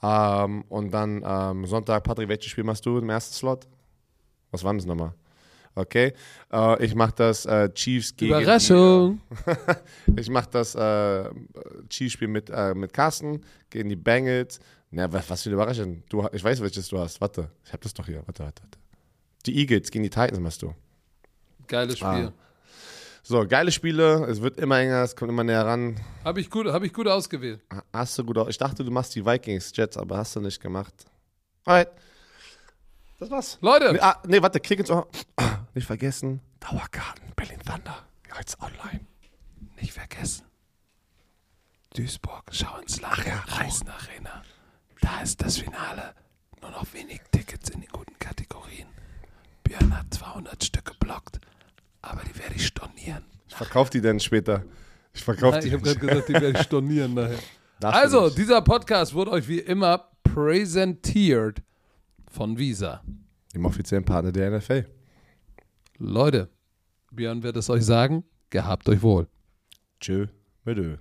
Ähm, 0.02 0.64
und 0.68 0.90
dann 0.92 1.22
ähm, 1.26 1.66
Sonntag, 1.66 2.04
Patrick, 2.04 2.28
welches 2.28 2.50
Spiel 2.50 2.64
machst 2.64 2.84
du 2.84 2.98
im 2.98 3.08
ersten 3.08 3.34
Slot? 3.34 3.66
Was 4.50 4.64
war 4.64 4.74
das 4.74 4.86
nochmal? 4.86 5.12
Okay, 5.74 6.14
äh, 6.50 6.84
ich 6.84 6.94
mache 6.94 7.12
das 7.16 7.44
äh, 7.44 7.68
Chiefs 7.74 8.16
gegen 8.16 8.32
Überraschung. 8.32 9.20
Die, 10.06 10.20
ich 10.20 10.30
mache 10.30 10.48
das 10.50 10.74
äh, 10.74 11.28
Chiefs-Spiel 11.90 12.28
mit, 12.28 12.48
äh, 12.48 12.74
mit 12.74 12.94
Carsten 12.94 13.42
gegen 13.68 13.90
die 13.90 13.96
Bengals. 13.96 14.58
Na, 14.90 15.12
was, 15.12 15.28
was 15.28 15.42
für 15.42 15.50
eine 15.50 15.54
Überraschung. 15.56 16.02
Du, 16.08 16.26
ich 16.32 16.42
weiß, 16.42 16.62
welches 16.62 16.88
du 16.88 16.98
hast. 16.98 17.20
Warte, 17.20 17.50
ich 17.62 17.72
habe 17.72 17.82
das 17.82 17.92
doch 17.92 18.06
hier. 18.06 18.22
Warte, 18.26 18.44
warte, 18.44 18.62
warte. 18.62 18.78
Die 19.44 19.58
Eagles 19.58 19.90
gegen 19.90 20.04
die 20.04 20.10
Titans 20.10 20.40
machst 20.40 20.62
du. 20.62 20.74
Geiles 21.66 21.98
Spiel. 21.98 22.08
Ah. 22.08 22.32
So, 23.22 23.44
geile 23.46 23.70
Spiele. 23.70 24.24
Es 24.30 24.40
wird 24.40 24.58
immer 24.58 24.78
enger, 24.78 25.02
es 25.02 25.14
kommt 25.14 25.30
immer 25.30 25.44
näher 25.44 25.66
ran. 25.66 25.96
Habe 26.24 26.40
ich, 26.40 26.48
gut, 26.48 26.68
hab 26.68 26.84
ich 26.84 26.92
gut 26.92 27.08
ausgewählt. 27.08 27.60
Hast 27.92 28.16
du 28.18 28.24
gut 28.24 28.38
aus. 28.38 28.48
Ich 28.48 28.56
dachte, 28.56 28.82
du 28.82 28.90
machst 28.90 29.14
die 29.14 29.26
Vikings, 29.26 29.72
Jets, 29.74 29.96
aber 29.96 30.16
hast 30.16 30.36
du 30.36 30.40
nicht 30.40 30.60
gemacht. 30.60 30.94
Alright. 31.64 31.90
Das 33.18 33.30
war's. 33.30 33.58
Leute, 33.60 33.92
Nee, 33.92 34.00
ah, 34.00 34.20
nee 34.26 34.42
warte, 34.42 34.60
klick 34.60 34.78
ins 34.80 34.90
Ohr. 34.92 35.08
Nicht 35.74 35.86
vergessen. 35.86 36.40
Dauerkarten, 36.60 37.32
Berlin 37.34 37.60
Thunder. 37.64 38.04
Jetzt 38.38 38.60
online. 38.60 39.06
nicht 39.80 39.92
vergessen. 39.92 40.44
Duisburg, 41.94 42.44
schau 42.50 42.76
ins 42.78 43.00
Land, 43.00 43.18
Reisen 43.46 43.88
Arena. 43.88 44.42
Da 45.00 45.20
ist 45.22 45.40
das 45.42 45.56
Finale. 45.58 46.14
Nur 46.60 46.70
noch 46.70 46.92
wenig 46.92 47.20
Tickets 47.32 47.70
in 47.70 47.80
den 47.80 47.90
guten 47.90 48.18
Kategorien. 48.18 48.88
Björn 49.64 49.96
hat 49.96 50.12
200 50.12 50.62
Stück 50.62 50.84
geblockt, 50.84 51.40
aber 52.02 52.20
die 52.24 52.38
werde 52.38 52.54
ich 52.56 52.66
stornieren. 52.66 53.24
Ich 53.48 53.54
verkauf 53.54 53.88
die 53.88 54.00
dann 54.02 54.20
später. 54.20 54.64
Ich 55.14 55.24
verkauf 55.24 55.52
Nein, 55.52 55.62
die. 55.62 55.68
ich 55.68 55.72
habe 55.74 55.82
gerade 55.82 55.98
gesagt, 56.00 56.28
die 56.28 56.32
werde 56.34 56.50
ich 56.58 56.60
stornieren 56.66 57.14
nachher. 57.14 57.38
Du 57.78 57.88
Also, 57.88 58.30
dieser 58.30 58.62
Podcast 58.62 59.12
wurde 59.12 59.32
euch 59.32 59.48
wie 59.48 59.58
immer 59.58 60.08
präsentiert 60.24 61.60
von 62.36 62.58
Visa. 62.58 63.02
Dem 63.54 63.64
offiziellen 63.64 64.04
Partner 64.04 64.30
der 64.30 64.50
NFL. 64.50 64.84
Leute, 65.96 66.50
Björn 67.10 67.42
wird 67.42 67.56
es 67.56 67.70
euch 67.70 67.82
sagen. 67.82 68.24
Gehabt 68.50 68.88
euch 68.90 69.00
wohl. 69.00 69.26
Tschö, 70.00 70.26
mit 70.64 70.76
Ö. 70.76 70.98